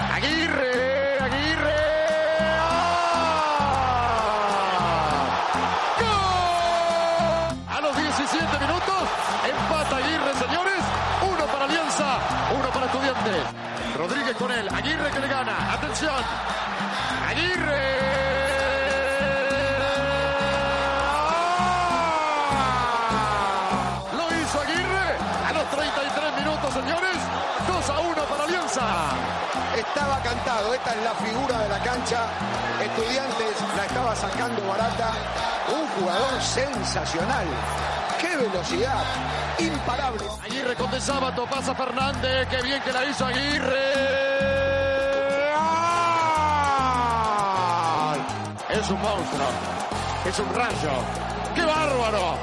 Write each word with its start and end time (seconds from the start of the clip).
Aguirre, 0.00 1.18
Aguirre. 1.20 1.74
¡Ah! 2.60 3.18
¡Gol! 6.00 7.76
A 7.76 7.80
los 7.80 7.96
17 7.96 8.58
minutos 8.60 9.02
empata 9.48 9.96
Aguirre, 9.96 10.34
señores. 10.34 10.82
Uno 11.22 11.44
para 11.46 11.64
Alianza, 11.64 12.18
uno 12.56 12.68
para 12.70 12.86
Estudiantes. 12.86 13.42
Rodríguez 13.96 14.36
con 14.36 14.52
él. 14.52 14.68
Aguirre 14.72 15.10
que 15.10 15.20
le 15.20 15.28
gana. 15.28 15.72
Atención. 15.72 16.22
Aguirre. 17.28 18.37
Estaba 29.88 30.20
cantado, 30.22 30.74
esta 30.74 30.94
es 30.94 31.02
la 31.02 31.14
figura 31.14 31.58
de 31.58 31.68
la 31.68 31.78
cancha. 31.78 32.20
Estudiantes 32.82 33.56
la 33.76 33.84
estaba 33.86 34.14
sacando 34.14 34.68
barata. 34.68 35.12
Un 35.68 35.86
jugador 35.88 36.42
sensacional. 36.42 37.46
¡Qué 38.20 38.36
velocidad! 38.36 39.04
Imparable. 39.58 40.24
Aguirre 40.44 40.74
con 40.76 40.90
de 40.90 41.00
sábado, 41.00 41.46
pasa 41.50 41.74
Fernández, 41.74 42.48
qué 42.48 42.62
bien 42.62 42.82
que 42.82 42.92
la 42.92 43.04
hizo 43.04 43.26
Aguirre. 43.26 43.92
¡Gol! 48.08 48.20
Es 48.70 48.90
un 48.90 49.00
monstruo, 49.00 49.48
es 50.26 50.38
un 50.38 50.54
rayo. 50.54 50.90
¡Qué 51.54 51.64
bárbaro! 51.64 52.36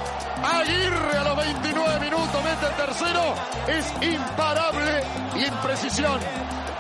Aguirre 0.44 1.18
a 1.18 1.24
los 1.24 1.38
29 1.38 2.00
minutos 2.00 2.44
mete 2.44 2.68
el 2.68 2.74
tercero, 2.74 3.34
es 3.68 3.94
imparable 4.02 5.04
y 5.36 5.46
en 5.46 5.54
precisión. 5.56 6.20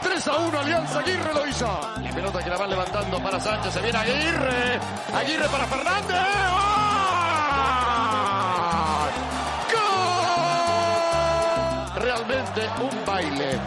3 0.05 0.27
a 0.27 0.37
1 0.37 0.59
Alianza, 0.59 0.99
Aguirre 0.99 1.33
lo 1.33 1.47
hizo. 1.47 1.65
La 2.03 2.11
pelota 2.11 2.43
que 2.43 2.49
la 2.51 2.57
van 2.57 2.69
levantando 2.69 3.23
para 3.23 3.39
Sánchez, 3.39 3.73
se 3.73 3.81
viene 3.81 3.97
Aguirre. 3.97 4.79
Aguirre 5.15 5.49
para 5.49 5.65
Fernández. 5.65 6.15
Realmente 11.95 12.69
un 12.81 13.05
baile. 13.05 13.59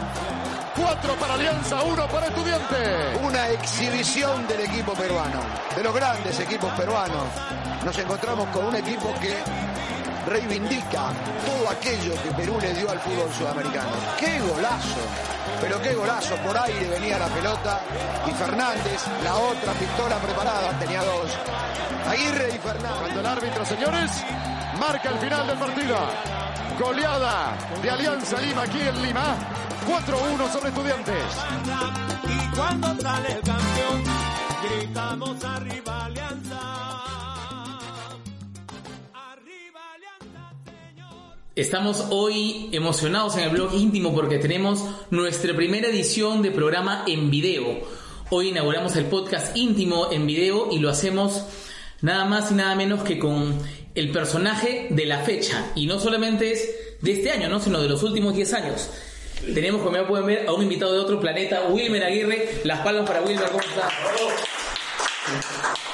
Cuatro 0.77 1.13
para 1.15 1.33
Alianza, 1.33 1.83
uno 1.83 2.07
para 2.07 2.27
Estudiante. 2.27 3.17
Una 3.21 3.49
exhibición 3.49 4.47
del 4.47 4.61
equipo 4.61 4.93
peruano, 4.93 5.41
de 5.75 5.83
los 5.83 5.93
grandes 5.93 6.39
equipos 6.39 6.71
peruanos. 6.71 7.25
Nos 7.83 7.97
encontramos 7.97 8.47
con 8.49 8.65
un 8.65 8.75
equipo 8.77 9.13
que 9.19 9.35
reivindica 10.25 11.11
todo 11.45 11.69
aquello 11.69 12.13
que 12.23 12.31
Perú 12.31 12.57
le 12.61 12.73
dio 12.75 12.89
al 12.89 12.99
fútbol 12.99 13.29
sudamericano. 13.33 13.91
¡Qué 14.17 14.39
golazo! 14.39 15.38
Pero 15.61 15.81
qué 15.81 15.93
golazo, 15.93 16.35
por 16.37 16.57
aire 16.57 16.87
venía 16.87 17.19
la 17.19 17.27
pelota 17.27 17.81
y 18.27 18.31
Fernández, 18.31 19.05
la 19.23 19.35
otra 19.35 19.73
pistola 19.73 20.17
preparada, 20.17 20.77
tenía 20.79 21.03
dos. 21.03 21.31
Aguirre 22.07 22.55
y 22.55 22.57
Fernández. 22.57 22.99
Cuando 22.99 23.19
el 23.19 23.25
árbitro, 23.25 23.65
señores, 23.65 24.11
marca 24.79 25.09
el 25.09 25.19
final 25.19 25.47
del 25.47 25.57
partido. 25.57 25.97
Goleada 26.79 27.57
de 27.81 27.89
Alianza 27.89 28.39
Lima 28.39 28.63
aquí 28.63 28.79
en 28.81 29.01
Lima. 29.01 29.35
4-1 29.87 30.51
sobre 30.51 30.69
estudiantes. 30.69 31.23
Y 32.27 32.55
cuando 32.55 33.01
sale 33.01 33.33
el 33.33 33.41
campeón, 33.41 34.03
gritamos 34.63 35.43
arriba 35.43 36.05
Alianza. 36.05 36.68
Estamos 41.55 42.05
hoy 42.11 42.69
emocionados 42.71 43.35
en 43.35 43.45
el 43.45 43.49
blog 43.49 43.73
íntimo 43.73 44.13
porque 44.13 44.37
tenemos 44.37 44.83
nuestra 45.09 45.55
primera 45.55 45.87
edición 45.87 46.43
de 46.43 46.51
programa 46.51 47.03
en 47.07 47.31
video. 47.31 47.81
Hoy 48.29 48.49
inauguramos 48.49 48.95
el 48.95 49.05
podcast 49.05 49.57
íntimo 49.57 50.11
en 50.11 50.27
video 50.27 50.69
y 50.71 50.77
lo 50.77 50.89
hacemos 50.89 51.43
nada 52.01 52.25
más 52.25 52.51
y 52.51 52.53
nada 52.53 52.75
menos 52.75 53.03
que 53.03 53.17
con 53.17 53.57
el 53.95 54.11
personaje 54.11 54.87
de 54.91 55.05
la 55.07 55.19
fecha. 55.19 55.71
Y 55.75 55.87
no 55.87 55.99
solamente 55.99 56.51
es 56.51 56.69
de 57.01 57.13
este 57.13 57.31
año, 57.31 57.49
¿no? 57.49 57.59
sino 57.59 57.81
de 57.81 57.89
los 57.89 58.03
últimos 58.03 58.35
10 58.35 58.53
años. 58.53 58.89
Tenemos, 59.53 59.81
como 59.81 59.97
ya 59.97 60.07
pueden 60.07 60.27
ver, 60.27 60.47
a 60.47 60.53
un 60.53 60.61
invitado 60.61 60.93
de 60.93 60.99
otro 60.99 61.19
planeta, 61.19 61.67
Wilmer 61.69 62.03
Aguirre. 62.03 62.61
Las 62.63 62.81
palmas 62.81 63.07
para 63.07 63.21
Wilmer, 63.23 63.49
¿cómo 63.49 63.61
está? 63.61 63.89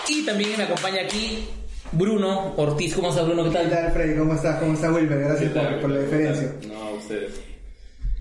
Y 0.09 0.25
también 0.25 0.57
me 0.57 0.63
acompaña 0.63 1.01
aquí 1.01 1.47
Bruno 1.91 2.53
Ortiz. 2.57 2.95
¿Cómo 2.95 3.09
estás, 3.09 3.25
Bruno? 3.25 3.43
¿Qué 3.45 3.49
¿Qué 3.49 3.55
tal? 3.57 3.69
tal, 3.69 3.91
Freddy? 3.93 4.17
¿Cómo 4.17 4.33
estás? 4.33 4.59
¿Cómo 4.59 4.73
está 4.73 4.91
Wilmer? 4.91 5.19
Gracias 5.19 5.51
por, 5.51 5.81
por 5.81 5.89
la 5.91 5.99
diferencia. 6.01 6.53
No, 6.67 6.91
ustedes. 6.97 7.41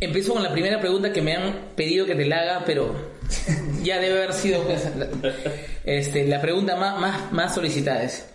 Empiezo 0.00 0.34
con 0.34 0.42
la 0.42 0.52
primera 0.52 0.80
pregunta 0.80 1.12
que 1.12 1.22
me 1.22 1.34
han 1.34 1.54
pedido 1.76 2.04
que 2.06 2.14
te 2.14 2.26
la 2.26 2.40
haga, 2.40 2.62
pero 2.66 2.94
ya 3.82 3.98
debe 4.00 4.18
haber 4.18 4.32
sido 4.32 4.62
pues, 4.64 4.84
la, 4.96 5.06
este, 5.84 6.26
la 6.26 6.40
pregunta 6.40 6.76
más, 6.76 7.00
más, 7.00 7.32
más 7.32 7.54
solicitada. 7.54 8.02
Es, 8.02 8.28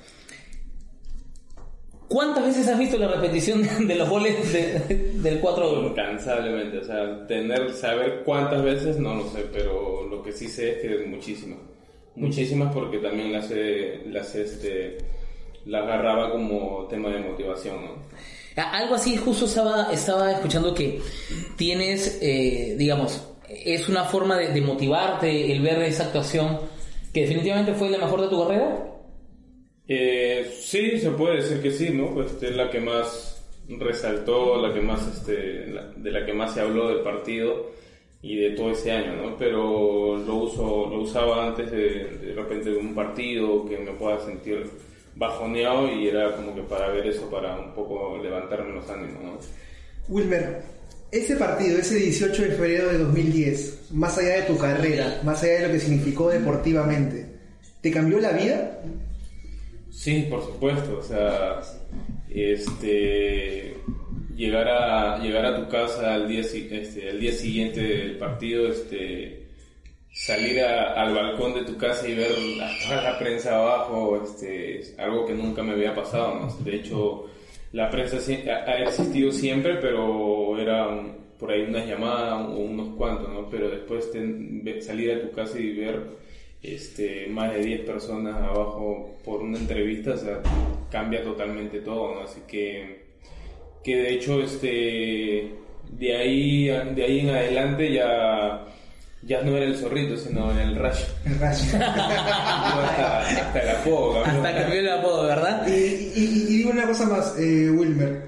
¿Cuántas 2.07 2.43
veces 2.43 2.67
has 2.67 2.79
visto 2.79 2.97
la 2.97 3.07
repetición 3.07 3.87
de 3.87 3.95
los 3.95 4.09
goles 4.09 4.51
de- 4.51 5.11
del 5.15 5.39
4-1? 5.41 5.91
Incansablemente, 5.91 6.79
o 6.79 6.83
sea, 6.83 7.27
tener, 7.27 7.71
saber 7.73 8.23
cuántas 8.25 8.63
veces, 8.63 8.97
no 8.97 9.13
lo 9.13 9.29
sé, 9.29 9.45
pero 9.53 10.07
lo 10.07 10.23
que 10.23 10.31
sí 10.31 10.47
sé 10.47 10.71
es 10.71 10.77
que 10.81 11.05
muchísimas. 11.05 11.59
Muchísimas 12.15 12.73
porque 12.73 12.97
también 12.97 13.31
las, 13.31 13.51
he- 13.51 14.01
las, 14.07 14.33
este, 14.33 14.97
las 15.69 15.83
agarraba 15.83 16.31
como 16.31 16.87
tema 16.89 17.09
de 17.09 17.19
motivación, 17.19 17.75
Algo 18.55 18.95
así, 18.95 19.15
justo 19.17 19.45
estaba, 19.45 19.91
estaba 19.93 20.31
escuchando 20.31 20.73
que 20.73 20.99
tienes, 21.55 22.19
eh, 22.21 22.75
digamos, 22.77 23.25
es 23.47 23.87
una 23.87 24.03
forma 24.03 24.37
de, 24.37 24.49
de 24.49 24.61
motivarte 24.61 25.51
el 25.51 25.61
ver 25.61 25.81
esa 25.83 26.05
actuación 26.05 26.59
que 27.13 27.21
definitivamente 27.21 27.73
fue 27.73 27.89
la 27.89 27.97
mejor 27.99 28.21
de 28.21 28.27
tu 28.29 28.41
carrera. 28.43 28.85
Eh, 29.87 30.51
sí, 30.59 30.99
se 30.99 31.11
puede 31.11 31.37
decir 31.37 31.61
que 31.61 31.71
sí, 31.71 31.89
¿no? 31.89 32.13
Pues 32.13 32.41
es 32.41 32.55
la 32.55 32.69
que 32.69 32.79
más 32.79 33.43
resaltó, 33.67 34.61
la 34.61 34.73
que 34.73 34.81
más, 34.81 35.07
este, 35.07 35.67
la- 35.67 35.91
de 35.95 36.11
la 36.11 36.25
que 36.25 36.33
más 36.33 36.53
se 36.53 36.61
habló 36.61 36.89
del 36.89 36.99
partido 37.01 37.71
y 38.21 38.35
de 38.35 38.51
todo 38.51 38.71
ese 38.71 38.91
año, 38.91 39.15
¿no? 39.15 39.37
Pero 39.37 40.17
lo 40.17 40.35
uso, 40.35 40.87
lo 40.89 41.01
usaba 41.01 41.47
antes 41.47 41.71
de, 41.71 42.05
de 42.17 42.33
repente 42.33 42.71
de 42.71 42.77
un 42.77 42.93
partido 42.93 43.65
que 43.65 43.77
me 43.77 43.91
pueda 43.93 44.19
sentir 44.19 44.69
bajoneado 45.19 45.93
y 45.93 46.07
era 46.07 46.33
como 46.35 46.55
que 46.55 46.61
para 46.61 46.87
ver 46.89 47.07
eso, 47.07 47.29
para 47.29 47.59
un 47.59 47.73
poco 47.73 48.17
levantarme 48.23 48.73
los 48.73 48.89
ánimos, 48.89 49.21
¿no? 49.21 49.37
Wilmer, 50.07 50.61
ese 51.11 51.35
partido, 51.35 51.77
ese 51.77 51.95
18 51.95 52.41
de 52.41 52.49
febrero 52.51 52.87
de 52.87 52.97
2010, 52.99 53.91
más 53.91 54.17
allá 54.17 54.37
de 54.37 54.41
tu 54.43 54.57
carrera, 54.57 55.19
más 55.23 55.43
allá 55.43 55.53
de 55.53 55.67
lo 55.67 55.73
que 55.73 55.79
significó 55.81 56.29
deportivamente, 56.29 57.25
¿te 57.81 57.91
cambió 57.91 58.19
la 58.19 58.31
vida? 58.31 58.79
Sí, 59.91 60.25
por 60.29 60.43
supuesto, 60.45 60.99
o 60.99 61.03
sea, 61.03 61.59
este 62.29 63.75
llegar 64.37 64.69
a 64.69 65.19
llegar 65.19 65.45
a 65.45 65.57
tu 65.57 65.69
casa 65.69 66.13
al 66.13 66.29
día 66.29 66.39
este, 66.39 67.09
al 67.09 67.19
día 67.19 67.33
siguiente 67.33 67.81
del 67.81 68.17
partido, 68.17 68.69
este 68.69 69.38
salir 70.25 70.59
al 70.61 71.13
balcón 71.15 71.53
de 71.53 71.63
tu 71.63 71.77
casa 71.77 72.07
y 72.07 72.13
ver 72.15 72.31
a 72.61 72.69
toda 72.87 73.01
la 73.03 73.17
prensa 73.19 73.55
abajo, 73.55 74.21
este 74.23 74.79
es 74.79 74.99
algo 74.99 75.25
que 75.25 75.33
nunca 75.33 75.63
me 75.63 75.71
había 75.73 75.95
pasado, 75.95 76.35
¿no? 76.35 76.53
De 76.63 76.75
hecho, 76.75 77.25
la 77.71 77.89
prensa 77.89 78.17
ha 78.17 78.77
existido 78.83 79.31
siempre, 79.31 79.75
pero 79.75 80.59
era 80.59 80.87
por 81.39 81.51
ahí 81.51 81.61
unas 81.61 81.87
llamadas 81.87 82.47
o 82.49 82.57
unos 82.57 82.95
cuantos, 82.97 83.29
¿no? 83.29 83.49
Pero 83.49 83.69
después 83.69 84.09
ve- 84.13 84.81
salir 84.81 85.11
a 85.13 85.21
tu 85.21 85.31
casa 85.31 85.57
y 85.57 85.71
ver 85.73 86.01
este, 86.61 87.27
más 87.27 87.53
de 87.53 87.63
10 87.63 87.81
personas 87.81 88.35
abajo 88.35 89.15
por 89.23 89.41
una 89.41 89.57
entrevista, 89.57 90.11
o 90.15 90.17
sea, 90.17 90.41
cambia 90.91 91.23
totalmente 91.23 91.79
todo, 91.79 92.15
¿no? 92.15 92.21
Así 92.23 92.41
que, 92.45 93.03
que 93.81 93.95
de 93.95 94.13
hecho, 94.15 94.41
este, 94.41 95.49
de 95.91 96.15
ahí, 96.17 96.65
de 96.67 97.03
ahí 97.05 97.19
en 97.21 97.29
adelante 97.29 97.93
ya, 97.93 98.65
ya 99.23 99.41
no 99.41 99.55
era 99.57 99.65
el 99.65 99.75
zorrito, 99.77 100.15
sino 100.17 100.51
el 100.59 100.75
rayo. 100.75 101.05
El 101.25 101.39
rayo. 101.39 101.63
hasta, 101.79 103.19
hasta 103.21 103.59
el 103.61 103.69
apodo, 103.77 104.23
cambió. 104.23 104.43
Hasta 104.43 104.61
cambió 104.61 104.79
el 104.79 104.89
apodo, 104.89 105.23
¿verdad? 105.23 105.67
y, 105.67 105.71
y- 105.71 106.13
y- 106.15 106.45
y 106.53 106.57
digo 106.57 106.71
una 106.71 106.87
cosa 106.87 107.05
más, 107.05 107.33
eh, 107.37 107.69
Wilmer. 107.69 108.23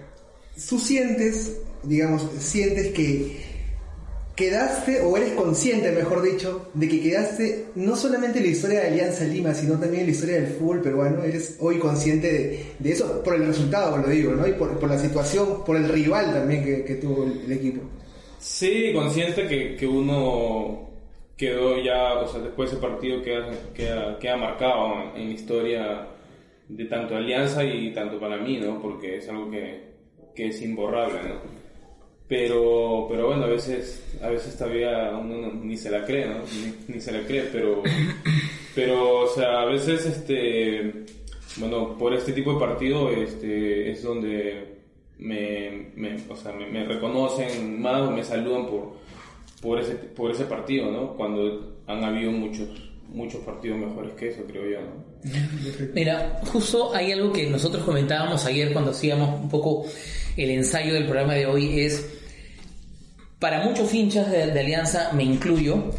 Tú 0.69 0.77
sientes, 0.79 1.57
digamos, 1.83 2.27
sientes 2.39 2.87
que 2.93 3.39
quedaste, 4.35 5.01
o 5.01 5.15
eres 5.17 5.33
consciente, 5.33 5.91
mejor 5.91 6.21
dicho, 6.23 6.69
de 6.73 6.87
que 6.87 7.01
quedaste 7.01 7.65
no 7.75 7.95
solamente 7.95 8.39
en 8.39 8.45
la 8.45 8.51
historia 8.51 8.79
de 8.81 8.87
Alianza 8.87 9.23
Lima, 9.25 9.53
sino 9.53 9.73
también 9.73 10.01
en 10.01 10.05
la 10.07 10.11
historia 10.13 10.35
del 10.35 10.47
fútbol 10.47 10.81
peruano. 10.81 11.23
Eres 11.23 11.57
hoy 11.59 11.77
consciente 11.79 12.31
de, 12.31 12.65
de 12.79 12.91
eso, 12.91 13.21
por 13.23 13.35
el 13.35 13.45
resultado, 13.45 13.97
lo 13.97 14.07
digo, 14.07 14.31
¿no? 14.33 14.47
Y 14.47 14.53
por, 14.53 14.79
por 14.79 14.89
la 14.89 14.97
situación, 14.97 15.63
por 15.65 15.75
el 15.77 15.87
rival 15.89 16.33
también 16.33 16.63
que, 16.63 16.83
que 16.83 16.95
tuvo 16.95 17.25
el, 17.25 17.41
el 17.45 17.51
equipo. 17.51 17.81
Sí, 18.41 18.91
consciente 18.91 19.47
que, 19.47 19.75
que 19.75 19.85
uno 19.85 20.89
quedó 21.37 21.79
ya, 21.79 22.13
o 22.15 22.27
sea, 22.27 22.41
después 22.41 22.71
de 22.71 22.77
ese 22.77 22.87
partido 22.87 23.21
queda, 23.21 23.47
queda, 23.75 24.17
queda 24.17 24.35
marcado 24.35 25.13
en, 25.15 25.27
la 25.27 25.33
historia 25.33 26.07
de 26.67 26.85
tanto 26.85 27.15
Alianza 27.15 27.63
y 27.63 27.93
tanto 27.93 28.19
para 28.19 28.37
mí, 28.37 28.57
¿no? 28.57 28.81
Porque 28.81 29.17
es 29.17 29.29
algo 29.29 29.51
que, 29.51 29.91
que 30.35 30.47
es 30.47 30.59
imborrable, 30.61 31.19
¿no? 31.29 31.61
pero 32.27 33.07
pero 33.09 33.27
bueno 33.27 33.43
a 33.43 33.47
veces 33.47 34.01
a 34.21 34.29
veces 34.29 34.57
todavía 34.57 35.11
uno 35.21 35.35
no- 35.35 35.53
ni 35.53 35.75
se 35.75 35.91
la 35.91 36.05
cree 36.05 36.25
no 36.27 36.35
ni, 36.87 36.93
ni 36.95 37.01
se 37.01 37.11
la 37.11 37.27
cree 37.27 37.49
pero 37.51 37.83
pero 38.73 39.23
o 39.23 39.27
sea 39.27 39.63
a 39.63 39.65
veces 39.65 40.05
este 40.05 41.03
bueno 41.57 41.97
por 41.97 42.13
este 42.13 42.31
tipo 42.31 42.53
de 42.53 42.59
partido 42.61 43.09
este 43.11 43.91
es 43.91 44.01
donde 44.01 44.80
me, 45.21 46.15
o 46.27 46.35
sea 46.35 46.51
me, 46.51 46.83
reconocen 46.83 47.79
más 47.79 48.01
o 48.01 48.11
me 48.11 48.23
saludan 48.23 48.65
por 48.67 48.93
por 49.61 49.79
ese 49.79 49.93
por 49.93 50.31
ese 50.31 50.45
partido 50.45 50.91
no 50.91 51.15
cuando 51.15 51.77
han 51.87 52.03
habido 52.03 52.31
muchos 52.31 52.67
muchos 53.07 53.41
partidos 53.41 53.77
mejores 53.77 54.13
que 54.13 54.29
eso 54.29 54.41
creo 54.47 54.69
yo 54.69 54.81
no 54.81 55.11
Mira, 55.93 56.41
justo 56.51 56.93
hay 56.95 57.11
algo 57.11 57.31
que 57.31 57.47
nosotros 57.47 57.83
comentábamos 57.83 58.45
ayer 58.45 58.73
cuando 58.73 58.91
hacíamos 58.91 59.39
un 59.39 59.49
poco 59.49 59.85
el 60.35 60.49
ensayo 60.49 60.93
del 60.93 61.03
programa 61.05 61.35
de 61.35 61.45
hoy 61.45 61.81
es 61.81 62.19
para 63.37 63.63
muchos 63.63 63.93
hinchas 63.93 64.31
de, 64.31 64.47
de 64.47 64.59
Alianza, 64.59 65.11
me 65.13 65.23
incluyo, 65.23 65.91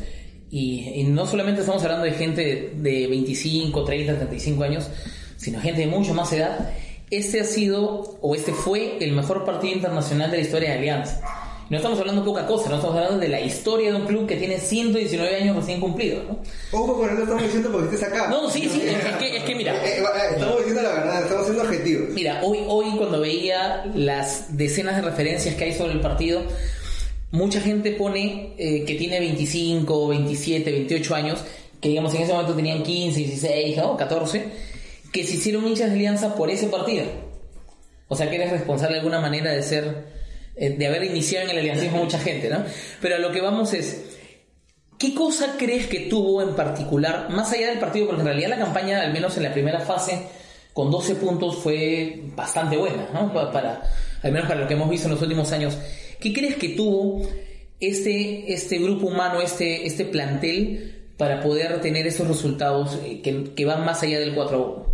y, 0.48 0.90
y 0.94 1.04
no 1.04 1.26
solamente 1.26 1.62
estamos 1.62 1.82
hablando 1.82 2.04
de 2.04 2.12
gente 2.12 2.72
de 2.76 3.06
25, 3.08 3.84
30, 3.84 4.16
35 4.16 4.62
años, 4.62 4.88
sino 5.36 5.60
gente 5.60 5.80
de 5.80 5.88
mucho 5.88 6.14
más 6.14 6.32
edad, 6.32 6.72
este 7.12 7.40
ha 7.40 7.44
sido, 7.44 8.16
o 8.22 8.34
este 8.34 8.52
fue, 8.52 8.96
el 9.00 9.12
mejor 9.12 9.44
partido 9.44 9.74
internacional 9.74 10.30
de 10.30 10.38
la 10.38 10.42
historia 10.42 10.70
de 10.70 10.78
Alianza. 10.78 11.20
No 11.68 11.76
estamos 11.76 11.98
hablando 12.00 12.22
de 12.22 12.26
poca 12.26 12.46
cosa, 12.46 12.70
no 12.70 12.76
estamos 12.76 12.96
hablando 12.96 13.18
de 13.18 13.28
la 13.28 13.40
historia 13.40 13.90
de 13.90 13.96
un 13.96 14.06
club 14.06 14.26
que 14.26 14.36
tiene 14.36 14.58
119 14.58 15.36
años 15.36 15.56
recién 15.56 15.78
cumplidos, 15.78 16.24
¿no? 16.26 16.38
Ojo 16.72 16.98
con 16.98 17.10
lo 17.10 17.16
que 17.16 17.22
estamos 17.22 17.42
diciendo 17.42 17.70
porque 17.70 17.94
estés 17.94 18.08
acá. 18.08 18.28
No, 18.28 18.48
sí, 18.48 18.66
sí, 18.68 18.82
es 18.86 19.16
que, 19.16 19.36
es 19.36 19.44
que 19.44 19.54
mira, 19.54 19.74
Eh, 19.84 19.98
eh, 19.98 20.04
estamos 20.32 20.56
diciendo 20.56 20.82
la 20.82 20.88
verdad, 20.88 21.22
estamos 21.22 21.44
siendo 21.44 21.62
objetivos. 21.62 22.08
Mira, 22.10 22.40
hoy, 22.42 22.58
hoy 22.66 22.96
cuando 22.96 23.20
veía 23.20 23.84
las 23.94 24.56
decenas 24.56 24.96
de 24.96 25.02
referencias 25.02 25.54
que 25.54 25.64
hay 25.64 25.74
sobre 25.74 25.92
el 25.92 26.00
partido, 26.00 26.42
mucha 27.30 27.60
gente 27.60 27.92
pone 27.92 28.54
eh, 28.56 28.84
que 28.86 28.94
tiene 28.94 29.20
25, 29.20 30.08
27, 30.08 30.72
28 30.72 31.14
años, 31.14 31.44
que 31.78 31.90
digamos 31.90 32.14
en 32.14 32.22
ese 32.22 32.32
momento 32.32 32.54
tenían 32.54 32.82
15, 32.82 33.18
16 33.18 33.78
o 33.82 33.96
14, 33.98 34.71
que 35.12 35.24
se 35.24 35.34
hicieron 35.34 35.66
hinchas 35.66 35.88
de 35.88 35.94
alianza 35.96 36.34
por 36.34 36.50
ese 36.50 36.66
partido. 36.68 37.04
O 38.08 38.16
sea 38.16 38.28
que 38.28 38.36
eres 38.36 38.50
responsable 38.50 38.94
de 38.94 39.00
alguna 39.00 39.20
manera 39.20 39.52
de 39.52 39.62
ser, 39.62 40.04
eh, 40.56 40.70
de 40.70 40.86
haber 40.86 41.04
iniciado 41.04 41.44
en 41.46 41.50
el 41.52 41.58
aliancismo 41.58 41.98
mucha 41.98 42.18
gente, 42.18 42.48
¿no? 42.50 42.64
Pero 43.00 43.16
a 43.16 43.18
lo 43.18 43.30
que 43.32 43.40
vamos 43.40 43.72
es, 43.74 44.04
¿Qué 44.98 45.14
cosa 45.14 45.56
crees 45.58 45.88
que 45.88 46.00
tuvo 46.00 46.42
en 46.42 46.54
particular, 46.54 47.28
más 47.30 47.50
allá 47.52 47.70
del 47.70 47.80
partido? 47.80 48.06
Porque 48.06 48.20
en 48.20 48.26
realidad 48.28 48.50
la 48.50 48.58
campaña, 48.58 49.00
al 49.00 49.12
menos 49.12 49.36
en 49.36 49.42
la 49.42 49.52
primera 49.52 49.80
fase, 49.80 50.28
con 50.72 50.92
12 50.92 51.16
puntos 51.16 51.56
fue 51.56 52.22
bastante 52.36 52.76
buena, 52.76 53.08
¿no? 53.12 53.32
Pa- 53.32 53.50
Para, 53.50 53.82
al 54.22 54.30
menos 54.30 54.46
para 54.46 54.60
lo 54.60 54.68
que 54.68 54.74
hemos 54.74 54.88
visto 54.88 55.08
en 55.08 55.14
los 55.14 55.22
últimos 55.22 55.50
años. 55.50 55.76
¿Qué 56.20 56.32
crees 56.32 56.54
que 56.54 56.68
tuvo 56.70 57.20
este, 57.80 58.52
este 58.52 58.78
grupo 58.78 59.08
humano, 59.08 59.40
este, 59.40 59.86
este 59.86 60.04
plantel, 60.04 61.08
para 61.16 61.40
poder 61.40 61.80
tener 61.80 62.06
esos 62.06 62.28
resultados 62.28 62.96
eh, 63.04 63.20
que, 63.22 63.54
que 63.54 63.64
van 63.64 63.84
más 63.84 64.04
allá 64.04 64.20
del 64.20 64.34
4 64.36 64.56
a 64.56 64.60
1? 64.60 64.91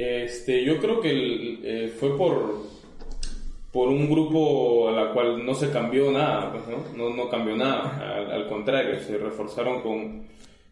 Este, 0.00 0.64
yo 0.64 0.78
creo 0.78 1.00
que 1.00 1.10
el- 1.10 1.60
eh, 1.64 1.88
fue 1.88 2.16
por, 2.16 2.62
por 3.72 3.88
un 3.88 4.08
grupo 4.08 4.88
a 4.88 4.92
la 4.92 5.12
cual 5.12 5.44
no 5.44 5.54
se 5.54 5.70
cambió 5.72 6.10
nada, 6.12 6.52
pues, 6.52 6.62
¿no? 6.68 6.96
No, 6.96 7.14
no 7.16 7.28
cambió 7.28 7.56
nada, 7.56 7.98
al, 8.16 8.30
al 8.30 8.48
contrario, 8.48 9.00
se 9.00 9.18
reforzaron 9.18 9.82
con 9.82 10.22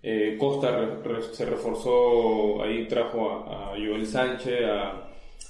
eh, 0.03 0.37
Costa, 0.39 0.71
re- 0.71 1.03
re- 1.03 1.23
se 1.23 1.45
reforzó, 1.45 2.63
ahí 2.63 2.87
trajo 2.87 3.29
a, 3.31 3.71
a 3.71 3.71
Joel 3.71 4.07
Sánchez, 4.07 4.61
a, 4.65 5.09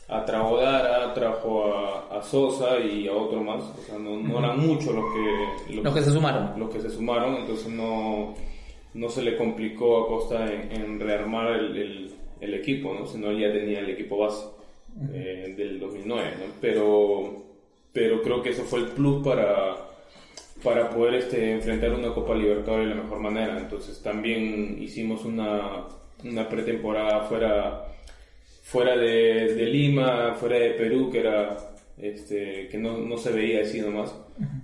a 0.09 0.25
Tragodara, 0.25 1.13
trajo 1.13 1.65
a, 1.75 2.17
a 2.17 2.23
Sosa 2.23 2.79
y 2.79 3.07
a 3.07 3.13
otro 3.13 3.43
más, 3.43 3.63
o 3.63 3.83
sea, 3.87 3.99
no, 3.99 4.17
no 4.17 4.39
eran 4.39 4.59
muchos 4.67 4.95
los 4.95 5.05
que, 5.13 5.75
Los 5.83 5.95
que 5.95 6.01
se 6.03 6.11
sumaron. 6.13 6.59
los 6.59 6.71
que 6.71 6.81
se 6.81 6.89
sumaron, 6.89 7.37
entonces 7.37 7.69
no, 7.69 8.33
no 8.95 9.09
se 9.11 9.21
le 9.21 9.37
complicó 9.37 10.05
a 10.05 10.09
Costa 10.09 10.47
en, 10.51 10.73
en 10.73 11.01
rearmar 11.01 11.49
el, 11.53 11.77
el- 11.77 12.11
el 12.41 12.55
equipo, 12.55 12.95
¿no? 12.95 13.07
sino 13.07 13.31
él 13.31 13.41
ya 13.41 13.53
tenía 13.53 13.81
el 13.81 13.91
equipo 13.91 14.19
base 14.19 14.47
eh, 15.13 15.55
del 15.57 15.81
2009, 15.81 16.31
¿no? 16.39 16.53
pero, 16.61 17.45
pero 17.93 18.23
creo 18.23 18.43
que 18.43 18.51
eso 18.51 18.63
fue 18.65 18.81
el 18.81 18.87
plus 18.87 19.25
para, 19.25 19.77
para 20.63 20.91
poder 20.91 21.15
este, 21.15 21.53
enfrentar 21.53 21.93
una 21.93 22.13
Copa 22.13 22.35
Libertadores 22.35 22.89
de 22.89 22.95
la 22.95 23.03
mejor 23.03 23.21
manera, 23.21 23.59
entonces 23.59 24.03
también 24.03 24.83
hicimos 24.83 25.25
una, 25.25 25.85
una 26.25 26.49
pretemporada 26.49 27.23
fuera, 27.23 27.87
fuera 28.63 28.97
de, 28.97 29.55
de 29.55 29.67
Lima, 29.67 30.35
fuera 30.35 30.57
de 30.57 30.71
Perú, 30.71 31.11
que 31.11 31.21
era 31.21 31.57
este, 31.99 32.69
que 32.69 32.79
no, 32.79 32.99
no 32.99 33.17
se 33.17 33.33
veía 33.33 33.63
así 33.63 33.81
nomás, 33.81 34.15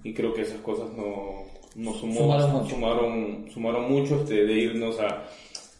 y 0.05 0.13
creo 0.13 0.35
que 0.35 0.43
esas 0.43 0.61
cosas 0.61 0.93
no, 0.93 1.45
no 1.77 1.95
sumó, 1.95 2.21
Sumaron 2.21 2.53
mucho. 2.53 2.75
sumaron, 2.75 3.51
sumaron 3.53 3.91
mucho 3.91 4.17
este, 4.23 4.45
de 4.45 4.53
irnos 4.53 5.01
a 5.01 5.25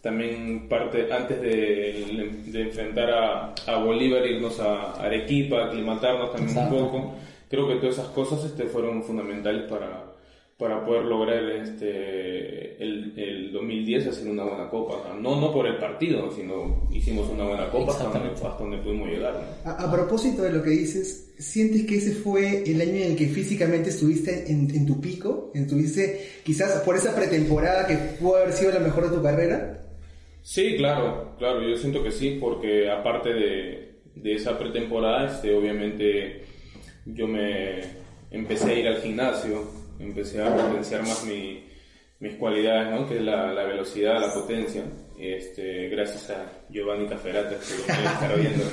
también 0.03 0.69
parte 0.69 1.13
antes 1.13 1.41
de, 1.41 2.43
de 2.47 2.63
enfrentar 2.63 3.09
a, 3.11 3.55
a 3.67 3.77
Bolívar 3.79 4.27
irnos 4.27 4.59
a 4.59 4.95
Arequipa 5.01 5.67
aclimatarnos 5.67 6.33
también 6.33 6.51
Exacto. 6.51 6.77
un 6.77 6.91
poco 6.91 7.15
creo 7.49 7.69
que 7.69 7.77
todas 7.77 7.95
esas 7.99 8.09
cosas 8.09 8.45
este, 8.45 8.65
fueron 8.65 9.03
fundamentales 9.05 9.71
para 9.71 10.11
para 10.59 10.85
poder 10.85 11.05
lograr 11.05 11.43
este 11.51 12.83
el, 12.83 13.15
el 13.17 13.53
2010 13.53 14.09
hacer 14.09 14.29
una 14.29 14.45
buena 14.45 14.69
copa 14.69 15.15
no 15.21 15.41
no 15.41 15.53
por 15.53 15.67
el 15.69 15.77
partido 15.77 16.31
sino 16.33 16.89
hicimos 16.93 17.29
una 17.31 17.45
buena 17.45 17.71
copa 17.71 17.93
hasta 17.93 18.05
donde, 18.05 18.31
hasta 18.31 18.59
donde 18.59 18.79
pudimos 18.79 19.09
llegar 19.09 19.35
¿no? 19.35 19.71
A, 19.71 19.85
a 19.85 19.93
propósito 19.93 20.43
de 20.43 20.53
lo 20.53 20.63
que 20.63 20.71
dices, 20.71 21.33
¿sientes 21.39 21.85
que 21.87 21.97
ese 21.97 22.13
fue 22.13 22.65
el 22.65 22.81
año 22.81 22.95
en 22.97 23.13
el 23.13 23.17
que 23.17 23.27
físicamente 23.29 23.91
estuviste 23.91 24.51
en, 24.51 24.69
en 24.75 24.85
tu 24.87 25.01
pico? 25.01 25.51
¿Estuviste 25.55 26.29
quizás 26.45 26.81
por 26.83 26.97
esa 26.97 27.15
pretemporada 27.15 27.87
que 27.87 27.97
pudo 28.21 28.37
haber 28.37 28.53
sido 28.53 28.73
la 28.73 28.81
mejor 28.81 29.09
de 29.11 29.17
tu 29.17 29.23
carrera? 29.23 29.79
Sí, 30.43 30.77
claro, 30.77 31.35
claro, 31.39 31.63
yo 31.63 31.77
siento 31.77 32.03
que 32.03 32.11
sí, 32.11 32.39
porque 32.41 32.91
aparte 32.91 33.33
de, 33.33 33.95
de 34.15 34.33
esa 34.35 34.59
pretemporada, 34.59 35.27
este, 35.29 35.55
obviamente 35.55 36.43
yo 37.07 37.27
me 37.29 37.81
empecé 38.31 38.73
a 38.73 38.79
ir 38.79 38.89
al 38.89 39.01
gimnasio, 39.01 39.65
empecé 40.01 40.43
a 40.43 40.55
potenciar 40.55 41.03
más 41.03 41.25
mi- 41.25 41.65
mis 42.21 42.35
cualidades, 42.35 42.91
¿no? 42.93 43.09
que 43.09 43.17
es 43.17 43.23
la, 43.23 43.53
la 43.53 43.65
velocidad, 43.65 44.21
la 44.21 44.33
potencia, 44.35 44.83
este, 45.19 45.89
gracias 45.89 46.31
a 46.31 46.65
Giovanni 46.71 47.07
Caferata, 47.07 47.51
que 47.51 47.77
lo 47.79 47.85
pueden 47.85 48.05
estar 48.05 48.39
viendo. 48.41 48.65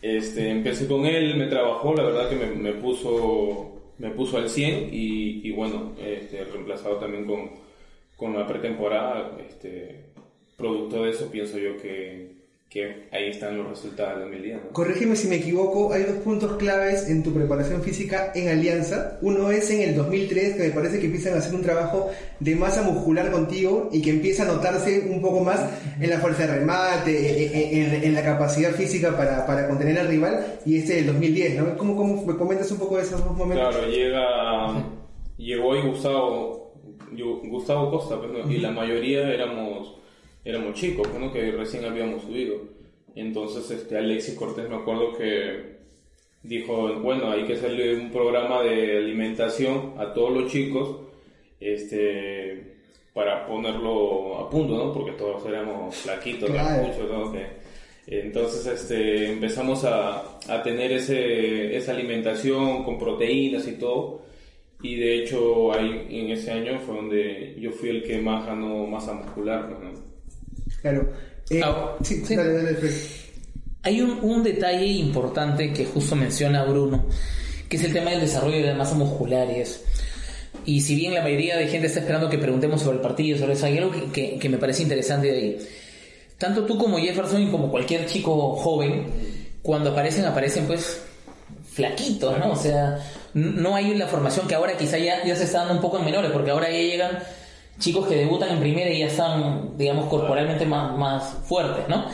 Este, 0.00 0.50
empecé 0.50 0.86
con 0.86 1.06
él, 1.06 1.36
me 1.36 1.46
trabajó, 1.46 1.94
la 1.94 2.04
verdad 2.04 2.28
que 2.28 2.36
me, 2.36 2.46
me 2.46 2.72
puso 2.74 3.74
me 3.98 4.10
puso 4.10 4.36
al 4.38 4.48
100 4.48 4.90
y, 4.94 5.48
y 5.48 5.50
bueno, 5.50 5.92
este, 6.00 6.44
reemplazado 6.44 6.98
también 6.98 7.24
con, 7.26 7.50
con 8.16 8.32
la 8.38 8.46
pretemporada, 8.46 9.36
este, 9.44 10.04
producto 10.62 11.04
de 11.04 11.10
eso 11.10 11.30
pienso 11.30 11.56
yo 11.56 11.76
que, 11.80 12.32
que 12.68 13.06
ahí 13.12 13.28
están 13.30 13.56
los 13.56 13.68
resultados 13.68 14.14
del 14.18 14.22
2010. 14.30 14.56
¿no? 14.64 14.70
Corrígeme 14.72 15.14
si 15.14 15.28
me 15.28 15.36
equivoco, 15.36 15.92
hay 15.92 16.02
dos 16.02 16.16
puntos 16.18 16.56
claves 16.56 17.08
en 17.08 17.22
tu 17.22 17.32
preparación 17.32 17.80
física 17.80 18.32
en 18.34 18.48
Alianza. 18.48 19.18
Uno 19.22 19.52
es 19.52 19.70
en 19.70 19.82
el 19.88 19.94
2003, 19.94 20.56
que 20.56 20.62
me 20.64 20.70
parece 20.70 20.98
que 20.98 21.06
empiezan 21.06 21.34
a 21.34 21.38
hacer 21.38 21.54
un 21.54 21.62
trabajo 21.62 22.10
de 22.40 22.56
masa 22.56 22.82
muscular 22.82 23.30
contigo 23.30 23.88
y 23.92 24.02
que 24.02 24.10
empieza 24.10 24.42
a 24.42 24.46
notarse 24.52 25.06
un 25.08 25.22
poco 25.22 25.40
más 25.44 25.64
en 26.00 26.10
la 26.10 26.18
fuerza 26.18 26.44
de 26.46 26.58
remate, 26.58 27.44
en, 27.78 27.94
en- 27.94 28.04
en 28.04 28.14
la 28.14 28.24
capacidad 28.24 28.72
física 28.72 29.16
para, 29.16 29.46
para 29.46 29.68
contener 29.68 29.96
al 30.00 30.08
rival. 30.08 30.58
Y 30.66 30.78
este 30.78 30.96
del 30.96 31.06
2010, 31.06 31.54
¿no? 31.56 31.76
¿Cómo, 31.78 31.94
cómo 31.96 32.26
me 32.26 32.34
comentas 32.36 32.70
un 32.72 32.78
poco 32.78 32.96
de 32.96 33.04
esos 33.04 33.24
dos 33.24 33.36
momentos? 33.36 33.74
Claro, 33.76 33.88
llega, 33.88 34.84
llegó 35.38 35.72
ahí 35.72 35.82
Gustavo, 35.88 36.74
Gustavo 37.44 37.90
Costa, 37.92 38.18
pues, 38.18 38.44
¿no? 38.44 38.50
y 38.52 38.58
la 38.58 38.72
mayoría 38.72 39.20
éramos, 39.32 39.94
éramos 40.44 40.74
chicos, 40.74 41.06
pues, 41.08 41.20
¿no? 41.20 41.32
que 41.32 41.50
recién 41.52 41.84
habíamos 41.84 42.22
subido. 42.22 42.56
Entonces, 43.14 43.70
este, 43.70 43.98
Alexis 43.98 44.34
Cortés 44.34 44.68
me 44.68 44.76
acuerdo 44.76 45.16
que 45.16 45.78
dijo, 46.42 46.94
bueno, 47.00 47.30
hay 47.30 47.44
que 47.44 47.54
hacerle 47.54 47.96
un 47.96 48.10
programa 48.10 48.62
de 48.62 48.98
alimentación 48.98 49.94
a 49.98 50.12
todos 50.14 50.32
los 50.32 50.52
chicos, 50.52 50.96
este, 51.60 52.76
para 53.12 53.46
ponerlo 53.46 54.38
a 54.38 54.48
punto, 54.48 54.76
¿no? 54.76 54.92
Porque 54.92 55.12
todos 55.12 55.44
éramos 55.46 55.94
flaquitos, 55.96 56.50
Claro. 56.50 56.86
muchos, 56.86 57.10
¿no? 57.10 57.32
Entonces 58.10 58.66
este, 58.66 59.32
empezamos 59.32 59.84
a, 59.84 60.38
a 60.48 60.62
tener 60.62 60.92
ese, 60.92 61.76
esa 61.76 61.92
alimentación 61.92 62.84
con 62.84 62.98
proteínas 62.98 63.68
y 63.68 63.72
todo. 63.72 64.22
Y 64.80 64.94
de 64.94 65.16
hecho 65.16 65.72
ahí 65.72 66.06
en 66.08 66.30
ese 66.30 66.52
año 66.52 66.78
fue 66.78 66.94
donde 66.94 67.56
yo 67.58 67.70
fui 67.72 67.90
el 67.90 68.02
que 68.02 68.18
más 68.18 68.46
ganó 68.46 68.86
masa 68.86 69.12
muscular. 69.12 69.68
¿no? 69.68 69.87
Claro. 70.82 71.12
Eh, 71.50 71.60
Ah, 71.64 71.96
sí, 72.02 72.22
sí. 72.26 72.36
dale, 72.36 72.52
dale, 72.52 72.74
Fred. 72.74 72.92
Hay 73.82 74.00
un, 74.00 74.18
un 74.22 74.42
detalle 74.42 74.86
importante 74.86 75.72
que 75.72 75.84
justo 75.86 76.14
menciona 76.16 76.64
Bruno, 76.64 77.06
que 77.68 77.76
es 77.76 77.84
el 77.84 77.92
tema 77.92 78.10
del 78.10 78.20
desarrollo 78.20 78.56
de 78.58 78.66
la 78.66 78.74
masa 78.74 78.94
muscular 78.94 79.46
y 79.50 79.60
eso. 79.60 79.80
Y 80.64 80.80
si 80.82 80.94
bien 80.96 81.14
la 81.14 81.22
mayoría 81.22 81.56
de 81.56 81.68
gente 81.68 81.86
está 81.86 82.00
esperando 82.00 82.28
que 82.28 82.36
preguntemos 82.38 82.82
sobre 82.82 82.96
el 82.96 83.02
partido, 83.02 83.38
sobre 83.38 83.54
eso, 83.54 83.66
hay 83.66 83.78
algo 83.78 83.90
que, 83.90 84.04
que- 84.12 84.38
que 84.38 84.48
me 84.48 84.58
parece 84.58 84.82
interesante 84.82 85.28
de 85.32 85.38
ahí. 85.38 85.58
Tanto 86.36 86.64
tú 86.66 86.76
como 86.76 86.98
Jefferson 86.98 87.42
y 87.42 87.50
como 87.50 87.70
cualquier 87.70 88.06
chico 88.06 88.54
joven, 88.56 89.06
cuando 89.62 89.90
aparecen, 89.90 90.24
aparecen 90.26 90.66
pues 90.66 91.00
flaquitos, 91.72 92.38
¿no? 92.38 92.52
O 92.52 92.56
sea, 92.56 92.98
no 93.34 93.74
hay 93.74 93.94
la 93.94 94.06
formación 94.06 94.46
que 94.46 94.54
ahora 94.54 94.76
quizá 94.76 94.98
ya, 94.98 95.24
ya 95.24 95.34
se 95.36 95.44
está 95.44 95.58
dando 95.60 95.74
un 95.74 95.80
poco 95.80 95.98
en 95.98 96.04
menores, 96.04 96.30
porque 96.30 96.50
ahora 96.50 96.70
ya 96.70 96.78
llegan 96.78 97.18
chicos 97.78 98.06
que 98.06 98.16
debutan 98.16 98.50
en 98.50 98.60
primera 98.60 98.90
y 98.90 99.00
ya 99.00 99.06
están, 99.06 99.76
digamos, 99.76 100.08
corporalmente 100.08 100.66
más, 100.66 100.96
más 100.96 101.36
fuertes, 101.44 101.88
¿no? 101.88 102.06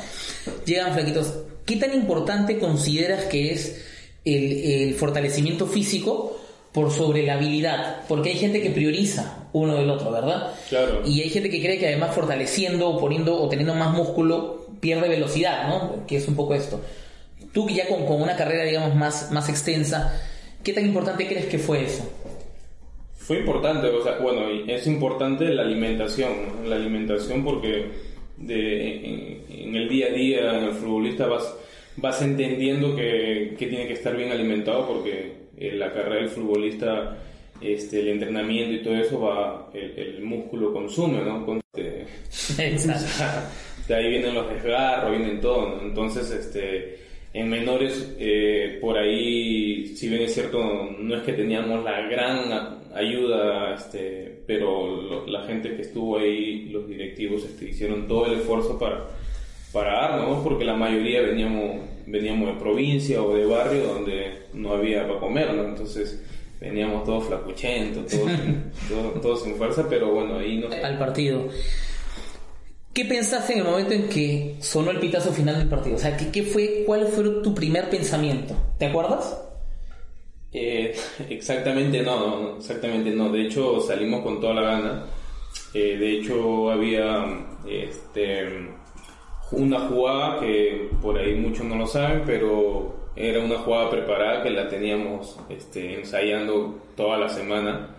Llegan 0.64 0.92
flaquitos. 0.92 1.35
¿Qué 1.64 1.76
tan 1.76 1.94
importante 1.94 2.59
consideras 2.59 3.25
que 3.25 3.52
es 3.52 3.83
el, 4.25 4.52
el 4.52 4.94
fortalecimiento 4.94 5.66
físico 5.66 6.38
por 6.73 6.90
sobre 6.90 7.25
la 7.25 7.35
habilidad? 7.35 8.02
Porque 8.09 8.30
hay 8.30 8.37
gente 8.37 8.62
que 8.62 8.71
prioriza 8.71 9.49
uno 9.52 9.76
del 9.76 9.88
otro, 9.88 10.11
¿verdad? 10.11 10.52
Claro. 10.68 11.02
Y 11.06 11.23
hay 11.23 11.30
gente 11.30 11.49
que 11.49 11.62
cree 11.62 11.78
que 11.78 11.87
además 11.87 12.14
fortaleciendo 12.14 12.90
o 12.90 13.00
poniendo 13.00 13.40
o 13.40 13.49
teniendo 13.49 13.75
más 13.75 13.92
músculo 13.92 14.66
pierde 14.80 15.09
velocidad, 15.09 15.68
¿no? 15.68 16.06
Que 16.06 16.16
es 16.16 16.28
un 16.28 16.37
poco 16.37 16.54
esto. 16.54 16.80
Tú 17.52 17.66
que 17.66 17.75
ya 17.75 17.88
con, 17.88 18.04
con 18.04 18.21
una 18.21 18.37
carrera, 18.37 18.64
digamos, 18.64 18.94
más, 18.94 19.30
más 19.30 19.49
extensa, 19.49 20.21
¿qué 20.62 20.73
tan 20.73 20.85
importante 20.85 21.26
crees 21.26 21.47
que 21.47 21.59
fue 21.59 21.85
eso? 21.85 22.02
Fue 23.26 23.38
importante, 23.38 23.87
o 23.88 24.02
sea, 24.02 24.19
bueno, 24.19 24.49
es 24.66 24.87
importante 24.87 25.49
la 25.52 25.62
alimentación, 25.62 26.31
¿no? 26.62 26.69
la 26.69 26.76
alimentación 26.76 27.43
porque 27.43 27.87
de, 28.37 28.97
en, 28.97 29.40
en 29.49 29.76
el 29.76 29.88
día 29.88 30.09
a 30.09 30.11
día 30.11 30.59
en 30.59 30.64
el 30.64 30.73
futbolista 30.73 31.26
vas, 31.26 31.57
vas 31.97 32.21
entendiendo 32.21 32.95
que, 32.95 33.54
que 33.59 33.66
tiene 33.66 33.87
que 33.87 33.95
estar 33.95 34.14
bien 34.16 34.31
alimentado 34.31 34.87
porque 34.87 35.33
en 35.57 35.78
la 35.78 35.93
carrera 35.93 36.16
del 36.16 36.28
futbolista, 36.28 37.16
este, 37.61 38.00
el 38.00 38.09
entrenamiento 38.09 38.75
y 38.75 38.83
todo 38.83 38.97
eso 38.97 39.21
va, 39.21 39.71
el, 39.73 39.99
el 39.99 40.23
músculo 40.23 40.73
consume, 40.73 41.23
¿no? 41.23 41.47
Con- 41.47 41.61
este, 41.73 42.04
Exacto. 42.59 43.49
de 43.88 43.95
ahí 43.95 44.11
vienen 44.11 44.35
los 44.35 44.50
desgarros, 44.50 45.11
vienen 45.16 45.40
todo, 45.40 45.69
¿no? 45.76 45.83
Entonces, 45.83 46.31
este, 46.31 46.99
en 47.33 47.49
menores, 47.49 48.14
eh, 48.19 48.78
por 48.81 48.99
ahí, 48.99 49.87
si 49.97 50.09
bien 50.09 50.23
es 50.23 50.35
cierto, 50.35 50.62
no 50.99 51.16
es 51.16 51.23
que 51.23 51.33
teníamos 51.33 51.83
la 51.85 52.02
gran 52.02 52.83
ayuda, 52.94 53.74
este, 53.74 54.42
pero 54.46 54.86
lo- 55.02 55.26
la 55.26 55.42
gente 55.46 55.74
que 55.76 55.82
estuvo 55.82 56.18
ahí, 56.18 56.68
los 56.70 56.86
directivos, 56.88 57.44
este, 57.44 57.68
hicieron 57.70 58.06
todo 58.08 58.26
el 58.26 58.38
esfuerzo 58.40 58.78
para, 58.78 59.06
para 59.72 59.92
darnos, 59.94 60.28
¿no? 60.38 60.44
porque 60.44 60.64
la 60.64 60.74
mayoría 60.74 61.22
veníamos, 61.22 61.80
veníamos 62.06 62.54
de 62.54 62.60
provincia 62.60 63.22
o 63.22 63.34
de 63.34 63.44
barrio 63.46 63.84
donde 63.86 64.32
no 64.52 64.72
había 64.74 65.06
para 65.08 65.18
comer, 65.20 65.52
¿no? 65.54 65.64
Entonces, 65.64 66.22
veníamos 66.60 67.04
todos 67.04 67.24
flacuchentos, 67.24 68.06
todos, 68.06 68.30
sin- 68.30 68.70
todos, 68.88 69.20
todos 69.20 69.42
sin 69.42 69.54
fuerza, 69.56 69.86
pero 69.88 70.12
bueno, 70.12 70.38
ahí 70.38 70.58
nos... 70.58 70.72
al 70.72 70.98
partido. 70.98 71.48
¿Qué 72.92 73.04
pensaste 73.04 73.54
en 73.54 73.58
el 73.60 73.64
momento 73.64 73.92
en 73.92 74.08
que 74.08 74.54
sonó 74.60 74.92
el 74.92 75.00
pitazo 75.00 75.32
final 75.32 75.58
del 75.58 75.68
partido? 75.68 75.96
O 75.96 75.98
sea, 75.98 76.16
¿qué, 76.16 76.28
qué 76.30 76.44
fue, 76.44 76.84
¿cuál 76.86 77.08
fue 77.08 77.24
tu 77.42 77.52
primer 77.52 77.90
pensamiento? 77.90 78.54
¿Te 78.78 78.86
acuerdas? 78.86 79.36
Eh, 80.54 80.94
exactamente 81.28 82.02
no, 82.02 82.56
exactamente 82.56 83.11
no. 83.11 83.30
De 83.30 83.42
hecho 83.42 83.80
salimos 83.80 84.23
con 84.23 84.40
toda 84.40 84.54
la 84.54 84.62
gana. 84.62 85.04
Eh, 85.75 85.96
de 85.99 86.12
hecho 86.12 86.70
había 86.70 87.26
este, 87.68 88.70
una 89.50 89.80
jugada 89.80 90.40
que 90.40 90.90
por 91.02 91.18
ahí 91.18 91.34
muchos 91.34 91.66
no 91.66 91.76
lo 91.76 91.87
saben, 91.87 92.23
pero 92.25 92.94
era 93.16 93.40
una 93.40 93.58
jugada 93.58 93.90
preparada 93.90 94.42
que 94.42 94.50
la 94.50 94.68
teníamos 94.68 95.38
este, 95.49 95.94
ensayando 95.94 96.78
toda 96.96 97.18
la 97.18 97.28
semana 97.28 97.90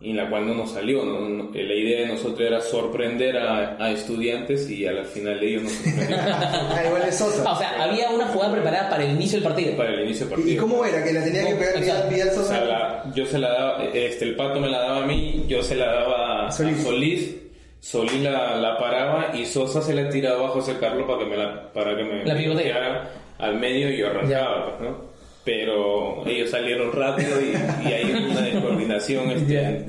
en 0.00 0.16
la 0.16 0.30
cual 0.30 0.46
no 0.46 0.54
nos 0.54 0.70
salió. 0.72 1.04
¿no? 1.04 1.28
No- 1.28 1.50
La 1.52 1.74
idea 1.74 2.02
de 2.02 2.06
nosotros 2.08 2.40
era 2.40 2.60
sorprender 2.60 3.36
a, 3.38 3.76
a 3.82 3.90
estudiantes 3.90 4.70
y 4.70 4.86
al 4.86 5.04
final 5.04 5.42
ellos 5.42 5.62
nos 5.64 5.72
sorprendieron 5.72 6.20
Ah, 6.30 6.82
Ah, 6.84 7.06
o 7.08 7.12
Sosa. 7.12 7.56
sea, 7.56 7.82
había 7.84 8.10
una 8.10 8.26
jugada 8.26 8.52
preparada 8.52 8.90
para 8.90 9.04
el 9.04 9.12
inicio 9.12 9.38
del 9.40 9.48
partido. 9.48 9.76
para 9.76 9.90
el 9.94 10.00
inicio 10.04 10.26
del 10.26 10.34
partido. 10.34 10.54
¿Y 10.54 10.56
cómo 10.56 10.84
era? 10.84 11.02
¿Que 11.02 11.12
la 11.12 11.24
tenía 11.24 11.46
que 11.46 11.54
pegar 11.56 11.80
Vidal. 11.80 12.08
Vidal 12.08 12.28
O 12.28 12.32
sea, 12.32 12.42
Sosa? 12.42 12.64
la- 12.64 13.04
yo 13.14 13.26
se 13.26 13.38
la 13.38 13.48
daba, 13.52 13.84
este, 13.92 14.24
el 14.24 14.36
pato 14.36 14.60
me 14.60 14.68
la 14.68 14.78
daba 14.80 15.02
a 15.02 15.06
mí, 15.06 15.44
yo 15.48 15.62
se 15.62 15.74
la 15.74 15.86
daba 15.86 16.46
a 16.46 16.52
Solís. 16.52 16.82
Solís, 16.82 17.36
Solís, 17.80 18.20
la, 18.22 18.56
la 18.56 18.76
paraba 18.78 19.30
y 19.34 19.44
Sosa 19.46 19.80
se 19.82 19.94
la 19.94 20.08
tiraba 20.08 20.46
a 20.46 20.48
José 20.50 20.76
Carlos 20.80 21.06
para 21.06 21.18
que 21.20 21.24
me 21.26 21.36
la, 21.36 21.72
para 21.72 21.96
que 21.96 22.04
me 22.04 22.24
La 22.24 22.36
pivoteara 22.36 23.10
al 23.38 23.54
medio 23.58 23.90
y 23.92 23.98
yo 23.98 24.08
arrancaba, 24.08 24.76
pues, 24.78 24.90
¿no? 24.90 25.07
Pero 25.48 26.26
ellos 26.26 26.50
salieron 26.50 26.92
rápido 26.92 27.40
y, 27.40 27.54
y 27.88 27.92
hay 27.94 28.12
una 28.12 28.42
descoordinación 28.42 29.30
este, 29.30 29.84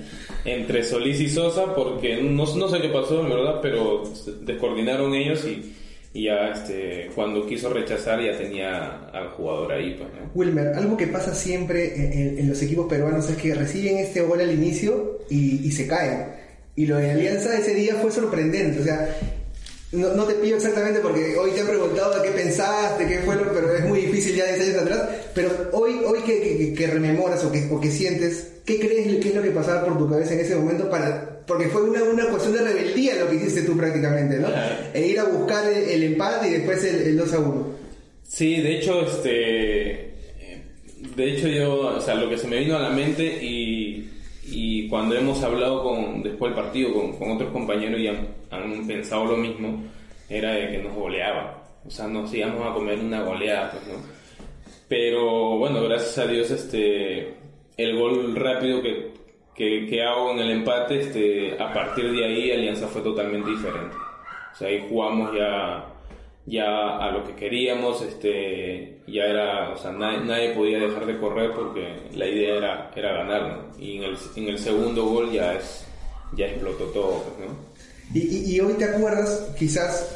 entre 0.46 0.84
Solís 0.86 1.20
y 1.20 1.28
Sosa 1.28 1.76
porque 1.76 2.16
no, 2.24 2.46
no 2.56 2.70
sé 2.70 2.80
qué 2.80 2.88
pasó, 2.88 3.22
en 3.22 3.30
verdad, 3.30 3.60
pero 3.62 4.04
descoordinaron 4.44 5.14
ellos 5.14 5.46
y, 5.46 5.76
y 6.14 6.24
ya 6.28 6.52
este, 6.54 7.10
cuando 7.14 7.46
quiso 7.46 7.74
rechazar 7.74 8.24
ya 8.24 8.38
tenía 8.38 9.10
al 9.12 9.32
jugador 9.32 9.74
ahí, 9.74 9.96
pues, 9.98 10.10
¿no? 10.14 10.32
Wilmer, 10.34 10.68
algo 10.76 10.96
que 10.96 11.08
pasa 11.08 11.36
siempre 11.36 11.94
en, 11.94 12.14
en- 12.14 12.40
en 12.40 12.50
los 12.50 12.62
equipos 12.62 12.88
peruanos 12.88 13.30
es 13.30 13.36
que 13.36 13.54
reciben 13.54 13.98
este 13.98 14.22
gol 14.22 14.40
al 14.40 14.54
inicio 14.54 15.20
y, 15.30 15.68
y 15.68 15.72
se 15.74 15.88
caen. 15.88 16.26
Y 16.78 16.86
lo 16.86 16.96
de 16.96 17.12
Alianza 17.12 17.58
ese 17.60 17.74
día 17.74 17.96
fue 17.96 18.12
sorprendente. 18.12 18.80
O 18.80 18.84
sea, 18.84 19.14
no, 19.92 20.14
no 20.14 20.24
te 20.26 20.36
pido 20.36 20.58
exactamente 20.58 21.00
porque 21.00 21.36
hoy 21.38 21.52
te 21.52 21.62
han 21.62 21.68
preguntado 21.68 22.16
de 22.22 22.28
qué 22.30 22.36
pensaste, 22.36 23.08
qué 23.08 23.20
fue 23.20 23.36
lo, 23.36 23.52
pero 23.54 23.74
es 23.76 23.86
muy 23.86 24.02
difícil 24.02 24.36
ya 24.36 24.46
10 24.46 24.62
años 24.70 24.82
atrás. 24.84 25.10
Pero 25.34 25.50
hoy, 25.74 26.00
hoy 26.06 26.20
que, 26.22 26.42
que- 26.42 26.74
que 26.74 26.88
rememoras 26.88 27.44
o 27.46 27.52
que, 27.52 27.68
o 27.72 27.80
que 27.82 27.90
sientes, 27.90 28.54
¿qué 28.66 28.80
crees 28.80 29.18
que 29.18 29.30
es 29.30 29.36
lo 29.36 29.42
que 29.42 29.50
pasaba 29.52 29.84
por 29.86 29.98
tu 29.98 30.10
cabeza 30.10 30.34
en 30.36 30.42
ese 30.42 30.56
momento? 30.56 30.90
para 30.90 31.42
Porque 31.48 31.68
fue 31.70 31.82
una, 31.90 32.04
una 32.04 32.28
cuestión 32.30 32.54
de 32.54 32.62
rebeldía 32.62 33.16
lo 33.16 33.30
que 33.30 33.38
hiciste 33.38 33.64
tú 33.64 33.76
prácticamente, 33.76 34.38
¿no? 34.38 34.48
E 34.94 35.08
ir 35.08 35.20
a 35.20 35.24
buscar 35.24 35.66
el, 35.72 35.90
el 35.90 36.04
empate 36.04 36.48
y 36.50 36.52
después 36.52 36.84
el, 36.84 36.96
el 37.08 37.18
2 37.18 37.34
a 37.34 37.40
1. 37.40 37.68
Sí, 38.28 38.62
de 38.62 38.78
hecho, 38.78 39.02
este, 39.08 40.14
de 41.16 41.34
hecho 41.34 41.48
yo, 41.48 41.96
o 41.98 42.02
sea, 42.02 42.14
lo 42.16 42.30
que 42.30 42.38
se 42.38 42.48
me 42.48 42.60
vino 42.60 42.76
a 42.78 42.80
la 42.82 42.90
mente 42.92 43.24
y, 43.44 44.08
y 44.46 44.88
cuando 44.88 45.16
hemos 45.16 45.42
hablado 45.42 45.82
con 45.84 46.22
después 46.22 46.54
del 46.54 46.64
partido 46.64 46.94
con, 46.94 47.18
con 47.18 47.32
otros 47.32 47.52
compañeros 47.52 48.00
y 48.00 48.08
han, 48.52 48.88
pensado 48.88 49.26
lo 49.26 49.38
mismo, 49.38 49.84
era 50.30 50.54
de 50.54 50.70
que 50.70 50.78
nos 50.80 50.94
goleaba, 50.94 51.64
o 51.86 51.90
sea, 51.90 52.08
nos 52.08 52.34
íbamos 52.34 52.66
a 52.68 52.74
comer 52.74 53.00
una 53.00 53.22
goleada, 53.22 53.72
pues, 53.72 53.88
¿no? 53.88 54.04
Pero 54.88 55.58
bueno, 55.58 55.84
gracias 55.84 56.18
a 56.18 56.28
Dios, 56.28 56.50
este, 56.50 57.36
el 57.78 57.98
gol 57.98 58.36
rápido 58.36 58.82
que, 58.82 59.12
que, 59.56 59.86
que 59.88 60.04
hago 60.04 60.32
en 60.32 60.40
el 60.40 60.52
empate, 60.52 61.00
este, 61.00 61.62
a 61.62 61.72
partir 61.72 62.12
de 62.12 62.26
ahí 62.26 62.52
Alianza 62.52 62.88
fue 62.88 63.02
totalmente 63.02 63.52
diferente. 63.52 63.96
O 64.52 64.56
sea, 64.56 64.68
ahí 64.68 64.86
jugamos 64.90 65.32
ya, 65.36 65.86
ya 66.46 66.98
a 66.98 67.12
lo 67.12 67.24
que 67.24 67.36
queríamos, 67.36 68.02
este, 68.02 69.00
ya 69.08 69.26
era, 69.26 69.70
o 69.72 69.78
sea, 69.78 69.92
nadie, 69.92 70.22
nadie 70.22 70.50
podía 70.56 70.80
dejar 70.80 71.06
de 71.06 71.18
correr 71.20 71.52
porque 71.54 71.96
la 72.16 72.26
idea 72.26 72.56
era, 72.56 72.92
era 72.96 73.14
ganar, 73.14 73.42
¿no? 73.44 73.84
Y 73.84 73.98
en 73.98 74.04
el, 74.04 74.18
en 74.36 74.50
el 74.50 74.58
segundo 74.58 75.06
gol 75.06 75.32
ya 75.32 75.54
es, 75.54 75.88
ya 76.34 76.48
explotó 76.48 76.86
todo, 76.86 77.24
pues, 77.24 77.48
¿no? 77.48 77.69
Y, 78.14 78.20
y- 78.20 78.56
y 78.56 78.60
hoy 78.60 78.74
te 78.74 78.86
acuerdas, 78.86 79.48
quizás, 79.58 80.08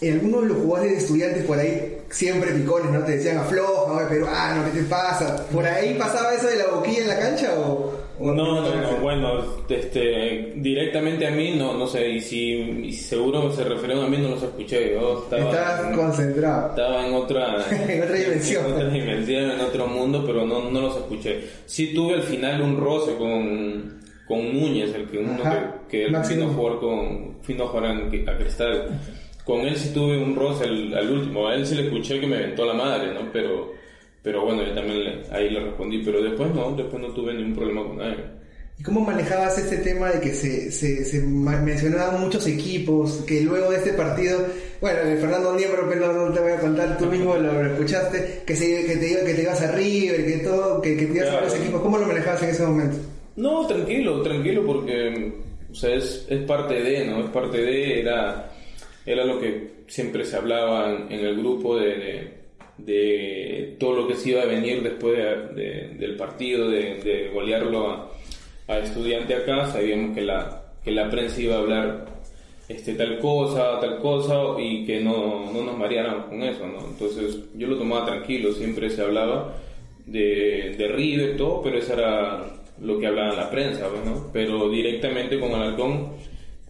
en 0.00 0.14
algunos 0.14 0.42
de 0.42 0.48
los 0.48 0.58
jugadores 0.58 0.92
de 0.92 0.98
estudiantes 0.98 1.44
por 1.44 1.58
ahí, 1.58 1.98
siempre 2.10 2.52
picones, 2.52 2.90
¿no? 2.92 3.00
Te 3.04 3.12
decían 3.16 3.38
afloja, 3.38 3.92
oye, 3.92 4.06
peruano, 4.06 4.64
¿qué 4.72 4.80
te 4.80 4.84
pasa? 4.86 5.46
¿Por 5.52 5.64
ahí 5.66 5.94
pasaba 5.98 6.34
eso 6.34 6.46
de 6.48 6.56
la 6.56 6.66
boquilla 6.68 7.00
en 7.02 7.08
la 7.08 7.18
cancha 7.18 7.54
o...? 7.58 7.98
o- 8.20 8.32
No, 8.32 8.34
no, 8.34 8.74
no, 8.74 8.96
bueno, 8.98 9.42
este, 9.68 10.52
directamente 10.56 11.26
a 11.26 11.30
mí 11.30 11.54
no, 11.56 11.74
no 11.74 11.86
sé, 11.86 12.08
y 12.08 12.20
si, 12.20 12.52
y 12.52 12.92
seguro 12.92 13.50
se 13.54 13.64
refirieron 13.64 14.04
a 14.04 14.08
mí 14.08 14.18
no 14.18 14.28
los 14.30 14.42
escuché, 14.42 14.92
yo 14.94 15.22
estaba, 15.24 15.50
Estabas 15.50 15.96
concentrado. 15.96 16.68
estaba 16.70 17.06
en 17.06 17.14
otra, 17.14 17.64
En 17.88 18.02
otra 18.02 18.14
dimensión. 18.16 18.66
en 18.66 18.72
otra 18.72 18.88
dimensión, 18.90 19.50
en 19.52 19.60
otro 19.60 19.86
mundo, 19.86 20.24
pero 20.26 20.44
no, 20.46 20.70
no 20.70 20.80
los 20.80 20.96
escuché. 20.96 21.40
Sí 21.66 21.92
tuve 21.94 22.14
al 22.14 22.22
final 22.22 22.60
un 22.62 22.76
roce 22.76 23.14
con, 23.16 23.98
con 24.28 24.52
Núñez, 24.52 24.94
el 24.94 25.06
que 25.06 25.18
uno 25.18 25.32
Ajá, 25.42 25.74
que, 25.88 25.96
que 25.98 26.04
él 26.04 26.16
vino 26.28 26.46
a 26.50 26.52
jugar 26.54 26.78
con, 26.78 27.36
vino 27.46 27.64
a 27.64 27.68
jugar 27.68 27.86
a 27.86 28.38
Cristal. 28.38 29.00
Con 29.44 29.60
él 29.62 29.76
sí 29.76 29.90
tuve 29.94 30.18
un 30.22 30.36
roce 30.36 30.64
al, 30.64 30.92
al 30.94 31.10
último, 31.10 31.48
a 31.48 31.54
él 31.54 31.66
sí 31.66 31.74
le 31.74 31.84
escuché 31.84 32.20
que 32.20 32.26
me 32.26 32.36
aventó 32.36 32.66
la 32.66 32.74
madre, 32.74 33.14
¿no? 33.14 33.32
Pero, 33.32 33.72
pero 34.22 34.44
bueno, 34.44 34.62
yo 34.62 34.74
también 34.74 35.02
le- 35.04 35.22
ahí 35.32 35.48
le 35.48 35.60
respondí, 35.60 36.02
pero 36.04 36.20
después 36.22 36.54
no, 36.54 36.72
después 36.76 37.00
no 37.00 37.08
tuve 37.14 37.32
ningún 37.32 37.54
problema 37.54 37.82
con 37.84 37.96
nadie. 37.96 38.36
¿Y 38.78 38.82
cómo 38.84 39.00
manejabas 39.00 39.58
este 39.58 39.78
tema 39.78 40.10
de 40.10 40.20
que 40.20 40.32
se, 40.34 40.70
se, 40.70 41.04
se 41.04 41.20
mencionaban 41.22 42.20
muchos 42.20 42.46
equipos, 42.46 43.24
que 43.26 43.40
luego 43.40 43.70
de 43.70 43.78
este 43.78 43.92
partido, 43.94 44.38
bueno, 44.80 44.98
Fernando 45.20 45.52
Niembro, 45.56 45.88
pero 45.88 46.12
no, 46.12 46.32
te 46.32 46.38
voy 46.40 46.52
a 46.52 46.60
contar, 46.60 46.96
tú 46.98 47.06
mismo 47.06 47.34
lo, 47.36 47.66
escuchaste, 47.72 48.42
que, 48.46 48.54
se, 48.54 48.84
que, 48.86 48.96
te, 48.98 49.10
iba- 49.12 49.24
que 49.24 49.34
te 49.34 49.42
ibas 49.42 49.62
a 49.62 49.72
River, 49.72 50.26
que 50.26 50.38
todo, 50.44 50.80
que, 50.80 50.96
que 50.96 51.06
te 51.06 51.16
ibas 51.18 51.28
a 51.30 51.40
los 51.40 51.56
equipos, 51.56 51.80
¿cómo 51.80 51.98
lo 51.98 52.06
manejabas 52.06 52.42
en 52.44 52.50
ese 52.50 52.62
momento? 52.66 52.98
No, 53.38 53.66
tranquilo, 53.66 54.20
tranquilo, 54.22 54.62
porque 54.66 55.32
o 55.70 55.74
sea, 55.74 55.94
es, 55.94 56.26
es 56.28 56.42
parte 56.44 56.82
de, 56.82 57.04
¿no? 57.06 57.20
Es 57.20 57.30
parte 57.30 57.58
de, 57.62 58.00
era, 58.00 58.50
era 59.06 59.24
lo 59.24 59.38
que 59.40 59.78
siempre 59.86 60.24
se 60.24 60.36
hablaba 60.36 60.92
en, 61.08 61.12
el 61.24 61.36
grupo 61.36 61.76
de, 61.76 62.32
de, 62.78 63.76
todo 63.78 63.94
lo 64.00 64.08
que 64.08 64.14
se 64.16 64.30
iba 64.30 64.42
a 64.42 64.46
venir 64.46 64.82
después 64.82 65.16
de- 65.16 65.62
de- 65.62 65.88
del 65.98 66.16
partido, 66.16 66.68
de, 66.68 67.30
golearlo 67.32 67.90
a, 67.90 68.10
a 68.66 68.78
estudiante 68.80 69.34
acá, 69.34 69.66
sabíamos 69.66 70.14
que 70.16 70.22
la, 70.22 70.62
que 70.84 70.90
la 70.90 71.08
prensa 71.08 71.40
iba 71.40 71.56
a 71.56 71.58
hablar 71.60 72.06
este, 72.68 72.94
tal 72.94 73.18
cosa, 73.18 73.78
tal 73.80 73.98
cosa, 73.98 74.34
y 74.58 74.84
que 74.84 75.00
no, 75.00 75.50
no 75.52 75.62
nos 75.64 75.78
marearan 75.78 76.24
con 76.24 76.42
eso, 76.42 76.66
¿no? 76.66 76.80
Entonces 76.88 77.38
yo 77.56 77.66
lo 77.68 77.78
tomaba 77.78 78.04
tranquilo, 78.06 78.52
siempre 78.52 78.90
se 78.90 79.02
hablaba 79.02 79.54
de, 80.06 80.74
de 80.76 80.88
River, 80.88 81.36
todo, 81.36 81.62
pero 81.62 81.78
eso 81.78 81.92
era 81.94 82.44
lo 82.82 82.98
que 82.98 83.06
hablaba 83.06 83.34
la 83.34 83.50
prensa, 83.50 83.88
pues, 83.88 84.04
¿no? 84.04 84.30
Pero 84.32 84.68
directamente 84.70 85.38
con 85.40 85.52
Alarcón, 85.54 86.12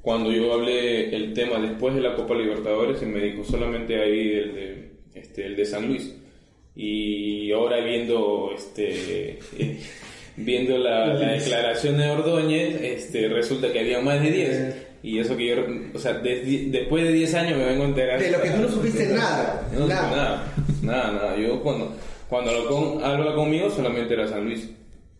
cuando 0.02 0.30
yo 0.32 0.52
hablé 0.54 1.14
el 1.14 1.32
tema 1.34 1.58
después 1.58 1.94
de 1.94 2.00
la 2.00 2.14
Copa 2.14 2.34
Libertadores, 2.34 3.02
y 3.02 3.06
me 3.06 3.20
dijo 3.20 3.44
solamente 3.44 4.00
ahí 4.00 4.30
el 4.32 4.54
de, 4.54 4.90
este, 5.14 5.46
el 5.46 5.56
de 5.56 5.64
San 5.66 5.86
Luis. 5.88 6.14
Y 6.74 7.50
ahora 7.52 7.80
viendo 7.80 8.50
este 8.54 9.38
eh, 9.58 9.78
viendo 10.36 10.78
la, 10.78 11.06
la 11.14 11.32
declaración 11.32 11.98
de 11.98 12.08
Ordóñez, 12.10 12.80
este, 12.80 13.28
resulta 13.28 13.72
que 13.72 13.80
había 13.80 14.00
más 14.00 14.22
de 14.22 14.30
10. 14.30 14.76
Y 15.02 15.18
eso 15.20 15.36
que 15.36 15.46
yo, 15.46 15.56
o 15.94 15.98
sea, 15.98 16.14
des- 16.14 16.70
después 16.72 17.04
de 17.04 17.12
10 17.12 17.34
años 17.34 17.58
me 17.58 17.66
vengo 17.66 17.84
a 17.84 17.86
enterar. 17.88 18.20
De 18.20 18.30
lo 18.30 18.40
que 18.42 18.50
tú 18.50 18.62
no 18.62 18.68
supiste 18.68 19.06
nada, 19.14 19.68
No, 19.76 19.86
nada. 19.86 20.10
nada. 20.10 20.54
Nada, 20.82 21.12
nada. 21.12 21.36
Yo 21.36 21.60
cuando, 21.62 21.94
cuando 22.28 22.52
lo 22.52 22.66
con, 22.68 23.04
habla 23.04 23.34
conmigo 23.34 23.70
solamente 23.70 24.14
era 24.14 24.26
San 24.28 24.44
Luis. 24.44 24.70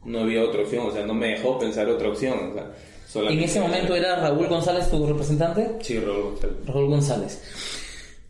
No 0.04 0.20
había 0.20 0.42
otra 0.42 0.62
opción, 0.62 0.86
o 0.86 0.92
sea, 0.92 1.04
no 1.04 1.14
me 1.14 1.28
dejó 1.28 1.58
pensar 1.58 1.88
otra 1.88 2.08
opción. 2.08 2.50
O 2.50 2.54
sea, 2.54 2.62
En 2.64 2.72
solamente 3.12 3.44
ese 3.44 3.60
momento 3.60 3.94
era 3.94 4.16
Raúl 4.16 4.46
González 4.46 4.90
tu 4.90 5.06
representante. 5.06 5.76
Sí, 5.80 5.98
Raúl 5.98 6.22
González. 6.22 6.56
Raúl 6.66 6.86
González. 6.88 7.42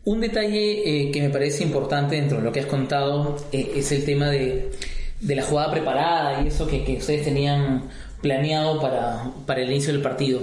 Un 0.05 0.21
detalle 0.21 1.07
eh, 1.07 1.11
que 1.11 1.21
me 1.21 1.29
parece 1.29 1.63
importante 1.63 2.15
dentro 2.15 2.37
de 2.37 2.43
lo 2.43 2.51
que 2.51 2.61
has 2.61 2.65
contado 2.65 3.35
eh, 3.51 3.73
es 3.75 3.91
el 3.91 4.05
tema 4.05 4.29
de, 4.29 4.71
de 5.19 5.35
la 5.35 5.43
jugada 5.43 5.71
preparada 5.71 6.41
y 6.41 6.47
eso 6.47 6.65
que, 6.67 6.83
que 6.83 6.97
ustedes 6.97 7.23
tenían 7.23 7.89
planeado 8.21 8.79
para, 8.81 9.31
para 9.45 9.61
el 9.61 9.69
inicio 9.71 9.93
del 9.93 10.01
partido. 10.01 10.41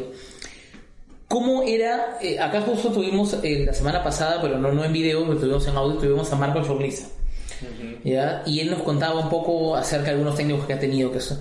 ¿Cómo 1.29 1.63
era? 1.65 2.19
eh, 2.23 2.39
acá 2.39 2.61
justo 2.61 2.91
tuvimos 2.93 3.37
eh, 3.43 3.65
la 3.67 3.73
semana 3.73 4.03
pasada, 4.05 4.41
pero 4.41 4.59
no, 4.59 4.71
no 4.71 4.85
en 4.85 4.93
video, 4.93 5.27
pero 5.27 5.39
tuvimos 5.41 5.67
en 5.67 5.77
audio, 5.77 5.99
tuvimos 5.99 6.33
a 6.33 6.37
Marco 6.37 6.63
Chorliza. 6.63 7.09
¿Ya? 8.05 8.43
Y 8.47 8.61
él 8.61 8.71
nos 8.71 8.83
contaba 8.83 9.21
un 9.21 9.29
poco 9.29 9.77
acerca 9.77 10.07
de 10.07 10.11
algunos 10.13 10.37
técnicos 10.37 10.67
que 10.67 10.73
ha 10.73 10.79
tenido. 10.79 11.13
Que 11.13 11.21
son, 11.21 11.39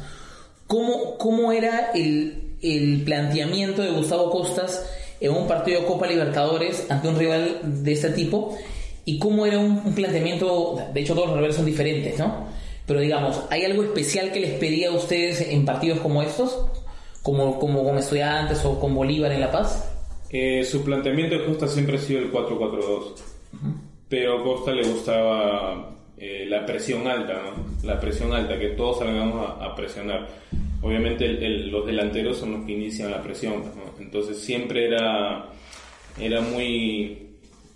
¿cómo, 0.67 1.17
¿Cómo 1.17 1.51
era 1.51 1.91
el, 1.93 2.55
el 2.62 3.01
planteamiento 3.03 3.81
de 3.81 3.91
Gustavo 3.91 4.29
Costas 4.31 4.89
en 5.19 5.31
un 5.31 5.48
partido 5.48 5.81
de 5.81 5.88
Copa 5.88 6.07
Libertadores 6.07 6.89
ante 6.89 7.07
un 7.07 7.17
rival 7.17 7.60
de 7.63 7.91
este 7.91 8.10
tipo? 8.10 8.57
¿Y 9.05 9.19
cómo 9.19 9.45
era 9.45 9.60
un, 9.60 9.81
un 9.86 9.93
planteamiento? 9.93 10.79
De 10.93 11.01
hecho, 11.01 11.13
todos 11.13 11.27
los 11.27 11.36
rivales 11.36 11.55
son 11.55 11.65
diferentes, 11.65 12.17
¿no? 12.17 12.48
Pero 12.86 13.00
digamos, 13.00 13.41
¿hay 13.50 13.65
algo 13.65 13.84
especial 13.84 14.31
que 14.31 14.39
les 14.39 14.51
pedía 14.60 14.89
a 14.89 14.91
ustedes 14.93 15.41
en 15.41 15.65
partidos 15.65 16.00
como 16.00 16.22
estos? 16.22 16.65
Como, 17.24 17.60
como 17.60 17.84
con 17.84 17.98
Estudiantes 17.98 18.63
o 18.65 18.79
con 18.79 18.93
Bolívar 18.93 19.31
en 19.31 19.41
La 19.41 19.51
Paz. 19.51 19.91
Eh, 20.29 20.63
su 20.63 20.84
planteamiento 20.84 21.36
de 21.36 21.45
Costa 21.45 21.67
siempre 21.67 21.98
ha 21.98 22.00
sido 22.00 22.19
el 22.19 22.31
4-4-2. 22.31 23.13
Pero 24.07 24.39
a 24.39 24.43
Costa 24.43 24.72
le 24.72 24.88
gustaba 24.88 25.95
eh, 26.17 26.45
la 26.48 26.65
presión 26.65 27.07
alta. 27.07 27.53
La 27.84 28.00
presión 28.00 28.34
alta, 28.34 28.57
que 28.57 28.69
todos 28.69 29.00
salgamos 29.00 29.62
a, 29.62 29.75
presionar. 29.75 30.27
Obviamente 30.81 31.27
los 31.27 31.86
delanteros 31.86 32.38
son 32.38 32.53
los 32.53 32.65
que 32.65 32.74
inician 32.74 33.12
la 33.12 33.22
presión. 33.22 33.63
Entonces 34.00 34.39
siempre 34.39 34.86
era, 34.86 35.50
era 36.19 36.41
muy, 36.41 37.27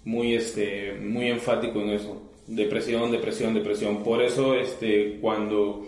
muy, 0.05 0.36
este, 0.36 0.93
muy 0.93 1.27
enfático 1.27 1.81
en 1.81 1.89
eso. 1.89 2.22
De 2.48 2.65
presión, 2.65 3.12
de 3.12 3.19
presión, 3.19 3.53
de 3.53 3.62
presión. 3.62 4.03
Por 4.03 4.22
eso, 4.22 4.55
este, 4.55 5.17
cuando 5.19 5.86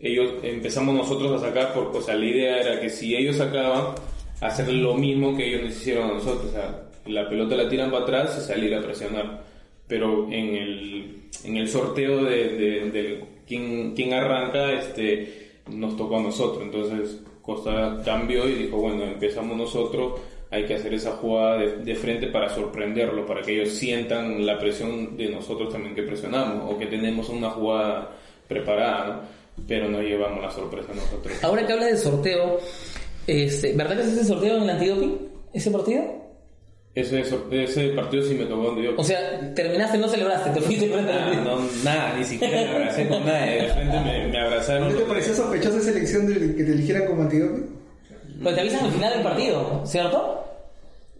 ellos 0.00 0.34
empezamos 0.42 0.94
nosotros 0.94 1.32
a 1.32 1.46
sacar, 1.46 1.72
porque 1.72 1.98
o 1.98 2.02
sea, 2.02 2.14
la 2.14 2.26
idea 2.26 2.60
era 2.60 2.80
que 2.80 2.90
si 2.90 3.16
ellos 3.16 3.36
sacaban, 3.36 3.94
hacer 4.40 4.72
lo 4.72 4.94
mismo 4.94 5.36
que 5.36 5.48
ellos 5.48 5.62
nos 5.62 5.76
hicieron 5.76 6.10
a 6.10 6.14
nosotros. 6.14 6.46
O 6.50 6.52
sea, 6.52 6.84
la 7.06 7.28
pelota 7.28 7.56
la 7.56 7.68
tiran 7.68 7.90
para 7.90 8.02
atrás 8.02 8.38
y 8.38 8.46
salir 8.46 8.74
a 8.74 8.82
presionar. 8.82 9.53
Pero 9.86 10.26
en 10.30 10.54
el, 10.54 11.22
en 11.44 11.56
el 11.56 11.68
sorteo 11.68 12.24
de, 12.24 12.48
de, 12.50 12.90
de 12.90 13.24
quién, 13.46 13.94
quién 13.94 14.14
arranca, 14.14 14.72
este, 14.72 15.60
nos 15.70 15.96
tocó 15.96 16.18
a 16.18 16.22
nosotros. 16.22 16.62
Entonces 16.62 17.20
Costa 17.42 18.00
cambió 18.04 18.48
y 18.48 18.54
dijo, 18.54 18.78
bueno, 18.78 19.04
empezamos 19.04 19.56
nosotros, 19.56 20.20
hay 20.50 20.64
que 20.64 20.74
hacer 20.74 20.94
esa 20.94 21.12
jugada 21.12 21.58
de, 21.58 21.76
de 21.78 21.94
frente 21.94 22.28
para 22.28 22.48
sorprenderlo, 22.48 23.26
para 23.26 23.42
que 23.42 23.60
ellos 23.60 23.70
sientan 23.74 24.46
la 24.46 24.58
presión 24.58 25.16
de 25.16 25.28
nosotros 25.28 25.70
también 25.72 25.94
que 25.94 26.02
presionamos 26.02 26.72
o 26.72 26.78
que 26.78 26.86
tenemos 26.86 27.28
una 27.28 27.50
jugada 27.50 28.16
preparada, 28.48 29.06
¿no? 29.06 29.64
pero 29.66 29.88
no 29.88 30.00
llevamos 30.00 30.42
la 30.42 30.50
sorpresa 30.50 30.88
nosotros. 30.94 31.32
Ahora 31.42 31.66
que 31.66 31.72
hablas 31.72 31.90
de 31.90 31.96
sorteo, 31.98 32.58
este, 33.26 33.72
¿verdad 33.74 33.96
que 33.96 34.02
se 34.04 34.12
hace 34.12 34.24
sorteo 34.24 34.56
en 34.56 34.62
el 34.62 34.70
antidoping? 34.70 35.28
¿Ese 35.52 35.70
partido? 35.70 36.23
Ese, 36.94 37.88
partido 37.88 38.22
sí 38.22 38.34
me 38.34 38.44
tocó 38.44 38.62
donde 38.66 38.84
yo... 38.84 38.92
O 38.96 39.02
sea, 39.02 39.52
terminaste, 39.54 39.98
no 39.98 40.08
celebraste, 40.08 40.50
te 40.50 40.60
fuiste 40.60 40.86
partido. 40.86 41.42
no, 41.44 41.58
nada, 41.82 42.14
ni 42.16 42.24
siquiera 42.24 42.60
me 42.62 42.68
abracé 42.68 43.08
con 43.08 43.26
nadie. 43.26 43.62
De 43.62 43.68
frente 43.68 44.00
me, 44.00 44.28
me 44.28 44.38
abrazaron. 44.40 44.88
¿No 44.92 44.98
te 44.98 45.04
pareció 45.04 45.34
sospechosa 45.34 45.78
esa 45.78 45.90
elección 45.90 46.26
de 46.26 46.34
que 46.54 46.62
te 46.62 46.72
eligieran 46.72 47.06
como 47.06 47.22
antidoping? 47.22 47.66
Pero 48.42 48.54
te 48.54 48.60
avisan 48.60 48.84
al 48.84 48.92
final 48.92 49.12
del 49.12 49.22
partido, 49.22 49.82
¿cierto? 49.84 50.40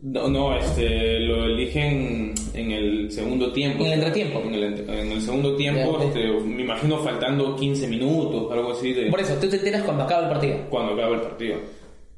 No, 0.03 0.29
no, 0.29 0.57
este, 0.57 1.19
lo 1.21 1.45
eligen 1.47 2.35
en 2.53 2.71
el 2.71 3.11
segundo 3.11 3.53
tiempo. 3.53 3.81
En 3.85 3.87
el 3.87 3.93
entretiempo. 3.95 4.43
En 4.45 4.55
el, 4.55 4.63
entre- 4.65 5.01
en 5.01 5.13
el 5.13 5.23
segundo 5.23 5.57
tiempo, 5.57 5.99
Ya, 5.99 6.05
este, 6.05 6.27
me 6.41 6.63
imagino 6.63 6.99
faltando 6.99 7.57
15 7.57 7.87
minutos, 7.89 8.53
algo 8.53 8.73
así 8.73 8.93
de 8.93 9.07
Por 9.11 9.21
eso, 9.21 9.35
tú 9.41 9.49
te 9.49 9.57
enteras 9.57 9.83
cuando 9.83 10.05
acaba 10.05 10.25
el 10.25 10.29
partido. 10.29 10.57
cuando 10.71 10.93
acaba 10.93 11.15
el 11.17 11.21
partido. 11.23 11.57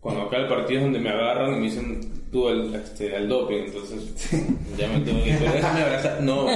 Cuando 0.07 0.23
acaba 0.23 0.43
el 0.45 0.49
partido 0.49 0.79
es 0.79 0.85
donde 0.85 1.01
me 1.01 1.11
agarran 1.11 1.55
y 1.55 1.57
me 1.57 1.63
dicen 1.63 2.01
tú 2.31 2.47
al, 2.47 2.73
este, 2.77 3.17
al 3.17 3.29
doping, 3.29 3.57
entonces 3.67 4.31
ya 4.79 4.87
me 4.87 5.01
tengo 5.01 5.21
que 5.25 5.31
ir, 5.31 5.37
pero 5.41 5.53
déjame 5.55 5.81
abrazar, 5.83 6.21
no, 6.23 6.47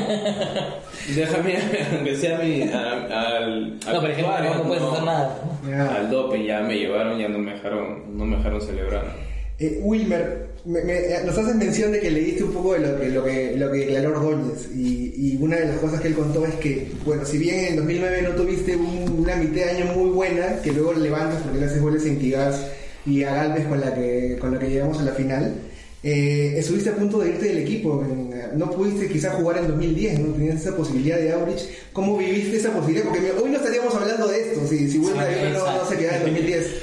déjame, 1.16 1.58
aunque 1.96 2.14
sea 2.16 2.38
a 2.38 2.42
mi, 2.42 2.62
a- 2.62 3.36
al, 3.36 3.78
al 3.86 3.94
No, 3.94 4.00
vestuario, 4.02 4.54
no 4.54 4.62
puedes 4.62 4.82
hacer 4.84 5.02
nada. 5.02 5.96
Al 5.96 6.10
doping 6.12 6.44
ya 6.44 6.60
me 6.60 6.76
llevaron, 6.78 7.18
ya 7.18 7.28
no 7.28 7.38
me 7.40 7.54
dejaron, 7.54 8.16
no 8.16 8.24
me 8.24 8.36
dejaron 8.36 8.60
celebrar. 8.60 9.16
Eh, 9.58 9.80
Wilmer, 9.82 10.50
me- 10.64 10.84
me- 10.84 10.92
eh, 10.98 11.18
nos 11.26 11.36
haces 11.36 11.56
mención 11.56 11.90
de 11.90 11.98
que 12.00 12.10
leíste 12.12 12.44
un 12.44 12.52
poco 12.52 12.74
de 12.74 12.78
lo 12.80 13.00
que, 13.00 13.08
lo 13.10 13.24
que, 13.24 13.56
lo 13.56 13.72
que 13.72 13.78
declaró 13.78 14.10
Ordóñez 14.10 14.70
y, 14.74 15.12
y 15.16 15.36
una 15.40 15.56
de 15.56 15.66
las 15.66 15.76
cosas 15.78 16.00
que 16.00 16.06
él 16.08 16.14
contó 16.14 16.46
es 16.46 16.54
que, 16.54 16.92
bueno, 17.04 17.24
si 17.26 17.36
bien 17.38 17.64
en 17.64 17.76
2009 17.76 18.22
no 18.22 18.30
tuviste 18.30 18.76
un- 18.76 19.16
una 19.18 19.34
mitad 19.34 19.56
de 19.66 19.70
año 19.70 19.86
muy 19.94 20.10
buena, 20.10 20.62
que 20.62 20.70
luego 20.72 20.92
levantas 20.94 21.42
porque 21.42 21.58
le 21.58 21.66
haces 21.66 21.82
goles 21.82 22.06
Intigas 22.06 22.64
y 23.06 23.22
a 23.24 23.34
Galvez 23.34 23.66
con 23.66 23.80
la 23.80 23.94
que, 23.94 24.36
con 24.40 24.52
la 24.52 24.58
que 24.58 24.68
llegamos 24.70 24.98
a 25.00 25.02
la 25.04 25.12
final, 25.12 25.54
eh, 26.02 26.54
estuviste 26.56 26.90
a 26.90 26.96
punto 26.96 27.18
de 27.18 27.30
irte 27.30 27.46
del 27.46 27.58
equipo, 27.58 28.02
en- 28.04 28.30
no 28.58 28.70
pudiste 28.70 29.08
quizás 29.08 29.34
jugar 29.34 29.58
en 29.58 29.68
2010, 29.68 30.18
no 30.20 30.32
tenías 30.34 30.56
esa 30.56 30.76
posibilidad 30.76 31.18
de 31.18 31.32
Aurich, 31.32 31.60
¿cómo 31.92 32.16
viviste 32.16 32.56
esa 32.56 32.72
posibilidad? 32.72 33.04
Porque 33.06 33.30
hoy 33.32 33.50
no 33.50 33.56
estaríamos 33.56 33.94
hablando 33.94 34.26
de 34.28 34.40
esto, 34.40 34.66
si, 34.66 34.90
si 34.90 34.98
Wilmer 34.98 35.26
Sí, 35.28 35.52
no, 35.52 35.78
no 35.78 35.84
se 35.84 35.96
quedaba 35.98 36.16
en 36.16 36.22
2010. 36.24 36.82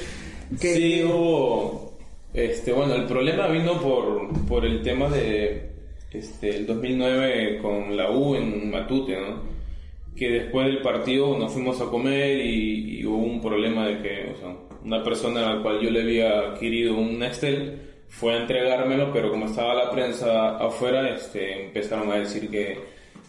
¿Qué- 0.60 0.74
Sí, 0.74 1.02
hubo. 1.04 1.92
Este, 2.32 2.72
bueno, 2.72 2.94
el 2.94 3.06
problema 3.06 3.48
vino 3.48 3.80
por, 3.80 4.28
por 4.46 4.64
el 4.64 4.82
tema 4.82 5.08
de 5.08 5.70
este, 6.12 6.50
el 6.56 6.66
2009 6.66 7.58
con 7.60 7.96
la 7.96 8.10
U 8.10 8.34
en 8.36 8.70
Matute, 8.70 9.16
¿no? 9.20 9.42
Que 10.16 10.30
después 10.30 10.66
del 10.66 10.80
partido 10.82 11.36
nos 11.38 11.52
fuimos 11.52 11.80
a 11.80 11.86
comer 11.86 12.38
y, 12.44 13.00
y 13.00 13.04
hubo 13.06 13.18
un 13.18 13.40
problema 13.40 13.86
de 13.88 14.02
que, 14.02 14.32
o 14.34 14.38
sea, 14.38 14.56
una 14.84 15.02
persona 15.02 15.48
a 15.48 15.54
la 15.54 15.62
cual 15.62 15.80
yo 15.80 15.90
le 15.90 16.02
había 16.02 16.38
adquirido 16.40 16.96
un 16.96 17.18
Nextel 17.18 17.80
fue 18.08 18.34
a 18.34 18.38
entregármelo, 18.38 19.12
pero 19.12 19.30
como 19.30 19.46
estaba 19.46 19.74
la 19.74 19.90
prensa 19.90 20.56
afuera, 20.58 21.08
este, 21.10 21.66
empezaron 21.66 22.10
a 22.10 22.16
decir 22.16 22.48
que, 22.50 22.78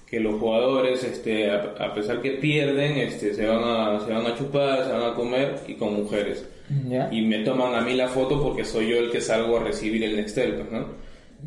que 0.07 0.19
los 0.19 0.39
jugadores, 0.39 1.03
este, 1.03 1.49
a, 1.51 1.75
a 1.79 1.93
pesar 1.93 2.21
que 2.21 2.31
pierden, 2.31 2.97
este, 2.97 3.33
se 3.33 3.45
van 3.45 3.63
a, 3.63 3.99
se 3.99 4.11
van 4.11 4.25
a 4.25 4.35
chupar, 4.35 4.85
se 4.85 4.91
van 4.91 5.11
a 5.11 5.13
comer 5.13 5.55
y 5.67 5.73
con 5.73 5.93
mujeres 5.95 6.47
¿Ya? 6.87 7.09
y 7.11 7.21
me 7.21 7.39
toman 7.39 7.75
a 7.75 7.81
mí 7.81 7.93
la 7.95 8.07
foto 8.07 8.41
porque 8.41 8.63
soy 8.63 8.89
yo 8.89 8.99
el 8.99 9.11
que 9.11 9.21
salgo 9.21 9.57
a 9.57 9.63
recibir 9.63 10.03
el 10.03 10.15
Nextel, 10.15 10.53
pues, 10.53 10.71
¿no? 10.71 10.87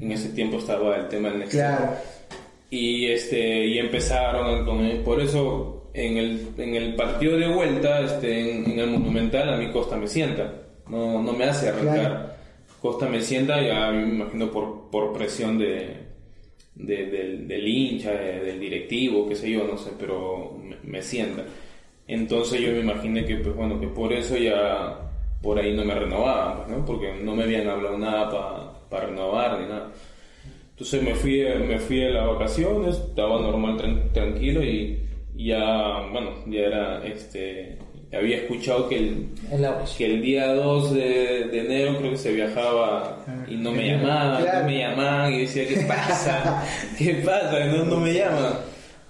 En 0.00 0.10
ese 0.10 0.30
tiempo 0.30 0.58
estaba 0.58 0.96
el 0.96 1.08
tema 1.08 1.28
del 1.28 1.40
Nextel. 1.40 1.60
Claro. 1.60 1.92
Y 2.70 3.06
este 3.06 3.66
y 3.66 3.78
empezaron 3.78 4.64
con 4.64 5.02
por 5.04 5.20
eso 5.20 5.81
en 5.94 6.16
el, 6.16 6.48
en 6.58 6.74
el 6.74 6.94
partido 6.94 7.36
de 7.36 7.48
vuelta, 7.48 8.00
este, 8.00 8.50
en, 8.56 8.70
en 8.72 8.78
el 8.78 8.90
Monumental 8.90 9.52
a 9.52 9.56
mí 9.56 9.70
Costa 9.70 9.96
me 9.96 10.06
sienta, 10.06 10.52
no, 10.88 11.22
no 11.22 11.32
me 11.32 11.44
hace 11.44 11.68
arrancar. 11.68 11.94
Claro. 11.94 12.32
Costa 12.80 13.08
me 13.08 13.20
sienta 13.20 13.60
ya 13.62 13.90
me 13.92 14.02
imagino 14.08 14.50
por, 14.50 14.90
por 14.90 15.12
presión 15.12 15.58
de, 15.58 15.96
de- 16.74 17.06
del, 17.06 17.46
del 17.48 17.68
hincha, 17.68 18.10
de- 18.12 18.40
del 18.40 18.58
directivo, 18.60 19.28
qué 19.28 19.36
sé 19.36 19.50
yo, 19.50 19.64
no 19.64 19.76
sé, 19.76 19.90
pero 19.98 20.58
me, 20.62 20.76
me 20.82 21.02
sienta. 21.02 21.44
Entonces 22.08 22.60
yo 22.60 22.72
me 22.72 22.80
imaginé 22.80 23.24
que, 23.24 23.36
pues 23.36 23.54
bueno, 23.54 23.78
que 23.80 23.86
por 23.88 24.12
eso 24.12 24.36
ya 24.36 24.98
por 25.40 25.58
ahí 25.58 25.74
no 25.74 25.84
me 25.84 25.94
renovaban, 25.94 26.56
pues, 26.58 26.68
¿no? 26.68 26.84
Porque 26.84 27.12
no 27.22 27.34
me 27.36 27.44
habían 27.44 27.68
hablado 27.68 27.96
nada 27.98 28.72
para 28.90 29.06
renovar 29.06 29.60
ni 29.60 29.66
nada. 29.68 29.92
Entonces 30.70 31.02
me 31.02 31.14
fui, 31.14 31.44
me 31.68 31.78
fui 31.78 32.02
a 32.02 32.10
las 32.10 32.26
vacaciones, 32.26 32.96
estaba 32.96 33.40
normal, 33.40 33.76
tran- 33.78 34.12
tranquilo 34.12 34.62
y 34.64 34.98
ya, 35.36 36.06
bueno, 36.12 36.30
ya 36.46 36.60
era, 36.60 37.06
este, 37.06 37.78
había 38.12 38.36
escuchado 38.38 38.88
que 38.88 38.96
el, 38.98 39.26
que 39.96 40.04
el 40.06 40.22
día 40.22 40.52
2 40.54 40.94
de, 40.94 41.00
de 41.50 41.60
enero 41.60 41.98
creo 41.98 42.10
que 42.12 42.16
se 42.18 42.32
viajaba 42.32 43.24
y 43.48 43.56
no 43.56 43.72
me 43.72 43.86
llamaban, 43.88 44.42
Claro. 44.42 44.60
no 44.60 44.66
me 44.66 44.78
llamaban 44.78 45.32
y 45.32 45.40
decía, 45.40 45.66
¿qué 45.66 45.76
pasa? 45.88 46.62
¿Qué 46.98 47.14
pasa? 47.24 47.64
No, 47.66 47.84
no 47.84 47.96
me 47.96 48.12
llaman. 48.12 48.52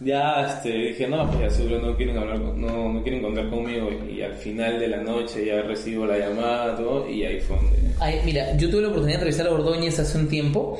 ya 0.01 0.47
este, 0.47 0.71
dije, 0.71 1.07
no, 1.09 1.27
pues 1.29 1.41
ya 1.41 1.51
seguro 1.51 1.81
no 1.81 1.97
quieren 1.97 2.17
hablar, 2.19 2.41
con- 2.41 2.61
no, 2.61 2.93
no 2.93 3.03
quieren 3.03 3.23
contar 3.23 3.49
conmigo. 3.51 3.91
Y 4.09 4.23
al 4.23 4.35
final 4.35 4.79
de 4.79 4.89
la 4.89 4.99
noche 4.99 5.45
ya 5.47 5.63
recibo 5.63 6.07
la 6.07 6.19
llamada, 6.19 6.77
todo, 6.77 7.09
y 7.11 7.25
ahí 7.25 7.41
fue 7.41 7.57
donde... 7.57 7.79
Ay, 8.01 8.21
mira, 8.25 8.57
yo 8.57 8.71
tuve 8.71 8.83
la 8.83 8.89
oportunidad 8.89 9.19
de 9.21 9.27
entrevistar 9.27 9.47
a 9.49 9.51
Ordóñez 9.53 9.99
hace 9.99 10.19
un 10.19 10.29
tiempo 10.29 10.79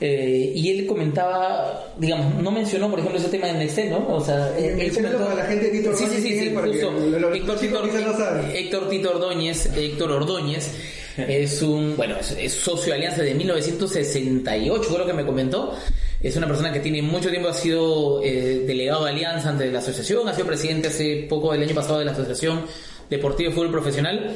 eh, 0.00 0.52
y 0.54 0.70
él 0.70 0.86
comentaba, 0.86 1.92
digamos, 1.98 2.42
no 2.42 2.50
mencionó, 2.50 2.90
por 2.90 2.98
ejemplo, 2.98 3.20
ese 3.20 3.28
tema 3.28 3.48
en 3.48 3.58
Nextel, 3.58 3.90
¿no? 3.90 4.06
O 4.08 4.20
sea, 4.20 4.56
él, 4.58 4.92
comentó... 4.92 5.18
para 5.18 5.34
la 5.34 5.44
gente 5.44 5.66
de 5.66 5.78
Tito 5.78 5.96
Sí, 5.96 6.04
sí, 6.04 6.04
Ordóñez, 6.04 6.22
sí, 6.22 6.38
sí, 6.38 6.54
justo. 6.54 6.70
Héctor, 6.70 7.20
los 7.20 7.32
chicos 7.32 7.60
Tito, 7.60 7.82
quizás 7.82 8.02
no 8.02 8.16
saben. 8.16 8.56
Héctor 8.56 8.88
Tito 8.88 9.10
Ordóñez, 9.10 9.66
Héctor 9.76 10.12
Ordóñez 10.12 10.70
es 11.16 11.62
un, 11.62 11.96
bueno, 11.96 12.16
es, 12.18 12.32
es 12.32 12.52
socio 12.52 12.92
de 12.92 12.98
Alianza 12.98 13.22
de 13.22 13.34
1968, 13.34 14.94
creo 14.94 15.06
que 15.06 15.12
me 15.12 15.24
comentó. 15.24 15.76
Es 16.20 16.36
una 16.36 16.46
persona 16.46 16.72
que 16.72 16.80
tiene 16.80 17.02
mucho 17.02 17.30
tiempo, 17.30 17.48
ha 17.48 17.54
sido 17.54 18.22
eh, 18.22 18.62
delegado 18.66 19.04
de 19.04 19.10
Alianza 19.10 19.50
ante 19.50 19.70
la 19.70 19.80
asociación, 19.80 20.28
ha 20.28 20.34
sido 20.34 20.46
presidente 20.46 20.88
hace 20.88 21.26
poco 21.28 21.52
del 21.52 21.62
año 21.62 21.74
pasado 21.74 21.98
de 21.98 22.04
la 22.04 22.12
Asociación 22.12 22.64
Deportiva 23.10 23.50
de 23.50 23.54
Fútbol 23.54 23.72
Profesional 23.72 24.34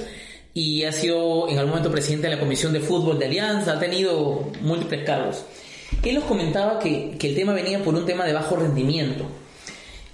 y 0.58 0.84
ha 0.84 0.92
sido 0.92 1.48
en 1.50 1.58
algún 1.58 1.70
momento 1.72 1.90
presidente 1.92 2.28
de 2.28 2.34
la 2.36 2.40
Comisión 2.40 2.72
de 2.72 2.80
Fútbol 2.80 3.18
de 3.18 3.26
Alianza, 3.26 3.74
ha 3.74 3.78
tenido 3.78 4.48
múltiples 4.62 5.04
cargos. 5.04 5.44
Él 6.02 6.14
nos 6.14 6.24
comentaba 6.24 6.78
que, 6.78 7.14
que 7.18 7.28
el 7.28 7.34
tema 7.34 7.52
venía 7.52 7.82
por 7.84 7.94
un 7.94 8.06
tema 8.06 8.24
de 8.24 8.32
bajo 8.32 8.56
rendimiento 8.56 9.26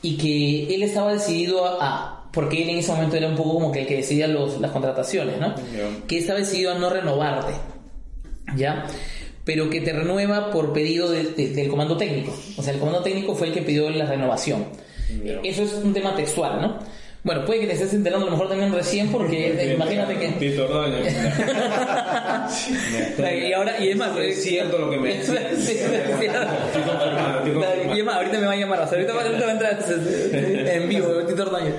y 0.02 0.16
que 0.16 0.74
él 0.74 0.82
estaba 0.82 1.12
decidido 1.12 1.64
a, 1.64 1.76
a- 1.80 2.30
porque 2.32 2.62
él 2.62 2.70
en 2.70 2.78
ese 2.78 2.90
momento 2.90 3.14
era 3.16 3.28
un 3.28 3.36
poco 3.36 3.52
como 3.54 3.70
que 3.70 3.82
el 3.82 3.86
que 3.86 3.96
decidía 3.96 4.26
los, 4.26 4.58
las 4.60 4.70
contrataciones, 4.72 5.38
¿no? 5.38 5.54
Ya. 5.56 6.06
Que 6.08 6.18
estaba 6.18 6.40
decidido 6.40 6.72
a 6.72 6.78
no 6.78 6.90
renovarte, 6.90 7.52
¿ya? 8.56 8.86
Pero 9.44 9.68
que 9.70 9.80
te 9.80 9.92
renueva 9.92 10.50
por 10.50 10.72
pedido 10.72 11.10
de- 11.10 11.24
de- 11.32 11.48
del 11.50 11.68
comando 11.68 11.96
técnico. 11.96 12.34
O 12.56 12.62
sea, 12.62 12.72
el 12.72 12.78
comando 12.80 13.00
técnico 13.02 13.34
fue 13.34 13.48
el 13.48 13.52
que 13.54 13.62
pidió 13.62 13.88
la 13.90 14.06
renovación. 14.06 14.64
Eso 15.44 15.62
es 15.62 15.74
un 15.74 15.92
tema 15.92 16.14
textual, 16.16 16.60
¿no? 16.62 16.78
Bueno, 17.24 17.44
puede 17.44 17.60
que 17.60 17.68
te 17.68 17.74
estés 17.74 17.94
enterando 17.94 18.26
a 18.26 18.30
lo 18.30 18.36
mejor 18.36 18.48
también 18.48 18.72
recién 18.72 19.12
porque 19.12 19.48
eh, 19.58 19.74
imagínate 19.74 20.18
que... 20.18 20.28
Tito 20.32 20.66
y 23.18 23.52
ahora, 23.52 23.78
y 23.78 23.90
es 23.90 23.96
más, 23.96 24.18
Es 24.18 24.42
cierto 24.42 24.78
lo 24.78 24.90
que 24.90 24.96
me. 24.98 25.14
Y 27.94 27.98
es 27.98 28.04
más, 28.04 28.16
ahorita 28.16 28.38
me 28.38 28.46
va 28.46 28.52
a 28.52 28.56
llamar, 28.56 28.80
o 28.80 28.88
sea, 28.88 28.98
ahorita, 28.98 29.12
ahorita 29.12 29.44
va 29.44 29.48
a 29.48 29.52
entrar 29.52 29.78
en 30.74 30.88
vivo, 30.88 31.08
Tito 31.26 31.42
Ordóñez. 31.42 31.74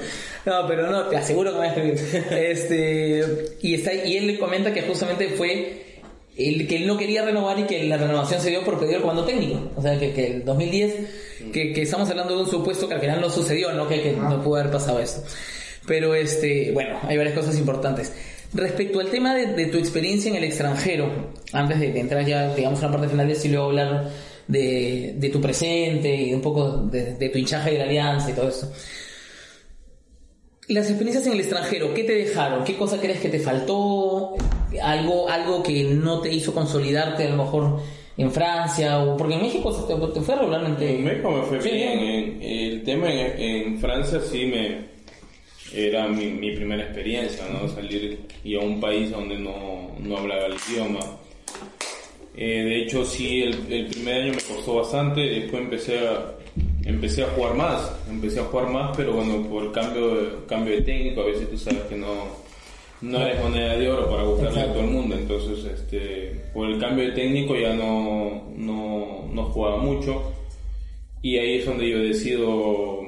No, 0.45 0.67
pero 0.67 0.89
no, 0.89 1.07
te 1.07 1.17
aseguro 1.17 1.51
que 1.51 1.59
me 1.59 1.67
va 1.67 1.71
a 1.71 1.75
escribir. 1.75 1.99
Este, 2.31 3.55
y, 3.61 3.75
está, 3.75 3.93
y 3.93 4.17
él 4.17 4.27
le 4.27 4.39
comenta 4.39 4.73
que 4.73 4.83
justamente 4.83 5.29
fue 5.29 5.92
el 6.37 6.67
que 6.67 6.77
él 6.77 6.87
no 6.87 6.97
quería 6.97 7.23
renovar 7.23 7.59
y 7.59 7.63
que 7.63 7.83
la 7.83 7.97
renovación 7.97 8.41
se 8.41 8.49
dio 8.49 8.63
por 8.63 8.75
pedido 8.75 8.93
del 8.93 9.01
comando 9.01 9.25
técnico. 9.25 9.71
O 9.75 9.81
sea, 9.81 9.99
que, 9.99 10.13
que 10.13 10.27
el 10.27 10.45
2010, 10.45 10.95
que, 11.51 11.73
que 11.73 11.81
estamos 11.81 12.09
hablando 12.09 12.35
de 12.35 12.43
un 12.43 12.49
supuesto 12.49 12.87
que 12.87 12.95
al 12.95 13.01
final 13.01 13.21
no 13.21 13.29
sucedió, 13.29 13.71
¿no? 13.73 13.87
Que, 13.87 14.01
que 14.01 14.11
no 14.13 14.41
pudo 14.41 14.57
haber 14.57 14.71
pasado 14.71 14.99
esto. 14.99 15.23
Pero, 15.85 16.15
este, 16.15 16.71
bueno, 16.71 16.97
hay 17.03 17.17
varias 17.17 17.35
cosas 17.35 17.57
importantes. 17.57 18.13
Respecto 18.53 18.99
al 18.99 19.09
tema 19.09 19.35
de, 19.35 19.47
de 19.47 19.65
tu 19.67 19.77
experiencia 19.77 20.29
en 20.29 20.37
el 20.37 20.43
extranjero, 20.43 21.31
antes 21.51 21.79
de, 21.79 21.91
de 21.91 21.99
entrar 21.99 22.25
ya, 22.25 22.53
digamos, 22.55 22.81
a 22.81 22.85
la 22.85 22.91
parte 22.91 23.09
final 23.09 23.27
de 23.27 23.35
si 23.35 23.49
luego 23.49 23.65
hablar 23.65 24.09
de, 24.47 25.15
de 25.17 25.29
tu 25.29 25.41
presente 25.41 26.15
y 26.15 26.33
un 26.33 26.41
poco 26.41 26.77
de, 26.77 27.15
de 27.15 27.29
tu 27.29 27.37
hinchaje 27.37 27.71
de 27.71 27.77
la 27.79 27.83
alianza 27.85 28.29
y 28.29 28.33
todo 28.33 28.49
eso. 28.49 28.71
Las 30.69 30.87
experiencias 30.87 31.27
en 31.27 31.33
el 31.33 31.39
extranjero, 31.41 31.93
¿qué 31.93 32.03
te 32.03 32.13
dejaron? 32.15 32.63
¿Qué 32.63 32.75
cosa 32.77 32.99
crees 32.99 33.19
que 33.19 33.29
te 33.29 33.39
faltó? 33.39 34.35
¿Algo, 34.81 35.27
algo 35.29 35.61
que 35.61 35.83
no 35.83 36.21
te 36.21 36.33
hizo 36.33 36.53
consolidarte 36.53 37.27
a 37.27 37.29
lo 37.31 37.43
mejor 37.43 37.79
en 38.17 38.31
Francia? 38.31 38.99
o 39.03 39.17
Porque 39.17 39.33
en 39.35 39.41
México 39.41 39.71
se 39.73 39.93
te, 39.93 39.99
te 40.13 40.21
fue 40.21 40.35
regularmente... 40.35 40.95
En 40.95 41.03
México 41.03 41.31
me 41.31 41.43
fue 41.43 41.61
Sí, 41.61 41.69
bien. 41.69 41.99
bien. 41.99 42.37
En- 42.41 42.43
el 42.73 42.83
tema 42.83 43.11
en, 43.11 43.39
en 43.41 43.77
Francia 43.79 44.19
sí 44.21 44.45
me 44.45 44.93
era 45.75 46.07
mi, 46.07 46.27
mi 46.27 46.55
primera 46.55 46.83
experiencia, 46.83 47.43
¿no? 47.51 47.67
Salir 47.67 48.19
y 48.43 48.55
a 48.55 48.59
un 48.59 48.79
país 48.79 49.11
donde 49.11 49.37
no, 49.39 49.91
no 49.99 50.17
hablaba 50.17 50.45
el 50.45 50.55
idioma. 50.69 50.99
Eh, 52.35 52.63
de 52.63 52.81
hecho, 52.83 53.03
sí, 53.05 53.41
el, 53.41 53.71
el 53.71 53.87
primer 53.87 54.21
año 54.23 54.33
me 54.33 54.55
costó 54.55 54.75
bastante. 54.75 55.21
Después 55.21 55.63
empecé 55.63 55.99
a, 56.07 56.33
empecé 56.85 57.23
a 57.23 57.29
jugar 57.29 57.55
más. 57.55 57.91
Empecé 58.09 58.39
a 58.39 58.43
jugar 58.43 58.69
más, 58.69 58.95
pero 58.95 59.13
bueno, 59.13 59.47
por 59.47 59.71
cambio 59.71 60.45
cambio 60.47 60.75
de 60.75 60.81
técnico, 60.81 61.21
a 61.21 61.25
veces 61.25 61.49
tú 61.49 61.57
sabes 61.57 61.81
que 61.83 61.95
no, 61.95 62.07
no 63.01 63.19
eres 63.19 63.41
moneda 63.41 63.75
de 63.75 63.89
oro 63.89 64.09
para 64.09 64.23
gustarle 64.23 64.61
a 64.61 64.73
todo 64.73 64.79
el 64.81 64.89
mundo. 64.89 65.15
Entonces, 65.15 65.65
este, 65.65 66.41
por 66.53 66.69
el 66.69 66.79
cambio 66.79 67.05
de 67.05 67.11
técnico 67.11 67.55
ya 67.55 67.73
no, 67.73 68.49
no, 68.55 69.27
no 69.31 69.45
jugaba 69.45 69.77
mucho. 69.77 70.33
Y 71.21 71.37
ahí 71.37 71.59
es 71.59 71.65
donde 71.65 71.89
yo 71.89 71.99
decido 71.99 73.01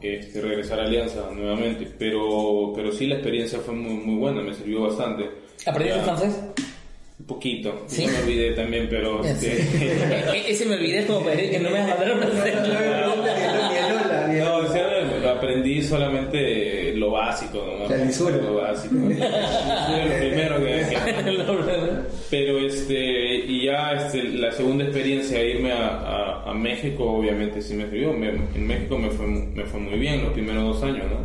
este, 0.00 0.40
regresar 0.40 0.80
a 0.80 0.84
Alianza 0.84 1.30
nuevamente. 1.34 1.86
Pero, 1.98 2.72
pero 2.74 2.92
sí, 2.92 3.06
la 3.06 3.16
experiencia 3.16 3.58
fue 3.60 3.74
muy, 3.74 3.94
muy 3.94 4.16
buena, 4.16 4.42
me 4.42 4.54
sirvió 4.54 4.82
bastante. 4.82 5.30
¿Aprendiste 5.66 6.02
francés? 6.02 6.40
Un 7.22 7.26
poquito. 7.28 7.84
¿Sí? 7.86 8.04
Yo 8.04 8.10
me 8.10 8.18
olvidé 8.18 8.50
también, 8.52 8.88
pero... 8.90 9.24
este, 9.24 9.52
E- 10.36 10.50
Ese 10.50 10.66
me 10.66 10.74
olvidé 10.74 11.06
como 11.06 11.20
para 11.20 11.36
decir 11.36 11.52
que 11.52 11.58
no 11.60 11.70
me 11.70 11.78
vas 11.80 11.90
a 11.92 11.94
mandar 11.94 12.14
un 12.14 12.20
francés. 12.20 12.54
Ni 12.62 12.68
el 12.70 13.04
hola, 13.04 14.26
ni 14.28 14.34
el- 14.38 14.44
No, 14.44 14.56
o 14.56 14.66
sea, 14.72 15.30
aprendí 15.36 15.82
solamente 15.82 16.94
lo 16.96 17.12
básico, 17.12 17.64
¿no? 17.78 17.88
La 17.88 18.04
lisura. 18.04 18.36
Lo 18.38 18.56
básico. 18.56 18.94
Lo 18.96 19.06
primero 19.08 20.56
que 20.64 20.82
Pero 22.30 22.58
este, 22.58 23.36
y 23.46 23.66
ya 23.66 23.92
este, 23.92 24.24
la 24.24 24.50
segunda 24.50 24.84
experiencia 24.84 25.38
de 25.38 25.50
irme 25.50 25.70
a, 25.72 25.86
a, 25.98 26.50
a 26.50 26.54
México, 26.54 27.04
obviamente 27.04 27.62
sí 27.62 27.74
me 27.74 27.84
sirvió. 27.84 28.12
Me- 28.14 28.30
en 28.30 28.66
México 28.66 28.98
me 28.98 29.10
fue, 29.10 29.26
me 29.28 29.64
fue 29.64 29.78
muy 29.78 29.96
bien 29.98 30.24
los 30.24 30.32
primeros 30.32 30.64
dos 30.64 30.82
años, 30.82 31.06
¿no? 31.08 31.20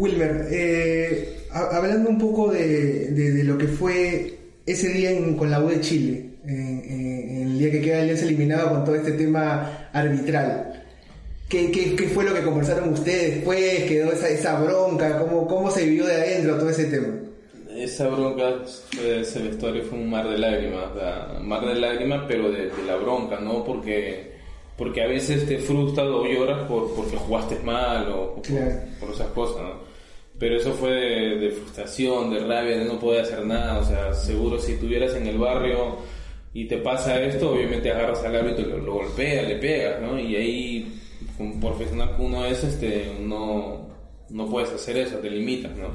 Wilmer, 0.00 0.46
eh, 0.52 1.38
ha- 1.50 1.76
hablando 1.76 2.10
un 2.10 2.18
poco 2.18 2.52
de, 2.52 3.10
de- 3.10 3.30
de 3.32 3.44
lo 3.44 3.56
que 3.58 3.66
fue 3.68 4.34
ese 4.66 4.88
día 4.88 5.10
en- 5.10 5.36
con 5.36 5.50
la 5.50 5.60
U 5.60 5.68
de 5.68 5.80
Chile, 5.80 6.30
en, 6.46 7.42
el 7.42 7.58
día 7.58 7.70
que 7.70 7.80
queda 7.80 8.00
Alianza 8.02 8.24
eliminado 8.24 8.70
con 8.70 8.84
todo 8.84 8.94
este 8.96 9.12
tema 9.12 9.88
arbitral. 9.92 10.82
¿Qué, 11.48 11.70
qué, 11.70 11.94
qué 11.94 12.08
fue 12.08 12.24
lo 12.24 12.34
que 12.34 12.42
conversaron 12.42 12.88
ustedes 12.92 13.36
después? 13.36 13.84
¿Quedó 13.84 14.12
esa, 14.12 14.28
esa 14.28 14.60
bronca? 14.60 15.18
¿Cómo, 15.18 15.46
¿Cómo 15.46 15.70
se 15.70 15.84
vivió 15.84 16.06
de 16.06 16.14
adentro 16.14 16.56
todo 16.58 16.70
ese 16.70 16.84
tema? 16.86 17.08
Esa 17.76 18.08
bronca, 18.08 18.44
fue, 18.92 19.20
ese 19.20 19.40
vestuario 19.42 19.82
fue 19.84 19.98
un 19.98 20.08
mar 20.08 20.28
de 20.28 20.38
lágrimas, 20.38 20.84
un 21.40 21.48
mar 21.48 21.66
de 21.66 21.74
lágrimas, 21.74 22.24
pero 22.28 22.50
de, 22.50 22.66
de 22.70 22.82
la 22.86 22.96
bronca, 22.96 23.40
¿no? 23.40 23.64
Porque, 23.64 24.32
porque 24.78 25.02
a 25.02 25.06
veces 25.08 25.46
te 25.46 25.58
frustras 25.58 26.06
o 26.06 26.24
lloras 26.24 26.66
por, 26.68 26.94
porque 26.94 27.16
jugaste 27.16 27.56
mal 27.64 28.08
o 28.10 28.34
por, 28.36 28.42
Claro. 28.44 28.76
por 29.00 29.10
esas 29.10 29.26
cosas, 29.28 29.62
¿no? 29.62 29.93
Pero 30.44 30.58
eso 30.58 30.72
fue 30.72 30.90
de, 30.90 31.38
de 31.38 31.50
frustración, 31.52 32.30
de 32.30 32.40
rabia, 32.40 32.76
de 32.76 32.84
no 32.84 32.98
poder 32.98 33.22
hacer 33.22 33.46
nada, 33.46 33.78
o 33.78 33.84
sea, 33.84 34.12
seguro 34.12 34.58
si 34.58 34.72
estuvieras 34.72 35.14
en 35.14 35.26
el 35.26 35.38
barrio 35.38 35.96
y 36.52 36.66
te 36.66 36.76
pasa 36.76 37.18
esto, 37.24 37.52
obviamente 37.52 37.90
agarras 37.90 38.22
al 38.24 38.36
árbitro 38.36 38.66
y 38.66 38.70
lo, 38.72 38.76
lo 38.76 38.92
golpeas, 38.92 39.48
le 39.48 39.56
pegas, 39.56 40.02
¿no? 40.02 40.18
Y 40.18 40.36
ahí, 40.36 41.00
como 41.38 41.58
profesional 41.58 42.14
que 42.14 42.22
uno 42.22 42.44
es, 42.44 42.62
este, 42.62 43.12
no, 43.22 43.88
no 44.28 44.50
puedes 44.50 44.70
hacer 44.70 44.98
eso, 44.98 45.16
te 45.16 45.30
limitas, 45.30 45.74
¿no? 45.78 45.88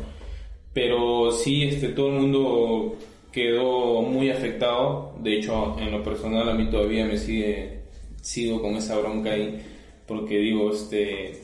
pero 0.73 1.31
sí 1.31 1.63
este 1.63 1.89
todo 1.89 2.07
el 2.07 2.13
mundo 2.21 2.95
quedó 3.31 4.01
muy 4.01 4.29
afectado 4.29 5.13
de 5.19 5.37
hecho 5.37 5.77
en 5.79 5.91
lo 5.91 6.03
personal 6.03 6.49
a 6.49 6.53
mí 6.53 6.69
todavía 6.69 7.05
me 7.05 7.17
sigue 7.17 7.81
sigo 8.21 8.61
con 8.61 8.75
esa 8.75 8.97
bronca 8.97 9.31
ahí 9.31 9.61
porque 10.07 10.37
digo 10.37 10.71
este 10.71 11.41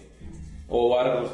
o 0.68 0.90
VAR 0.90 1.26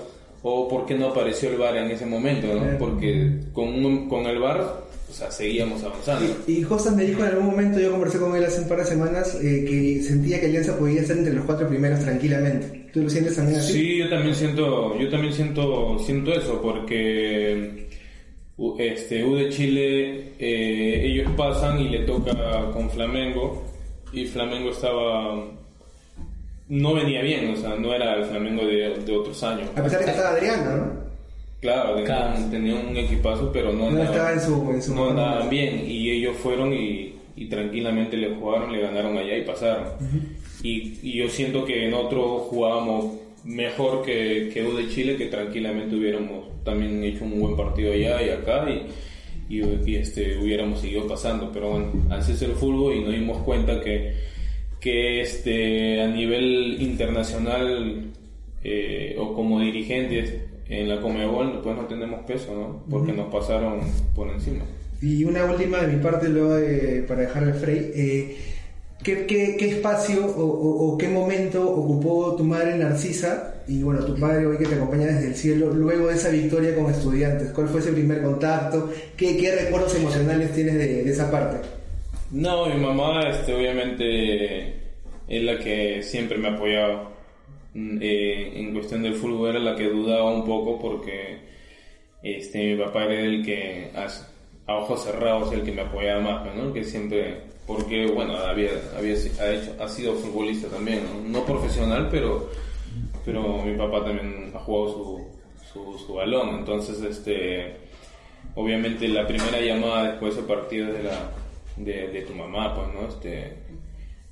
o 0.43 0.67
por 0.67 0.85
qué 0.85 0.95
no 0.95 1.07
apareció 1.07 1.49
el 1.49 1.57
VAR 1.57 1.77
en 1.77 1.91
ese 1.91 2.05
momento 2.05 2.47
¿no? 2.53 2.77
Porque 2.79 3.39
con 3.53 3.67
un- 3.85 4.09
con 4.09 4.25
el 4.25 4.39
VAR 4.39 4.61
o 5.09 5.13
sea 5.13 5.29
seguíamos 5.29 5.83
avanzando 5.83 6.33
Y 6.47 6.63
Josas 6.63 6.95
me 6.95 7.03
dijo 7.03 7.21
en 7.21 7.27
algún 7.29 7.47
momento, 7.47 7.79
yo 7.79 7.91
conversé 7.91 8.17
con 8.17 8.33
él 8.35 8.45
hace 8.45 8.61
un 8.61 8.69
par 8.69 8.77
de 8.79 8.85
semanas, 8.85 9.35
eh, 9.43 9.65
que 9.67 10.01
sentía 10.03 10.39
que 10.39 10.45
Alianza 10.45 10.77
podía 10.79 11.01
estar 11.01 11.17
entre 11.17 11.33
los 11.33 11.43
cuatro 11.45 11.67
primeros 11.67 11.99
tranquilamente. 11.99 12.87
¿Tú 12.93 13.01
lo 13.03 13.09
sientes 13.09 13.35
también 13.35 13.59
así? 13.59 13.73
Sí, 13.73 13.97
yo 13.97 14.09
también 14.09 14.33
siento, 14.35 14.97
yo 14.97 15.09
también 15.09 15.33
siento, 15.33 15.99
siento 15.99 16.33
eso 16.33 16.61
porque 16.61 17.87
u- 18.57 18.75
este 18.79 19.23
U 19.25 19.35
de 19.35 19.49
Chile 19.49 20.31
eh, 20.39 21.01
ellos 21.05 21.29
pasan 21.35 21.79
y 21.81 21.89
le 21.89 21.99
toca 21.99 22.71
con 22.73 22.89
Flamengo 22.89 23.63
y 24.13 24.25
Flamengo 24.25 24.71
estaba 24.71 25.45
no 26.73 26.93
venía 26.93 27.21
bien, 27.21 27.49
o 27.51 27.55
sea, 27.57 27.75
no 27.75 27.93
era 27.93 28.15
el 28.15 28.23
Flamengo 28.25 28.65
de, 28.65 28.95
de 29.05 29.15
otros 29.17 29.43
años. 29.43 29.67
A 29.75 29.83
pesar 29.83 29.99
de 29.99 30.05
que 30.05 30.11
estaba 30.11 30.29
Adriano, 30.35 30.75
¿no? 30.77 30.93
Claro, 31.59 31.93
tenía, 31.95 32.05
Claro. 32.05 32.37
Un, 32.37 32.49
tenía 32.51 32.75
un 32.75 32.97
equipazo, 32.97 33.51
pero 33.51 33.71
no, 33.73 33.89
No 33.91 34.01
andaban- 34.01 34.07
estaba 34.07 34.33
en 34.33 34.39
su- 34.41 34.71
en 34.71 34.81
su 34.81 34.95
no 34.95 35.09
andaban 35.09 35.49
bien 35.49 35.83
y 35.85 36.09
ellos 36.09 36.35
fueron 36.37 36.73
y, 36.73 37.13
y 37.35 37.45
tranquilamente 37.49 38.15
le 38.17 38.33
jugaron, 38.35 38.71
le 38.71 38.79
ganaron 38.81 39.17
allá 39.17 39.37
y 39.37 39.43
pasaron. 39.43 39.83
y, 40.63 40.97
y 41.03 41.13
yo 41.17 41.27
siento 41.29 41.65
que 41.65 41.87
en 41.87 41.93
otro 41.93 42.39
jugábamos 42.49 43.15
mejor 43.43 44.03
que, 44.03 44.49
que 44.53 44.63
U 44.63 44.75
de 44.75 44.87
Chile, 44.89 45.17
que 45.17 45.25
tranquilamente 45.25 45.95
hubiéramos 45.95 46.45
también 46.63 47.03
hecho 47.03 47.25
un 47.25 47.39
buen 47.41 47.55
partido 47.57 47.91
allá 47.93 48.21
y 48.23 48.29
acá 48.29 48.65
y, 48.69 49.55
y, 49.57 49.61
y, 49.85 49.95
este, 49.97 50.37
hubiéramos 50.37 50.79
seguido 50.79 51.05
pasando. 51.07 51.51
Pero 51.51 51.71
bueno, 51.71 51.87
así 52.11 52.31
es 52.31 52.41
el 52.43 52.51
fútbol 52.53 52.95
y 52.95 53.01
nos 53.01 53.11
dimos 53.13 53.41
cuenta 53.43 53.81
que, 53.81 54.13
que 54.81 55.21
este 55.21 56.01
a 56.01 56.07
nivel 56.07 56.81
internacional 56.81 58.11
eh, 58.63 59.15
o 59.17 59.33
como 59.33 59.59
dirigentes 59.61 60.33
en 60.67 60.89
la 60.89 60.99
Comebol 61.01 61.61
pues 61.63 61.75
no 61.75 61.85
tenemos 61.85 62.21
peso, 62.25 62.53
¿no? 62.53 62.83
Porque 62.89 63.13
nos 63.13 63.31
pasaron 63.31 63.79
por 64.15 64.27
encima. 64.29 64.63
Y 65.01 65.23
una 65.23 65.45
última 65.45 65.79
de 65.81 65.87
mi 65.95 66.01
parte, 66.03 66.29
luego 66.29 66.55
de- 66.55 67.03
para 67.07 67.21
dejar 67.21 67.43
el 67.43 67.53
Frey. 67.55 67.91
eh, 67.95 68.37
¿qué, 69.03 69.25
qué, 69.25 69.55
qué 69.57 69.69
espacio 69.69 70.25
o, 70.25 70.43
o- 70.43 70.93
o 70.93 70.97
qué 70.97 71.07
momento 71.09 71.67
ocupó 71.69 72.35
tu 72.35 72.43
madre 72.43 72.77
Narcisa 72.77 73.55
y 73.67 73.81
bueno, 73.83 74.03
tu 74.05 74.15
padre 74.19 74.45
hoy 74.45 74.57
que 74.57 74.65
te 74.65 74.75
acompaña 74.75 75.07
desde 75.07 75.27
el 75.27 75.35
cielo 75.35 75.71
luego 75.73 76.07
de 76.07 76.15
esa 76.15 76.29
victoria 76.29 76.75
con 76.75 76.89
estudiantes? 76.91 77.49
¿Cuál 77.51 77.67
fue 77.69 77.79
ese 77.81 77.91
primer 77.93 78.21
contacto? 78.21 78.91
¿Qué, 79.17 79.37
qué 79.37 79.55
recuerdos 79.55 79.95
emocionales 79.95 80.51
tienes 80.53 80.75
de, 80.75 81.03
de 81.03 81.11
esa 81.11 81.29
parte? 81.31 81.57
No, 82.31 82.65
mi 82.65 82.79
mamá, 82.79 83.27
este, 83.29 83.53
obviamente, 83.53 84.73
es 85.27 85.43
la 85.43 85.59
que 85.59 86.01
siempre 86.01 86.37
me 86.37 86.47
apoyaba. 86.49 87.11
Mm, 87.73 87.97
eh, 88.01 88.59
en 88.59 88.73
cuestión 88.73 89.03
del 89.03 89.15
fútbol 89.15 89.49
era 89.49 89.59
la 89.59 89.75
que 89.75 89.89
dudaba 89.89 90.31
un 90.33 90.45
poco 90.45 90.79
porque 90.79 91.39
este, 92.23 92.75
mi 92.75 92.83
papá 92.83 93.05
era 93.05 93.21
el 93.21 93.43
que 93.45 93.91
a, 93.95 94.07
a 94.71 94.75
ojos 94.77 95.03
cerrados 95.03 95.51
el 95.53 95.63
que 95.63 95.71
me 95.73 95.81
apoyaba 95.81 96.21
más, 96.21 96.55
¿no? 96.55 96.67
El 96.67 96.73
que 96.73 96.83
siempre, 96.85 97.41
porque 97.67 98.07
bueno, 98.07 98.35
había, 98.37 98.71
había 98.97 99.13
ha, 99.13 99.51
hecho, 99.51 99.75
ha 99.79 99.87
sido 99.89 100.13
futbolista 100.15 100.69
también, 100.69 101.03
¿no? 101.03 101.39
No 101.39 101.45
profesional, 101.45 102.07
pero, 102.11 102.49
pero 103.25 103.63
mi 103.63 103.75
papá 103.75 104.05
también 104.05 104.51
ha 104.55 104.59
jugado 104.59 104.93
su, 104.93 105.27
su, 105.73 106.05
su 106.05 106.13
balón, 106.13 106.59
entonces 106.59 107.01
este 107.01 107.75
obviamente 108.55 109.07
la 109.07 109.27
primera 109.27 109.59
llamada 109.61 110.11
después 110.11 110.35
de 110.35 110.41
ese 110.41 110.47
partido 110.49 110.93
de 110.93 111.03
la 111.03 111.31
de, 111.77 112.07
de 112.09 112.21
tu 112.21 112.33
mamá 112.33 112.75
pues 112.75 112.87
no 112.93 113.07
este 113.07 113.53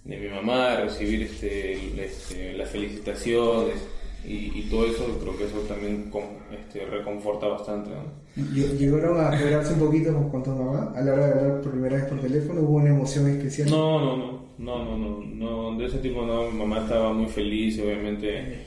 de 0.03 0.17
mi 0.17 0.27
mamá 0.29 0.77
recibir 0.77 1.23
este, 1.23 2.03
este, 2.03 2.53
las 2.53 2.69
felicitaciones 2.69 3.75
y, 4.25 4.51
y 4.59 4.67
todo 4.69 4.85
eso 4.85 5.17
creo 5.21 5.37
que 5.37 5.45
eso 5.45 5.59
también 5.67 6.09
con- 6.09 6.39
este, 6.51 6.85
reconforta 6.85 7.47
bastante 7.47 7.91
¿Llegaron 8.35 9.19
a 9.19 9.37
quebrarse 9.37 9.73
un 9.73 9.79
poquito 9.79 10.13
con, 10.13 10.29
con 10.29 10.43
tu 10.43 10.51
mamá 10.51 10.93
a 10.95 11.01
la 11.01 11.13
hora 11.13 11.27
de 11.27 11.33
hablar 11.39 11.61
por 11.61 11.71
primera 11.71 11.95
vez 11.97 12.05
por 12.05 12.19
teléfono? 12.21 12.61
¿Hubo 12.61 12.77
una 12.77 12.89
emoción 12.89 13.27
especial? 13.29 13.69
No, 13.69 13.99
no, 13.99 14.17
no, 14.17 14.39
no, 14.57 14.97
no, 14.97 14.97
no, 14.97 15.71
no, 15.71 15.77
de 15.77 15.85
ese 15.87 15.97
tipo 15.99 16.25
no, 16.25 16.49
mi 16.49 16.57
mamá 16.57 16.79
estaba 16.79 17.11
muy 17.13 17.27
feliz, 17.27 17.79
obviamente, 17.79 18.59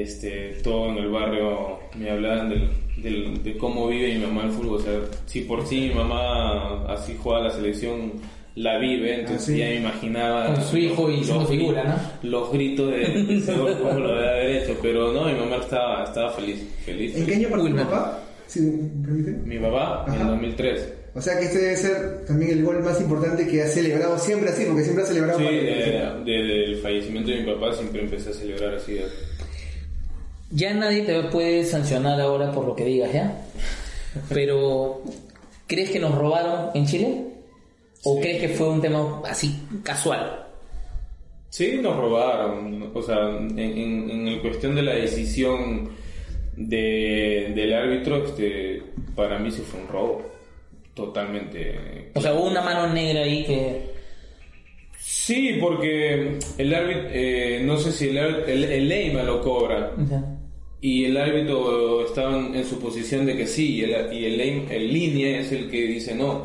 este, 0.00 0.54
todo 0.62 0.90
en 0.90 0.98
el 0.98 1.08
barrio 1.10 1.78
me 1.98 2.10
hablaban 2.10 2.48
del, 2.48 2.68
del- 2.96 3.42
de 3.42 3.56
cómo 3.58 3.88
vive 3.88 4.14
mi 4.14 4.20
mamá 4.26 4.44
el 4.44 4.50
fútbol, 4.52 4.76
o 4.76 4.80
sea, 4.82 4.98
si 5.26 5.42
por 5.42 5.66
sí 5.66 5.88
mi 5.88 5.94
mamá 5.94 6.84
así 6.92 7.16
juega 7.20 7.42
la 7.44 7.50
selección, 7.50 8.12
la 8.54 8.78
vive, 8.78 9.20
entonces 9.20 9.42
Ah, 9.48 9.52
sí. 9.52 9.58
ya 9.58 9.64
me 9.66 9.76
imaginaba 9.76 10.46
Con 10.54 10.62
su 10.64 10.76
hijo 10.76 11.10
y 11.10 11.20
gri- 11.22 11.46
figura, 11.46 11.84
¿no? 12.22 12.28
Los 12.30 12.52
gritos 12.52 12.90
de, 12.90 12.98
de 12.98 13.38
ese 13.38 13.54
gol, 13.54 13.78
cómo 13.80 13.98
lo 13.98 14.14
debe 14.14 14.28
haber 14.30 14.50
hecho, 14.62 14.76
pero 14.82 15.12
no, 15.12 15.24
mi 15.24 15.34
mamá 15.34 15.56
estaba, 15.56 16.04
estaba 16.04 16.30
feliz, 16.32 16.62
feliz. 16.84 17.16
¿En 17.16 17.24
qué 17.26 17.34
año 17.36 17.48
partió 17.48 17.64
Wilmer. 17.64 17.84
papá? 17.86 18.18
Si 18.46 18.60
me 18.60 19.06
permite. 19.06 19.30
Mi 19.46 19.58
papá 19.58 20.04
en 20.08 20.14
Ajá. 20.14 20.24
2003. 20.24 20.94
O 21.14 21.20
sea 21.22 21.38
que 21.38 21.44
este 21.46 21.58
debe 21.58 21.76
ser 21.76 22.24
también 22.26 22.50
el 22.52 22.64
gol 22.64 22.82
más 22.82 23.00
importante 23.00 23.46
que 23.46 23.62
ha 23.62 23.66
celebrado 23.66 24.18
siempre 24.18 24.50
así, 24.50 24.64
porque 24.66 24.82
siempre 24.82 25.04
ha 25.04 25.06
celebrado 25.06 25.38
Sí, 25.38 25.44
de- 25.44 26.12
desde 26.24 26.64
el 26.66 26.76
fallecimiento 26.76 27.30
de 27.30 27.40
mi 27.42 27.52
papá 27.54 27.72
siempre 27.74 28.02
empecé 28.02 28.30
a 28.30 28.32
celebrar 28.34 28.74
así. 28.74 28.96
Ya 30.54 30.74
nadie 30.74 31.02
te 31.02 31.22
puede 31.24 31.64
sancionar 31.64 32.20
ahora 32.20 32.52
por 32.52 32.66
lo 32.66 32.76
que 32.76 32.84
digas, 32.84 33.12
¿ya? 33.12 33.42
Pero, 34.28 35.02
¿crees 35.66 35.90
que 35.90 35.98
nos 35.98 36.14
robaron 36.14 36.70
en 36.74 36.86
Chile? 36.86 37.24
¿O 38.04 38.20
crees 38.20 38.40
que 38.40 38.48
fue 38.50 38.68
un 38.68 38.80
tema 38.80 39.22
así 39.24 39.62
casual? 39.82 40.46
Sí, 41.48 41.78
nos 41.80 41.96
robaron. 41.96 42.90
O 42.94 43.02
sea, 43.02 43.30
en, 43.30 43.58
en, 43.58 44.10
en 44.10 44.28
el 44.28 44.40
cuestión 44.40 44.74
de 44.74 44.82
la 44.82 44.94
decisión 44.94 45.90
de, 46.56 47.52
del 47.54 47.72
árbitro, 47.72 48.24
este, 48.26 48.82
para 49.14 49.38
mí 49.38 49.50
sí 49.50 49.62
fue 49.62 49.80
un 49.80 49.88
robo. 49.88 50.22
Totalmente. 50.94 52.10
O 52.14 52.20
sea, 52.20 52.34
hubo 52.34 52.48
una 52.48 52.60
mano 52.60 52.92
negra 52.92 53.22
ahí 53.22 53.44
que... 53.44 53.92
Sí, 54.98 55.58
porque 55.60 56.38
el 56.58 56.74
árbitro, 56.74 57.08
eh, 57.12 57.60
no 57.64 57.76
sé 57.76 57.92
si 57.92 58.08
el, 58.08 58.18
el, 58.18 58.64
el 58.64 58.88
Leyma 58.88 59.22
lo 59.22 59.40
cobra. 59.40 59.92
Y 60.82 61.04
el 61.04 61.16
árbitro 61.16 62.04
estaba 62.04 62.36
en, 62.36 62.54
en 62.56 62.64
su 62.66 62.78
posición 62.80 63.24
de 63.24 63.36
que 63.36 63.46
sí, 63.46 63.76
y 63.76 63.82
el, 63.84 64.12
y 64.12 64.24
el, 64.26 64.40
el 64.68 64.92
línea 64.92 65.38
es 65.40 65.52
el 65.52 65.70
que 65.70 65.82
dice 65.86 66.14
no. 66.14 66.42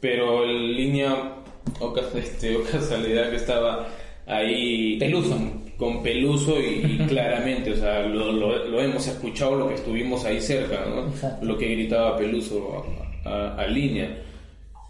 Pero 0.00 0.44
el 0.44 0.74
línea, 0.76 1.34
o, 1.78 1.94
este, 2.16 2.56
o 2.56 2.64
casualidad 2.64 3.30
que 3.30 3.36
estaba 3.36 3.88
ahí. 4.26 4.98
Peluso. 4.98 5.38
Con 5.76 6.02
Peluso 6.02 6.60
y, 6.60 6.84
y 6.84 6.98
claramente, 7.08 7.70
o 7.72 7.76
sea, 7.76 8.00
lo, 8.00 8.32
lo- 8.32 8.64
lo 8.68 8.80
hemos 8.82 9.06
escuchado, 9.06 9.54
lo 9.56 9.68
que 9.68 9.74
estuvimos 9.76 10.24
ahí 10.26 10.40
cerca, 10.40 10.84
¿no? 10.86 11.06
Exacto. 11.08 11.46
Lo 11.46 11.56
que 11.56 11.68
gritaba 11.68 12.16
Peluso 12.18 12.84
a, 13.24 13.28
a- 13.30 13.54
a 13.56 13.66
línea. 13.68 14.18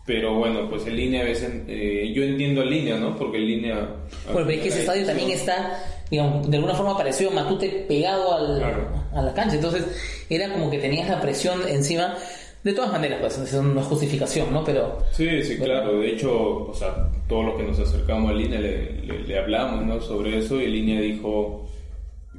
Pero 0.06 0.34
bueno, 0.34 0.68
pues 0.68 0.86
el 0.86 0.96
línea 0.96 1.20
a 1.20 1.24
veces, 1.24 1.52
eh, 1.68 2.10
yo 2.14 2.24
entiendo 2.24 2.62
a 2.62 2.64
línea, 2.64 2.96
¿no? 2.96 3.16
Porque 3.16 3.36
el 3.36 3.46
línea... 3.46 3.74
Bueno, 4.32 4.46
pero 4.48 4.50
es 4.50 4.60
que 4.62 4.68
ese 4.68 4.80
estadio 4.80 5.06
también 5.06 5.30
está, 5.30 5.78
digamos, 6.10 6.50
de 6.50 6.56
alguna 6.56 6.74
forma 6.74 6.96
parecido 6.96 7.30
a 7.30 7.34
Matute 7.34 7.84
pegado 7.88 8.34
al, 8.34 8.58
Claro. 8.58 8.88
a 9.14 9.22
la 9.22 9.32
cancha. 9.34 9.56
Entonces, 9.56 9.86
era 10.28 10.52
como 10.52 10.70
que 10.70 10.78
tenías 10.78 11.08
la 11.08 11.20
presión 11.20 11.60
encima. 11.68 12.16
De 12.62 12.74
todas 12.74 12.92
maneras, 12.92 13.20
pues, 13.20 13.38
es 13.38 13.54
justificación, 13.86 14.52
¿no? 14.52 14.62
Pero, 14.64 14.98
Sí, 15.12 15.42
sí, 15.42 15.56
claro. 15.56 15.98
De 16.00 16.08
hecho, 16.10 16.66
o 16.70 16.74
sea, 16.74 17.08
todos 17.26 17.46
los 17.46 17.54
que 17.56 17.62
nos 17.62 17.78
acercamos 17.78 18.30
a 18.30 18.34
Línea 18.34 18.60
le, 18.60 19.00
le, 19.02 19.18
le 19.26 19.38
hablamos 19.38 19.86
¿no? 19.86 20.00
sobre 20.00 20.36
eso 20.38 20.60
y 20.60 20.66
Línea 20.66 21.00
dijo, 21.00 21.66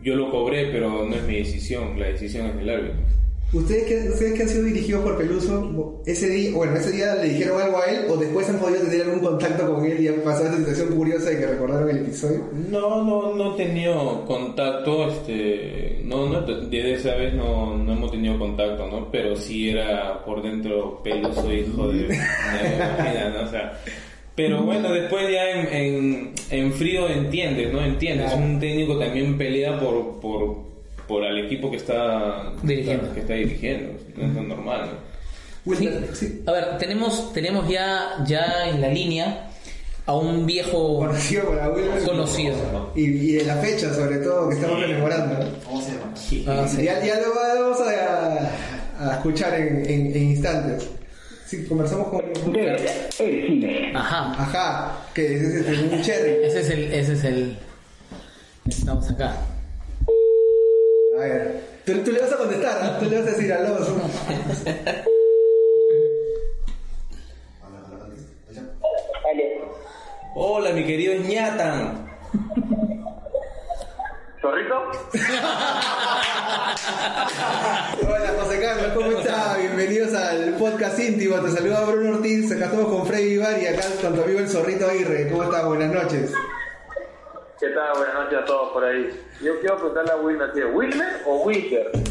yo 0.04 0.14
lo 0.16 0.30
cobré, 0.30 0.68
pero 0.72 1.06
no 1.06 1.16
es 1.16 1.24
mi 1.24 1.38
decisión, 1.38 2.00
la 2.00 2.08
decisión 2.08 2.48
es 2.48 2.56
del 2.58 2.70
árbitro. 2.70 3.00
¿Ustedes 3.54 3.84
que, 3.84 4.10
ustedes 4.10 4.34
que 4.34 4.44
han 4.44 4.50
sido 4.50 4.64
dirigidos 4.64 5.04
por 5.04 5.18
Peluso, 5.18 6.02
ese 6.06 6.30
día, 6.30 6.52
bueno, 6.56 6.78
ese 6.78 6.92
día 6.94 7.16
le 7.16 7.30
dijeron 7.30 7.62
algo 7.62 7.80
a 7.80 7.86
él 7.86 8.06
o 8.10 8.16
después 8.16 8.48
han 8.50 8.60
podido 8.60 8.82
tener 8.84 9.02
algún 9.02 9.20
contacto 9.20 9.74
con 9.76 9.86
él 9.86 10.00
y 10.02 10.08
han 10.08 10.22
pasado 10.22 10.46
esta 10.46 10.58
situación 10.60 10.96
curiosa 10.96 11.32
de 11.32 11.40
que 11.40 11.48
recordaron 11.48 11.90
el 11.90 11.98
episodio? 11.98 12.46
No, 12.70 13.04
no, 13.04 13.36
no 13.36 13.54
he 13.54 13.58
tenido 13.58 14.24
contacto, 14.26 15.10
este, 15.10 16.00
no, 16.06 16.30
no, 16.30 16.42
desde 16.44 16.94
esa 16.94 17.16
vez 17.16 17.34
no, 17.34 17.78
no 17.78 17.92
hemos 17.92 18.12
tenido 18.12 18.40
contacto, 18.40 18.88
¿no? 18.88 19.12
Pero 19.12 19.36
sí 19.36 19.70
era 19.70 20.24
por 20.24 20.42
dentro 20.42 21.02
peluso 21.04 21.52
hijo 21.52 21.90
de, 21.90 22.08
de 22.08 22.16
imagina, 22.78 23.30
¿no? 23.36 23.44
O 23.44 23.48
sea, 23.50 23.78
pero 24.34 24.64
bueno, 24.64 24.94
después 24.94 25.30
ya 25.30 25.50
en, 25.52 25.68
en, 25.74 26.34
en 26.52 26.72
frío 26.72 27.10
entiendes, 27.10 27.74
¿no? 27.74 27.84
Entiendes, 27.84 28.28
Claro. 28.32 28.46
un 28.46 28.60
técnico 28.62 28.98
también 28.98 29.38
pelea 29.38 29.78
por, 29.78 30.22
por, 30.22 30.71
por 31.12 31.24
al 31.26 31.38
equipo 31.45 31.69
que 31.69 31.78
está 31.78 32.52
Dirigiendo. 32.63 33.13
que 33.13 33.19
está 33.19 33.34
dirigiendo, 33.34 33.93
no 34.17 34.26
es 34.28 34.34
lo 34.34 34.41
normal, 34.43 34.89
¿no? 35.65 35.76
Sí. 35.76 35.89
sí. 36.13 36.43
A 36.47 36.52
ver, 36.54 36.78
tenemos, 36.80 37.32
tenemos 37.34 37.67
ya, 37.69 38.24
ya 38.26 38.67
en 38.69 38.82
la 38.82 38.88
línea 38.88 39.47
a 40.08 40.15
un 40.15 40.45
viejo 40.47 40.97
Conocido 41.00 41.43
conocido. 42.06 42.56
Y, 42.95 43.02
y 43.04 43.32
de 43.34 43.45
la 43.45 43.56
fecha, 43.58 43.93
sobre 43.93 44.17
todo, 44.17 44.50
que 44.50 44.56
estamos 44.56 44.80
rememorando. 44.80 45.38
¿no? 45.39 45.45
Ah, 46.47 46.65
sí. 46.67 46.84
Ya, 46.84 47.06
ya 47.06 47.15
lo 47.21 47.36
vamos 47.36 47.80
a, 47.82 48.50
a 49.10 49.13
escuchar 49.17 49.54
en, 49.54 49.86
en- 49.88 50.15
en 50.15 50.24
instantes. 50.32 50.89
Sí, 51.45 51.65
conversamos 51.65 52.08
con. 52.08 52.24
Ajá. 53.95 54.32
Ajá, 54.41 54.97
que 55.13 55.36
es, 55.36 55.41
es- 55.43 55.67
es 55.67 55.80
un 55.80 56.02
cherry. 56.02 56.32
Ese 56.45 56.62
es 56.62 56.69
el, 56.71 56.84
ese 56.93 57.13
es 57.13 57.24
el. 57.26 57.58
Estamos 58.67 59.10
acá. 59.12 59.36
A 61.22 61.24
ver, 61.24 61.62
tú, 61.86 61.94
tú 62.04 62.12
le 62.12 62.20
vas 62.20 62.34
a 62.34 62.38
contestar, 62.38 62.84
¿no? 62.84 62.98
tú 62.98 63.06
le 63.06 63.20
vas 63.20 63.28
a 63.28 63.32
decir 63.32 63.54
aló. 63.54 63.78
Hola, 70.34 70.72
mi 70.72 70.84
querido 70.84 71.14
ñatan. 71.22 72.10
¿Zorrito? 74.42 74.82
Hola 78.02 78.34
José 78.40 78.60
Carlos, 78.60 78.92
¿cómo 78.96 79.12
estás? 79.12 79.60
Bienvenidos 79.60 80.16
al 80.16 80.56
podcast 80.56 81.00
íntimo. 81.00 81.36
Te 81.36 81.52
saluda 81.52 81.86
Bruno 81.86 82.16
Ortiz. 82.16 82.52
Acá 82.52 82.66
estamos 82.66 82.88
con 82.88 83.06
Freddy 83.06 83.30
Vivar 83.30 83.62
y 83.62 83.68
acá 83.68 83.84
con 84.02 84.16
tu 84.16 84.24
amigo 84.24 84.40
el 84.40 84.50
Zorrito 84.50 84.90
Aguirre. 84.90 85.30
¿Cómo 85.30 85.44
estás? 85.44 85.66
Buenas 85.66 85.92
noches. 85.92 86.32
¿Qué 87.62 87.67
tal? 87.67 87.95
Buenas 87.95 88.15
noches 88.15 88.39
a 88.39 88.45
todos 88.45 88.74
por 88.74 88.84
ahí. 88.84 89.08
Yo 89.39 89.60
quiero 89.60 89.76
preguntarle 89.76 90.12
a 90.13 90.15
Wilmer, 90.15 90.50
¿sí? 90.52 90.62
¿Wilmer 90.63 91.21
o 91.28 91.43
Wilker? 91.43 91.91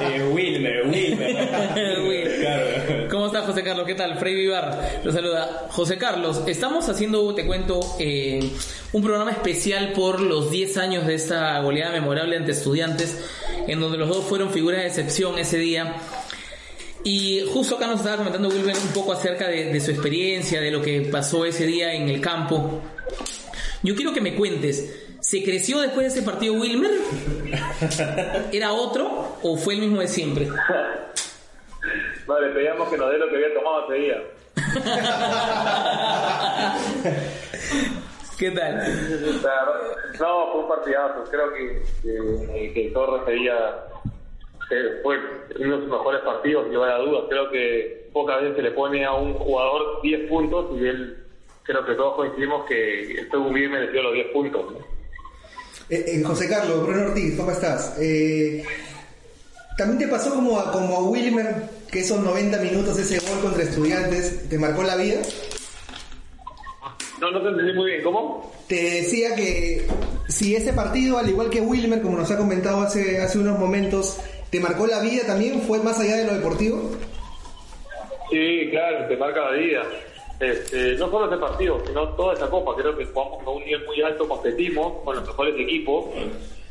Eh, 0.00 0.30
Wilmer, 0.32 0.86
Wilmer. 0.86 2.00
Wilmer. 2.08 2.40
Claro. 2.40 3.08
¿Cómo 3.10 3.26
estás, 3.26 3.44
José 3.44 3.62
Carlos? 3.62 3.86
¿Qué 3.86 3.94
tal? 3.94 4.18
Freddy 4.18 4.34
Vivar 4.36 5.00
te 5.02 5.12
saluda. 5.12 5.66
José 5.70 5.98
Carlos, 5.98 6.42
estamos 6.46 6.88
haciendo, 6.88 7.34
te 7.34 7.46
cuento, 7.46 7.80
eh, 7.98 8.50
un 8.92 9.02
programa 9.02 9.30
especial 9.30 9.92
por 9.92 10.20
los 10.20 10.50
10 10.50 10.78
años 10.78 11.06
de 11.06 11.14
esta 11.14 11.60
goleada 11.60 11.92
memorable 11.92 12.36
ante 12.36 12.52
estudiantes, 12.52 13.22
en 13.66 13.78
donde 13.78 13.98
los 13.98 14.08
dos 14.08 14.24
fueron 14.24 14.50
figuras 14.50 14.80
de 14.80 14.86
excepción 14.86 15.38
ese 15.38 15.58
día. 15.58 15.96
Y 17.04 17.44
justo 17.52 17.76
acá 17.76 17.86
nos 17.86 18.00
estaba 18.00 18.16
comentando 18.16 18.48
Wilmer 18.48 18.76
un 18.76 18.92
poco 18.94 19.12
acerca 19.12 19.48
de, 19.48 19.66
de 19.66 19.80
su 19.80 19.90
experiencia, 19.90 20.62
de 20.62 20.70
lo 20.70 20.80
que 20.80 21.02
pasó 21.12 21.44
ese 21.44 21.66
día 21.66 21.92
en 21.92 22.08
el 22.08 22.22
campo. 22.22 22.80
Yo 23.82 23.94
quiero 23.94 24.12
que 24.12 24.20
me 24.20 24.34
cuentes, 24.34 25.16
¿se 25.20 25.42
creció 25.42 25.80
después 25.80 26.12
de 26.12 26.20
ese 26.20 26.22
partido 26.28 26.54
Wilmer? 26.54 26.90
¿Era 28.52 28.72
otro 28.72 29.36
o 29.42 29.56
fue 29.56 29.74
el 29.74 29.80
mismo 29.80 30.00
de 30.00 30.08
siempre? 30.08 30.48
No, 32.26 32.40
le 32.40 32.48
pedíamos 32.50 32.88
que 32.88 32.98
nos 32.98 33.10
dé 33.10 33.18
lo 33.18 33.28
que 33.28 33.36
había 33.36 33.54
tomado 33.54 33.92
ese 33.92 34.02
día. 34.02 34.22
¿Qué 38.38 38.50
tal? 38.50 38.76
No, 40.20 40.52
fue 40.52 40.60
un 40.60 40.68
partidazo. 40.68 41.24
Creo 41.30 41.52
que, 41.52 41.82
que, 42.02 42.72
que 42.72 42.90
Torres 42.90 43.22
ese 43.22 43.32
día 43.32 43.54
eh, 44.70 45.00
fue 45.02 45.18
uno 45.58 45.76
de 45.76 45.82
sus 45.82 45.90
mejores 45.90 46.20
partidos, 46.20 46.64
sin 46.64 46.74
lugar 46.74 46.92
a 46.92 46.98
dudas. 46.98 47.24
Creo 47.28 47.50
que 47.50 48.10
pocas 48.12 48.40
veces 48.42 48.56
se 48.56 48.62
le 48.62 48.70
pone 48.72 49.04
a 49.04 49.14
un 49.14 49.34
jugador 49.34 50.02
10 50.02 50.28
puntos 50.28 50.66
y 50.78 50.86
él, 50.86 51.24
creo 51.68 51.84
que 51.84 51.94
todos 51.94 52.16
coincidimos 52.16 52.64
que 52.66 53.28
muy 53.34 53.60
bien 53.60 53.72
merecido 53.72 54.04
los 54.04 54.14
10 54.14 54.26
puntos. 54.28 54.72
¿no? 54.72 54.78
Eh, 55.90 56.04
eh, 56.06 56.22
José 56.24 56.48
Carlos, 56.48 56.82
Bruno 56.82 57.08
Ortiz, 57.08 57.36
¿cómo 57.36 57.50
estás? 57.50 57.94
Eh, 58.00 58.64
¿También 59.76 59.98
te 59.98 60.08
pasó 60.08 60.34
como 60.34 60.58
a, 60.58 60.72
como 60.72 60.96
a 60.96 61.02
Wilmer 61.02 61.68
que 61.92 62.00
esos 62.00 62.20
90 62.20 62.58
minutos, 62.60 62.98
ese 62.98 63.18
gol 63.18 63.40
contra 63.40 63.62
estudiantes, 63.62 64.48
te 64.48 64.58
marcó 64.58 64.82
la 64.82 64.96
vida? 64.96 65.20
No, 67.20 67.30
no 67.32 67.42
te 67.42 67.48
entendí 67.48 67.74
muy 67.74 67.90
bien. 67.90 68.02
¿Cómo? 68.02 68.50
Te 68.66 69.02
decía 69.02 69.34
que 69.34 69.86
si 70.26 70.56
ese 70.56 70.72
partido, 70.72 71.18
al 71.18 71.28
igual 71.28 71.50
que 71.50 71.60
Wilmer, 71.60 72.00
como 72.00 72.16
nos 72.16 72.30
ha 72.30 72.38
comentado 72.38 72.80
hace, 72.80 73.20
hace 73.20 73.38
unos 73.38 73.58
momentos, 73.58 74.18
te 74.50 74.58
marcó 74.58 74.86
la 74.86 75.00
vida 75.00 75.24
también, 75.26 75.60
fue 75.60 75.82
más 75.82 76.00
allá 76.00 76.16
de 76.16 76.24
lo 76.24 76.34
deportivo. 76.34 76.92
Sí, 78.30 78.68
claro, 78.70 79.06
te 79.06 79.16
marca 79.18 79.50
la 79.50 79.52
vida. 79.52 79.82
Este, 80.40 80.94
no 80.96 81.10
solo 81.10 81.26
ese 81.26 81.36
partido, 81.36 81.80
sino 81.84 82.08
toda 82.10 82.34
esa 82.34 82.48
copa. 82.48 82.74
Creo 82.76 82.96
que 82.96 83.06
jugamos 83.06 83.44
a 83.44 83.50
un 83.50 83.64
nivel 83.64 83.84
muy 83.86 84.02
alto, 84.02 84.28
competimos 84.28 85.02
con 85.04 85.16
los 85.16 85.26
mejores 85.26 85.54
equipos. 85.58 86.06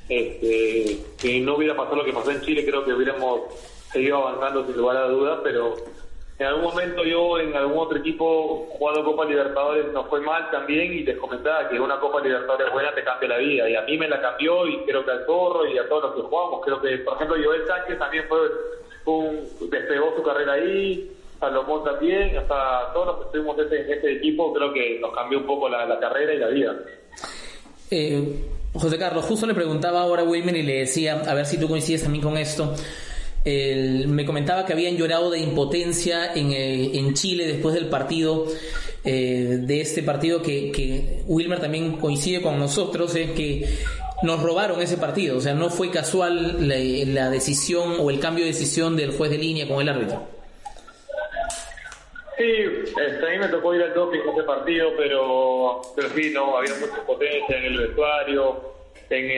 Este, 0.08 1.00
si 1.18 1.42
no 1.42 1.56
hubiera 1.56 1.76
pasado 1.76 1.98
lo 1.98 2.06
que 2.06 2.14
pasó 2.14 2.32
en 2.32 2.42
Chile, 2.42 2.66
creo 2.66 2.86
que 2.86 2.94
hubiéramos 2.94 3.42
seguido 3.92 4.18
avanzando 4.26 4.66
sin 4.66 4.78
lugar 4.78 4.98
a 4.98 5.08
dudas, 5.08 5.40
pero 5.44 5.76
en 6.40 6.46
algún 6.46 6.66
momento 6.66 7.04
yo 7.04 7.40
en 7.40 7.56
algún 7.56 7.80
otro 7.80 7.98
equipo 7.98 8.68
jugando 8.70 9.04
Copa 9.04 9.26
Libertadores 9.26 9.92
nos 9.92 10.08
fue 10.08 10.22
mal 10.22 10.52
también 10.52 10.94
y 10.94 11.00
les 11.00 11.18
comentaba 11.18 11.68
que 11.68 11.80
una 11.80 12.00
Copa 12.00 12.22
Libertadores 12.22 12.72
buena 12.72 12.94
te 12.94 13.04
cambia 13.04 13.30
la 13.30 13.38
vida 13.38 13.68
y 13.68 13.76
a 13.76 13.82
mí 13.82 13.98
me 13.98 14.08
la 14.08 14.22
cambió 14.22 14.68
y 14.68 14.78
creo 14.86 15.04
que 15.04 15.12
al 15.12 15.26
Zorro 15.26 15.66
y 15.66 15.80
a 15.80 15.90
todos 15.90 16.04
los 16.04 16.16
que 16.16 16.22
jugamos, 16.22 16.62
creo 16.64 16.80
que 16.80 16.98
por 17.00 17.16
ejemplo 17.16 17.38
Joel 17.44 17.66
Sánchez 17.66 17.98
también 17.98 18.26
fue 18.30 18.40
un, 19.06 19.50
despegó 19.70 20.14
su 20.16 20.22
carrera 20.22 20.54
ahí, 20.54 21.12
Salomón 21.40 21.84
también, 21.84 22.38
hasta 22.38 22.92
todos 22.94 23.08
los 23.08 23.16
que 23.18 23.24
estuvimos 23.26 23.58
en 23.60 23.92
este, 23.92 24.14
equipo 24.14 24.54
creo 24.54 24.74
que 24.74 25.00
nos 25.00 25.14
cambió 25.14 25.40
un 25.40 25.46
poco 25.46 25.70
la, 25.70 26.00
carrera 26.00 26.34
y 26.34 26.38
la 26.40 26.48
vida. 26.48 26.76
Eh, 27.92 28.44
José 28.74 28.98
Carlos, 28.98 29.26
justo 29.26 29.46
le 29.46 29.54
preguntaba 29.54 30.02
ahora 30.02 30.22
a 30.24 30.26
Wilmer 30.26 30.56
y 30.56 30.64
le 30.64 30.80
decía, 30.80 31.22
a 31.28 31.34
ver 31.34 31.46
si 31.46 31.60
tú 31.60 31.68
coincides 31.68 32.04
también 32.04 32.24
con 32.24 32.38
esto. 32.38 32.74
El- 33.46 34.08
me 34.10 34.26
comentaba 34.26 34.66
que 34.66 34.74
habían 34.74 34.98
llorado 34.98 35.30
de 35.32 35.40
impotencia 35.40 36.34
en, 36.34 36.52
en 36.52 37.14
Chile 37.14 37.48
después 37.48 37.74
del 37.76 37.88
partido, 37.88 38.46
eh, 39.06 39.60
de 39.62 39.82
este 39.82 40.04
partido 40.04 40.42
que, 40.42 40.72
que 40.72 41.24
Wilmer 41.28 41.60
también 41.60 41.94
coincide 41.98 42.42
con 42.42 42.60
nosotros, 42.60 43.16
es 43.16 43.32
que 43.32 43.66
nos 44.24 44.42
robaron 44.42 44.82
ese 44.82 44.98
partido, 44.98 45.38
o 45.38 45.42
sea, 45.42 45.54
no 45.54 45.70
fue 45.70 45.92
casual 45.92 46.68
la 46.68 47.30
decisión 47.30 47.98
o 48.00 48.10
el 48.10 48.20
cambio 48.20 48.44
de 48.46 48.52
decisión 48.52 48.96
del 48.98 49.12
juez 49.12 49.30
de 49.30 49.38
línea 49.38 49.68
con 49.68 49.80
el 49.80 49.90
árbitro. 49.90 50.37
Sí, 52.38 52.44
este, 52.44 53.26
a 53.26 53.30
mí 53.32 53.40
me 53.40 53.48
tocó 53.48 53.74
ir 53.74 53.82
al 53.82 53.96
doping 53.96 54.20
ese 54.20 54.44
partido, 54.44 54.92
pero, 54.96 55.82
pero 55.96 56.10
sí, 56.10 56.32
no, 56.32 56.58
había 56.58 56.76
mucha 56.76 57.04
potencia 57.04 57.58
en 57.58 57.64
el 57.66 57.78
vestuario, 57.80 58.62
en 59.10 59.32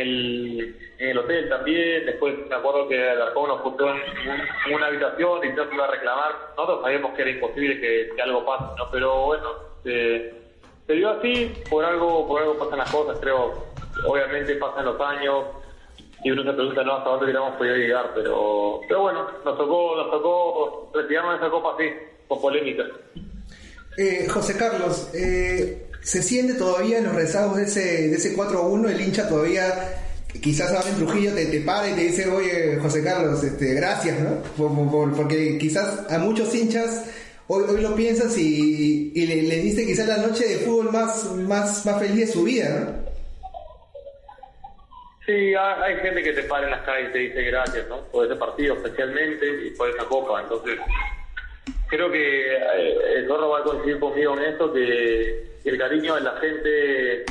el, 1.00 1.18
hotel 1.18 1.48
también. 1.48 2.06
Después 2.06 2.36
me 2.50 2.56
acuerdo 2.56 2.90
que 2.90 3.10
Alarcón 3.10 3.48
nos 3.48 3.62
puso 3.62 3.90
en, 3.90 4.02
en 4.68 4.76
una 4.76 4.88
habitación 4.88 5.40
y 5.46 5.48
se 5.48 5.76
iba 5.76 5.86
a 5.86 5.92
reclamar. 5.92 6.36
Nosotros 6.58 6.82
sabíamos 6.82 7.14
que 7.14 7.22
era 7.22 7.32
imposible 7.32 7.80
que, 7.80 8.10
que 8.14 8.22
algo 8.22 8.46
pase, 8.46 8.66
¿no? 8.78 8.92
Pero 8.92 9.26
bueno, 9.28 9.50
se, 9.84 10.34
se 10.86 10.94
dio 10.94 11.10
así, 11.10 11.54
por 11.70 11.86
algo, 11.86 12.28
por 12.28 12.42
algo 12.42 12.58
pasan 12.58 12.80
las 12.80 12.92
cosas, 12.92 13.18
creo. 13.22 13.64
Obviamente 14.06 14.56
pasan 14.56 14.84
los 14.84 15.00
años 15.00 15.46
y 16.22 16.32
uno 16.32 16.44
se 16.44 16.52
pregunta, 16.52 16.84
¿no? 16.84 16.96
¿Hasta 16.96 17.10
dónde 17.12 17.26
hubiéramos 17.26 17.56
podido 17.56 17.76
llegar? 17.78 18.12
Pero, 18.14 18.82
pero 18.90 19.02
bueno, 19.04 19.28
nos 19.46 19.58
tocó, 19.58 19.96
nos 19.96 20.12
tocó 20.12 20.92
retirarnos 20.94 21.40
de 21.40 21.48
esa 21.48 21.50
copa 21.50 21.76
así, 21.76 21.94
con 22.30 22.40
polémica. 22.42 22.84
Eh, 23.98 24.28
José 24.30 24.56
Carlos, 24.56 25.10
eh, 25.14 25.88
¿se 26.02 26.24
siente 26.24 26.54
todavía 26.54 27.00
en 27.00 27.06
los 27.06 27.16
rezagos 27.16 27.58
de 27.58 27.64
ese, 27.64 28.08
de 28.08 28.16
ese 28.16 28.34
4-1? 28.38 28.90
El 28.90 29.02
hincha 29.02 29.28
todavía, 29.28 29.98
quizás 30.42 30.72
ahora 30.72 30.88
en 30.90 30.96
Trujillo 30.96 31.34
te, 31.34 31.48
te 31.48 31.60
para 31.60 31.90
y 31.90 31.94
te 31.96 32.02
dice, 32.02 32.30
oye, 32.30 32.78
José 32.82 33.04
Carlos, 33.04 33.44
este, 33.44 33.74
gracias, 33.74 34.20
¿no? 34.22 34.42
Por- 34.56 34.74
por- 34.74 34.90
por- 34.92 35.16
porque 35.18 35.58
quizás 35.58 36.10
a 36.10 36.18
muchos 36.20 36.54
hinchas 36.56 37.04
hoy, 37.48 37.64
hoy 37.68 37.82
lo 37.82 37.94
piensas 37.96 38.38
y, 38.38 39.12
y 39.14 39.26
le- 39.26 39.42
les 39.44 39.64
dice 39.64 39.86
quizás 39.86 40.08
la 40.08 40.18
noche 40.18 40.48
de 40.48 40.58
fútbol 40.60 40.92
más, 40.94 41.26
más, 41.36 41.86
más 41.86 42.00
feliz 42.00 42.28
de 42.28 42.28
su 42.28 42.44
vida, 42.44 42.70
¿no? 42.70 43.10
Sí, 45.26 45.54
ha- 45.56 45.84
hay 45.84 45.96
gente 45.98 46.24
que 46.24 46.32
te 46.34 46.44
para 46.44 46.66
en 46.66 46.72
las 46.72 46.82
calles 46.86 47.10
y 47.10 47.14
te 47.14 47.20
dice 47.20 47.42
gracias, 47.44 47.88
¿no? 47.90 48.02
Por 48.12 48.26
ese 48.26 48.36
partido 48.36 48.76
especialmente 48.76 49.46
y 49.66 49.72
por 49.72 49.90
esa 49.90 50.06
copa. 50.06 50.42
Entonces, 50.42 50.80
creo 51.90 52.12
que 52.12 52.56
eh, 52.56 52.98
el 53.18 53.28
Zorro 53.28 53.50
va 53.50 53.60
a 53.60 53.64
coincidir 53.64 54.00
conmigo 54.00 54.38
en 54.38 54.44
esto, 54.46 54.72
que 54.74 55.50
el 55.66 55.78
cariño 55.78 56.16
de 56.16 56.22
la 56.22 56.32
gente 56.38 57.26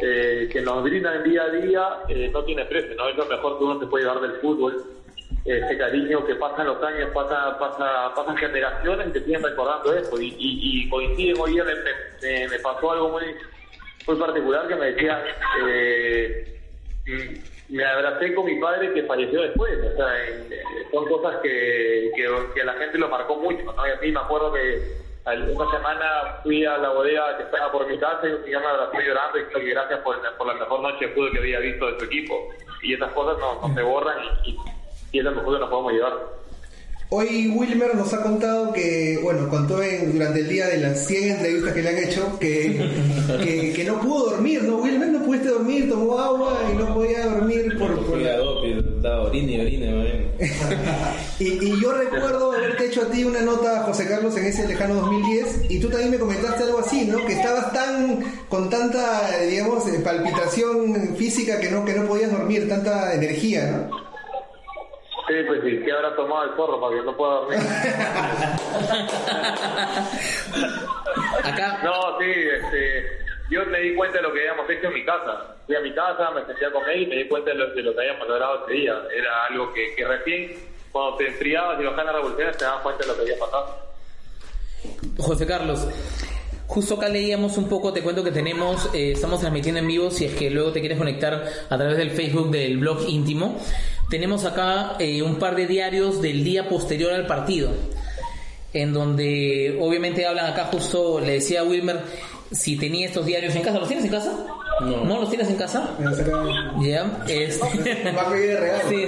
eh, 0.00 0.48
que 0.52 0.60
nos 0.60 0.82
brindan 0.82 1.22
día 1.24 1.42
a 1.44 1.50
día 1.50 1.88
eh, 2.08 2.30
no 2.32 2.44
tiene 2.44 2.64
precio, 2.66 2.94
¿no? 2.96 3.08
Es 3.08 3.16
lo 3.16 3.26
mejor 3.26 3.58
que 3.58 3.64
uno 3.64 3.80
se 3.80 3.86
puede 3.86 4.04
llevar 4.04 4.20
del 4.20 4.32
fútbol. 4.40 4.84
Ese 5.44 5.78
cariño 5.78 6.26
que 6.26 6.34
pasan 6.34 6.66
los 6.66 6.82
años, 6.82 7.10
pasa, 7.14 7.58
pasa, 7.58 8.12
pasan 8.14 8.36
generaciones 8.36 9.12
que 9.12 9.20
siguen 9.20 9.42
recordando 9.42 9.94
eso. 9.94 10.20
Y, 10.20 10.26
y, 10.38 10.82
y 10.84 10.88
coinciden 10.90 11.36
hoy 11.40 11.52
día, 11.52 11.64
me, 11.64 11.74
me- 11.74 12.48
me 12.48 12.58
pasó 12.58 12.92
algo 12.92 13.08
muy, 13.10 13.24
muy 14.06 14.16
particular 14.16 14.68
que 14.68 14.74
me 14.76 14.92
decía, 14.92 15.24
eh, 15.66 16.57
me 17.68 17.84
abracé 17.84 18.34
con 18.34 18.46
mi 18.46 18.58
padre 18.58 18.92
que 18.94 19.02
falleció 19.04 19.42
después. 19.42 19.72
O 19.92 19.96
sea, 19.96 20.26
eh, 20.26 20.86
son 20.92 21.06
cosas 21.06 21.36
que, 21.42 22.10
que, 22.14 22.64
la 22.64 22.74
gente 22.74 22.98
lo 22.98 23.08
marcó 23.08 23.36
mucho. 23.36 23.64
¿no? 23.64 23.86
Y 23.86 23.90
a 23.90 23.96
mí 23.96 24.12
me 24.12 24.20
acuerdo 24.20 24.52
que 24.52 25.08
una 25.26 25.70
semana 25.70 26.40
fui 26.42 26.64
a 26.64 26.78
la 26.78 26.90
bodega 26.90 27.36
que 27.36 27.42
estaba 27.44 27.70
por 27.70 27.86
mi 27.86 27.98
casa 27.98 28.26
y 28.26 28.50
mamá 28.52 28.60
me 28.60 28.66
abrazó 28.66 29.00
llorando 29.00 29.38
y 29.38 29.44
dijo 29.44 29.58
que 29.58 29.70
gracias 29.70 30.00
por, 30.00 30.16
la 30.46 30.54
mejor 30.54 30.80
noche 30.80 31.06
de 31.06 31.30
que 31.30 31.38
había 31.38 31.60
visto 31.60 31.92
de 31.92 31.98
su 31.98 32.04
equipo. 32.06 32.48
Y 32.82 32.94
esas 32.94 33.12
cosas 33.12 33.38
no, 33.38 33.68
no 33.68 33.74
se 33.74 33.82
borran 33.82 34.16
y, 34.44 34.50
y, 34.50 34.58
y 35.12 35.18
es 35.18 35.24
lo 35.24 35.32
mejor 35.32 35.54
que 35.54 35.60
nos 35.60 35.70
podemos 35.70 35.92
llevar. 35.92 36.38
Hoy 37.10 37.48
Wilmer 37.56 37.94
nos 37.94 38.12
ha 38.12 38.22
contado 38.22 38.70
que, 38.74 39.18
bueno, 39.22 39.48
contó 39.48 39.82
en- 39.82 40.12
durante 40.12 40.40
el 40.40 40.48
día 40.48 40.66
de 40.66 40.76
las 40.76 41.06
100 41.06 41.30
entrevistas 41.30 41.72
que 41.72 41.82
le 41.82 41.88
han 41.88 41.98
hecho 41.98 42.38
que, 42.38 42.86
que, 43.42 43.72
que 43.72 43.84
no 43.84 43.98
pudo 44.02 44.30
dormir, 44.32 44.62
¿no? 44.64 44.76
Wilmer 44.76 45.08
no 45.08 45.22
pudiste 45.24 45.48
dormir, 45.48 45.88
tomó 45.88 46.18
agua 46.18 46.60
y 46.70 46.76
no 46.76 46.92
podía 46.94 47.24
dormir 47.26 47.78
por... 47.78 48.04
por- 48.04 48.22
doping, 48.22 48.96
estaba 48.96 49.22
orine 49.22 49.52
y 49.52 49.60
orine, 49.60 49.94
man. 49.94 50.08
Y, 51.40 51.44
y 51.64 51.80
yo 51.80 51.92
recuerdo 51.92 52.52
haberte 52.52 52.86
hecho 52.86 53.02
a 53.02 53.06
ti 53.10 53.24
una 53.24 53.40
nota, 53.40 53.84
José 53.84 54.06
Carlos, 54.06 54.36
en 54.36 54.44
ese 54.46 54.66
lejano 54.68 54.94
2010 54.96 55.70
y 55.70 55.78
tú 55.80 55.88
también 55.88 56.10
me 56.10 56.18
comentaste 56.18 56.64
algo 56.64 56.80
así, 56.80 57.06
¿no? 57.06 57.24
Que 57.24 57.32
estabas 57.34 57.72
tan, 57.72 58.20
con 58.50 58.68
tanta, 58.68 59.30
digamos, 59.48 59.86
eh, 59.88 60.00
palpitación 60.04 61.14
física 61.16 61.58
que 61.60 61.70
no, 61.70 61.84
que 61.86 61.94
no 61.94 62.06
podías 62.06 62.32
dormir, 62.32 62.68
tanta 62.68 63.14
energía, 63.14 63.86
¿no? 63.88 64.07
Sí, 65.28 65.34
pues 65.46 65.60
sí, 65.62 65.78
que 65.84 65.92
habrá 65.92 66.16
tomado 66.16 66.44
el 66.44 66.56
zorro 66.56 66.80
para 66.80 66.96
que 66.96 67.02
no 67.02 67.14
pueda 67.16 67.32
dormir. 67.34 67.58
Acá, 71.44 71.80
No, 71.84 72.18
sí, 72.18 72.24
este, 72.30 73.18
yo 73.50 73.64
me 73.66 73.80
di 73.80 73.94
cuenta 73.94 74.16
de 74.18 74.22
lo 74.22 74.32
que 74.32 74.40
habíamos 74.40 74.70
hecho 74.70 74.86
en 74.88 74.94
mi 74.94 75.04
casa. 75.04 75.54
Fui 75.66 75.76
a 75.76 75.80
mi 75.80 75.92
casa, 75.94 76.30
me 76.30 76.46
senté 76.46 76.64
a 76.64 76.72
comer 76.72 76.96
y 76.98 77.06
me 77.06 77.16
di 77.16 77.28
cuenta 77.28 77.50
de 77.50 77.56
lo, 77.56 77.74
de 77.74 77.82
lo 77.82 77.94
que 77.94 78.00
habíamos 78.00 78.26
logrado 78.26 78.64
ese 78.64 78.72
día. 78.72 78.94
Era 79.14 79.44
algo 79.50 79.72
que, 79.74 79.94
que 79.94 80.06
recién, 80.06 80.52
cuando 80.92 81.16
te 81.18 81.28
enfriabas 81.28 81.78
y 81.80 81.84
bajaban 81.84 82.06
las 82.06 82.14
revoluciones, 82.14 82.56
te 82.56 82.64
dabas 82.64 82.82
cuenta 82.82 83.02
de 83.02 83.08
lo 83.08 83.14
que 83.16 83.20
había 83.20 83.38
pasado. 83.38 83.76
José 85.18 85.46
Carlos, 85.46 85.86
justo 86.66 86.94
acá 86.94 87.08
leíamos 87.08 87.58
un 87.58 87.68
poco, 87.68 87.92
te 87.92 88.02
cuento 88.02 88.22
que 88.24 88.30
tenemos, 88.30 88.88
eh, 88.94 89.12
estamos 89.12 89.40
transmitiendo 89.40 89.80
en 89.80 89.88
vivo, 89.88 90.10
si 90.10 90.24
es 90.24 90.34
que 90.34 90.48
luego 90.50 90.72
te 90.72 90.80
quieres 90.80 90.98
conectar 90.98 91.44
a 91.68 91.76
través 91.76 91.96
del 91.96 92.10
Facebook 92.12 92.50
del 92.50 92.78
blog 92.78 93.00
íntimo. 93.08 93.60
Tenemos 94.10 94.44
acá 94.44 94.96
eh, 94.98 95.22
un 95.22 95.38
par 95.38 95.54
de 95.54 95.66
diarios 95.66 96.22
del 96.22 96.42
día 96.44 96.68
posterior 96.68 97.12
al 97.12 97.26
partido, 97.26 97.70
en 98.72 98.92
donde 98.94 99.76
obviamente 99.80 100.26
hablan 100.26 100.46
acá 100.46 100.64
justo, 100.72 101.20
le 101.20 101.32
decía 101.32 101.60
a 101.60 101.64
Wilmer, 101.64 102.00
si 102.50 102.78
tenía 102.78 103.06
estos 103.06 103.26
diarios 103.26 103.54
en 103.54 103.62
casa, 103.62 103.78
¿los 103.78 103.88
tienes 103.88 104.06
en 104.06 104.10
casa? 104.12 104.32
No. 104.80 105.04
¿No 105.04 105.20
los 105.20 105.28
tienes 105.28 105.50
en 105.50 105.56
casa? 105.56 105.90
Saca- 106.14 106.72
Ya, 106.80 107.22
este... 107.28 107.66
Sí, 108.88 109.06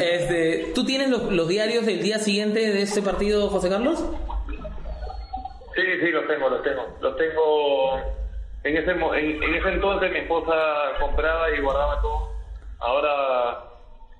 este, 0.00 0.72
¿Tú 0.74 0.84
tienes 0.84 1.08
los, 1.10 1.32
los 1.32 1.48
diarios 1.48 1.84
del 1.86 2.00
día 2.02 2.18
siguiente 2.20 2.60
de 2.72 2.82
este 2.82 3.02
partido, 3.02 3.48
José 3.48 3.68
Carlos? 3.70 4.04
Sí, 5.74 5.82
sí, 6.00 6.10
los 6.12 6.28
tengo, 6.28 6.48
los 6.50 6.62
tengo. 6.62 6.86
Los 7.00 7.16
tengo. 7.16 7.96
En 8.64 8.76
ese, 8.76 8.90
en, 8.92 9.42
en 9.42 9.54
ese 9.54 9.68
entonces 9.70 10.12
mi 10.12 10.18
esposa 10.18 10.52
compraba 11.00 11.50
y 11.56 11.60
guardaba 11.62 12.00
todo. 12.02 12.28
Ahora 12.78 13.71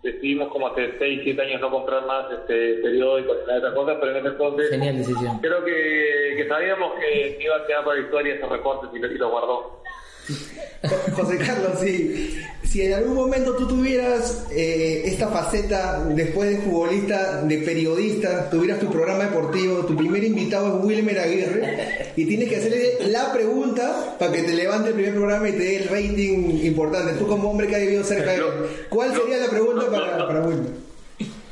decidimos 0.02 0.48
como 0.48 0.66
hace 0.66 0.98
6, 0.98 1.20
7 1.22 1.42
años 1.42 1.60
no 1.60 1.70
comprar 1.70 2.04
más 2.06 2.30
este 2.32 2.74
periódicos 2.82 3.36
ni 3.38 3.46
nada 3.46 3.54
de 3.54 3.58
esas 3.58 3.74
cosas, 3.74 3.96
pero 4.00 4.12
en 4.12 4.18
ese 4.18 4.28
entonces 4.28 4.70
Genial 4.70 4.98
decisión. 4.98 5.38
creo 5.38 5.64
que, 5.64 6.34
que 6.36 6.48
sabíamos 6.48 6.92
que 6.94 7.38
iba 7.40 7.56
a 7.56 7.66
quedar 7.66 7.84
para 7.84 7.96
la 7.96 8.02
historia 8.02 8.34
esos 8.34 8.48
recortes 8.50 8.90
y 8.92 9.04
y 9.04 9.18
lo 9.18 9.30
guardó. 9.30 9.81
José 11.12 11.38
Carlos, 11.38 11.78
sí. 11.80 12.38
Si 12.64 12.80
en 12.80 12.94
algún 12.94 13.14
momento 13.14 13.54
tú 13.54 13.68
tuvieras 13.68 14.44
eh, 14.50 15.02
esta 15.04 15.28
faceta 15.28 16.04
después 16.14 16.50
de 16.50 16.58
futbolista, 16.58 17.42
de 17.42 17.58
periodista, 17.58 18.48
tuvieras 18.48 18.80
tu 18.80 18.90
programa 18.90 19.24
deportivo, 19.24 19.84
tu 19.84 19.94
primer 19.94 20.24
invitado 20.24 20.78
es 20.78 20.84
Wilmer 20.84 21.18
Aguirre 21.18 22.12
y 22.16 22.24
tienes 22.24 22.48
que 22.48 22.56
hacerle 22.56 23.08
la 23.08 23.32
pregunta 23.32 24.16
para 24.18 24.32
que 24.32 24.42
te 24.42 24.54
levante 24.54 24.88
el 24.88 24.94
primer 24.94 25.14
programa 25.14 25.48
y 25.48 25.52
te 25.52 25.58
dé 25.58 25.76
el 25.76 25.88
rating 25.88 26.60
importante. 26.64 27.12
Tú 27.14 27.26
como 27.26 27.50
hombre 27.50 27.66
que 27.66 27.76
ha 27.76 27.80
vivido 27.80 28.04
cerca 28.04 28.30
de 28.30 28.36
él, 28.38 28.44
¿cuál 28.88 29.14
sería 29.14 29.36
la 29.38 29.50
pregunta 29.50 29.90
para, 29.90 30.26
para 30.26 30.46
Wilmer? 30.46 30.91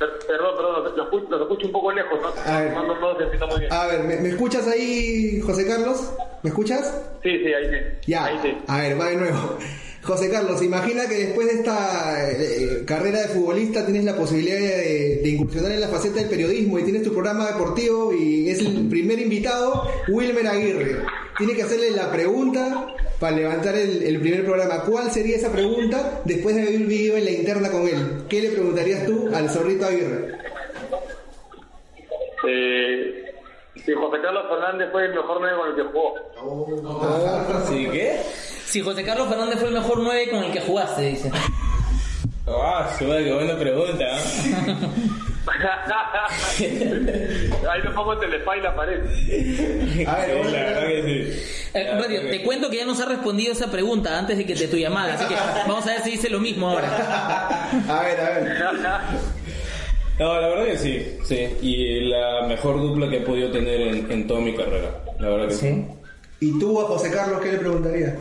Per- 0.01 0.27
Perdón, 0.27 0.55
perdón, 0.57 0.83
los, 0.83 1.29
los 1.29 1.41
escucho, 1.41 1.67
un 1.67 1.71
poco 1.71 1.91
lejos, 1.91 2.19
¿no? 2.21 2.51
A 2.51 2.59
ver. 2.61 2.73
No, 2.73 2.87
no, 2.87 2.99
no 2.99 3.17
se 3.17 3.23
entiende 3.23 3.45
muy 3.45 3.59
bien. 3.59 3.71
A 3.71 3.85
ver, 3.85 4.03
¿me, 4.03 4.17
me 4.17 4.29
escuchas 4.29 4.67
ahí, 4.67 5.39
José 5.41 5.67
Carlos? 5.67 6.11
¿Me 6.41 6.49
escuchas? 6.49 7.01
Sí, 7.21 7.29
sí, 7.37 7.53
ahí 7.53 7.65
sí. 7.69 7.77
Ya, 8.07 8.25
Ahí 8.25 8.39
sí. 8.41 8.57
a 8.67 8.77
ver, 8.79 8.99
va 8.99 9.09
de 9.09 9.15
nuevo. 9.17 9.57
José 10.01 10.31
Carlos, 10.31 10.63
imagina 10.63 11.07
que 11.07 11.13
después 11.27 11.45
de 11.47 11.53
esta 11.59 12.31
eh, 12.31 12.83
carrera 12.87 13.21
de 13.21 13.27
futbolista 13.27 13.85
tienes 13.85 14.03
la 14.03 14.15
posibilidad 14.15 14.57
de, 14.57 15.19
de 15.21 15.29
incursionar 15.29 15.71
en 15.73 15.81
la 15.81 15.89
faceta 15.89 16.15
del 16.21 16.27
periodismo 16.29 16.79
y 16.79 16.83
tienes 16.83 17.03
tu 17.03 17.13
programa 17.13 17.45
deportivo 17.45 18.11
y 18.11 18.49
es 18.49 18.59
el 18.61 18.87
primer 18.89 19.19
invitado, 19.19 19.87
Wilmer 20.07 20.47
Aguirre. 20.47 21.03
Tienes 21.37 21.55
que 21.55 21.63
hacerle 21.63 21.91
la 21.91 22.11
pregunta 22.11 22.87
para 23.19 23.35
levantar 23.35 23.75
el, 23.75 24.03
el 24.03 24.19
primer 24.19 24.43
programa. 24.45 24.83
¿Cuál 24.83 25.11
sería 25.11 25.35
esa 25.37 25.51
pregunta 25.51 26.21
después 26.25 26.55
de 26.55 26.63
haber 26.63 26.77
vivido 26.77 27.17
en 27.17 27.25
la 27.25 27.31
interna 27.31 27.71
con 27.71 27.87
él? 27.87 28.23
¿Qué 28.29 28.41
le 28.41 28.49
preguntarías 28.51 29.05
tú 29.05 29.29
al 29.33 29.49
zorrito 29.49 29.85
Aguirre? 29.85 30.37
Eh, 32.47 33.33
si 33.85 33.93
José 33.93 34.21
Carlos 34.21 34.45
Fernández 34.49 34.89
fue 34.91 35.05
el 35.05 35.13
mejor 35.13 35.39
nueve 35.39 35.57
con 35.57 35.69
el 35.69 35.75
que 35.75 35.83
jugó. 35.83 36.15
¿Sí 37.69 37.87
qué? 37.91 38.19
Si 38.71 38.79
José 38.79 39.03
Carlos 39.03 39.27
Fernández 39.27 39.59
fue 39.59 39.67
el 39.67 39.73
mejor 39.73 39.99
9 39.99 40.29
con 40.29 40.43
el 40.45 40.51
que 40.53 40.61
jugaste, 40.61 41.01
dice. 41.01 41.29
Ah, 42.47 42.89
madre, 43.01 43.25
qué 43.25 43.33
buena 43.33 43.57
pregunta. 43.57 44.05
¿eh? 44.05 44.77
Ahí 46.59 47.81
me 47.83 47.89
pongo 47.91 48.17
Telefy 48.17 48.59
y 48.59 48.61
la 48.61 48.75
pared. 48.75 48.99
A 48.99 49.03
ver, 49.05 49.15
Sí, 49.15 50.05
vamos 50.05 50.51
la 50.51 50.59
a- 50.59 50.63
verdad 50.63 50.87
que 50.87 51.03
sí. 51.03 51.69
Eh, 51.73 51.91
Radio, 51.99 52.21
te 52.29 52.43
cuento 52.43 52.69
que 52.69 52.77
ya 52.77 52.85
nos 52.85 52.99
ha 53.01 53.05
respondido 53.05 53.53
esa 53.53 53.71
pregunta 53.71 54.17
antes 54.19 54.37
de 54.37 54.45
que 54.45 54.55
de 54.55 54.67
tu 54.67 54.77
llamada, 54.77 55.13
así 55.15 55.25
que 55.25 55.35
vamos 55.67 55.85
a 55.87 55.91
ver 55.91 56.01
si 56.01 56.11
dice 56.11 56.29
lo 56.29 56.39
mismo 56.39 56.69
ahora. 56.69 57.69
a 57.89 58.01
ver, 58.03 58.19
a 58.19 58.29
ver. 58.39 58.59
No, 60.19 60.39
la 60.39 60.47
verdad 60.49 60.65
que 60.65 60.77
sí, 60.77 61.17
sí. 61.25 61.47
Y 61.61 62.01
la 62.09 62.45
mejor 62.47 62.79
dupla 62.79 63.09
que 63.09 63.17
he 63.17 63.21
podido 63.21 63.49
tener 63.51 63.81
en, 63.81 64.11
en 64.11 64.27
toda 64.27 64.41
mi 64.41 64.55
carrera. 64.55 64.91
La 65.19 65.29
verdad 65.29 65.47
que 65.47 65.53
sí. 65.55 65.85
¿Y 66.41 66.59
tú 66.59 66.79
a 66.81 66.85
José 66.85 67.09
Carlos 67.11 67.39
qué 67.41 67.53
le 67.53 67.57
preguntarías? 67.59 68.13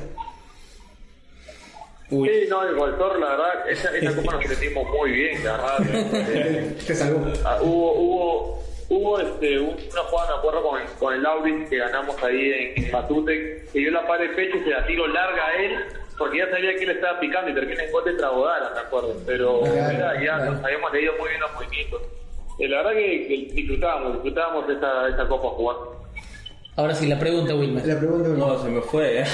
Uy, 2.10 2.28
Sí, 2.28 2.46
no, 2.48 2.62
el 2.64 2.74
Goltor, 2.74 3.18
la 3.20 3.28
verdad, 3.30 3.70
esa, 3.70 3.96
esa 3.96 4.16
copa 4.20 4.32
nos 4.34 4.44
sentimos 4.46 4.88
muy 4.88 5.10
bien, 5.12 5.44
la 5.44 5.52
verdad. 5.52 5.78
Te 6.86 6.94
salvó. 6.94 7.32
ah, 7.44 7.58
hubo, 7.62 7.92
hubo, 7.94 8.62
hubo 8.88 9.20
este, 9.20 9.58
un- 9.60 9.76
una 9.92 10.02
jugada, 10.02 10.30
me 10.32 10.38
acuerdo, 10.38 10.62
con 10.62 10.80
el, 10.80 10.86
con 10.98 11.14
el 11.14 11.26
Audis 11.26 11.68
que 11.68 11.78
ganamos 11.78 12.22
ahí 12.22 12.52
en, 12.76 12.84
en 12.84 12.90
Matute, 12.92 13.64
que 13.72 13.82
yo 13.82 13.90
la 13.92 14.06
paré 14.06 14.28
de 14.28 14.34
pecho 14.34 14.56
y 14.56 14.60
se 14.64 14.70
la 14.70 14.86
tiro 14.86 15.06
larga 15.06 15.46
a 15.46 15.54
él, 15.62 15.76
porque 16.18 16.38
ya 16.38 16.50
sabía 16.50 16.74
que 16.74 16.82
él 16.84 16.90
estaba 16.90 17.18
picando 17.20 17.50
y 17.50 17.54
termina 17.54 17.82
en 17.84 17.92
gol 17.92 18.04
de 18.04 18.12
Tragodara, 18.14 18.70
me 18.74 18.80
acuerdo. 18.80 19.14
Pero 19.26 19.60
Claro, 19.60 19.90
era- 19.96 20.14
ya 20.14 20.36
claro. 20.36 20.52
nos 20.52 20.64
habíamos 20.64 20.92
leído 20.92 21.12
muy 21.18 21.28
bien 21.28 21.40
los 21.40 21.52
movimientos. 21.54 22.02
Eh, 22.58 22.68
la 22.68 22.76
verdad 22.78 22.92
que, 22.92 23.26
que 23.26 23.54
disfrutábamos, 23.54 24.12
disfrutábamos 24.14 24.68
esa, 24.68 25.08
esa 25.08 25.28
copa 25.28 25.48
jugando. 25.50 25.89
Ahora 26.76 26.94
sí, 26.94 27.06
la 27.06 27.18
pregunta, 27.18 27.54
Wilmer. 27.54 27.84
La 27.86 27.98
pregunta 27.98 28.28
no, 28.30 28.62
se 28.62 28.68
me 28.70 28.80
fue. 28.80 29.20
¿eh? 29.20 29.24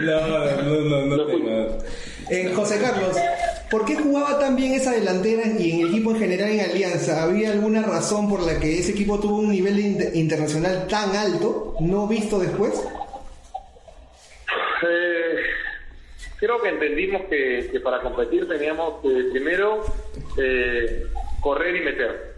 no, 0.00 0.26
no, 0.26 0.62
no, 0.62 0.80
no, 1.06 1.16
no 1.16 1.26
tengo. 1.26 1.78
Eh, 2.30 2.52
José 2.54 2.78
Carlos, 2.80 3.16
¿por 3.70 3.84
qué 3.84 3.96
jugaba 3.96 4.38
tan 4.38 4.54
bien 4.56 4.74
esa 4.74 4.92
delantera 4.92 5.42
y 5.58 5.72
en 5.72 5.80
el 5.80 5.88
equipo 5.88 6.12
en 6.12 6.18
general 6.18 6.50
en 6.50 6.60
Alianza? 6.60 7.22
¿Había 7.24 7.50
alguna 7.52 7.82
razón 7.82 8.28
por 8.28 8.42
la 8.42 8.58
que 8.60 8.78
ese 8.78 8.92
equipo 8.92 9.18
tuvo 9.18 9.38
un 9.38 9.50
nivel 9.50 9.78
inter- 9.80 10.14
internacional 10.14 10.86
tan 10.88 11.16
alto, 11.16 11.74
no 11.80 12.06
visto 12.06 12.38
después? 12.38 12.72
Eh, 14.88 15.36
creo 16.38 16.60
que 16.62 16.68
entendimos 16.68 17.22
que, 17.30 17.68
que 17.72 17.80
para 17.80 18.00
competir 18.00 18.46
teníamos 18.48 19.00
que 19.02 19.08
primero 19.32 19.82
eh, 20.38 21.06
correr 21.40 21.76
y 21.76 21.80
meter. 21.84 22.35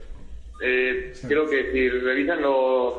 Eh, 0.60 1.12
creo 1.26 1.48
que 1.48 1.70
si 1.72 1.88
revisan 1.88 2.42
los, 2.42 2.94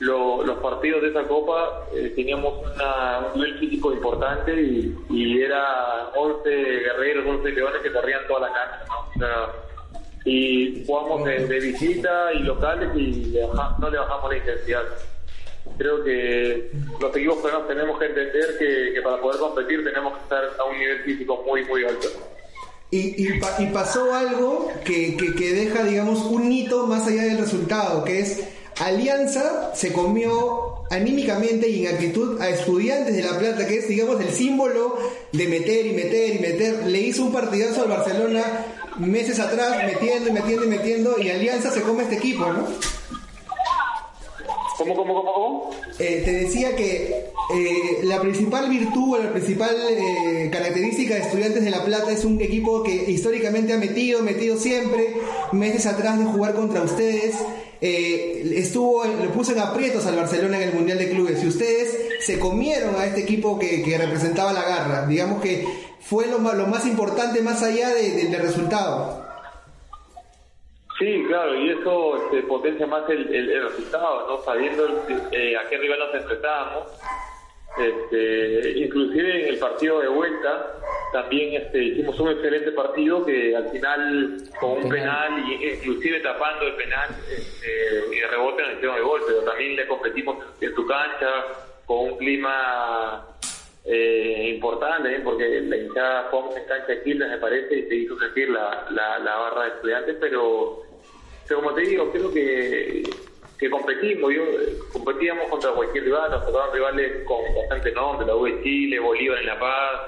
lo- 0.00 0.42
los 0.44 0.58
partidos 0.58 1.02
de 1.02 1.08
esa 1.08 1.24
copa, 1.24 1.86
eh, 1.94 2.12
teníamos 2.16 2.54
una- 2.74 3.26
un 3.34 3.40
nivel 3.40 3.58
físico 3.58 3.92
importante 3.92 4.52
y, 4.60 4.96
y 5.10 5.42
era 5.42 6.08
11 6.16 6.48
guerreros, 6.50 7.26
11 7.26 7.50
leones 7.50 7.82
que 7.82 7.92
corrían 7.92 8.26
toda 8.26 8.48
la 8.48 8.52
cancha. 8.54 8.84
¿no? 8.88 8.98
O 9.14 9.18
sea, 9.18 9.52
y 10.24 10.84
jugamos 10.86 11.24
de, 11.24 11.46
de 11.46 11.60
visita 11.60 12.32
y 12.34 12.40
locales 12.40 12.90
y 12.96 13.24
le 13.26 13.46
no 13.78 13.90
le 13.90 13.98
bajamos 13.98 14.30
la 14.30 14.36
intensidad 14.36 14.82
creo 15.76 16.02
que 16.02 16.70
los 17.00 17.14
equipos 17.14 17.38
peruanos 17.38 17.68
tenemos 17.68 17.98
que 17.98 18.06
entender 18.06 18.56
que, 18.58 18.92
que 18.94 19.02
para 19.02 19.18
poder 19.20 19.38
competir 19.38 19.84
tenemos 19.84 20.14
que 20.16 20.22
estar 20.24 20.42
a 20.58 20.64
un 20.64 20.78
nivel 20.78 21.00
físico 21.04 21.44
muy, 21.46 21.62
muy 21.66 21.84
alto. 21.84 22.08
Y, 22.90 23.22
y 23.22 23.38
pa- 23.38 23.56
y 23.58 23.66
pasó 23.66 24.14
algo 24.14 24.68
que, 24.84 25.16
que- 25.16 25.52
deja, 25.52 25.84
digamos, 25.84 26.24
un 26.24 26.50
hito 26.50 26.86
más 26.86 27.06
allá 27.06 27.24
del 27.24 27.38
resultado, 27.38 28.02
que 28.04 28.20
es 28.20 28.40
Alianza 28.80 29.72
se 29.74 29.92
comió 29.92 30.84
anímicamente 30.90 31.68
y 31.68 31.84
en 31.84 31.94
actitud 31.94 32.40
a 32.40 32.48
estudiantes 32.48 33.14
de 33.14 33.22
La 33.22 33.38
Plata, 33.38 33.66
que 33.66 33.76
es, 33.78 33.88
digamos, 33.88 34.20
el 34.20 34.30
símbolo 34.30 34.96
de 35.32 35.48
meter 35.48 35.86
y 35.86 35.92
meter 35.92 36.36
y 36.36 36.38
meter. 36.38 36.86
Le 36.86 37.00
hizo 37.00 37.24
un 37.24 37.32
partidazo 37.32 37.82
al 37.82 37.88
Barcelona 37.88 38.42
meses 38.98 39.38
atrás, 39.38 39.84
metiendo 39.84 40.30
y 40.30 40.32
metiendo 40.32 40.64
y 40.64 40.68
metiendo, 40.68 41.18
y 41.20 41.28
Alianza 41.28 41.70
se 41.72 41.82
come 41.82 42.04
este 42.04 42.16
equipo, 42.16 42.46
¿no? 42.52 42.66
¿Cómo, 44.78 44.94
cómo, 44.94 45.14
cómo, 45.14 45.32
cómo? 45.34 45.70
Eh, 45.98 46.22
te 46.24 46.32
decía 46.32 46.76
que 46.76 47.24
eh, 47.54 47.98
la 48.04 48.20
principal 48.20 48.70
virtud 48.70 49.14
o 49.14 49.18
la 49.18 49.32
principal 49.32 49.74
eh, 49.90 50.48
característica 50.52 51.14
de 51.16 51.20
Estudiantes 51.22 51.64
de 51.64 51.70
La 51.70 51.84
Plata 51.84 52.12
es 52.12 52.24
un 52.24 52.40
equipo 52.40 52.84
que 52.84 53.10
históricamente 53.10 53.72
ha 53.72 53.76
metido, 53.78 54.22
metido 54.22 54.56
siempre, 54.56 55.16
meses 55.52 55.86
atrás 55.86 56.18
de 56.20 56.26
jugar 56.26 56.54
contra 56.54 56.82
ustedes. 56.82 57.34
estuvo, 57.80 59.04
le 59.04 59.28
puso 59.30 59.52
en 59.52 59.58
aprietos 59.60 60.06
al 60.06 60.16
Barcelona 60.16 60.58
en 60.62 60.68
el 60.68 60.74
Mundial 60.74 60.98
de 60.98 61.10
Clubes 61.10 61.42
y 61.42 61.48
ustedes 61.48 61.96
se 62.24 62.38
comieron 62.38 62.94
a 62.96 63.06
este 63.06 63.20
equipo 63.22 63.58
que, 63.58 63.82
representaba 63.98 64.52
la 64.52 64.62
garra. 64.62 65.06
Digamos 65.08 65.42
que 65.42 65.66
fue 66.00 66.26
lo, 66.28 66.38
más 66.38 66.86
importante 66.86 67.42
más 67.42 67.62
allá 67.62 67.92
de- 67.94 68.12
de- 68.12 68.24
del 68.28 68.40
resultado. 68.42 69.27
Sí, 70.98 71.24
claro, 71.28 71.54
y 71.54 71.70
eso 71.70 72.16
este, 72.24 72.42
potencia 72.48 72.86
más 72.86 73.08
el, 73.08 73.32
el- 73.32 73.50
el 73.50 73.62
resultado, 73.68 74.26
¿no? 74.28 74.38
Sabiendo 74.42 75.04
eh, 75.30 75.56
a 75.56 75.68
qué 75.68 75.78
rival 75.78 75.98
nos 76.00 76.14
enfrentábamos. 76.14 76.92
Este, 77.78 78.70
inclusive 78.80 79.42
en 79.44 79.54
el 79.54 79.58
partido 79.60 80.00
de 80.00 80.08
vuelta 80.08 80.74
también 81.12 81.62
este, 81.62 81.78
hicimos 81.84 82.18
un 82.18 82.30
excelente 82.30 82.72
partido 82.72 83.24
que 83.24 83.54
al 83.54 83.68
final 83.70 84.36
con 84.58 84.82
un 84.82 84.88
penal 84.88 85.38
y 85.46 85.64
inclusive 85.74 86.18
tapando 86.20 86.66
el 86.66 86.74
penal 86.74 87.08
este, 87.30 87.70
y 88.12 88.18
de 88.18 88.26
rebote 88.26 88.62
nos 88.62 88.72
hicieron 88.72 88.96
de 88.96 89.02
gol, 89.02 89.20
pero 89.28 89.40
también 89.42 89.76
le 89.76 89.86
competimos 89.86 90.44
en 90.60 90.74
su 90.74 90.86
cancha 90.86 91.28
con 91.86 91.98
un 92.12 92.18
clima 92.18 93.24
eh, 93.84 94.50
importante, 94.56 95.14
¿eh? 95.14 95.20
porque 95.22 95.60
la 95.60 95.76
hinchada 95.76 96.28
jugamos 96.30 96.56
en 96.56 96.64
cancha 96.66 96.86
de 96.88 97.02
Quilmes 97.04 97.28
me 97.28 97.38
parece 97.38 97.78
y 97.78 97.82
se 97.88 97.94
hizo 97.94 98.18
sentir 98.18 98.48
la, 98.50 98.88
la, 98.90 99.18
la 99.20 99.36
barra 99.36 99.62
de 99.64 99.68
estudiantes, 99.68 100.16
pero, 100.20 100.82
pero 101.48 101.62
como 101.62 101.74
te 101.74 101.80
digo, 101.80 102.12
creo 102.12 102.32
que, 102.32 103.02
que 103.58 103.70
competimos, 103.70 104.32
yo, 104.34 104.42
competíamos 104.92 105.48
contra 105.48 105.72
cualquier 105.72 106.04
rival, 106.04 106.30
nos 106.30 106.46
tocaban 106.46 106.72
rivales 106.72 107.24
con 107.24 107.38
bastante 107.56 107.90
nombre, 107.92 108.26
la 108.26 108.36
U 108.36 108.44
de 108.44 108.62
Chile, 108.62 108.98
Bolívar 109.00 109.38
en 109.38 109.46
La 109.46 109.58
Paz, 109.58 110.00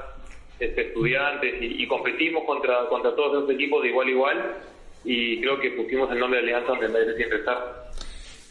este, 0.58 0.88
estudiantes, 0.88 1.54
y, 1.62 1.82
y 1.82 1.88
competimos 1.88 2.44
contra, 2.44 2.86
contra 2.88 3.16
todos 3.16 3.38
esos 3.38 3.50
equipos 3.50 3.82
de 3.82 3.88
igual 3.88 4.06
a 4.06 4.10
igual, 4.10 4.56
y 5.04 5.40
creo 5.40 5.58
que 5.58 5.70
pusimos 5.70 6.10
el 6.12 6.18
nombre 6.18 6.40
de 6.40 6.46
Alianza 6.46 6.72
donde 6.72 6.88
merece 6.88 7.16
siempre 7.16 7.38
estar. 7.38 7.90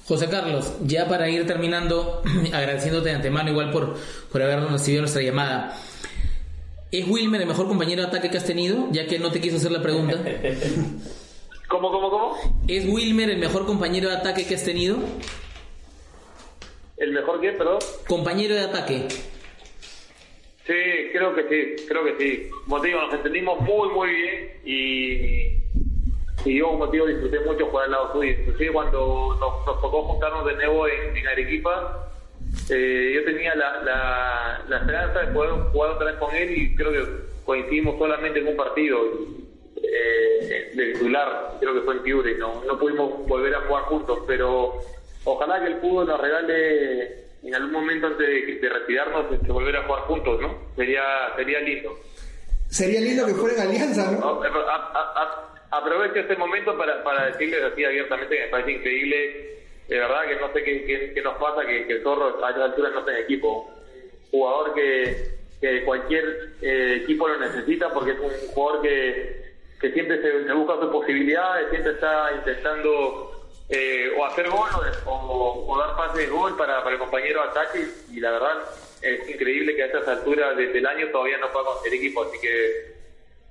José 0.06 0.28
Carlos, 0.28 0.76
ya 0.82 1.08
para 1.08 1.30
ir 1.30 1.46
terminando, 1.46 2.24
agradeciéndote 2.54 3.10
de 3.10 3.16
antemano 3.16 3.52
igual 3.52 3.70
por, 3.70 3.94
por 4.32 4.42
habernos 4.42 4.72
recibido 4.72 5.04
nuestra 5.04 5.22
llamada. 5.22 5.78
¿Es 6.92 7.08
Wilmer 7.08 7.40
el 7.40 7.48
mejor 7.48 7.68
compañero 7.68 8.02
de 8.02 8.08
ataque 8.08 8.32
que 8.32 8.38
has 8.38 8.46
tenido? 8.46 8.88
Ya 8.92 9.06
que 9.06 9.20
no 9.20 9.32
te 9.32 9.40
quiso 9.40 9.58
hacer 9.58 9.72
la 9.72 9.84
pregunta. 9.84 10.16
¿Cómo, 11.70 11.92
cómo, 11.92 12.10
cómo? 12.10 12.36
¿Es 12.68 12.84
Wilmer 12.88 13.30
el 13.30 13.38
mejor 13.38 13.68
compañero 13.68 14.10
de 14.10 14.16
ataque 14.16 14.48
que 14.48 14.56
has 14.56 14.66
tenido? 14.66 14.98
¿El 16.98 17.12
mejor 17.12 17.40
que, 17.40 17.52
perdón? 17.52 17.78
Compañero 18.08 18.56
de 18.56 18.62
ataque. 18.62 19.08
Sí, 20.66 20.74
creo 21.12 21.36
que 21.36 21.44
sí, 21.44 21.86
creo 21.88 22.04
que 22.06 22.18
sí. 22.18 22.50
Como 22.64 22.82
te 22.82 22.88
digo, 22.88 23.02
nos 23.02 23.14
entendimos 23.14 23.60
muy, 23.62 23.90
muy 23.90 24.10
bien 24.10 24.52
y, 24.66 26.50
y 26.50 26.58
yo, 26.58 26.70
como 26.70 26.90
te 26.90 26.98
digo, 26.98 27.06
disfruté 27.06 27.40
mucho 27.42 27.68
jugar 27.68 27.86
al 27.86 27.92
lado 27.92 28.14
suyo. 28.14 28.32
Inclusive 28.32 28.74
cuando 28.74 29.38
nos, 29.40 29.66
nos 29.68 29.82
tocó 29.82 30.04
juntarnos 30.06 30.46
de 30.48 30.56
nuevo 30.56 30.88
en, 30.88 31.18
en 31.18 31.28
Arequipa, 31.28 32.12
eh, 32.72 33.12
yo 33.14 33.24
tenía 33.26 33.54
la, 33.54 33.84
la, 33.84 34.66
la 34.68 34.78
esperanza 34.78 35.20
de 35.20 35.28
poder 35.34 35.52
jugar 35.72 35.92
otra 35.92 36.08
vez 36.08 36.16
con 36.16 36.36
él 36.36 36.58
y 36.58 36.76
creo 36.76 36.92
que 36.92 37.06
coincidimos 37.46 37.98
solamente 38.00 38.40
en 38.40 38.48
un 38.48 38.58
partido 38.58 39.00
eh, 39.92 40.72
de 40.74 40.94
titular, 40.94 41.58
creo 41.60 41.74
que 41.74 41.82
fue 41.82 41.96
en 41.96 42.04
Piure, 42.04 42.36
no, 42.36 42.64
no 42.66 42.78
pudimos 42.80 43.28
volver 43.28 43.56
a 43.56 43.62
jugar 43.62 43.84
juntos, 43.86 44.20
pero 44.28 44.80
ojalá 45.24 45.60
que 45.62 45.68
el 45.68 45.80
fútbol 45.80 46.08
nos 46.08 46.20
regale 46.22 47.26
en 47.44 47.56
algún 47.56 47.72
momento 47.72 48.08
antes 48.08 48.28
de, 48.28 48.56
de 48.60 48.70
retirarnos 48.70 49.32
este, 49.32 49.52
volver 49.52 49.76
a 49.78 49.84
jugar 49.84 50.02
juntos, 50.04 50.42
¿no? 50.42 50.58
Sería, 50.76 51.02
sería 51.36 51.60
lindo. 51.62 51.98
Sería 52.68 53.00
lindo 53.02 53.26
que 53.26 53.34
fuera 53.34 53.56
en 53.56 53.62
Alianza, 53.70 54.12
¿no? 54.12 54.42
A- 54.42 54.46
a- 54.46 55.22
a- 55.22 55.78
aprovecho 55.78 56.20
este 56.20 56.36
momento 56.36 56.78
para, 56.78 57.04
para 57.04 57.28
decirles 57.28 57.62
así 57.64 57.84
abiertamente 57.84 58.36
que 58.36 58.42
me 58.44 58.48
parece 58.50 58.72
increíble, 58.74 59.56
de 59.88 59.98
verdad 59.98 60.28
que 60.28 60.36
no 60.36 60.54
sé 60.54 60.64
qué, 60.64 60.86
qué- 60.86 61.12
qué 61.16 61.22
nos 61.22 61.36
pasa, 61.38 61.66
que, 61.66 61.88
que 61.88 61.94
el 61.94 62.04
zorro 62.04 62.46
a 62.46 62.50
esta 62.50 62.64
altura 62.66 62.90
no 62.92 63.00
está 63.00 63.18
en 63.18 63.24
equipo. 63.24 63.74
Jugador 64.30 64.74
que, 64.76 65.30
que 65.60 65.84
cualquier 65.84 66.52
eh, 66.62 67.00
equipo 67.04 67.28
lo 67.28 67.40
necesita 67.40 67.92
porque 67.92 68.12
es 68.12 68.20
un 68.20 68.30
jugador 68.54 68.82
que, 68.84 69.49
que 69.80 69.92
siempre 69.92 70.22
se, 70.22 70.54
busca 70.54 70.76
sus 70.80 70.92
posibilidades, 70.92 71.70
siempre 71.70 71.94
está 71.94 72.32
intentando 72.36 73.32
eh, 73.70 74.10
o 74.18 74.26
hacer 74.26 74.50
gol 74.50 74.68
o, 75.06 75.78
dar 75.78 75.96
pases 75.96 76.18
de 76.18 76.28
gol 76.28 76.58
para, 76.58 76.84
para 76.84 76.94
el 76.96 77.00
compañero 77.00 77.42
ataque 77.44 77.86
y 78.12 78.20
la 78.20 78.32
verdad 78.32 78.58
es 79.02 79.30
increíble 79.30 79.76
que 79.76 79.84
a 79.84 79.86
estas 79.86 80.08
alturas 80.08 80.58
de- 80.58 80.68
del 80.68 80.86
año 80.86 81.08
todavía 81.12 81.38
no 81.38 81.50
pueda 81.52 81.66
conseguir 81.68 82.00
equipo, 82.00 82.24
así 82.24 82.38
que 82.42 83.00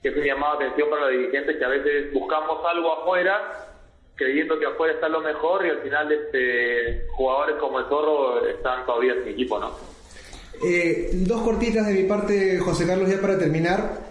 que 0.03 0.11
es 0.11 0.17
un 0.17 0.23
llamado 0.23 0.59
de 0.59 0.67
atención 0.67 0.91
para 0.91 1.03
los 1.03 1.11
dirigentes 1.11 1.57
que 1.57 1.65
a 1.65 1.69
veces 1.69 2.13
buscamos 2.13 2.65
algo 2.65 2.93
afuera 3.01 3.67
creyendo 4.15 4.59
que 4.59 4.67
afuera 4.67 4.95
está 4.95 5.09
lo 5.09 5.21
mejor 5.21 5.65
y 5.67 5.71
al 5.71 5.79
final 5.81 6.13
este 6.13 7.07
jugadores 7.17 7.57
como 7.57 7.79
el 7.81 7.87
Zorro 7.87 8.47
están 8.47 8.85
todavía 8.87 9.15
sin 9.15 9.29
equipo, 9.33 9.59
¿no? 9.59 9.73
Eh, 10.65 11.11
dos 11.13 11.43
cortitas 11.43 11.87
de 11.87 11.95
mi 11.95 12.03
parte, 12.05 12.59
José 12.59 12.87
Carlos, 12.87 13.09
ya 13.09 13.21
para 13.21 13.39
terminar. 13.39 14.08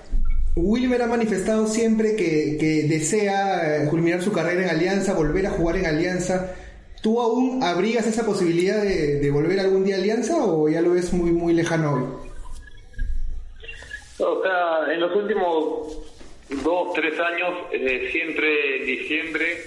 Wilmer 0.57 1.01
ha 1.03 1.07
manifestado 1.07 1.67
siempre 1.67 2.15
que, 2.15 2.85
desea 2.89 3.83
eh, 3.83 3.87
culminar 3.89 4.21
su 4.21 4.31
carrera 4.31 4.63
en 4.63 4.69
Alianza, 4.69 5.13
volver 5.13 5.45
a 5.45 5.51
jugar 5.51 5.77
en 5.77 5.85
Alianza. 5.85 6.55
¿Tú 7.03 7.21
aún 7.21 7.63
abrigas 7.63 8.07
esa 8.07 8.25
posibilidad 8.25 8.81
de, 8.81 9.29
volver 9.31 9.59
algún 9.59 9.85
día 9.85 9.95
a 9.95 9.99
Alianza 9.99 10.43
o 10.43 10.67
ya 10.67 10.81
lo 10.81 10.93
ves 10.93 11.13
muy, 11.13 11.31
muy 11.31 11.53
lejano 11.53 11.93
hoy? 11.93 12.03
O 14.19 14.41
sea, 14.41 14.91
en 14.91 14.99
los 14.99 15.15
últimos 15.15 15.97
dos, 16.63 16.93
tres 16.95 17.19
años, 17.19 17.53
eh, 17.71 18.09
siempre 18.11 18.77
en 18.77 18.85
diciembre, 18.87 19.57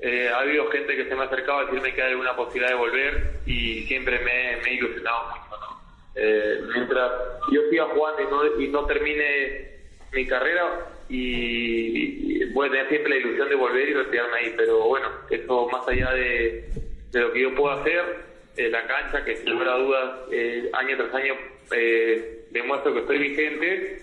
eh, 0.00 0.28
ha 0.28 0.40
habido 0.40 0.66
gente 0.70 0.96
que 0.96 1.04
se 1.08 1.14
me 1.14 1.22
ha 1.22 1.26
acercado 1.26 1.58
a 1.58 1.64
decirme 1.66 1.94
que 1.94 2.02
hay 2.02 2.10
alguna 2.10 2.34
posibilidad 2.34 2.70
de 2.70 2.78
volver 2.78 3.40
y 3.46 3.82
siempre 3.82 4.18
me, 4.18 4.56
me 4.62 4.70
he 4.70 4.74
ilusionado 4.74 5.28
mucho, 5.28 5.60
¿no? 5.60 5.80
Eh, 6.16 6.62
mientras 6.74 7.12
yo 7.52 7.60
siga 7.70 7.86
jugando 7.94 8.22
y 8.22 8.24
no, 8.26 8.60
y 8.60 8.68
no 8.68 8.86
termine 8.86 9.79
mi 10.12 10.26
carrera 10.26 10.86
y, 11.08 12.44
voy 12.52 12.68
a 12.68 12.70
tener 12.70 12.88
siempre 12.88 13.10
la 13.10 13.16
ilusión 13.16 13.48
de 13.48 13.54
volver 13.54 13.88
y 13.88 13.94
retirarme 13.94 14.36
ahí, 14.38 14.54
pero 14.56 14.88
bueno, 14.88 15.08
eso 15.30 15.68
más 15.68 15.86
allá 15.86 16.12
de, 16.12 16.68
de 17.12 17.20
lo 17.20 17.32
que 17.32 17.42
yo 17.42 17.54
puedo 17.54 17.70
hacer, 17.72 18.30
eh, 18.56 18.68
la 18.70 18.86
cancha, 18.86 19.24
que 19.24 19.36
sin 19.36 19.50
lugar 19.50 19.68
a 19.68 19.78
dudas, 19.78 20.10
eh, 20.32 20.70
año 20.72 20.96
tras 20.96 21.14
año 21.14 21.34
eh, 21.72 22.46
demuestro 22.50 22.92
que 22.92 23.00
estoy 23.00 23.18
vigente, 23.18 23.98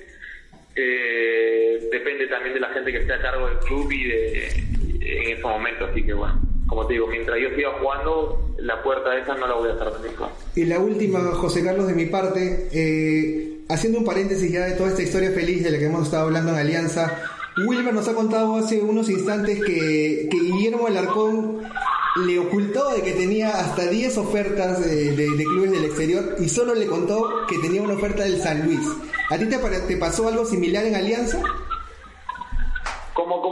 eh, 0.76 1.89
depende 1.91 2.28
también 2.28 2.53
de 2.53 2.60
la 2.60 2.70
gente 2.70 2.91
que 2.91 2.99
esté 2.99 3.14
a 3.14 3.22
cargo 3.22 3.47
del 3.47 3.60
club 3.60 3.91
y 3.91 4.03
de 4.03 4.47
en 5.01 5.32
estos 5.32 5.49
momentos, 5.49 5.89
así 5.89 6.05
que 6.05 6.14
bueno, 6.14 6.39
como 6.68 6.86
te 6.86 6.93
digo, 6.93 7.07
mientras 7.07 7.38
yo 7.39 7.55
siga 7.55 7.72
jugando, 7.80 8.39
la 8.57 8.82
puerta 8.84 9.18
esa 9.18 9.36
no 9.36 9.47
la 9.47 9.55
voy 9.55 9.70
a 9.70 9.74
cerrar 9.78 9.93
nunca. 10.01 10.30
Y 10.55 10.65
la 10.65 10.80
última, 10.80 11.20
José 11.34 11.63
Carlos, 11.63 11.88
de 11.88 11.93
mi 11.93 12.05
parte, 12.05 12.70
eh, 12.72 13.59
haciendo 13.70 13.99
un 13.99 14.05
paréntesis 14.05 14.51
ya 14.51 14.65
de 14.65 14.74
toda 14.74 14.89
esta 14.89 15.01
historia 15.01 15.32
feliz 15.32 15.63
de 15.63 15.72
la 15.72 15.80
que 15.80 15.86
hemos 15.86 16.03
estado 16.03 16.26
hablando 16.26 16.51
en 16.51 16.57
Alianza, 16.57 17.24
Wilmer 17.65 17.93
nos 17.93 18.07
ha 18.07 18.13
contado 18.13 18.55
hace 18.57 18.82
unos 18.82 19.09
instantes 19.09 19.63
que, 19.63 20.28
que 20.30 20.38
Guillermo 20.38 20.88
Alarcón 20.88 21.61
le 22.26 22.39
ocultó 22.39 22.93
de 22.93 23.01
que 23.01 23.11
tenía 23.13 23.49
hasta 23.49 23.86
10 23.88 24.18
ofertas 24.18 24.84
de, 24.84 25.45
clubes 25.45 25.72
del 25.72 25.86
exterior 25.86 26.36
y 26.39 26.49
solo 26.49 26.74
le 26.74 26.88
contó 26.88 27.45
que 27.47 27.57
tenía 27.59 27.82
una 27.82 27.93
oferta 27.93 28.24
del 28.24 28.41
San 28.41 28.65
Luis. 28.65 28.88
¿A 29.30 29.38
ti 29.38 29.45
te, 29.45 29.57
te 29.57 29.97
pasó 29.97 30.28
algo 30.28 30.45
similar 30.45 30.86
en 30.86 30.95
Alianza? 30.95 31.41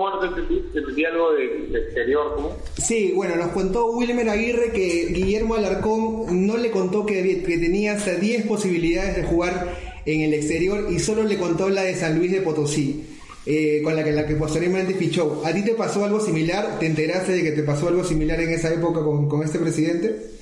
¿Cómo, 0.05 0.09
cómo 0.09 0.09
no 0.09 0.19
te 0.19 0.27
entendí? 0.27 0.69
¿Te 0.71 0.79
entendí 0.79 1.05
algo 1.05 1.33
del 1.33 1.71
del 1.71 1.83
exterior? 1.83 2.33
¿Cómo? 2.35 2.57
Sí, 2.77 3.11
bueno, 3.15 3.35
nos 3.35 3.49
contó 3.49 3.87
Wilmer 3.91 4.29
Aguirre 4.29 4.71
que 4.71 5.07
Guillermo 5.11 5.55
Alarcón 5.55 6.45
no 6.45 6.57
le 6.57 6.71
contó 6.71 7.05
que, 7.05 7.43
que 7.43 7.57
tenía 7.57 7.93
hasta 7.93 8.15
10 8.15 8.45
posibilidades 8.45 9.15
de 9.15 9.23
jugar 9.23 9.73
en 10.05 10.21
el 10.21 10.33
exterior 10.33 10.87
y 10.91 10.99
solo 10.99 11.23
le 11.23 11.37
contó 11.37 11.69
la 11.69 11.83
de 11.83 11.95
San 11.95 12.17
Luis 12.17 12.31
de 12.31 12.41
Potosí, 12.41 13.05
eh, 13.45 13.81
con 13.83 13.95
la 13.95 14.03
que, 14.03 14.11
la 14.11 14.27
que 14.27 14.35
posteriormente 14.35 14.93
fichó. 14.93 15.41
¿A 15.43 15.53
ti 15.53 15.63
te 15.63 15.73
pasó 15.73 16.05
algo 16.05 16.19
similar? 16.19 16.77
¿Te 16.79 16.85
enteraste 16.85 17.31
de 17.31 17.43
que 17.43 17.51
te 17.51 17.63
pasó 17.63 17.87
algo 17.87 18.03
similar 18.03 18.39
en 18.39 18.51
esa 18.51 18.73
época 18.73 19.03
con, 19.03 19.27
con 19.27 19.43
este 19.43 19.59
presidente? 19.59 20.34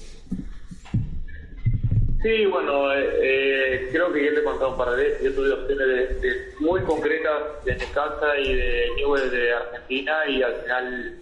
Sí, 2.24 2.46
bueno, 2.46 2.94
eh, 2.94 3.10
eh, 3.22 3.90
creo 3.92 4.12
que 4.14 4.24
ya 4.24 4.34
te 4.34 4.40
he 4.40 4.44
contado 4.44 4.72
un 4.72 4.78
par 4.78 4.92
de 4.92 5.04
veces. 5.04 5.24
Yo 5.24 5.34
tuve 5.34 5.52
opciones 5.52 6.22
de, 6.22 6.54
muy 6.62 6.80
concretas 6.82 7.66
de 7.66 7.76
Necaxa 7.76 8.38
y 8.40 8.56
de 8.56 8.88
Newell 8.96 9.30
de 9.30 9.54
Argentina 9.54 10.26
y 10.30 10.42
al 10.42 10.54
final 10.62 11.20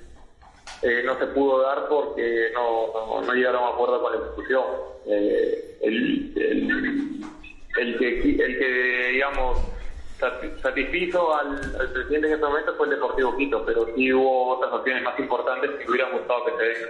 eh, 0.84 1.02
no 1.04 1.18
se 1.18 1.26
pudo 1.28 1.64
dar 1.64 1.88
porque 1.90 2.52
no, 2.54 2.94
no, 2.94 3.22
no 3.24 3.34
llegaron 3.34 3.64
a 3.64 3.70
acuerdo 3.70 4.00
con 4.00 4.12
la 4.14 4.20
ejecución. 4.28 4.64
Eh, 5.08 5.78
el, 5.82 6.34
el, 6.36 7.22
el 7.80 7.98
que, 7.98 8.20
el 8.44 8.60
que, 8.60 9.10
digamos, 9.14 9.58
sati- 10.20 10.62
satisfizo 10.62 11.36
al, 11.36 11.60
presidente 11.94 12.28
en 12.28 12.34
ese 12.36 12.44
momento 12.44 12.76
fue 12.76 12.86
el 12.86 12.92
Deportivo 12.94 13.36
Quito, 13.38 13.66
pero 13.66 13.88
sí 13.96 14.14
hubo 14.14 14.58
otras 14.58 14.72
opciones 14.72 15.02
más 15.02 15.18
importantes 15.20 15.72
que 15.72 15.90
hubieran 15.90 16.12
gustado 16.12 16.46
que 16.46 16.52
se 16.58 16.64
den. 16.64 16.90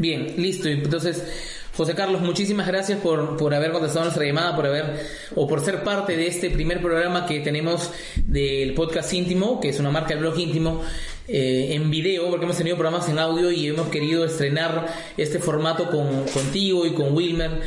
Bien, 0.00 0.34
listo. 0.36 0.68
Entonces, 0.68 1.57
José 1.78 1.94
Carlos, 1.94 2.20
muchísimas 2.22 2.66
gracias 2.66 2.98
por, 2.98 3.36
por 3.36 3.54
haber 3.54 3.70
contestado 3.70 4.06
nuestra 4.06 4.24
llamada, 4.24 4.56
por 4.56 4.66
haber 4.66 4.98
o 5.36 5.46
por 5.46 5.60
ser 5.60 5.84
parte 5.84 6.16
de 6.16 6.26
este 6.26 6.50
primer 6.50 6.82
programa 6.82 7.24
que 7.24 7.38
tenemos 7.38 7.92
del 8.16 8.74
podcast 8.74 9.12
íntimo, 9.12 9.60
que 9.60 9.68
es 9.68 9.78
una 9.78 9.88
marca 9.88 10.08
del 10.08 10.18
blog 10.18 10.36
íntimo, 10.40 10.82
eh, 11.28 11.74
en 11.74 11.88
video, 11.88 12.30
porque 12.30 12.46
hemos 12.46 12.56
tenido 12.56 12.76
programas 12.76 13.08
en 13.08 13.20
audio 13.20 13.52
y 13.52 13.68
hemos 13.68 13.90
querido 13.90 14.24
estrenar 14.24 14.88
este 15.16 15.38
formato 15.38 15.88
con, 15.88 16.24
contigo 16.24 16.84
y 16.84 16.94
con 16.94 17.14
Wilmer, 17.14 17.60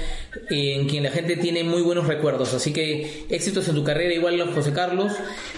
en 0.50 0.90
quien 0.90 1.04
la 1.04 1.12
gente 1.12 1.38
tiene 1.38 1.64
muy 1.64 1.82
buenos 1.82 2.06
recuerdos. 2.06 2.54
Así 2.54 2.74
que 2.74 3.28
éxitos 3.30 3.70
en 3.70 3.76
tu 3.76 3.86
carrera, 3.86 4.14
igual 4.14 4.42
José 4.54 4.74
Carlos, 4.74 5.14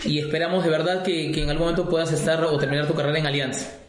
y 0.06 0.20
esperamos 0.20 0.64
de 0.64 0.70
verdad 0.70 1.02
que, 1.02 1.32
que 1.32 1.42
en 1.42 1.50
algún 1.50 1.70
momento 1.70 1.90
puedas 1.90 2.12
estar 2.12 2.44
o 2.44 2.56
terminar 2.60 2.86
tu 2.86 2.94
carrera 2.94 3.18
en 3.18 3.26
Alianza. 3.26 3.80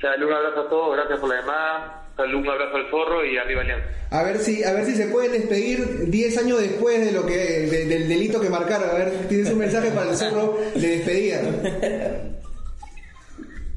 Dale 0.00 0.24
un 0.24 0.32
abrazo 0.32 0.60
a 0.60 0.68
todos, 0.70 0.96
gracias 0.96 1.20
por 1.20 1.28
la 1.28 1.40
llamada. 1.42 2.07
Un 2.18 2.48
abrazo 2.48 2.76
al 2.76 2.90
zorro 2.90 3.24
y 3.24 3.38
arriba 3.38 3.60
Alianza. 3.62 3.86
A 4.10 4.22
ver 4.24 4.38
si, 4.38 4.64
a 4.64 4.72
ver 4.72 4.84
si 4.84 4.94
se 4.96 5.06
pueden 5.06 5.30
despedir 5.32 6.10
10 6.10 6.38
años 6.38 6.60
después 6.60 7.04
de 7.04 7.12
lo 7.12 7.24
que, 7.24 7.36
de- 7.36 7.84
del 7.86 8.08
delito 8.08 8.40
que 8.40 8.50
marcaron. 8.50 8.90
A 8.90 8.94
ver, 8.94 9.28
tienes 9.28 9.48
un 9.52 9.58
mensaje 9.58 9.90
para 9.92 10.10
el 10.10 10.16
zorro 10.16 10.58
de 10.74 10.80
despedida. 10.88 11.40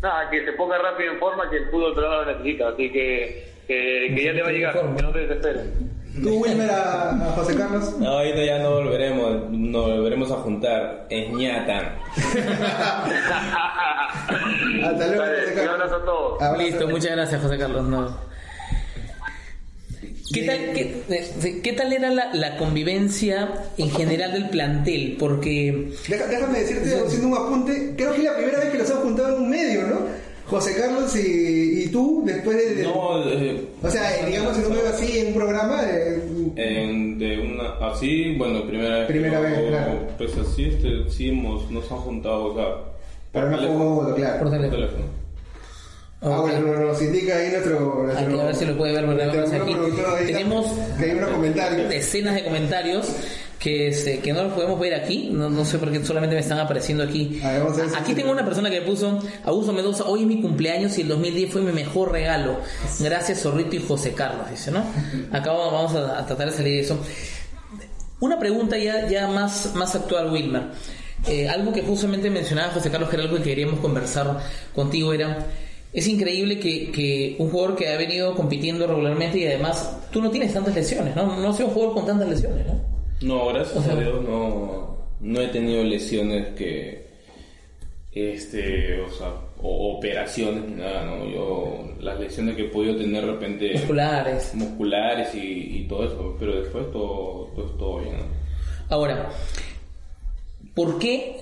Nada, 0.01 0.27
que 0.31 0.43
se 0.43 0.53
ponga 0.53 0.79
rápido 0.79 1.13
en 1.13 1.19
forma, 1.19 1.47
que 1.51 1.57
el 1.57 1.69
fútbol 1.69 1.93
peruano 1.93 2.23
lo 2.23 2.31
necesita, 2.31 2.69
así 2.69 2.91
que, 2.91 3.53
que, 3.67 4.13
que 4.15 4.23
ya 4.23 4.33
te 4.33 4.41
va 4.41 4.47
a 4.47 4.51
llegar, 4.51 4.73
que 4.95 5.03
no 5.03 5.11
te 5.11 5.19
desesperes. 5.19 5.61
¿Tú, 6.23 6.41
Wilmer, 6.41 6.69
a, 6.71 7.11
a 7.11 7.31
José 7.35 7.55
Carlos? 7.55 7.97
No, 7.99 8.09
ahorita 8.17 8.43
ya 8.43 8.57
no 8.59 8.71
volveremos, 8.71 9.49
nos 9.51 9.85
volveremos 9.91 10.31
a 10.31 10.35
juntar. 10.37 11.05
Es 11.09 11.29
ñata. 11.29 11.95
Hasta 14.83 15.07
luego, 15.07 15.23
José 15.23 15.61
un 15.61 15.69
abrazo 15.69 15.95
a 15.95 16.05
todos. 16.05 16.57
Listo, 16.57 16.87
muchas 16.87 17.11
gracias 17.11 17.41
José 17.41 17.57
Carlos. 17.59 17.83
No. 17.85 18.30
¿Qué 20.33 20.43
tal, 20.43 20.57
qué, 20.73 21.03
eh, 21.09 21.59
qué 21.63 21.73
tal 21.73 21.93
era 21.93 22.09
la, 22.11 22.33
la 22.33 22.57
convivencia 22.57 23.49
en 23.77 23.89
general 23.91 24.33
del 24.33 24.49
plantel? 24.49 25.15
Porque 25.19 25.91
Deja- 26.07 26.27
déjame 26.27 26.59
decirte, 26.59 26.95
haciendo 27.05 27.27
un 27.27 27.37
apunte, 27.37 27.93
creo 27.95 28.11
que 28.13 28.17
es 28.19 28.23
la 28.23 28.35
primera 28.37 28.59
vez 28.59 28.69
que 28.69 28.77
los 28.77 28.89
hemos 28.89 29.03
juntado 29.03 29.35
en 29.37 29.43
un 29.43 29.49
medio, 29.49 29.81
¿no? 29.87 29.99
José 30.47 30.75
Carlos 30.75 31.15
y, 31.15 31.83
y 31.83 31.87
tú, 31.87 32.23
después 32.25 32.57
de... 32.57 32.75
de- 32.75 32.83
No, 32.83 33.23
eh, 33.29 33.61
o 33.81 33.89
sea, 33.89 34.19
eh, 34.19 34.25
digamos, 34.27 34.55
si 34.57 34.61
no 34.63 34.69
veo 34.69 34.87
así 34.89 35.19
en 35.19 35.27
un 35.27 35.33
programa, 35.33 35.81
eh, 35.89 36.21
en- 36.57 37.17
de 37.17 37.39
una, 37.39 37.69
así, 37.91 38.35
bueno, 38.37 38.65
primera 38.67 38.99
vez. 38.99 39.07
Primera 39.07 39.39
vez, 39.39 39.59
claro. 39.69 40.07
Pues 40.17 40.37
así, 40.37 40.65
este, 40.65 41.09
sí 41.09 41.29
hemos, 41.29 41.69
nos 41.71 41.89
han 41.91 41.99
juntado, 41.99 42.45
o 42.45 42.55
sea, 42.55 42.65
teléfono, 43.31 43.95
foto, 44.01 44.15
claro. 44.15 44.39
Por 44.39 44.49
por 44.49 44.69
teléfono. 44.71 45.20
Teléfono. 46.21 46.35
Ah, 46.35 46.39
Ok. 46.41 46.51
bueno, 46.51 46.79
no, 46.79 46.85
nos 46.87 47.01
indica 47.01 47.35
ahí 47.37 47.49
nuestro... 47.51 48.03
Aquí, 48.11 48.23
nuestro 48.25 48.41
a 48.41 48.45
ver 48.45 48.55
si 48.55 48.65
lo 48.65 48.77
puede 48.77 48.93
ver 48.93 49.21
aquí. 49.21 49.37
Tenemos 50.27 50.67
que 50.97 51.05
hay 51.05 51.11
unos 51.11 51.29
comentarios. 51.31 51.89
decenas 51.89 52.35
de 52.35 52.43
comentarios 52.43 53.07
que, 53.59 53.87
este, 53.89 54.19
que 54.19 54.33
no 54.33 54.43
los 54.43 54.53
podemos 54.53 54.79
ver 54.79 54.93
aquí. 54.93 55.29
No, 55.31 55.49
no 55.49 55.65
sé 55.65 55.77
por 55.79 55.91
qué 55.91 56.03
solamente 56.05 56.35
me 56.35 56.41
están 56.41 56.59
apareciendo 56.59 57.03
aquí. 57.03 57.39
Ver, 57.43 57.63
Aquí 57.97 58.13
tengo 58.13 58.31
una 58.31 58.45
persona 58.45 58.69
que 58.69 58.81
puso, 58.81 59.19
Augusto 59.45 59.73
Mendoza, 59.73 60.05
hoy 60.05 60.21
es 60.21 60.27
mi 60.27 60.41
cumpleaños 60.41 60.97
y 60.97 61.01
el 61.01 61.07
2010 61.09 61.51
fue 61.51 61.61
mi 61.61 61.71
mejor 61.71 62.11
regalo. 62.11 62.59
Gracias 62.99 63.41
Zorrito 63.41 63.75
y 63.75 63.79
José 63.79 64.13
Carlos, 64.13 64.49
dice, 64.49 64.71
¿no? 64.71 64.83
Acá 65.31 65.51
vamos 65.51 65.95
a, 65.95 66.19
a 66.19 66.25
tratar 66.25 66.49
de 66.51 66.55
salir 66.55 66.73
de 66.73 66.79
eso. 66.81 66.99
Una 68.19 68.37
pregunta 68.37 68.77
ya, 68.77 69.07
ya 69.07 69.27
más, 69.27 69.73
más 69.73 69.95
actual, 69.95 70.31
Wilmer. 70.31 70.63
Eh, 71.27 71.47
algo 71.49 71.71
que 71.71 71.81
justamente 71.81 72.29
mencionaba 72.29 72.71
José 72.73 72.89
Carlos, 72.91 73.09
que 73.09 73.15
era 73.15 73.25
algo 73.25 73.37
que 73.37 73.43
queríamos 73.43 73.79
conversar 73.79 74.39
contigo, 74.75 75.13
era, 75.13 75.45
es 75.93 76.07
increíble 76.07 76.59
que, 76.59 76.91
que 76.91 77.35
un 77.39 77.49
jugador 77.49 77.75
que 77.75 77.89
ha 77.89 77.97
venido 77.97 78.33
compitiendo 78.35 78.87
regularmente 78.87 79.37
y 79.39 79.45
además 79.45 79.97
tú 80.11 80.21
no 80.21 80.29
tienes 80.31 80.53
tantas 80.53 80.73
lesiones, 80.75 81.15
¿no? 81.15 81.37
No 81.37 81.53
sido 81.53 81.67
un 81.67 81.73
jugador 81.73 81.95
con 81.95 82.05
tantas 82.05 82.29
lesiones, 82.29 82.65
¿no? 82.65 82.81
No, 83.21 83.47
gracias 83.53 83.77
O 83.77 83.83
sea- 83.83 83.93
a 83.93 83.99
Dios 83.99 84.21
no, 84.23 84.97
no 85.19 85.41
he 85.41 85.47
tenido 85.49 85.83
lesiones 85.83 86.55
que, 86.55 87.07
este, 88.13 89.01
o 89.01 89.09
sea, 89.11 89.27
o 89.63 89.97
operaciones, 89.97 90.63
ni 90.69 90.75
nada, 90.81 91.05
¿no? 91.05 91.25
Yo, 91.29 91.89
las 91.99 92.19
lesiones 92.19 92.55
que 92.55 92.63
he 92.63 92.69
podido 92.69 92.97
tener 92.97 93.25
de 93.25 93.31
repente 93.31 93.71
Musculares. 93.73 94.55
musculares 94.55 95.35
y, 95.35 95.81
y 95.81 95.87
todo 95.87 96.05
eso, 96.05 96.35
pero 96.39 96.59
después 96.61 96.91
todo, 96.91 97.51
todo, 97.55 97.65
todo 97.77 97.99
bien, 97.99 98.15
¿no? 98.17 98.23
Ahora, 98.89 99.29
¿por 100.73 100.99
qué 100.99 101.37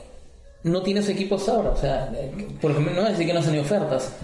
no 0.63 0.81
tienes 0.81 1.07
equipos 1.09 1.47
ahora? 1.49 1.69
O 1.71 1.77
sea, 1.77 2.11
eh, 2.15 2.31
por 2.61 2.71
ejemplo, 2.71 2.93
no 2.93 3.01
es 3.03 3.11
decir 3.11 3.25
que 3.27 3.33
no 3.33 3.41
tenido 3.41 3.63
ofertas. 3.63 4.15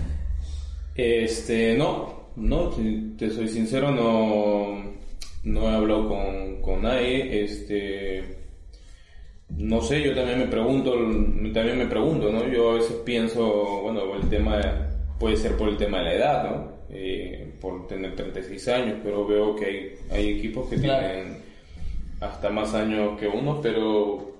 Este, 0.95 1.75
no, 1.77 2.29
no, 2.37 2.71
si 2.71 3.15
te 3.17 3.29
soy 3.29 3.47
sincero, 3.49 3.91
no, 3.91 4.93
no 5.43 5.69
he 5.69 5.75
hablado 5.75 6.07
con, 6.07 6.61
con 6.61 6.81
nadie, 6.83 7.43
este, 7.43 8.23
no 9.49 9.81
sé, 9.81 10.01
yo 10.03 10.15
también 10.15 10.39
me 10.39 10.47
pregunto, 10.47 10.93
también 11.53 11.77
me 11.77 11.85
pregunto, 11.87 12.31
¿no? 12.31 12.47
Yo 12.47 12.71
a 12.71 12.75
veces 12.75 12.95
pienso, 13.05 13.81
bueno, 13.83 14.15
el 14.15 14.29
tema, 14.29 14.59
puede 15.19 15.37
ser 15.37 15.57
por 15.57 15.69
el 15.69 15.77
tema 15.77 15.99
de 15.99 16.03
la 16.05 16.13
edad, 16.13 16.43
¿no? 16.49 16.75
Eh, 16.89 17.53
por 17.59 17.87
tener 17.87 18.15
36 18.15 18.67
años, 18.69 18.97
pero 19.03 19.25
veo 19.27 19.55
que 19.55 19.65
hay, 19.65 19.91
hay 20.11 20.29
equipos 20.37 20.69
que 20.69 20.77
Claro. 20.77 21.07
tienen 21.07 21.37
hasta 22.21 22.49
más 22.49 22.73
años 22.73 23.19
que 23.19 23.27
uno, 23.27 23.59
pero, 23.61 24.34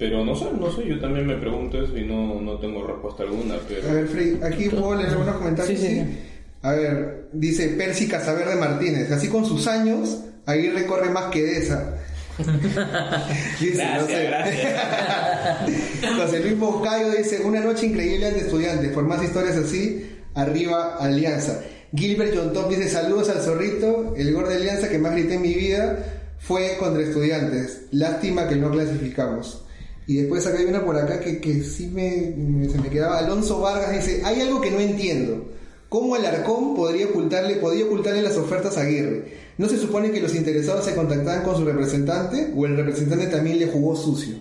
pero 0.00 0.24
no 0.24 0.34
sé, 0.34 0.46
no 0.58 0.72
sé, 0.72 0.86
yo 0.86 0.98
también 0.98 1.26
me 1.26 1.36
pregunto 1.36 1.78
eso 1.84 1.94
y 1.94 2.06
no, 2.06 2.40
no 2.40 2.58
tengo 2.58 2.86
respuesta 2.86 3.22
alguna, 3.22 3.56
pero... 3.68 3.86
A 3.86 3.92
ver, 3.92 4.08
Frey, 4.08 4.40
aquí 4.42 4.70
puedo 4.70 4.94
leer 4.94 5.10
algunos 5.10 5.36
comentarios. 5.36 5.78
Sí, 5.78 5.86
sí, 5.86 5.94
¿sí? 5.94 6.00
sí. 6.00 6.18
A 6.62 6.72
ver, 6.72 7.28
dice 7.34 7.68
Percy 7.68 8.08
Casaverde 8.08 8.56
Martínez. 8.56 9.12
Así 9.12 9.28
con 9.28 9.44
sus 9.44 9.66
años, 9.66 10.22
Aguirre 10.46 10.86
corre 10.86 11.10
más 11.10 11.26
que 11.26 11.42
de 11.42 11.58
esa. 11.58 11.96
dice, 13.60 13.74
Gracias, 13.76 14.00
no 14.00 14.06
sé. 14.06 14.24
gracias. 14.24 16.16
José 16.16 16.40
Luis 16.40 16.58
Boscayo 16.58 17.10
dice: 17.10 17.42
Una 17.44 17.60
noche 17.60 17.84
increíble 17.84 18.30
de 18.30 18.40
estudiantes. 18.40 18.92
Por 18.92 19.04
más 19.04 19.22
historias 19.22 19.58
así, 19.58 20.16
arriba 20.34 20.96
Alianza. 20.98 21.60
Gilbert 21.94 22.32
John 22.34 22.54
Top 22.54 22.70
dice: 22.70 22.88
Saludos 22.88 23.28
al 23.28 23.42
zorrito. 23.42 24.14
El 24.16 24.32
gol 24.32 24.48
de 24.48 24.56
Alianza 24.56 24.88
que 24.88 24.98
más 24.98 25.12
grité 25.12 25.34
en 25.34 25.42
mi 25.42 25.52
vida 25.52 25.98
fue 26.38 26.78
contra 26.78 27.02
estudiantes. 27.02 27.82
Lástima 27.90 28.48
que 28.48 28.56
no 28.56 28.70
clasificamos. 28.70 29.64
Y 30.10 30.16
después 30.16 30.44
acá 30.44 30.58
hay 30.58 30.64
una 30.64 30.84
por 30.84 30.96
acá 30.96 31.20
que, 31.20 31.40
que 31.40 31.62
sí 31.62 31.86
me, 31.86 32.68
se 32.68 32.80
me 32.80 32.90
quedaba. 32.90 33.18
Alonso 33.18 33.60
Vargas 33.60 33.92
dice, 33.92 34.22
hay 34.24 34.40
algo 34.40 34.60
que 34.60 34.72
no 34.72 34.80
entiendo. 34.80 35.52
¿Cómo 35.88 36.16
el 36.16 36.26
Arcón 36.26 36.74
podría 36.74 37.06
ocultarle, 37.06 37.54
podía 37.54 37.84
ocultarle 37.84 38.20
las 38.20 38.36
ofertas 38.36 38.76
a 38.76 38.80
Aguirre? 38.80 39.26
¿No 39.56 39.68
se 39.68 39.78
supone 39.78 40.10
que 40.10 40.20
los 40.20 40.34
interesados 40.34 40.84
se 40.84 40.96
contactaban 40.96 41.44
con 41.44 41.54
su 41.56 41.64
representante 41.64 42.52
o 42.56 42.66
el 42.66 42.76
representante 42.76 43.28
también 43.28 43.60
le 43.60 43.68
jugó 43.68 43.94
sucio? 43.94 44.34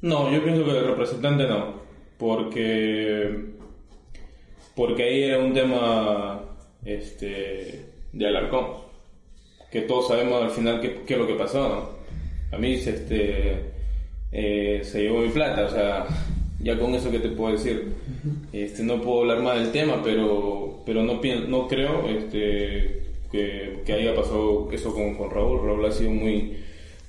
No, 0.00 0.28
yo 0.32 0.42
pienso 0.42 0.64
que 0.64 0.70
el 0.76 0.88
representante 0.88 1.46
no, 1.46 1.74
porque 2.18 3.44
porque 4.74 5.04
ahí 5.04 5.22
era 5.22 5.38
un 5.38 5.54
tema 5.54 6.42
este 6.84 7.84
de 8.12 8.26
Alarcón, 8.26 8.66
que 9.70 9.82
todos 9.82 10.08
sabemos 10.08 10.42
al 10.42 10.50
final 10.50 10.80
qué 10.80 11.14
es 11.14 11.18
lo 11.18 11.28
que 11.28 11.34
pasó, 11.34 11.68
¿no? 11.68 11.97
A 12.52 12.58
mí 12.58 12.72
este 12.74 13.56
eh, 14.32 14.80
se 14.82 15.02
llevó 15.02 15.20
mi 15.20 15.28
plata, 15.28 15.66
o 15.66 15.70
sea, 15.70 16.06
ya 16.60 16.78
con 16.78 16.94
eso 16.94 17.10
que 17.10 17.18
te 17.18 17.28
puedo 17.28 17.52
decir, 17.52 17.92
este 18.52 18.82
no 18.82 19.00
puedo 19.00 19.20
hablar 19.20 19.42
más 19.42 19.58
del 19.60 19.70
tema, 19.72 20.02
pero 20.02 20.82
pero 20.86 21.02
no 21.02 21.20
no 21.48 21.68
creo 21.68 22.08
este 22.08 23.02
que, 23.30 23.82
que 23.84 23.92
haya 23.92 24.14
pasado 24.14 24.68
eso 24.72 24.92
con, 24.94 25.14
con 25.16 25.30
Raúl, 25.30 25.60
Raúl 25.64 25.84
ha 25.86 25.92
sido 25.92 26.10
muy 26.10 26.56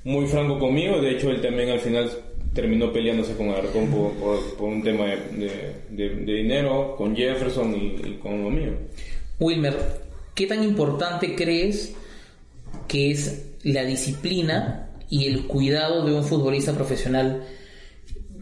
muy 0.04 0.28
franco 0.28 0.60
conmigo. 0.60 1.00
De 1.02 1.12
hecho, 1.12 1.30
él 1.32 1.42
también 1.42 1.70
al 1.70 1.80
final 1.80 2.10
terminó 2.54 2.92
peleándose 2.92 3.36
con 3.36 3.50
Alarcón 3.50 3.88
por, 3.88 4.12
por- 4.14 4.56
por 4.58 4.70
un 4.70 4.84
tema 4.84 5.06
de, 5.06 5.18
de- 5.38 5.76
de- 6.10 6.16
de 6.26 6.34
dinero, 6.34 6.96
con 6.98 7.16
Jefferson 7.16 7.74
y, 7.76 7.86
y 8.08 8.20
con 8.22 8.44
lo 8.44 8.50
mío. 8.50 8.72
Wilmer, 9.40 9.78
¿qué 10.36 10.48
tan 10.48 10.64
importante 10.64 11.36
crees 11.36 11.96
que 12.88 13.12
es 13.12 13.46
la 13.64 13.84
disciplina 13.86 14.89
y 15.10 15.28
el 15.28 15.48
cuidado 15.48 16.06
de 16.06 16.14
un 16.14 16.24
futbolista 16.24 16.74
profesional? 16.74 17.44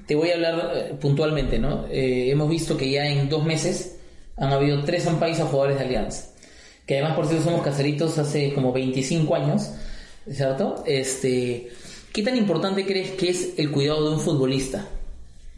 Te 0.06 0.16
voy 0.16 0.30
a 0.30 0.36
hablar 0.36 0.72
eh, 0.74 0.96
puntualmente, 1.00 1.60
¿no? 1.60 1.88
Eh, 1.88 2.30
hemos 2.30 2.50
visto 2.50 2.78
que 2.78 2.90
ya 2.90 3.08
en 3.08 3.30
dos 3.30 3.44
meses 3.44 4.00
han 4.38 4.52
habido 4.52 4.84
tres 4.84 5.08
ampais 5.08 5.40
a 5.40 5.46
jugadores 5.46 5.80
de 5.80 5.86
Alianza. 5.86 6.34
Que 6.86 6.96
además, 6.96 7.16
por 7.16 7.28
cierto, 7.28 7.46
somos 7.46 7.62
caseritos 7.62 8.18
hace 8.18 8.54
como 8.54 8.72
25 8.72 9.36
años, 9.36 9.72
¿cierto? 10.30 10.84
Este, 10.86 11.70
¿Qué 12.14 12.24
tan 12.24 12.38
importante 12.38 12.86
crees 12.86 13.12
que 13.12 13.30
es 13.30 13.54
el 13.58 13.72
cuidado 13.72 14.10
de 14.10 14.16
un 14.16 14.22
futbolista? 14.22 14.88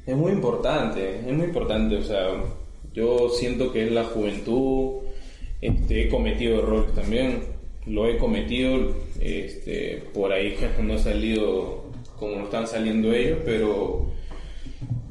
Es 0.05 0.15
muy 0.15 0.31
importante, 0.31 1.19
es 1.19 1.33
muy 1.33 1.45
importante. 1.45 1.97
O 1.97 2.03
sea, 2.03 2.43
yo 2.93 3.29
siento 3.29 3.71
que 3.71 3.85
es 3.85 3.91
la 3.91 4.05
juventud. 4.05 5.03
Este, 5.61 6.03
he 6.03 6.09
cometido 6.09 6.59
errores 6.59 6.93
también, 6.95 7.43
lo 7.89 8.07
he 8.07 8.17
cometido. 8.17 8.95
Este, 9.19 10.03
por 10.13 10.31
ahí 10.31 10.55
no 10.81 10.93
he 10.93 10.99
salido 10.99 11.83
como 12.17 12.45
están 12.45 12.67
saliendo 12.67 13.13
ellos, 13.13 13.39
pero 13.43 14.09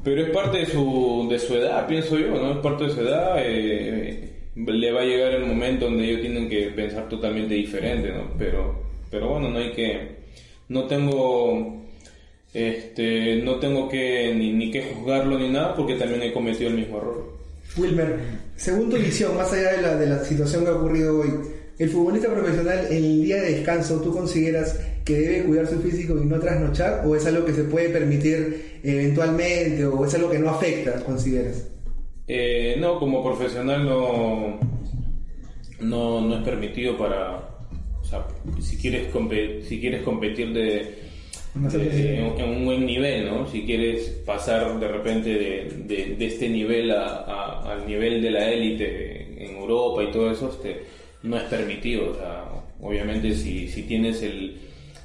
pero 0.03 0.23
es 0.23 0.29
parte 0.29 0.59
de 0.59 0.65
su, 0.65 1.27
de 1.29 1.37
su 1.39 1.55
edad, 1.55 1.85
pienso 1.87 2.17
yo, 2.17 2.29
¿no? 2.29 2.53
Es 2.53 2.57
parte 2.57 2.85
de 2.85 2.89
su 2.89 3.01
edad. 3.01 3.35
eh, 3.39 4.25
le 4.55 4.91
va 4.91 5.01
a 5.01 5.05
llegar 5.05 5.33
el 5.33 5.45
momento 5.45 5.85
donde 5.85 6.05
ellos 6.05 6.21
tienen 6.21 6.49
que 6.49 6.67
pensar 6.67 7.07
totalmente 7.07 7.53
diferente, 7.53 8.09
¿no? 8.11 8.31
Pero, 8.37 8.81
pero 9.11 9.29
bueno, 9.29 9.49
no 9.49 9.59
hay 9.59 9.71
que. 9.71 10.19
No 10.69 10.85
tengo. 10.85 11.77
Este, 12.53 13.35
no 13.43 13.55
tengo 13.57 13.87
que 13.89 14.33
ni, 14.33 14.53
ni 14.53 14.71
que 14.71 14.81
juzgarlo 14.81 15.37
ni 15.37 15.49
nada 15.49 15.75
porque 15.75 15.93
también 15.93 16.23
he 16.23 16.33
cometido 16.33 16.69
el 16.69 16.77
mismo 16.77 16.97
error. 16.97 17.37
Wilmer, 17.77 18.19
según 18.55 18.89
tu 18.89 18.97
visión, 18.97 19.35
más 19.37 19.53
allá 19.53 19.73
de 19.73 19.81
la, 19.83 19.95
de 19.95 20.07
la 20.07 20.23
situación 20.23 20.63
que 20.63 20.71
ha 20.71 20.73
ocurrido 20.73 21.19
hoy, 21.19 21.29
¿el 21.79 21.89
futbolista 21.89 22.29
profesional 22.31 22.85
en 22.89 22.97
el 23.03 23.23
día 23.23 23.37
de 23.41 23.53
descanso 23.55 23.99
tú 24.01 24.11
consideras 24.13 24.79
que 25.05 25.13
debe 25.19 25.43
cuidar 25.45 25.65
su 25.67 25.79
físico 25.79 26.19
y 26.21 26.25
no 26.25 26.39
trasnochar? 26.39 27.03
¿O 27.07 27.15
es 27.15 27.25
algo 27.25 27.45
que 27.45 27.53
se 27.53 27.63
puede 27.63 27.89
permitir 27.89 28.79
eventualmente? 28.83 29.85
¿O 29.85 30.05
es 30.05 30.13
algo 30.13 30.29
que 30.29 30.39
no 30.39 30.49
afecta, 30.51 31.03
consideras? 31.03 31.67
Eh, 32.27 32.75
no, 32.79 32.99
como 32.99 33.23
profesional 33.23 33.83
no, 33.85 34.59
no, 35.79 36.21
no 36.21 36.35
es 36.37 36.43
permitido 36.43 36.97
para, 36.97 37.37
o 37.99 38.03
sea, 38.03 38.25
si 38.61 38.77
quieres, 38.77 39.07
si 39.67 39.79
quieres 39.79 40.03
competir 40.03 40.53
de, 40.53 40.95
si- 41.71 42.07
en, 42.07 42.39
en 42.39 42.49
un 42.49 42.65
buen 42.65 42.85
nivel, 42.85 43.25
¿no? 43.25 43.47
Si 43.49 43.63
quieres 43.63 44.03
pasar 44.25 44.79
de 44.79 44.87
repente 44.87 45.29
de, 45.29 45.69
de- 45.87 46.15
de 46.15 46.25
este 46.27 46.49
nivel 46.49 46.91
a- 46.91 47.23
a- 47.23 47.71
al 47.73 47.87
nivel 47.87 48.21
de 48.21 48.31
la 48.31 48.51
élite 48.51 49.43
en 49.45 49.55
Europa 49.55 50.03
y 50.03 50.11
todo 50.11 50.29
eso, 50.31 50.49
este, 50.49 50.81
no 51.23 51.37
es 51.37 51.43
permitido, 51.43 52.11
o 52.11 52.15
sea, 52.15 52.45
obviamente 52.81 53.33
si, 53.35 53.67
si 53.67 53.83
tienes 53.83 54.21
el, 54.23 54.57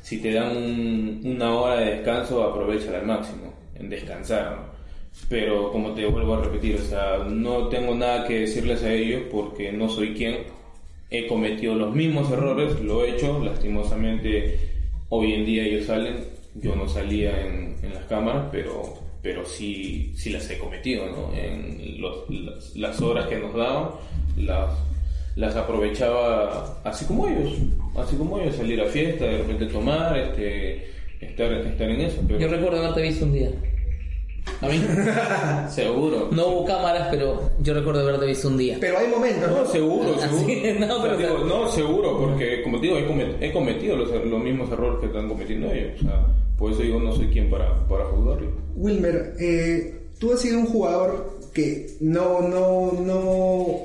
si 0.02 0.18
te 0.20 0.32
dan 0.32 0.56
un- 0.56 1.20
una 1.24 1.54
hora 1.54 1.76
de 1.80 1.96
descanso, 1.96 2.42
aprovechala 2.44 2.98
al 2.98 3.06
máximo, 3.06 3.52
en 3.74 3.88
descansar, 3.88 4.52
¿no? 4.56 4.74
Pero 5.28 5.70
como 5.70 5.92
te 5.92 6.04
vuelvo 6.06 6.34
a 6.34 6.40
repetir, 6.44 6.76
o 6.76 6.84
sea, 6.84 7.18
no 7.28 7.68
tengo 7.68 7.94
nada 7.94 8.26
que 8.26 8.40
decirles 8.40 8.82
a 8.82 8.92
ellos 8.92 9.22
porque 9.30 9.72
no 9.72 9.88
soy 9.88 10.12
quien. 10.14 10.38
He 11.10 11.26
cometido 11.28 11.74
los 11.76 11.94
mismos 11.94 12.30
errores, 12.32 12.80
lo 12.80 13.04
he 13.04 13.12
hecho, 13.14 13.38
lastimosamente 13.42 14.58
hoy 15.10 15.32
en 15.34 15.44
día 15.46 15.64
ellos 15.64 15.86
salen, 15.86 16.16
yo 16.56 16.74
no 16.74 16.88
salía 16.88 17.40
en, 17.46 17.76
las 17.92 18.04
cámaras, 18.06 18.46
pero, 18.50 18.94
pero 19.22 19.44
sí, 19.44 20.12
sí 20.16 20.30
las 20.30 20.50
he 20.50 20.58
cometido, 20.58 21.06
¿no? 21.06 21.32
En 21.36 22.02
las, 22.02 22.74
las 22.74 23.00
horas 23.00 23.28
que 23.28 23.36
nos 23.38 23.54
daban, 23.54 23.90
las, 24.36 24.70
las 25.36 25.56
aprovechaba 25.56 26.78
así 26.84 27.04
como 27.06 27.26
ellos, 27.28 27.52
así 27.96 28.16
como 28.16 28.38
ellos, 28.38 28.56
salir 28.56 28.80
a 28.80 28.86
fiesta, 28.86 29.24
de 29.24 29.38
repente 29.38 29.66
tomar, 29.66 30.16
este, 30.18 30.86
estar, 31.20 31.52
estar 31.52 31.90
en 31.90 32.00
eso. 32.02 32.20
Pero 32.26 32.38
Yo 32.40 32.48
recuerdo 32.48 32.78
haberte 32.78 33.02
visto 33.02 33.24
un 33.24 33.32
día. 33.32 33.50
a 34.60 34.68
mí, 34.68 34.80
seguro. 35.70 36.28
No 36.30 36.46
hubo 36.48 36.64
cámaras, 36.64 37.08
pero 37.10 37.50
yo 37.60 37.74
recuerdo 37.74 38.02
haberte 38.02 38.26
visto 38.26 38.48
un 38.48 38.58
día. 38.58 38.76
Pero 38.80 38.98
hay 38.98 39.08
momentos, 39.08 39.50
No, 39.50 39.58
¿no? 39.62 39.66
seguro, 39.66 40.14
Así, 40.22 40.44
seguro. 40.60 40.86
no, 40.86 40.96
O 40.96 41.02
sea, 41.02 41.16
pero- 41.16 41.16
digo, 41.34 41.44
no, 41.46 41.68
seguro, 41.70 42.18
porque 42.18 42.62
como 42.62 42.78
te 42.80 42.86
digo, 42.86 42.98
he, 42.98 43.08
comet- 43.08 43.36
he 43.40 43.52
cometido 43.52 43.96
los, 43.96 44.10
los 44.10 44.42
mismos 44.42 44.70
errores 44.70 45.00
que 45.00 45.06
están 45.06 45.28
cometiendo 45.28 45.72
ellos. 45.72 46.00
O 46.00 46.02
sea, 46.04 46.26
por 46.58 46.70
eso 46.72 46.82
digo, 46.82 47.00
no 47.00 47.12
soy 47.12 47.26
quien 47.28 47.50
para, 47.50 47.86
para 47.88 48.04
juzgarlo. 48.06 48.52
Wilmer, 48.76 49.34
eh, 49.40 50.00
tú 50.20 50.32
has 50.32 50.40
sido 50.40 50.58
un 50.60 50.66
jugador 50.66 51.38
que 51.52 51.86
no, 52.00 52.40
no, 52.42 52.92
no 53.00 53.76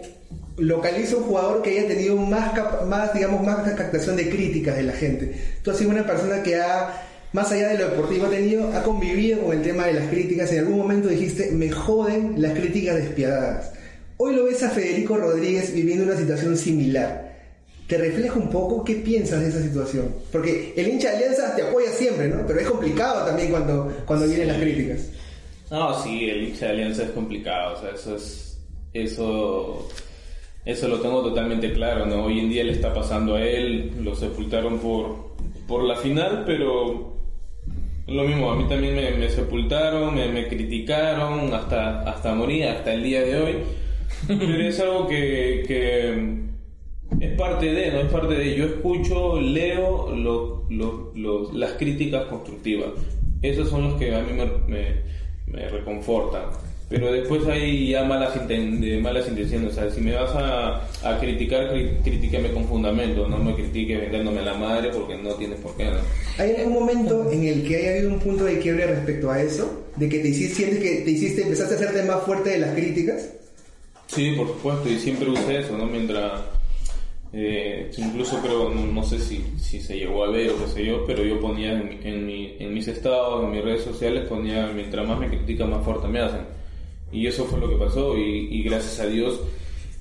localiza 0.59 1.17
un 1.17 1.23
jugador 1.23 1.61
que 1.61 1.71
haya 1.71 1.87
tenido 1.87 2.15
más, 2.15 3.13
digamos, 3.13 3.43
más 3.45 3.73
captación 3.73 4.15
de 4.15 4.29
críticas 4.29 4.75
de 4.75 4.83
la 4.83 4.93
gente. 4.93 5.33
Tú 5.61 5.71
has 5.71 5.77
sido 5.77 5.91
una 5.91 6.05
persona 6.05 6.43
que 6.43 6.55
ha, 6.55 7.03
más 7.33 7.51
allá 7.51 7.69
de 7.69 7.77
lo 7.77 7.89
deportivo, 7.89 8.25
ha 8.25 8.29
tenido, 8.29 8.71
ha 8.75 8.83
convivido 8.83 9.41
con 9.41 9.57
el 9.57 9.63
tema 9.63 9.87
de 9.87 9.93
las 9.93 10.07
críticas. 10.07 10.51
En 10.51 10.59
algún 10.59 10.77
momento 10.77 11.07
dijiste, 11.07 11.51
me 11.51 11.71
joden 11.71 12.41
las 12.41 12.53
críticas 12.53 12.97
despiadadas. 12.97 13.71
Hoy 14.17 14.35
lo 14.35 14.43
ves 14.43 14.61
a 14.63 14.69
Federico 14.69 15.15
Rodríguez 15.17 15.73
viviendo 15.73 16.03
una 16.03 16.17
situación 16.17 16.57
similar. 16.57 17.29
¿Te 17.87 17.97
refleja 17.97 18.37
un 18.37 18.49
poco 18.49 18.83
qué 18.83 18.95
piensas 18.95 19.41
de 19.41 19.49
esa 19.49 19.63
situación? 19.63 20.13
Porque 20.31 20.73
el 20.75 20.87
hincha 20.89 21.09
de 21.09 21.17
Alianza 21.17 21.55
te 21.55 21.63
apoya 21.63 21.89
siempre, 21.91 22.27
¿no? 22.27 22.45
Pero 22.45 22.59
es 22.59 22.67
complicado 22.67 23.25
también 23.25 23.49
cuando, 23.49 23.91
cuando 24.05 24.27
vienen 24.27 24.49
las 24.49 24.57
críticas. 24.57 25.07
No, 25.71 26.03
sí, 26.03 26.29
el 26.29 26.43
hincha 26.43 26.67
de 26.67 26.71
Alianza 26.73 27.03
es 27.03 27.11
complicado, 27.11 27.77
o 27.77 27.81
sea, 27.81 27.91
eso 27.91 28.15
es, 28.15 28.57
eso, 28.93 29.87
eso 30.71 30.87
lo 30.87 30.99
tengo 30.99 31.21
totalmente 31.21 31.71
claro, 31.73 32.05
¿no? 32.05 32.25
Hoy 32.25 32.39
en 32.39 32.49
día 32.49 32.63
le 32.63 32.71
está 32.73 32.93
pasando 32.93 33.35
a 33.35 33.41
él, 33.43 33.91
lo 34.03 34.15
sepultaron 34.15 34.79
por, 34.79 35.35
por 35.67 35.83
la 35.83 35.95
final, 35.95 36.43
pero 36.45 37.17
lo 38.07 38.23
mismo, 38.23 38.51
a 38.51 38.55
mí 38.55 38.65
también 38.67 38.95
me, 38.95 39.11
me 39.11 39.29
sepultaron, 39.29 40.13
me, 40.15 40.27
me 40.29 40.47
criticaron 40.47 41.53
hasta, 41.53 42.01
hasta 42.01 42.33
morir, 42.33 42.65
hasta 42.65 42.93
el 42.93 43.03
día 43.03 43.21
de 43.21 43.39
hoy, 43.39 43.53
pero 44.27 44.61
es 44.63 44.79
algo 44.79 45.07
que, 45.07 45.63
que 45.67 46.39
es 47.19 47.31
parte 47.37 47.71
de, 47.73 47.91
no 47.91 47.99
es 47.99 48.11
parte 48.11 48.35
de, 48.35 48.55
yo 48.55 48.65
escucho, 48.65 49.39
leo 49.41 50.15
lo- 50.15 50.65
lo- 50.69 51.11
lo- 51.15 51.51
las 51.53 51.73
críticas 51.73 52.25
constructivas, 52.25 52.89
esos 53.41 53.69
son 53.69 53.83
los 53.85 53.93
que 53.95 54.13
a 54.15 54.21
mí 54.21 54.33
me, 54.33 54.45
me- 54.67 54.95
me 55.47 55.67
reconfortan. 55.67 56.43
Pero 56.89 57.11
después 57.11 57.45
hay 57.47 57.89
ya 57.89 58.03
malas, 58.03 58.35
inten- 58.35 58.79
de 58.79 58.97
malas 58.99 59.27
intenciones. 59.27 59.71
O 59.71 59.75
sea, 59.75 59.91
si 59.91 60.01
me 60.01 60.15
vas 60.15 60.31
a, 60.33 60.87
a 61.03 61.19
criticar, 61.19 61.71
cri- 61.71 62.01
critíqueme 62.03 62.49
con 62.51 62.65
fundamento. 62.67 63.27
No 63.27 63.37
me 63.37 63.53
critique 63.53 63.95
vendiéndome 63.95 64.41
la 64.41 64.55
madre 64.55 64.89
porque 64.91 65.15
no 65.15 65.35
tienes 65.35 65.59
por 65.59 65.77
qué. 65.77 65.85
¿no? 65.85 65.97
¿Hay 66.39 66.55
algún 66.55 66.73
momento 66.73 67.31
en 67.31 67.43
el 67.43 67.63
que 67.67 67.75
haya 67.77 67.91
habido 67.91 68.09
un 68.13 68.19
punto 68.19 68.43
de 68.45 68.57
quiebre 68.57 68.87
respecto 68.87 69.29
a 69.29 69.39
eso? 69.39 69.85
¿De 69.97 70.09
que 70.09 70.17
te 70.19 70.29
hiciste, 70.29 70.55
sientes 70.55 70.79
que 70.79 70.95
te 71.03 71.11
hiciste, 71.11 71.43
empezaste 71.43 71.75
a 71.75 71.77
hacerte 71.77 72.03
más 72.07 72.23
fuerte 72.23 72.49
de 72.49 72.57
las 72.57 72.71
críticas? 72.73 73.33
Sí, 74.07 74.31
por 74.35 74.47
supuesto, 74.47 74.89
y 74.89 74.97
siempre 74.97 75.29
usé 75.29 75.59
eso, 75.59 75.77
¿no? 75.77 75.85
Mientras, 75.85 76.41
eh, 77.33 77.91
incluso 77.97 78.39
creo, 78.41 78.69
no, 78.73 79.03
sé 79.03 79.19
si, 79.19 79.43
si 79.59 79.79
se 79.79 79.95
llegó 79.97 80.23
a 80.23 80.31
ver 80.31 80.49
o 80.49 80.57
qué 80.65 80.71
sé 80.71 80.85
yo, 80.85 81.05
pero 81.05 81.23
yo 81.23 81.39
ponía 81.39 81.73
en, 81.73 81.99
en, 82.03 82.25
mi- 82.25 82.55
en 82.59 82.73
mis 82.73 82.87
estados, 82.87 83.43
en 83.43 83.51
mis 83.51 83.63
redes 83.63 83.83
sociales, 83.83 84.25
ponía, 84.27 84.71
mientras 84.73 85.07
más 85.07 85.19
me 85.19 85.27
critican, 85.29 85.69
más 85.69 85.85
fuerte 85.85 86.07
me 86.07 86.19
hacen. 86.21 86.57
Y 87.11 87.27
eso 87.27 87.45
fue 87.45 87.59
lo 87.59 87.69
que 87.69 87.75
pasó, 87.75 88.17
y, 88.17 88.63
gracias 88.63 88.99
a 88.99 89.07
Dios, 89.07 89.41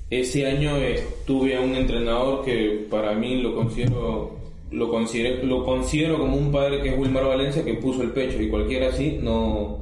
ese 0.09 0.45
año 0.45 0.77
eh, 0.77 1.03
tuve 1.25 1.55
a 1.55 1.61
un 1.61 1.75
entrenador 1.75 2.43
que 2.43 2.85
para 2.89 3.13
mí 3.13 3.41
lo 3.41 3.55
considero 3.55 4.37
lo 4.71 4.89
considero, 4.89 5.43
lo 5.45 5.65
considero 5.65 6.19
como 6.19 6.37
un 6.37 6.51
padre 6.51 6.81
que 6.81 6.89
es 6.89 6.97
Wilmar 6.97 7.25
Valencia 7.25 7.65
que 7.65 7.73
puso 7.75 8.03
el 8.03 8.11
pecho 8.11 8.39
y 8.39 8.49
cualquiera 8.49 8.89
así 8.89 9.19
no, 9.21 9.79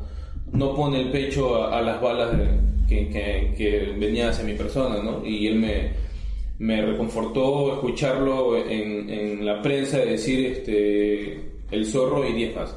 no 0.53 0.75
pone 0.75 1.01
el 1.01 1.11
pecho 1.11 1.65
a, 1.65 1.81
las 1.81 2.01
balas 2.01 2.31
que, 2.87 3.09
que, 3.09 3.53
que 3.57 4.21
hacia 4.23 4.45
mi 4.45 4.53
persona, 4.53 5.03
¿no? 5.03 5.25
Y 5.25 5.47
él 5.47 5.55
me, 5.55 5.91
me 6.59 6.85
reconfortó 6.85 7.73
escucharlo 7.73 8.57
en, 8.57 9.09
en 9.09 9.45
la 9.45 9.61
prensa 9.61 9.97
decir 9.97 10.45
este 10.45 11.57
el 11.69 11.85
zorro 11.85 12.27
y 12.27 12.33
diez 12.33 12.55
más. 12.55 12.75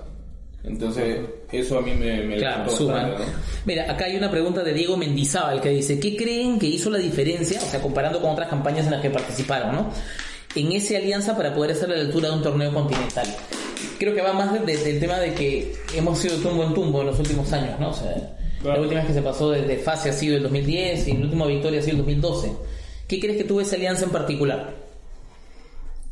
Entonces, 0.64 1.20
eso 1.52 1.78
a 1.78 1.82
mí 1.82 1.92
me, 1.94 2.22
me 2.24 2.36
Claro, 2.36 2.70
suman. 2.70 3.10
bastante, 3.10 3.32
¿no? 3.32 3.38
Mira, 3.66 3.90
acá 3.90 4.04
hay 4.06 4.16
una 4.16 4.30
pregunta 4.30 4.62
de 4.62 4.72
Diego 4.72 4.96
Mendizábal 4.96 5.60
que 5.60 5.70
dice, 5.70 5.98
¿qué 6.00 6.16
creen 6.16 6.58
que 6.58 6.66
hizo 6.66 6.90
la 6.90 6.98
diferencia, 6.98 7.60
o 7.60 7.66
sea, 7.70 7.80
comparando 7.80 8.20
con 8.20 8.30
otras 8.30 8.48
campañas 8.48 8.86
en 8.86 8.92
las 8.92 9.02
que 9.02 9.10
participaron, 9.10 9.74
¿no? 9.74 9.90
En 10.54 10.72
esa 10.72 10.96
alianza 10.96 11.36
para 11.36 11.54
poder 11.54 11.72
estar 11.72 11.90
a 11.90 11.94
la 11.96 12.00
altura 12.02 12.28
de 12.30 12.34
un 12.36 12.42
torneo 12.42 12.72
continental. 12.72 13.26
Creo 13.98 14.14
que 14.14 14.22
va 14.22 14.32
más 14.32 14.52
de- 14.52 14.60
de- 14.60 14.82
del 14.84 14.98
tema 15.00 15.18
de 15.18 15.34
que 15.34 15.72
hemos 15.94 16.18
sido 16.18 16.36
tumbo 16.38 16.64
en 16.64 16.74
tumbo 16.74 17.00
en 17.02 17.06
los 17.08 17.18
últimos 17.18 17.52
años, 17.52 17.78
¿no? 17.78 17.90
O 17.90 17.94
sea, 17.94 18.36
Claro. 18.60 18.76
la 18.76 18.82
última 18.82 19.00
vez 19.00 19.08
que 19.08 19.14
se 19.14 19.22
pasó 19.22 19.50
desde 19.50 19.76
fase 19.78 20.10
ha 20.10 20.12
sido 20.12 20.36
el 20.36 20.42
2010 20.42 21.06
y 21.08 21.12
la 21.14 21.24
última 21.24 21.46
victoria 21.46 21.80
ha 21.80 21.82
sido 21.82 21.92
el 21.92 21.98
2012. 21.98 22.52
¿Qué 23.06 23.20
crees 23.20 23.36
que 23.38 23.44
tuvo 23.44 23.60
esa 23.60 23.76
alianza 23.76 24.04
en 24.04 24.10
particular? 24.10 24.74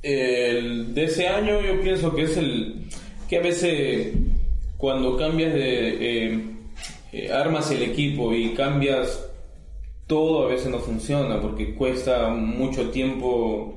El 0.03 0.95
de 0.95 1.05
ese 1.05 1.27
año 1.29 1.61
yo 1.61 1.81
pienso 1.81 2.15
que 2.15 2.23
es 2.23 2.37
el 2.37 2.85
que 3.29 3.39
a 3.39 3.43
veces 3.43 4.13
cuando 4.79 5.17
cambias 5.17 5.53
de 5.53 5.89
eh, 6.01 6.41
eh, 7.13 7.33
armas 7.33 7.71
el 7.73 7.83
equipo 7.83 8.33
y 8.33 8.55
cambias 8.55 9.29
todo 10.07 10.47
a 10.47 10.49
veces 10.49 10.71
no 10.71 10.79
funciona 10.79 11.41
porque 11.43 11.75
cuesta 11.75 12.29
mucho 12.31 12.89
tiempo 12.91 13.75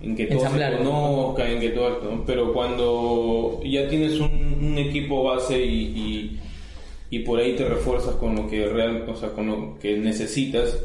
en 0.00 0.16
que 0.16 0.26
todo 0.26 0.40
se 0.40 0.76
conozca, 0.78 1.48
en 1.48 1.60
que 1.60 1.68
todo 1.68 2.24
pero 2.26 2.52
cuando 2.52 3.60
ya 3.62 3.88
tienes 3.88 4.18
un, 4.18 4.58
un 4.60 4.78
equipo 4.78 5.22
base 5.22 5.64
y, 5.64 5.80
y, 5.80 6.40
y 7.10 7.18
por 7.20 7.38
ahí 7.38 7.54
te 7.54 7.68
refuerzas 7.68 8.16
con 8.16 8.34
lo 8.34 8.48
que 8.48 8.66
real, 8.66 9.04
o 9.08 9.14
sea, 9.14 9.32
con 9.32 9.46
lo 9.46 9.78
que 9.78 9.96
necesitas, 9.98 10.76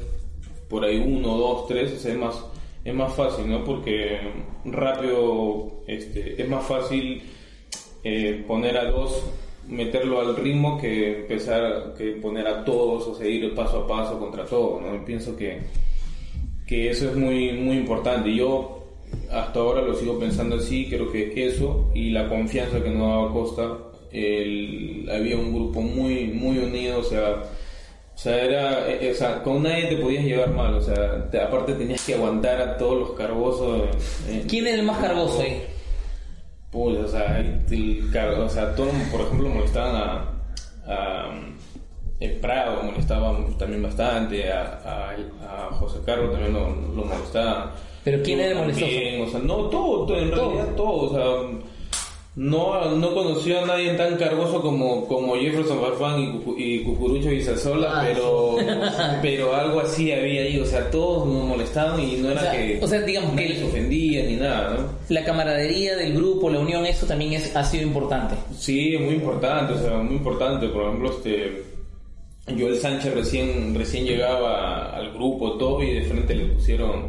por 0.69 0.83
ahí 0.83 0.99
uno, 0.99 1.37
dos, 1.37 1.67
tres, 1.67 1.93
o 1.93 1.97
sea, 1.97 2.11
es 2.11 2.19
más, 2.19 2.35
es 2.83 2.93
más 2.93 3.15
fácil, 3.15 3.49
¿no? 3.49 3.63
Porque 3.63 4.19
rápido 4.65 5.83
este, 5.87 6.39
es 6.39 6.47
más 6.47 6.67
fácil 6.67 7.23
eh, 8.09 8.43
poner 8.47 8.77
a 8.77 8.85
dos, 8.91 9.23
meterlo 9.67 10.21
al 10.21 10.35
ritmo 10.35 10.77
que 10.79 11.19
empezar 11.21 11.93
que 11.97 12.11
poner 12.21 12.47
a 12.47 12.63
todos, 12.63 13.07
o 13.07 13.15
sea, 13.15 13.27
ir 13.27 13.53
paso 13.53 13.79
a 13.79 13.87
paso 13.87 14.17
contra 14.19 14.45
todo, 14.45 14.79
¿no? 14.81 14.95
Y 14.95 14.99
pienso 14.99 15.35
que, 15.35 15.59
que 16.65 16.89
eso 16.89 17.09
es 17.09 17.15
muy, 17.15 17.51
muy 17.53 17.75
importante. 17.77 18.33
Yo 18.33 18.83
hasta 19.31 19.59
ahora 19.59 19.81
lo 19.81 19.93
sigo 19.95 20.19
pensando 20.19 20.55
así, 20.57 20.87
creo 20.89 21.11
que 21.11 21.33
eso 21.47 21.91
y 21.95 22.09
la 22.11 22.27
confianza 22.29 22.81
que 22.83 22.89
nos 22.89 23.07
daba 23.09 23.33
Costa, 23.33 23.77
el- 24.11 25.09
había 25.11 25.37
un 25.37 25.53
grupo 25.53 25.81
muy, 25.81 26.25
muy 26.27 26.57
unido, 26.59 26.99
o 26.99 27.03
sea, 27.03 27.43
o 28.15 28.17
sea, 28.19 28.43
era, 28.43 28.89
eh, 28.91 29.11
o 29.11 29.15
sea, 29.15 29.43
con 29.43 29.63
nadie 29.63 29.85
te 29.87 29.97
podías 29.97 30.23
llevar 30.25 30.49
mal, 30.51 30.73
o 30.75 30.81
sea, 30.81 31.29
te- 31.29 31.39
aparte 31.39 31.73
tenías 31.73 32.03
que 32.05 32.15
aguantar 32.15 32.59
a 32.61 32.77
todos 32.77 32.99
los 32.99 33.11
cargosos. 33.11 33.81
eh, 34.29 34.43
¿Quién 34.49 34.65
era 34.67 34.77
el 34.77 34.83
más 34.83 34.97
cargoso 34.99 35.41
ahí? 35.41 35.61
Puta, 36.77 36.99
o 37.05 37.07
sea, 37.07 37.39
el 37.39 38.09
car- 38.13 38.33
o 38.39 38.49
sea, 38.49 38.75
todo, 38.75 38.89
por 39.11 39.21
ejemplo, 39.21 39.49
molestaban 39.49 39.95
a, 39.95 40.31
a 40.85 41.31
Prado, 42.41 42.83
molestaban 42.83 43.57
también 43.57 43.83
bastante, 43.83 44.51
a, 44.51 44.79
a, 44.85 45.67
a 45.67 45.71
José 45.73 45.99
Carlos 46.05 46.31
también 46.31 46.53
lo, 46.53 46.69
lo 46.69 47.03
molestaban. 47.05 47.71
¿Pero 48.03 48.23
quién 48.23 48.39
era 48.39 48.51
el 48.51 48.57
molestoso? 48.57 48.85
también, 48.85 49.21
O 49.21 49.27
sea, 49.27 49.39
no, 49.39 49.55
todo, 49.69 50.05
todo, 50.05 50.17
en 50.17 50.31
Todo. 50.31 50.51
realidad 50.53 50.75
todo, 50.75 50.93
o 50.97 51.09
sea, 51.13 51.59
no, 52.37 52.95
no 52.95 53.13
conoció 53.15 53.63
a 53.63 53.65
nadie 53.65 53.93
tan 53.95 54.15
cargoso 54.15 54.61
como, 54.61 55.05
como 55.07 55.35
Jefferson 55.35 55.81
Farfán 55.81 56.21
y, 56.21 56.27
Cucu- 56.27 56.55
y 56.55 56.83
Cucurucho 56.83 57.31
y 57.31 57.41
Sazola, 57.41 57.89
Ah. 57.99 58.05
pero, 58.07 58.55
pero 59.23 59.55
algo 59.55 59.79
así 59.79 60.11
había 60.11 60.43
ahí, 60.43 60.59
o 60.59 60.65
sea, 60.65 60.89
todos 60.91 61.27
nos 61.27 61.43
molestaban 61.45 61.99
y 61.99 62.17
no 62.17 62.29
era 62.29 62.41
O 62.41 62.43
sea, 62.43 62.51
que 62.51 62.79
o 62.83 62.87
sea, 62.87 63.01
digamos 63.01 63.31
que 63.35 63.55
se 63.55 63.63
ofendía 63.65 64.23
ni 64.23 64.35
nada, 64.35 64.75
¿no? 64.77 64.85
La 65.09 65.23
camaradería 65.25 65.95
del 65.95 66.13
grupo, 66.13 66.49
la 66.51 66.59
unión, 66.59 66.85
eso 66.85 67.07
también 67.07 67.33
es, 67.33 67.55
ha 67.55 67.63
sido 67.63 67.83
importante. 67.83 68.35
Sí, 68.55 68.93
es 68.93 69.01
muy 69.01 69.15
importante, 69.15 69.73
o 69.73 69.79
sea, 69.81 69.97
muy 69.97 70.15
importante. 70.17 70.67
Por 70.67 70.83
ejemplo, 70.83 71.09
este 71.09 71.63
Joel 72.47 72.77
Sánchez 72.77 73.13
recién 73.15 73.73
recién 73.75 74.05
llegaba 74.05 74.95
al 74.95 75.11
grupo 75.11 75.53
todo 75.57 75.81
y 75.83 75.91
de 75.95 76.01
frente 76.03 76.35
le 76.35 76.45
pusieron 76.53 77.07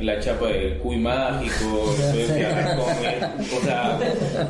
en 0.00 0.06
la 0.06 0.18
chapa 0.18 0.48
del 0.48 0.78
cuy 0.78 0.96
mágico, 0.96 1.84
o 3.56 3.60
sea, 3.62 3.98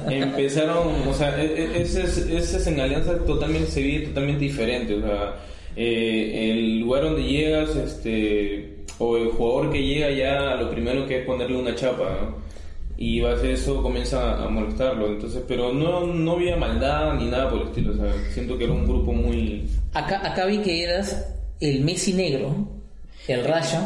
empezaron, 0.09 1.09
o 1.09 1.13
sea, 1.13 1.41
e- 1.43 1.63
e- 1.63 1.83
ese 1.83 2.05
es, 2.05 2.19
ese 2.19 2.57
es 2.57 2.67
en 2.67 2.81
alianza 2.81 3.19
totalmente 3.25 3.71
se 3.71 3.83
vive 3.83 4.07
totalmente 4.07 4.45
diferente, 4.45 4.95
o 4.95 5.01
sea, 5.03 5.35
eh, 5.77 6.51
el 6.53 6.81
lugar 6.81 7.03
donde 7.03 7.23
llegas, 7.23 7.75
este, 7.77 8.77
o 8.99 9.17
el 9.17 9.29
jugador 9.29 9.73
que 9.73 9.83
llega 9.83 10.11
ya, 10.11 10.55
lo 10.55 10.71
primero 10.71 11.07
que 11.07 11.19
es 11.19 11.27
ponerle 11.27 11.57
una 11.57 11.75
chapa, 11.75 12.17
¿no? 12.21 12.51
y 13.03 13.19
base 13.19 13.49
a 13.49 13.51
eso 13.53 13.83
comienza 13.83 14.45
a 14.45 14.49
molestarlo. 14.51 15.07
Entonces, 15.07 15.43
pero 15.49 15.73
no, 15.73 16.07
no 16.07 16.33
había 16.33 16.55
maldad 16.57 17.15
ni 17.15 17.29
nada 17.29 17.49
por 17.49 17.63
el 17.63 17.69
estilo. 17.69 17.93
O 17.93 17.97
sea, 17.97 18.13
siento 18.35 18.59
que 18.59 18.65
era 18.65 18.75
un 18.75 18.87
grupo 18.87 19.11
muy. 19.11 19.67
Acá, 19.95 20.21
acá 20.23 20.45
vi 20.45 20.59
que 20.59 20.83
eras 20.85 21.35
el 21.61 21.81
Messi 21.81 22.13
negro, 22.13 22.69
el 23.27 23.43
Rayo, 23.43 23.79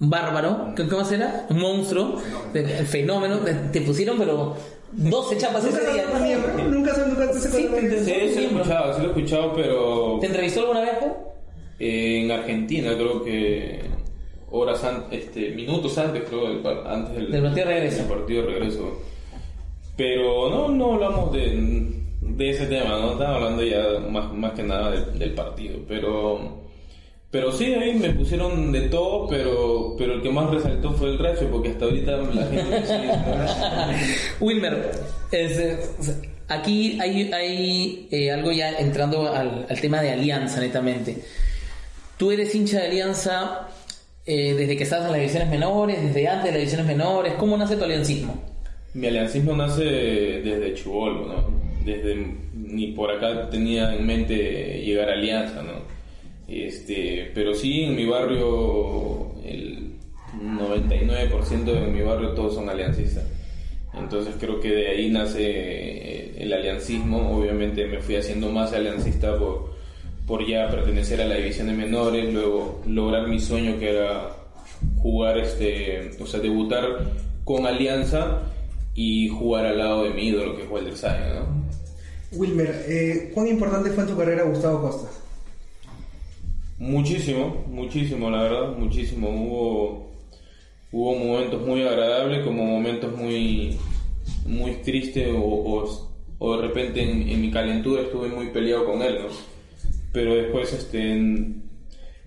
bárbaro, 0.00 0.72
¿qué- 0.76 0.86
¿cómo 0.88 1.04
será? 1.04 1.46
Un 1.50 1.58
monstruo, 1.60 2.20
el 2.54 2.86
fenómeno. 2.86 3.38
Te, 3.72 3.80
pusieron, 3.82 4.18
pero 4.18 4.54
12 4.92 5.36
chapas 5.38 5.64
¿Nunca 5.64 5.76
ese 5.78 5.86
se 5.86 5.92
día. 5.92 6.04
nunca, 6.06 6.62
nunca, 6.64 7.06
nunca 7.06 7.32
se 7.32 7.50
Sí, 7.50 7.68
Sí, 8.04 8.28
sí 8.34 8.34
lo 8.34 8.40
he 8.40 8.44
escuchado, 8.46 8.94
sí 8.94 9.00
lo 9.02 9.06
he 9.08 9.10
escuchado, 9.10 9.52
pero 9.54 10.18
¿Te 10.20 10.26
entrevistó 10.26 10.60
alguna 10.60 10.80
vez? 10.80 10.92
eh, 11.80 12.22
en 12.24 12.30
Argentina 12.30 12.92
creo 12.94 13.22
que 13.24 13.80
horas 14.50 14.82
antes, 14.84 15.24
este, 15.24 15.50
minutos 15.50 15.96
antes 15.98 16.22
creo, 16.28 16.48
del, 16.48 16.58
par- 16.60 16.84
antes 16.86 17.14
del, 17.16 17.30
Del 17.30 17.42
partido 17.42 17.66
de 17.66 17.74
regreso. 17.74 17.96
del 17.98 18.06
partido 18.06 18.42
de 18.42 18.48
regreso. 18.48 19.02
Pero 19.96 20.48
no, 20.50 20.68
no 20.68 20.94
hablamos 20.94 21.32
de, 21.32 21.90
de 22.22 22.50
ese 22.50 22.66
tema, 22.66 22.98
no 22.98 23.12
estaba 23.12 23.34
hablando 23.36 23.62
ya 23.64 23.98
más, 24.10 24.32
más 24.32 24.52
que 24.52 24.62
nada 24.62 24.90
del, 24.92 25.18
del 25.18 25.32
partido, 25.34 25.80
pero 25.88 26.66
pero 27.30 27.52
sí 27.52 27.74
ahí 27.74 27.94
me 27.94 28.10
pusieron 28.10 28.72
de 28.72 28.82
todo, 28.88 29.26
pero 29.28 29.67
el 30.18 30.22
que 30.22 30.30
más 30.30 30.50
resaltó 30.50 30.92
fue 30.92 31.08
el 31.10 31.18
Rayo, 31.18 31.48
porque 31.50 31.70
hasta 31.70 31.84
ahorita 31.84 32.16
la 32.16 32.46
gente 32.46 32.86
sigue 32.86 33.10
Wilmer, 34.40 34.90
es, 35.30 35.58
eh, 35.58 35.78
aquí 36.48 36.98
hay, 37.00 37.32
hay 37.32 38.08
eh, 38.10 38.30
algo 38.30 38.52
ya 38.52 38.70
entrando 38.78 39.32
al, 39.32 39.66
al 39.68 39.80
tema 39.80 40.02
de 40.02 40.10
alianza 40.10 40.60
netamente. 40.60 41.18
Tú 42.16 42.32
eres 42.32 42.54
hincha 42.54 42.80
de 42.80 42.86
alianza 42.88 43.68
eh, 44.26 44.54
desde 44.54 44.76
que 44.76 44.82
estás 44.82 45.04
en 45.04 45.12
las 45.12 45.20
divisiones 45.20 45.48
menores, 45.48 46.02
desde 46.02 46.28
antes 46.28 46.44
de 46.44 46.50
las 46.50 46.58
divisiones 46.58 46.86
menores. 46.86 47.34
¿Cómo 47.34 47.56
nace 47.56 47.76
tu 47.76 47.84
aliancismo? 47.84 48.42
Mi 48.94 49.06
aliancismo 49.06 49.54
nace 49.54 49.84
desde 49.84 50.74
chubolo, 50.74 51.26
¿no? 51.26 51.68
Desde 51.84 52.26
ni 52.54 52.88
por 52.88 53.10
acá 53.10 53.48
tenía 53.48 53.94
en 53.94 54.06
mente 54.06 54.82
llegar 54.84 55.08
a 55.10 55.12
Alianza, 55.12 55.62
¿no? 55.62 55.82
Este, 56.48 57.30
pero 57.34 57.54
sí 57.54 57.84
en 57.84 57.94
mi 57.94 58.06
barrio 58.06 59.32
el 59.44 59.87
99% 60.40 61.64
de 61.64 61.80
mi 61.88 62.02
barrio 62.02 62.30
todos 62.30 62.54
son 62.54 62.68
aliancistas. 62.68 63.24
Entonces 63.94 64.34
creo 64.38 64.60
que 64.60 64.70
de 64.70 64.88
ahí 64.88 65.10
nace 65.10 65.42
eh, 65.42 66.34
el 66.38 66.52
aliancismo. 66.52 67.38
Obviamente 67.38 67.86
me 67.86 68.00
fui 68.00 68.16
haciendo 68.16 68.50
más 68.50 68.72
aliancista 68.72 69.36
por, 69.38 69.74
por 70.26 70.46
ya 70.46 70.68
pertenecer 70.70 71.20
a 71.20 71.26
la 71.26 71.36
división 71.36 71.68
de 71.68 71.72
menores, 71.72 72.32
luego 72.32 72.82
lograr 72.86 73.28
mi 73.28 73.40
sueño 73.40 73.78
que 73.78 73.90
era 73.90 74.36
jugar, 74.98 75.38
este, 75.38 76.10
o 76.20 76.26
sea, 76.26 76.40
debutar 76.40 76.84
con 77.44 77.66
Alianza 77.66 78.42
y 78.94 79.28
jugar 79.28 79.66
al 79.66 79.78
lado 79.78 80.04
de 80.04 80.10
mi 80.10 80.28
ídolo 80.28 80.56
que 80.56 80.64
es 80.64 80.70
Walter 80.70 80.96
Sáenz, 80.96 81.34
¿no? 81.34 81.68
Wilmer, 82.32 82.84
eh, 82.88 83.30
¿cuán 83.32 83.48
importante 83.48 83.90
fue 83.90 84.02
en 84.04 84.10
tu 84.10 84.16
carrera 84.16 84.42
Gustavo 84.44 84.82
Costas? 84.82 85.20
Muchísimo, 86.78 87.64
muchísimo, 87.68 88.30
la 88.30 88.42
verdad, 88.42 88.76
muchísimo. 88.76 89.30
Hubo, 89.30 90.07
hubo 90.92 91.14
momentos 91.16 91.66
muy 91.66 91.82
agradables 91.82 92.44
como 92.44 92.64
momentos 92.64 93.16
muy, 93.16 93.76
muy 94.46 94.72
tristes 94.82 95.28
o, 95.30 95.38
o, 95.42 96.08
o 96.38 96.56
de 96.56 96.66
repente 96.68 97.02
en, 97.02 97.28
en 97.28 97.40
mi 97.40 97.50
calentura 97.50 98.02
estuve 98.02 98.28
muy 98.28 98.46
peleado 98.48 98.84
con 98.86 99.02
él, 99.02 99.18
¿no? 99.22 99.28
Pero 100.12 100.34
después 100.34 100.72
este, 100.72 101.12
en- 101.12 101.62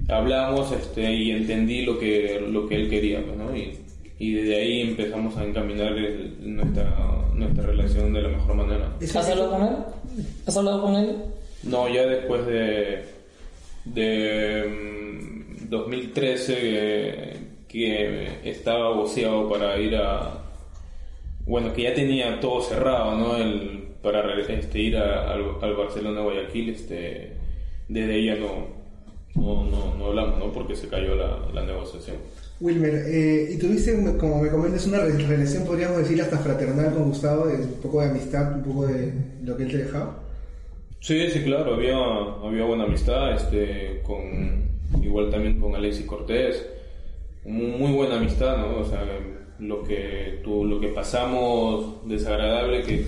hablamos 0.07 0.71
este, 0.71 1.13
y 1.13 1.31
entendí 1.31 1.83
lo 1.83 1.97
que, 1.99 2.39
lo 2.49 2.67
que 2.67 2.75
él 2.75 2.89
quería, 2.89 3.23
pues, 3.25 3.37
¿no? 3.37 3.55
Y, 3.55 3.77
y 4.19 4.33
desde 4.33 4.55
ahí 4.61 4.81
empezamos 4.81 5.35
a 5.37 5.43
encaminar 5.43 5.97
el- 5.97 6.35
nuestra, 6.55 6.93
nuestra 7.33 7.63
relación 7.65 8.13
de 8.13 8.21
la 8.21 8.29
mejor 8.29 8.55
manera. 8.55 8.95
¿Has 9.01 9.15
hablado 9.15 9.51
con 9.51 9.61
él? 9.63 9.75
¿Has 10.45 10.57
hablado 10.57 10.81
con 10.83 10.95
él? 10.95 11.15
No, 11.63 11.87
ya 11.93 12.05
después 12.05 12.45
de, 12.45 13.03
de 13.85 14.65
mm, 15.63 15.69
2013 15.69 16.53
que, 16.55 17.33
que 17.71 18.49
estaba 18.49 18.93
boceado 18.93 19.47
para 19.49 19.77
ir 19.79 19.95
a... 19.95 20.43
Bueno, 21.45 21.73
que 21.73 21.83
ya 21.83 21.93
tenía 21.93 22.39
todo 22.39 22.61
cerrado, 22.61 23.15
¿no? 23.17 23.35
El, 23.37 23.83
para 24.01 24.21
este, 24.39 24.79
ir 24.79 24.97
a- 24.97 25.31
al, 25.31 25.41
al 25.61 25.75
Barcelona 25.75 26.21
Guayaquil, 26.21 26.69
este, 26.69 27.33
desde 27.87 28.25
ya 28.25 28.35
no, 28.35 28.67
no, 29.35 29.63
no, 29.65 29.95
no 29.95 30.05
hablamos, 30.05 30.39
¿no? 30.39 30.51
Porque 30.51 30.75
se 30.75 30.87
cayó 30.87 31.15
la, 31.15 31.39
la 31.53 31.63
negociación. 31.63 32.17
Wilmer, 32.59 32.93
eh, 33.07 33.49
y 33.53 33.57
tuviste, 33.57 33.93
como 34.17 34.41
me 34.41 34.49
comentas, 34.49 34.85
una 34.85 34.99
re- 34.99 35.17
relación, 35.17 35.65
podríamos 35.65 35.97
decir, 35.97 36.21
hasta 36.21 36.37
fraternal 36.39 36.93
con 36.93 37.05
Gustavo, 37.05 37.47
de 37.47 37.55
un 37.55 37.81
poco 37.81 38.01
de 38.01 38.09
amistad, 38.09 38.55
un 38.55 38.63
poco 38.63 38.85
de 38.87 39.13
lo 39.43 39.57
que 39.57 39.63
él 39.63 39.71
te 39.71 39.77
dejaba. 39.79 40.19
Sí, 40.99 41.27
sí, 41.31 41.41
claro, 41.43 41.73
había, 41.73 41.97
había 41.97 42.63
buena 42.65 42.83
amistad, 42.83 43.33
este, 43.33 44.01
con, 44.03 44.69
igual 45.01 45.31
también 45.31 45.59
con 45.59 45.75
Alexis 45.75 46.05
Cortés, 46.05 46.63
muy, 47.45 47.67
muy 47.67 47.91
buena 47.93 48.17
amistad, 48.17 48.57
¿no? 48.57 48.79
O 48.79 48.85
sea, 48.85 49.03
lo 49.59 49.83
que, 49.83 50.39
tú, 50.43 50.65
lo 50.65 50.79
que 50.79 50.87
pasamos 50.89 52.07
desagradable, 52.07 52.83
que, 52.83 53.05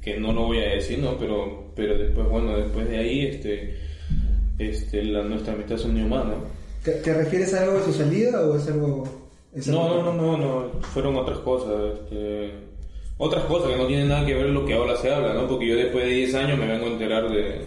que 0.00 0.18
no 0.18 0.32
lo 0.32 0.44
voy 0.46 0.58
a 0.58 0.68
decir, 0.74 0.98
¿no? 0.98 1.16
Pero, 1.18 1.72
pero 1.74 1.96
después, 1.98 2.28
bueno, 2.28 2.56
después 2.56 2.88
de 2.88 2.98
ahí, 2.98 3.26
este, 3.26 3.76
este, 4.58 5.02
la, 5.04 5.22
nuestra 5.22 5.54
amistad 5.54 5.80
unió 5.84 6.06
más, 6.06 6.24
¿no? 6.26 6.34
¿Te, 6.84 6.92
te 6.92 7.14
refieres 7.14 7.54
a 7.54 7.62
algo 7.64 7.78
de 7.78 7.84
su 7.84 7.92
salida 7.92 8.40
o 8.46 8.56
es 8.56 8.68
algo...? 8.68 9.04
es 9.54 9.66
No, 9.68 9.84
algo- 9.86 10.02
no, 10.02 10.12
no, 10.12 10.36
no, 10.36 10.60
no, 10.74 10.80
fueron 10.82 11.16
otras 11.16 11.38
cosas, 11.38 11.98
este, 12.00 12.50
otras 13.16 13.44
cosas 13.44 13.70
que 13.70 13.76
no 13.78 13.86
tienen 13.86 14.08
nada 14.08 14.26
que 14.26 14.34
ver 14.34 14.46
lo 14.46 14.64
que 14.66 14.74
ahora 14.74 14.96
se 14.96 15.12
habla, 15.12 15.32
¿no? 15.34 15.46
Porque 15.48 15.68
yo 15.68 15.76
después 15.76 16.04
de 16.04 16.10
10 16.10 16.34
años 16.34 16.58
me 16.58 16.66
vengo 16.66 16.86
a 16.86 16.90
enterar 16.90 17.30
de, 17.30 17.60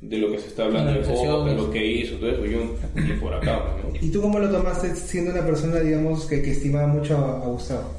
de 0.00 0.18
lo 0.18 0.30
que 0.30 0.38
se 0.38 0.48
está 0.48 0.64
hablando 0.64 0.92
de. 0.92 1.00
Boca, 1.00 1.50
de 1.50 1.56
lo 1.56 1.70
que 1.70 1.84
hizo, 1.84 2.16
todo 2.16 2.30
eso, 2.30 2.46
yo 2.46 2.60
ni 2.94 3.12
por 3.14 3.34
acá, 3.34 3.76
¿no? 3.82 3.92
¿Y 4.00 4.10
tú 4.10 4.20
cómo 4.20 4.38
lo 4.38 4.50
tomaste 4.50 4.94
siendo 4.94 5.32
una 5.32 5.44
persona, 5.44 5.80
digamos, 5.80 6.26
que, 6.26 6.40
que 6.40 6.52
estimaba 6.52 6.86
mucho 6.86 7.16
a, 7.16 7.42
a 7.42 7.48
Gustavo? 7.48 7.94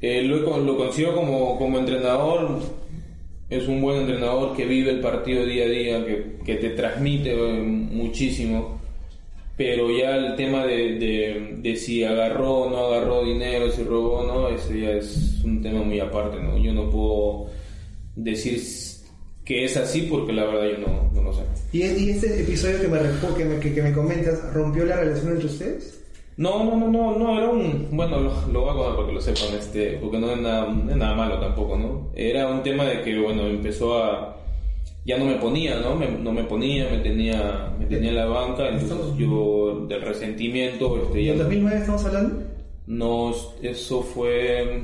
Eh, 0.00 0.22
lo, 0.22 0.58
lo 0.58 0.76
consigo 0.76 1.14
como, 1.14 1.58
como 1.58 1.78
entrenador, 1.78 2.60
es 3.50 3.66
un 3.66 3.80
buen 3.80 4.00
entrenador 4.02 4.54
que 4.54 4.66
vive 4.66 4.90
el 4.90 5.00
partido 5.00 5.44
día 5.44 5.64
a 5.64 5.68
día, 5.68 6.06
que, 6.06 6.36
que 6.44 6.54
te 6.56 6.70
transmite 6.70 7.32
eh, 7.32 7.62
muchísimo, 7.62 8.78
pero 9.56 9.90
ya 9.90 10.16
el 10.16 10.36
tema 10.36 10.64
de, 10.66 10.98
de, 10.98 11.56
de 11.58 11.76
si 11.76 12.04
agarró 12.04 12.58
o 12.58 12.70
no 12.70 12.76
agarró 12.86 13.24
dinero, 13.24 13.70
si 13.72 13.82
robó 13.82 14.18
o 14.18 14.26
no, 14.26 14.48
ese 14.48 14.80
ya 14.80 14.90
es 14.90 15.42
un 15.44 15.62
tema 15.62 15.82
muy 15.82 15.98
aparte, 15.98 16.40
¿no? 16.40 16.58
Yo 16.58 16.72
no 16.72 16.88
puedo 16.90 17.46
decir 18.14 18.60
que 19.48 19.64
es 19.64 19.76
así 19.78 20.02
porque 20.02 20.32
la 20.34 20.44
verdad 20.44 20.66
yo 20.78 20.86
no, 20.86 21.10
no 21.14 21.22
lo 21.22 21.32
sé. 21.32 21.40
¿Y, 21.72 21.78
y 21.82 22.10
este 22.10 22.40
episodio 22.42 22.82
que 22.82 22.88
me, 22.88 22.98
que, 23.36 23.44
me, 23.46 23.58
que, 23.60 23.74
que 23.74 23.82
me 23.82 23.92
comentas 23.94 24.52
rompió 24.52 24.84
la 24.84 24.96
relación 24.96 25.32
entre 25.32 25.46
ustedes? 25.46 25.94
No, 26.36 26.62
no, 26.64 26.76
no, 26.76 26.86
no, 26.88 27.18
no, 27.18 27.36
era 27.38 27.48
un, 27.48 27.88
bueno, 27.90 28.20
lo, 28.20 28.32
lo 28.52 28.60
voy 28.60 28.70
a 28.70 28.74
contar 28.74 28.94
para 28.96 29.08
que 29.08 29.14
lo 29.14 29.20
sepan, 29.20 29.58
este, 29.58 29.92
porque 30.00 30.18
no 30.18 30.30
es 30.32 30.38
nada, 30.40 30.66
no 30.72 30.90
es 30.90 30.96
nada 30.96 31.14
malo 31.16 31.40
tampoco, 31.40 31.76
¿no? 31.76 32.10
Era 32.14 32.46
un 32.48 32.62
tema 32.62 32.84
de 32.84 33.02
que, 33.02 33.18
bueno, 33.18 33.46
empezó 33.48 33.98
a, 34.04 34.36
ya 35.04 35.18
no 35.18 35.24
me 35.24 35.34
ponía, 35.36 35.80
¿no? 35.80 35.96
Me- 35.96 36.06
no 36.10 36.30
me 36.32 36.44
ponía, 36.44 36.88
me 36.90 36.98
tenía, 36.98 37.74
me 37.78 37.86
tenía 37.86 38.10
en 38.10 38.16
la 38.16 38.26
banca, 38.26 38.68
entonces 38.68 39.16
yo 39.16 39.86
del 39.88 40.02
resentimiento, 40.02 41.02
este, 41.06 41.22
¿Y 41.22 41.24
ya 41.24 41.32
en 41.32 41.38
2009 41.38 41.78
estamos 41.80 42.04
hablando? 42.04 42.42
no, 42.86 43.34
eso 43.62 44.02
fue, 44.02 44.82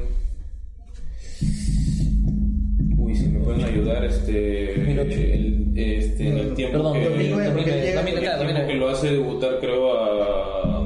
pueden 3.55 3.75
ayudar, 3.75 4.05
este, 4.05 4.75
el, 4.75 5.73
este, 5.77 6.29
en 6.29 6.39
el 6.39 6.55
tiempo 6.55 6.79
Perdón, 6.79 6.93
que, 6.95 7.05
2009, 7.09 7.51
porque 7.55 7.71
Domínguez, 7.71 7.85
llega- 7.85 8.01
Domínguez, 8.01 8.23
claro, 8.25 8.43
el 8.43 8.49
tiempo 8.49 8.67
que 8.69 8.75
lo 8.75 8.89
hace 8.89 9.11
debutar, 9.13 9.59
creo, 9.61 9.93
a, 9.99 10.83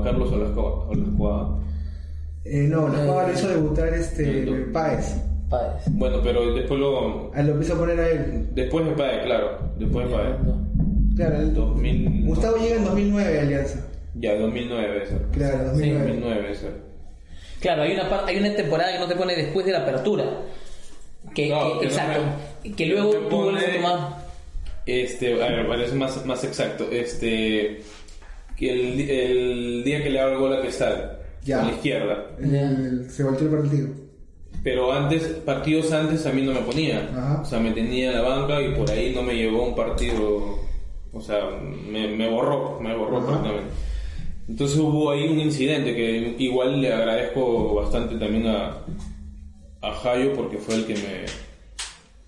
a 0.00 0.02
Carlos 0.04 0.32
Olascoa, 0.32 0.88
Olascoa. 0.88 1.58
Eh, 2.44 2.66
no, 2.68 2.88
la 2.88 2.98
Java 2.98 3.26
lo 3.28 3.32
hizo 3.34 3.48
debutar 3.48 3.88
este. 3.94 4.66
Páez. 4.72 5.16
Páez. 5.48 5.84
Bueno, 5.92 6.18
pero 6.22 6.54
después 6.54 6.80
lo. 6.80 7.30
Ah, 7.34 7.42
lo 7.42 7.58
quiso 7.58 7.76
poner 7.78 8.00
a 8.00 8.08
él. 8.08 8.48
Después 8.54 8.84
de 8.86 8.92
Pae, 8.92 9.22
claro. 9.22 9.58
Después 9.78 10.08
de 10.08 10.14
Pae. 10.14 10.34
Claro, 11.16 11.36
el- 11.40 11.54
2000. 11.54 12.24
Gustavo 12.26 12.56
llega 12.56 12.76
en 12.76 12.84
2009 12.84 13.38
a 13.38 13.42
Alianza. 13.42 13.86
Ya, 14.14 14.34
2009 14.36 15.02
eso. 15.04 15.14
Claro, 15.32 15.64
2009. 15.70 16.06
2009 16.08 16.50
eso. 16.50 16.66
Claro, 17.60 17.82
hay 17.82 17.92
una, 17.92 18.24
hay 18.26 18.38
una 18.38 18.54
temporada 18.56 18.92
que 18.92 18.98
no 18.98 19.06
te 19.06 19.14
pone 19.14 19.36
después 19.36 19.64
de 19.64 19.72
la 19.72 19.82
apertura. 19.82 20.24
Que, 21.34 21.48
No, 21.48 21.64
que- 21.74 21.78
que 21.80 21.84
no 21.86 21.90
exacto. 21.90 22.20
me- 22.64 22.72
que 22.74 22.86
luego 22.86 23.10
tú 23.28 23.36
vuelves 23.36 23.68
a 23.68 23.72
tomar. 23.74 24.22
Este, 24.86 25.34
a 25.42 25.46
ver, 25.48 25.66
parece 25.68 25.94
más, 25.94 26.24
más 26.26 26.42
exacto. 26.44 26.88
Este. 26.90 27.82
Que 28.56 28.72
el, 28.72 29.10
el 29.10 29.84
día 29.84 30.02
que 30.02 30.10
le 30.10 30.20
hago 30.20 30.32
el 30.32 30.38
gol 30.38 30.52
a 30.58 30.62
Quesada. 30.62 31.18
Ya. 31.44 31.60
A 31.62 31.66
la 31.66 31.72
izquierda. 31.72 32.26
El- 32.38 32.54
el- 32.54 33.10
se 33.10 33.24
volteó 33.24 33.48
el 33.48 33.54
partido. 33.62 33.88
Pero 34.62 34.92
antes, 34.92 35.22
partidos 35.44 35.90
antes 35.92 36.24
a 36.26 36.32
mí 36.32 36.42
no 36.42 36.52
me 36.52 36.60
ponía. 36.60 37.08
Ajá. 37.12 37.40
O 37.42 37.44
sea, 37.44 37.58
me 37.58 37.72
tenía 37.72 38.10
en 38.10 38.14
la 38.16 38.22
banca 38.22 38.60
y 38.62 38.72
por 38.74 38.88
ahí 38.90 39.12
no 39.14 39.22
me 39.22 39.34
llevó 39.34 39.64
un 39.64 39.74
partido. 39.74 40.58
O 41.12 41.20
sea, 41.20 41.40
me, 41.90 42.06
me 42.08 42.28
borró, 42.30 42.78
me 42.80 42.94
borró 42.94 43.18
Ajá. 43.18 43.26
completamente. 43.26 43.70
Entonces 44.48 44.78
hubo 44.78 45.10
ahí 45.10 45.26
un 45.28 45.40
incidente 45.40 45.94
que 45.96 46.34
igual 46.38 46.80
le 46.80 46.92
agradezco 46.92 47.74
bastante 47.74 48.16
también 48.16 48.46
a, 48.46 48.76
a 49.82 49.92
Jayo 49.92 50.32
porque 50.34 50.58
fue 50.58 50.76
el 50.76 50.86
que 50.86 50.94
me 50.94 51.24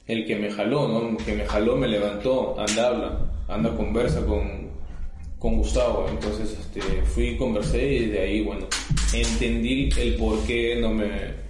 el 0.07 0.27
que 0.27 0.37
me 0.37 0.51
jaló, 0.51 0.87
¿no? 0.89 1.17
Que 1.17 1.33
me 1.33 1.47
jaló, 1.47 1.77
me 1.77 1.89
levantó, 1.89 2.57
anda 2.59 2.89
habla, 2.89 3.19
anda 3.49 3.75
conversa 3.75 4.25
con, 4.27 4.69
con 5.39 5.57
Gustavo. 5.57 6.07
Entonces 6.11 6.59
este, 6.61 6.81
fui, 7.05 7.39
conversé 7.39 7.87
y 7.87 8.07
de 8.09 8.21
ahí, 8.21 8.43
bueno, 8.43 8.67
entendí 9.15 9.89
el 9.99 10.17
por 10.17 10.41
qué 10.41 10.77
no 10.81 10.91
me 10.93 11.43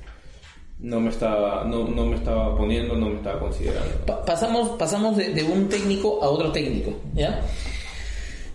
no 0.79 1.01
me 1.01 1.09
estaba 1.09 1.65
no, 1.65 1.89
no 1.89 2.05
me 2.07 2.17
estaba 2.17 2.57
poniendo, 2.57 2.95
no 2.95 3.09
me 3.09 3.17
estaba 3.17 3.41
considerando. 3.41 4.05
Pa- 4.07 4.25
pasamos 4.25 4.71
pasamos 4.79 5.17
de, 5.17 5.31
de 5.31 5.43
un 5.43 5.69
técnico 5.69 6.23
a 6.23 6.29
otro 6.29 6.53
técnico, 6.53 6.93
¿ya? 7.15 7.41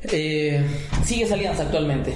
Eh, 0.03 0.63
¿Sigues 1.03 1.31
Alianza 1.31 1.63
actualmente? 1.63 2.13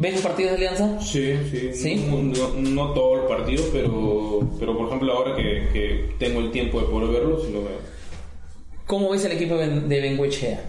¿Ves 0.00 0.14
los 0.14 0.22
partidos 0.22 0.52
de 0.52 0.56
Alianza? 0.56 0.98
Sí, 1.00 1.34
sí. 1.50 1.74
¿Sí? 1.74 2.06
No, 2.08 2.48
no- 2.58 2.94
todo 2.94 3.20
el 3.20 3.26
partido, 3.28 3.62
pero, 3.70 4.40
pero 4.58 4.74
por 4.76 4.86
ejemplo 4.86 5.12
ahora 5.12 5.36
que, 5.36 5.68
que 5.74 6.14
tengo 6.18 6.40
el 6.40 6.50
tiempo 6.50 6.80
de 6.80 6.86
poder 6.86 7.10
verlo, 7.10 7.38
sí 7.44 7.52
lo 7.52 7.60
veo. 7.60 7.78
¿Cómo 8.86 9.10
ves 9.10 9.26
el 9.26 9.32
equipo 9.32 9.54
de 9.56 9.66
Ben- 9.68 9.88
de 9.88 10.00
Bengoechea? 10.00 10.60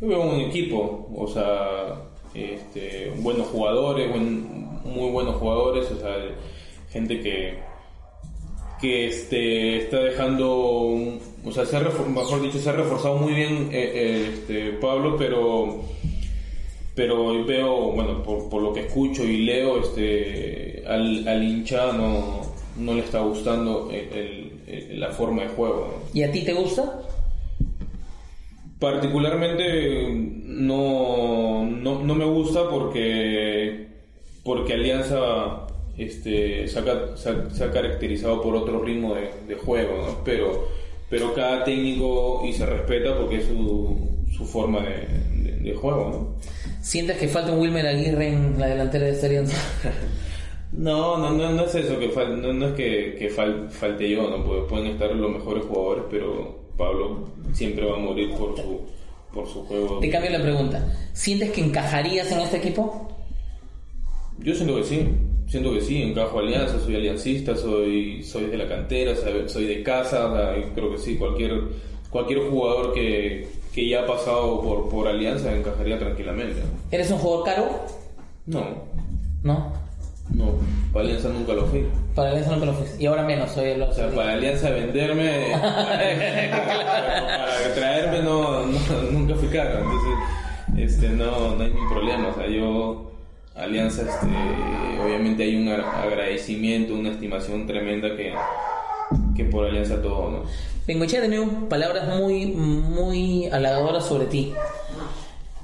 Yo 0.00 0.08
veo 0.08 0.20
un 0.20 0.40
equipo, 0.40 1.08
o 1.16 1.28
sea, 1.28 2.02
este, 2.34 3.12
buenos 3.18 3.46
jugadores, 3.46 4.10
buen- 4.10 4.48
muy 4.84 5.10
buenos 5.12 5.36
jugadores, 5.36 5.88
o 5.92 6.00
sea, 6.00 6.16
gente 6.90 7.20
que 7.20 7.70
que 8.80 9.06
este, 9.06 9.76
está 9.76 9.98
dejando, 10.00 10.50
o 10.50 11.52
sea, 11.52 11.64
se 11.64 11.76
ha 11.76 11.80
mejor 11.80 12.42
dicho, 12.42 12.58
se 12.58 12.68
ha 12.68 12.72
reforzado 12.72 13.16
muy 13.16 13.32
bien 13.32 13.68
eh, 13.70 13.92
eh, 13.94 14.30
este, 14.34 14.70
Pablo, 14.80 15.14
pero 15.16 15.82
pero 16.94 17.44
veo, 17.44 17.92
bueno, 17.92 18.22
por, 18.22 18.48
por 18.48 18.62
lo 18.62 18.72
que 18.72 18.80
escucho 18.80 19.24
y 19.24 19.38
leo, 19.44 19.80
este, 19.80 20.82
al, 20.86 21.26
al 21.26 21.42
hincha 21.42 21.92
no, 21.92 22.42
no 22.78 22.94
le 22.94 23.00
está 23.00 23.20
gustando 23.20 23.90
el- 23.90 24.12
el- 24.18 24.52
el- 24.66 25.00
la 25.00 25.08
forma 25.10 25.42
de 25.42 25.48
juego. 25.48 25.88
¿no? 26.12 26.18
¿Y 26.18 26.22
a 26.22 26.30
ti 26.32 26.42
te 26.44 26.52
gusta? 26.52 27.00
Particularmente 28.78 30.10
no, 30.44 31.64
no, 31.64 32.02
no 32.02 32.14
me 32.14 32.24
gusta 32.24 32.68
porque, 32.68 33.86
porque 34.42 34.72
Alianza 34.74 35.66
este, 35.96 36.66
se, 36.66 36.78
ha, 36.80 37.16
se 37.16 37.70
caracterizado 37.70 38.42
por 38.42 38.56
otro 38.56 38.82
ritmo 38.82 39.14
de, 39.14 39.30
de 39.46 39.54
juego, 39.54 39.96
¿no? 39.98 40.24
pero, 40.24 40.66
pero 41.08 41.32
cada 41.32 41.62
técnico 41.64 42.42
y 42.44 42.52
se 42.54 42.66
respeta 42.66 43.16
porque 43.16 43.36
es 43.36 43.44
su, 43.46 44.11
su 44.36 44.44
forma 44.46 44.80
de, 44.82 45.42
de- 45.42 45.56
de 45.60 45.74
juego. 45.74 46.10
¿no? 46.10 46.82
¿Sientes 46.82 47.16
que 47.18 47.28
falta 47.28 47.52
un 47.52 47.60
Wilmer 47.60 47.86
Aguirre 47.86 48.28
en 48.28 48.58
la 48.58 48.66
delantera 48.66 49.06
de 49.06 49.12
esta 49.12 49.26
Alianza? 49.26 49.56
No, 50.74 51.18
no, 51.18 51.30
no, 51.32 51.52
no 51.52 51.64
es 51.66 51.74
eso, 51.74 51.98
que 51.98 52.08
fal- 52.10 52.40
no, 52.40 52.50
no 52.50 52.68
es 52.68 52.72
que, 52.72 53.14
que 53.18 53.30
fal- 53.30 53.68
falte 53.68 54.08
yo, 54.08 54.30
¿no? 54.30 54.38
Pu- 54.42 54.66
pueden 54.66 54.86
estar 54.86 55.14
los 55.14 55.30
mejores 55.30 55.64
jugadores, 55.64 56.04
pero 56.10 56.60
Pablo 56.78 57.28
siempre 57.52 57.84
va 57.84 57.96
a 57.96 58.00
morir 58.00 58.30
por 58.30 58.56
su, 58.56 58.80
por 59.34 59.46
su 59.46 59.64
juego. 59.66 59.98
Te 59.98 60.08
cambio 60.08 60.30
la 60.30 60.40
pregunta. 60.40 60.82
¿Sientes 61.12 61.50
que 61.50 61.60
encajarías 61.60 62.32
en 62.32 62.40
este 62.40 62.56
equipo? 62.56 63.06
Yo 64.38 64.54
siento 64.54 64.76
que 64.76 64.84
sí, 64.84 65.08
siento 65.46 65.74
que 65.74 65.82
sí, 65.82 66.02
encajo 66.02 66.38
Alianza, 66.38 66.80
soy 66.80 66.96
aliancista, 66.96 67.54
soy, 67.54 68.22
soy 68.22 68.46
de 68.46 68.56
la 68.56 68.66
cantera, 68.66 69.12
soy 69.46 69.66
de 69.66 69.82
casa, 69.82 70.26
o 70.32 70.34
sea, 70.34 70.56
y 70.58 70.70
creo 70.74 70.90
que 70.92 70.96
sí, 70.98 71.16
cualquier, 71.16 71.52
cualquier 72.08 72.48
jugador 72.48 72.94
que, 72.94 73.46
que 73.72 73.88
ya 73.88 74.00
ha 74.02 74.06
pasado 74.06 74.60
por, 74.60 74.88
por 74.88 75.08
Alianza 75.08 75.52
encajaría 75.54 75.98
tranquilamente. 75.98 76.62
¿Eres 76.90 77.10
un 77.10 77.18
jugador 77.18 77.44
caro? 77.46 77.70
No, 78.46 78.66
No. 79.42 79.72
no, 80.30 80.52
para 80.92 81.04
Alianza 81.06 81.28
nunca 81.30 81.52
lo 81.54 81.64
fui. 81.66 81.86
Para 82.14 82.30
Alianza 82.30 82.58
te 82.58 82.66
lo 82.66 82.74
fuiste. 82.74 83.02
Y 83.02 83.06
ahora 83.06 83.22
menos, 83.22 83.50
soy 83.52 83.70
el 83.70 83.82
O 83.82 83.92
sea, 83.92 84.10
para 84.10 84.32
Alianza 84.34 84.70
venderme, 84.70 85.52
para, 85.52 87.36
para 87.38 87.74
traerme 87.74 88.22
no, 88.22 88.66
no- 88.66 89.02
nunca 89.10 89.34
fui 89.36 89.48
caro, 89.48 89.78
entonces 89.78 90.12
este, 90.76 91.08
no, 91.10 91.54
no 91.56 91.62
hay 91.64 91.70
ningún 91.70 91.88
problema. 91.88 92.28
O 92.28 92.34
sea, 92.34 92.46
yo, 92.48 93.10
Alianza, 93.54 94.02
este, 94.02 94.26
obviamente 95.04 95.42
hay 95.44 95.56
un 95.56 95.68
agradecimiento, 95.68 96.94
una 96.94 97.10
estimación 97.10 97.66
tremenda 97.66 98.14
que, 98.16 98.32
que 99.44 99.50
por 99.50 99.66
Alianza 99.66 100.00
todo, 100.00 100.30
¿no? 100.30 100.42
Bengoechea 100.86 101.20
ha 101.20 101.22
tenido 101.22 101.68
palabras 101.68 102.08
muy, 102.16 102.46
muy 102.46 103.46
halagadoras 103.46 104.04
sobre 104.04 104.26
ti. 104.26 104.52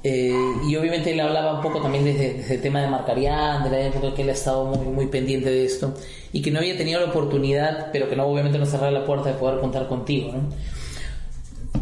Eh, 0.01 0.31
y 0.65 0.75
obviamente 0.77 1.11
él 1.11 1.19
hablaba 1.19 1.55
un 1.55 1.61
poco 1.61 1.81
también 1.81 2.05
desde, 2.05 2.35
desde 2.35 2.55
el 2.55 2.61
tema 2.61 2.81
de 2.81 2.87
Marcarián, 2.87 3.63
de 3.63 3.69
la 3.69 3.81
época 3.81 4.13
que 4.15 4.21
él 4.21 4.29
ha 4.29 4.33
estado 4.33 4.65
muy, 4.65 4.87
muy 4.87 5.07
pendiente 5.07 5.49
de 5.49 5.65
esto. 5.65 5.93
Y 6.31 6.41
que 6.41 6.51
no 6.51 6.59
había 6.59 6.77
tenido 6.77 7.01
la 7.01 7.07
oportunidad, 7.07 7.89
pero 7.91 8.09
que 8.09 8.15
no 8.15 8.25
obviamente 8.25 8.57
no 8.57 8.65
cerraba 8.65 8.91
la 8.91 9.05
puerta 9.05 9.29
de 9.29 9.35
poder 9.35 9.59
contar 9.59 9.87
contigo. 9.87 10.31
¿no? 10.31 10.49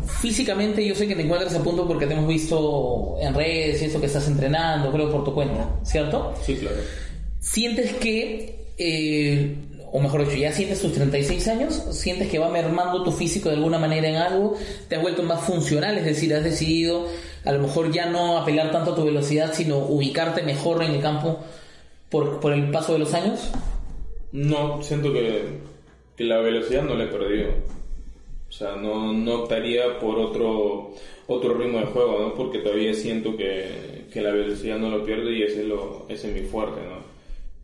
Físicamente 0.07 0.85
yo 0.85 0.95
sé 0.95 1.07
que 1.07 1.15
te 1.15 1.21
encuentras 1.21 1.53
a 1.53 1.63
punto 1.63 1.87
porque 1.87 2.07
te 2.07 2.13
hemos 2.13 2.27
visto 2.27 3.17
en 3.21 3.33
redes 3.33 3.81
y 3.81 3.85
eso 3.85 3.99
que 3.99 4.07
estás 4.07 4.27
entrenando, 4.27 4.91
creo 4.91 5.11
por 5.11 5.23
tu 5.23 5.33
cuenta, 5.33 5.69
¿cierto? 5.83 6.33
Sí, 6.41 6.55
claro. 6.55 6.77
¿Sientes 7.39 7.93
que, 7.93 8.73
eh, 8.77 9.55
o 9.97 9.99
mejor 9.99 10.23
dicho, 10.25 10.37
ya 10.37 10.53
sientes 10.53 10.79
tus 10.79 10.93
36 10.93 11.47
años? 11.47 11.73
¿Sientes 11.91 12.29
que 12.29 12.37
va 12.37 12.49
mermando 12.49 13.03
tu 13.03 13.11
físico 13.11 13.49
de 13.49 13.55
alguna 13.55 13.79
manera 13.79 14.07
en 14.07 14.15
algo? 14.15 14.55
¿Te 14.87 14.95
has 14.95 15.01
vuelto 15.01 15.23
más 15.23 15.41
funcional? 15.41 15.97
Es 15.97 16.05
decir, 16.05 16.35
has 16.35 16.43
decidido 16.43 17.07
a 17.43 17.51
lo 17.51 17.59
mejor 17.59 17.91
ya 17.91 18.05
no 18.05 18.37
apelar 18.37 18.71
tanto 18.71 18.91
a 18.91 18.95
tu 18.95 19.03
velocidad, 19.05 19.53
sino 19.53 19.79
ubicarte 19.79 20.43
mejor 20.43 20.83
en 20.83 20.91
el 20.91 21.01
campo 21.01 21.39
por, 22.09 22.39
por 22.39 22.53
el 22.53 22.69
paso 22.69 22.93
de 22.93 22.99
los 22.99 23.13
años? 23.15 23.49
No, 24.33 24.83
siento 24.83 25.11
que, 25.11 25.41
la 26.19 26.41
velocidad 26.41 26.83
no 26.83 26.93
la 26.93 27.05
he 27.05 27.07
perdido. 27.07 27.49
O 28.47 28.51
sea, 28.51 28.75
no, 28.75 29.13
no 29.13 29.41
optaría 29.41 29.97
por 29.99 30.19
otro, 30.19 30.93
otro 31.25 31.53
ritmo 31.55 31.79
de 31.79 31.85
juego, 31.87 32.19
¿no? 32.19 32.35
Porque 32.35 32.59
todavía 32.59 32.93
siento 32.93 33.35
que, 33.35 34.05
que 34.13 34.21
la 34.21 34.31
velocidad 34.31 34.77
no 34.77 34.91
lo 34.91 35.03
pierdo 35.03 35.31
y 35.31 35.41
ese 35.41 35.61
es, 35.61 35.67
lo, 35.67 36.05
ese 36.07 36.29
es 36.29 36.39
mi 36.39 36.47
fuerte, 36.47 36.81
¿no? 36.81 37.01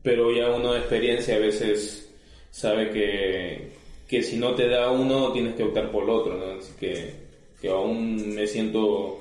Pero 0.01 0.31
ya 0.31 0.49
de 0.49 0.79
experiencia 0.79 1.36
a 1.36 1.39
veces 1.39 2.12
sabe 2.54 2.91
que, 2.91 3.72
que 4.08 4.22
si 4.22 4.38
no 4.38 4.54
te 4.54 4.70
da 4.70 4.91
uno 4.91 5.34
tienes 5.34 5.56
que 5.56 5.64
optar 5.64 5.91
por 5.91 6.04
el 6.04 6.12
otro, 6.12 6.38
¿no? 6.38 6.60
Así 6.60 6.72
que, 6.80 7.14
que 7.60 7.70
aún 7.70 8.36
me 8.36 8.45
siento, 8.45 9.20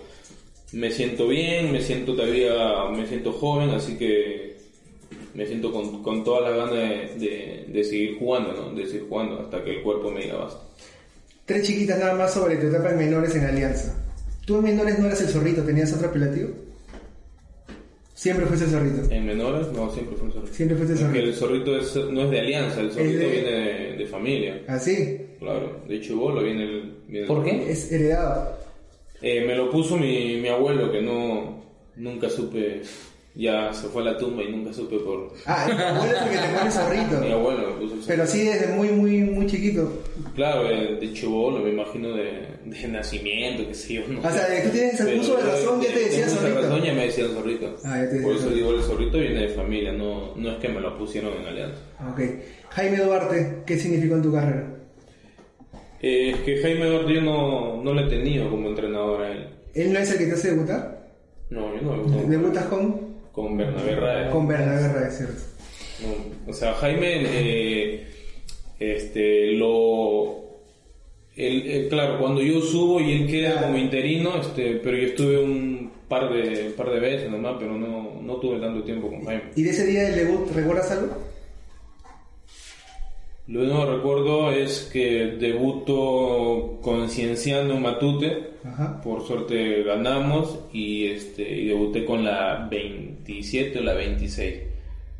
me 0.73 0.91
siento 0.91 1.27
bien, 1.29 1.73
me 1.73 1.81
siento 1.81 2.15
todavía, 2.15 2.85
me 2.95 3.07
siento 3.07 3.33
joven, 3.33 3.71
así 3.71 3.97
que 3.97 4.59
me 5.33 5.47
siento 5.47 5.73
con, 5.73 6.03
con 6.03 6.23
toda 6.23 6.43
la 6.43 6.57
gana 6.57 6.73
de, 6.73 7.15
de, 7.17 7.65
de 7.69 7.85
seguir 7.85 8.19
jugando, 8.19 8.53
¿no? 8.53 8.71
De 8.75 8.85
seguir 8.85 9.07
jugando 9.09 9.41
hasta 9.41 9.65
que 9.65 9.77
el 9.77 9.83
cuerpo 9.83 10.11
me 10.11 10.25
diga 10.25 10.37
basta. 10.37 10.61
Tres 11.47 11.67
chiquitas 11.67 11.99
nada 11.99 12.15
más 12.15 12.35
sobre 12.35 12.57
tu 12.57 12.67
etapa 12.67 12.91
en 12.91 12.99
menores 12.99 13.35
en 13.35 13.47
Alianza. 13.47 13.99
¿Tú 14.45 14.59
en 14.59 14.65
menores 14.65 14.99
no 14.99 15.07
eras 15.07 15.23
el 15.23 15.29
zorrito? 15.29 15.63
¿Tenías 15.63 15.93
otro 15.95 16.09
apelativo? 16.09 16.51
Siempre 18.23 18.47
fuiste 18.47 18.67
zorrito. 18.67 19.11
En 19.13 19.27
menores, 19.27 19.67
no, 19.73 19.91
siempre 19.91 20.17
fue 20.17 20.29
el 20.29 20.33
zorrito. 20.35 20.55
Siempre 20.55 20.77
fuiste 20.77 20.95
el 20.95 21.01
Porque 21.01 21.33
zorrito. 21.33 21.75
el 21.75 21.81
zorrito 21.81 22.01
es- 22.07 22.11
no 22.13 22.23
es 22.23 22.31
de 22.31 22.41
alianza, 22.41 22.81
el 22.81 22.91
zorrito 22.93 23.19
de- 23.19 23.27
viene 23.29 23.51
de, 23.51 23.97
de 23.97 24.07
familia. 24.07 24.63
¿Así? 24.69 25.19
Claro, 25.41 25.81
de 25.89 26.01
chubolo 26.01 26.41
viene 26.43 26.63
el... 26.63 26.83
viene 27.09 27.21
el 27.23 27.27
¿Por 27.27 27.43
qué? 27.43 27.51
zorrito. 27.51 27.69
Es 27.71 27.91
heredado. 27.93 28.57
Eh, 29.21 29.45
me 29.45 29.57
lo 29.57 29.69
puso 29.71 29.97
mi, 29.97 30.37
mi 30.41 30.49
abuelo, 30.49 30.93
que 30.93 31.03
no... 31.03 31.65
Nunca 31.97 32.31
supe... 32.31 32.83
Ya 33.35 33.73
se 33.73 33.89
fue 33.89 34.03
a 34.03 34.13
la 34.13 34.19
tumba 34.19 34.43
y 34.43 34.53
nunca 34.53 34.75
supe 34.75 34.99
por... 34.99 35.33
Ah, 35.47 35.65
tu 35.67 35.73
abuelo 35.73 36.17
es 36.17 36.23
el 36.23 36.29
que 36.29 36.37
te 36.37 36.49
pone 36.53 36.65
Mi 36.67 36.71
zorrito. 36.71 37.17
abuelo 37.35 37.59
me 37.71 37.81
puso 37.81 37.95
el 37.95 38.01
Pero 38.07 38.23
así 38.25 38.45
desde 38.45 38.67
muy, 38.75 38.89
muy, 38.89 39.21
muy 39.23 39.47
chiquito. 39.47 40.03
Claro, 40.35 40.69
eh, 40.69 40.99
de 41.01 41.13
chubolo, 41.15 41.61
me 41.61 41.71
imagino 41.71 42.13
de, 42.13 42.47
de 42.67 42.89
nacimiento, 42.89 43.67
que 43.67 43.73
sé 43.75 43.95
yo. 43.95 44.03
No 44.09 44.21
O 44.21 44.31
sea, 44.31 44.47
de 44.49 44.63
que 44.65 44.69
tienes 44.69 45.01
el 45.01 45.19
uso 45.21 45.37
de 45.39 45.45
razón, 45.45 45.81
ya 45.81 45.95
te 45.95 45.99
decía 46.01 46.25
de 46.27 46.31
zorrito. 46.31 46.61
razón, 46.61 46.83
ya 46.83 46.93
me 46.93 47.07
decían 47.07 47.29
zorrito. 47.31 47.77
Ah, 47.85 47.97
ya 47.97 48.09
te 48.11 48.15
decía 48.17 48.23
Por 48.23 48.37
eso 48.37 48.51
digo, 48.51 48.71
el 48.75 48.83
zorrito 48.83 49.19
viene 49.19 49.41
de 49.41 49.49
familia, 49.49 49.93
no, 49.93 50.37
no 50.37 50.51
es 50.51 50.57
que 50.59 50.69
me 50.69 50.81
lo 50.81 50.99
pusieron 50.99 51.33
en 51.41 51.47
alianza. 51.47 51.79
Ok. 52.13 52.21
Jaime 52.69 52.99
Duarte, 52.99 53.63
¿qué 53.65 53.79
significó 53.79 54.17
en 54.17 54.23
tu 54.23 54.33
carrera? 54.33 54.75
Eh, 56.03 56.31
es 56.35 56.37
que 56.41 56.61
Jaime 56.61 56.85
Duarte 56.87 57.15
yo 57.15 57.21
no, 57.23 57.83
no 57.83 57.95
lo 57.95 58.01
he 58.07 58.11
tenido 58.11 58.51
como 58.51 58.69
entrenador 58.69 59.23
a 59.23 59.33
él. 59.33 59.49
¿Él 59.75 59.91
no 59.93 59.99
es 60.01 60.11
el 60.13 60.19
que 60.19 60.27
te 60.27 60.33
hace 60.33 60.51
debutar? 60.51 61.09
No, 61.49 61.75
yo 61.75 61.81
no. 61.81 62.29
¿Debutas 62.29 62.65
con? 62.67 63.12
Con 63.33 63.57
Bernabé 63.57 63.97
Raez. 63.97 64.31
Con 64.31 64.47
Bernabé 64.47 64.89
Raez, 64.89 65.17
¿cierto? 65.17 65.43
O 66.47 66.53
sea, 66.53 66.75
Jaime, 66.75 67.23
eh, 67.25 68.07
este, 68.79 69.53
lo... 69.53 70.59
él, 71.37 71.63
eh, 71.67 71.87
claro, 71.89 72.19
cuando 72.19 72.43
yo 72.43 72.61
subo 72.61 73.01
y 73.01 73.13
él 73.13 73.27
queda 73.27 73.63
como 73.63 73.79
interino, 73.79 74.41
este, 74.41 74.81
pero 74.83 74.97
yo 74.97 75.05
estuve 75.05 75.39
un 75.43 75.93
par 76.09 76.33
de, 76.33 76.71
par 76.77 76.91
de 76.91 77.01
veces 77.01 77.31
nomás, 77.31 77.57
pero 77.59 77.75
no, 77.79 78.21
no 78.21 78.37
tuve 78.37 78.61
tanto 78.61 78.83
tiempo 78.83 79.09
con 79.09 79.25
Jaime. 79.25 79.45
¿Y 79.57 79.63
de 79.63 79.71
ese 79.71 79.87
día 79.87 80.03
del 80.03 80.15
debut 80.17 80.51
recuerdas 80.53 80.91
algo? 80.91 81.17
Lo 83.49 83.61
único 83.61 83.85
que 83.85 83.93
recuerdo 83.93 84.53
es 84.53 84.89
que 84.93 85.37
debuto 85.39 86.79
concienciando 86.81 87.75
en 87.75 87.83
Matute. 87.83 88.53
Ajá. 88.65 89.01
Por 89.03 89.27
suerte 89.27 89.83
ganamos 89.83 90.61
y 90.73 91.07
este 91.07 91.43
y 91.43 91.67
debuté 91.67 92.05
con 92.05 92.25
la 92.25 92.69
27 93.25 93.79
o 93.79 93.83
la 93.83 93.95
26. 93.95 94.55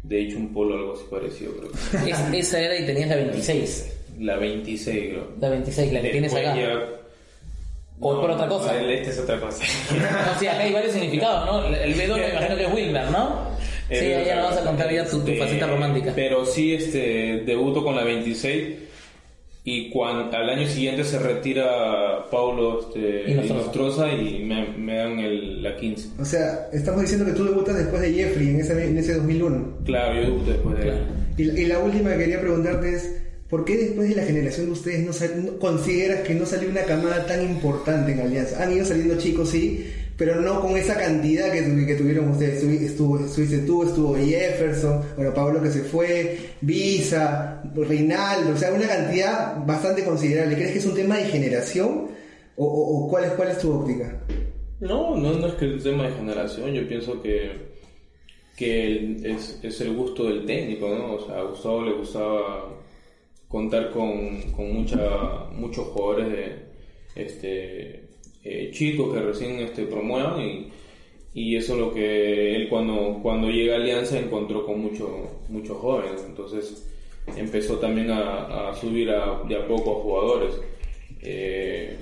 De 0.03 0.21
hecho, 0.21 0.37
un 0.37 0.53
polo 0.53 0.77
algo 0.77 0.95
así 0.95 1.05
parecido, 1.11 1.53
creo. 1.57 1.71
Es- 2.07 2.35
esa 2.49 2.61
era 2.61 2.77
y 2.79 2.85
tenías 2.87 3.09
la 3.09 3.17
26. 3.17 3.93
La 4.19 4.37
26, 4.37 5.11
creo. 5.11 5.29
La 5.41 5.49
26, 5.49 5.93
la 5.93 6.03
que 6.03 6.09
tienes 6.11 6.33
Después 6.33 6.51
acá. 6.53 6.61
ya- 6.61 6.87
O 8.01 8.21
por 8.21 8.31
otra 8.31 8.49
cosa. 8.49 8.79
El 8.81 8.91
este 8.91 9.11
es 9.11 9.19
otra 9.21 9.39
cosa. 9.41 9.63
No, 9.93 10.41
sí, 10.41 10.47
acá 10.49 10.61
hay 10.65 10.73
varios 10.73 10.93
significados, 10.93 11.47
¿no? 11.47 11.75
El 11.77 11.95
B2 11.95 12.19
me 12.19 12.29
imagino 12.31 12.57
que 12.57 12.65
es 12.67 12.73
Wilmer, 12.75 13.11
¿no? 13.11 13.53
Sí, 13.89 13.97
Eh, 13.99 14.25
ya 14.27 14.37
nos 14.37 14.51
vas 14.51 14.59
a 14.59 14.65
contar 14.65 14.91
ya 14.93 15.05
tu, 15.05 15.21
tu 15.21 15.31
este, 15.31 15.39
faceta 15.39 15.67
romántica. 15.67 16.13
Pero 16.15 16.45
sí, 16.47 16.75
este, 16.75 17.43
debuto 17.47 17.85
con 17.85 17.95
la 17.95 18.03
26 18.05 18.75
y 19.65 19.91
cuando, 19.91 20.37
al 20.37 20.51
año 20.51 20.67
siguiente 20.69 21.05
se 21.05 21.19
retira 21.21 22.27
Paulo 22.31 22.81
este, 22.81 23.31
Inostroza. 23.31 23.55
Inostroza 23.63 24.13
y 24.13 24.45
me, 24.45 24.69
me 24.77 24.97
dan 24.97 25.19
el, 25.21 25.63
la 25.63 25.77
15. 25.77 26.09
O 26.21 26.25
sea, 26.25 26.69
estamos 26.73 27.03
diciendo 27.03 27.25
que 27.27 27.33
tú 27.33 27.45
debutas 27.45 27.77
después 27.77 28.03
de 28.03 28.13
Jeffrey 28.13 28.49
en 28.49 28.61
ese, 28.61 28.85
en 28.85 28.99
ese 28.99 29.15
2001. 29.15 29.79
Claro, 29.85 30.15
yo 30.17 30.21
debuté 30.23 30.51
después 30.53 30.77
de 30.79 30.83
Claro. 30.83 31.01
Y, 31.39 31.43
y 31.61 31.65
la 31.67 31.79
última 31.79 32.11
que 32.13 32.19
quería 32.19 32.41
preguntarte 32.41 32.93
es, 32.95 33.15
¿por 33.49 33.65
qué 33.65 33.77
después 33.77 34.09
de 34.09 34.17
la 34.17 34.25
generación 34.25 34.67
de 34.67 34.73
ustedes 34.73 35.07
no, 35.07 35.13
sal- 35.13 35.45
no- 35.45 35.59
consideras 35.59 36.21
que 36.21 36.35
no 36.35 36.45
salió 36.45 36.69
una 36.69 36.83
camada 36.83 37.25
tan 37.27 37.43
importante 37.43 38.13
en 38.13 38.21
Alianza? 38.21 38.63
Han 38.63 38.73
ido 38.73 38.85
saliendo 38.85 39.17
chicos, 39.19 39.51
sí, 39.51 39.87
pero 40.17 40.41
no 40.41 40.61
con 40.61 40.77
esa 40.77 40.97
cantidad 40.97 41.51
que, 41.53 41.63
tu- 41.63 41.87
que 41.87 41.95
tuvieron 41.97 42.29
ustedes. 42.31 42.63
Estuvo, 42.63 43.19
estuviste 43.19 43.59
tú, 43.59 43.83
estuvo 43.85 44.15
Jefferson, 44.17 45.03
bueno, 45.17 45.33
Pablo 45.35 45.63
que 45.63 45.71
se 45.71 45.81
fue, 45.81 46.39
Visa, 46.61 47.63
Reinaldo, 47.75 48.53
o 48.53 48.57
sea, 48.57 48.73
una 48.73 48.87
cantidad 48.87 49.65
bastante 49.67 50.05
considerable. 50.05 50.55
¿Crees 50.57 50.73
que 50.73 50.79
es 50.79 50.87
un 50.87 50.95
tema 50.95 51.17
de 51.19 51.25
generación? 51.25 52.09
¿O, 52.57 52.67
o- 52.67 53.05
o 53.07 53.09
cuál, 53.09 53.25
es, 53.25 53.33
es 53.57 53.59
tu 53.59 53.73
óptica? 53.73 54.21
No, 54.81 55.17
no, 55.17 55.33
no 55.35 55.47
es 55.47 55.55
que 55.55 55.65
el 55.65 55.83
tema 55.83 56.09
de 56.09 56.15
generación, 56.15 56.73
yo 56.73 56.87
pienso 56.89 57.23
que, 57.23 57.73
que 58.57 59.17
es, 59.25 59.59
es 59.63 59.81
el 59.81 59.95
gusto 59.95 60.25
del 60.25 60.45
técnico, 60.45 60.89
¿no? 60.89 61.15
O 61.15 61.27
sea, 61.27 61.39
a 61.39 61.43
Gustavo 61.45 61.83
le 61.83 61.93
gustaba 61.95 62.79
contar 63.49 63.91
con, 63.91 64.41
con 64.53 64.73
mucha, 64.73 64.99
muchos 65.53 65.87
jugadores 65.89 66.29
de, 66.33 67.23
este, 67.23 68.02
eh, 68.45 68.71
chicos 68.73 69.15
que 69.15 69.21
recién 69.21 69.61
este, 69.61 69.85
promuevan 69.85 70.41
y, 70.41 70.69
y 71.35 71.57
eso 71.57 71.75
es 71.75 71.79
lo 71.79 71.95
que 71.95 72.57
él 72.57 72.69
cuando, 72.69 73.21
cuando 73.23 73.49
llega 73.49 73.75
a 73.75 73.77
Alianza 73.77 74.19
encontró 74.19 74.67
con 74.67 74.81
mucho, 74.81 75.43
muchos 75.49 75.77
jóvenes, 75.79 76.25
entonces 76.27 76.89
empezó 77.37 77.79
también 77.79 78.11
a, 78.11 78.75
subir 78.75 79.11
a, 79.11 79.43
de 79.49 79.57
a 79.57 79.67
poco 79.67 79.93
a 79.93 80.03
jugadores. 80.03 80.55
Eh, 81.21 81.97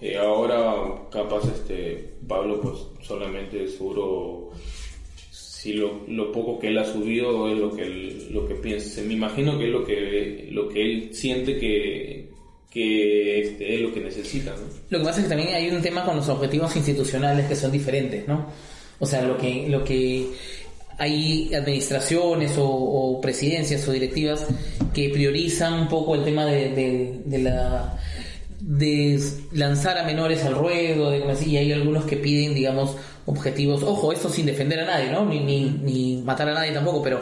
eh, 0.00 0.18
ahora 0.18 1.06
capaz 1.10 1.44
este 1.48 2.10
Pablo 2.28 2.60
pues 2.60 3.06
solamente 3.06 3.66
seguro 3.68 4.50
si 5.30 5.72
lo, 5.72 6.02
lo 6.08 6.30
poco 6.30 6.58
que 6.58 6.68
él 6.68 6.76
ha 6.76 6.84
subido 6.84 7.50
es 7.50 7.58
lo 7.58 7.74
que 7.74 7.86
lo 8.30 8.46
que 8.46 8.54
piensa 8.56 9.00
me 9.02 9.14
imagino 9.14 9.56
que 9.56 9.64
es 9.64 9.70
lo 9.70 9.84
que 9.84 10.48
lo 10.50 10.68
que 10.68 10.82
él 10.82 11.14
siente 11.14 11.56
que 11.56 12.23
que 12.74 13.40
este, 13.40 13.74
es 13.76 13.80
lo 13.80 13.94
que 13.94 14.00
necesita 14.00 14.50
¿no? 14.50 14.62
Lo 14.90 14.98
que 14.98 15.04
pasa 15.04 15.20
es 15.20 15.24
que 15.26 15.28
también 15.34 15.54
hay 15.54 15.70
un 15.70 15.80
tema 15.80 16.04
con 16.04 16.16
los 16.16 16.28
objetivos 16.28 16.74
institucionales 16.76 17.46
que 17.46 17.54
son 17.56 17.70
diferentes, 17.70 18.26
¿no? 18.28 18.46
O 18.98 19.06
sea, 19.06 19.22
lo 19.22 19.38
que, 19.38 19.66
lo 19.68 19.84
que 19.84 20.26
hay 20.98 21.54
administraciones 21.54 22.58
o, 22.58 22.64
o 22.68 23.20
presidencias 23.20 23.86
o 23.88 23.92
directivas 23.92 24.44
que 24.92 25.08
priorizan 25.10 25.74
un 25.74 25.88
poco 25.88 26.14
el 26.16 26.24
tema 26.24 26.44
de, 26.46 26.70
de- 26.70 27.20
de 27.24 27.38
la 27.38 27.98
de 28.60 29.20
lanzar 29.52 29.98
a 29.98 30.04
menores 30.04 30.42
al 30.44 30.54
ruedo, 30.54 31.10
de, 31.10 31.22
y 31.46 31.56
hay 31.58 31.70
algunos 31.72 32.06
que 32.06 32.16
piden, 32.16 32.54
digamos, 32.54 32.96
objetivos, 33.26 33.82
ojo, 33.82 34.10
esto 34.12 34.30
sin 34.30 34.46
defender 34.46 34.80
a 34.80 34.86
nadie, 34.86 35.10
¿no? 35.10 35.24
Ni, 35.26 35.40
ni, 35.40 35.64
ni 35.82 36.22
matar 36.22 36.48
a 36.48 36.54
nadie 36.54 36.72
tampoco, 36.72 37.02
pero 37.02 37.20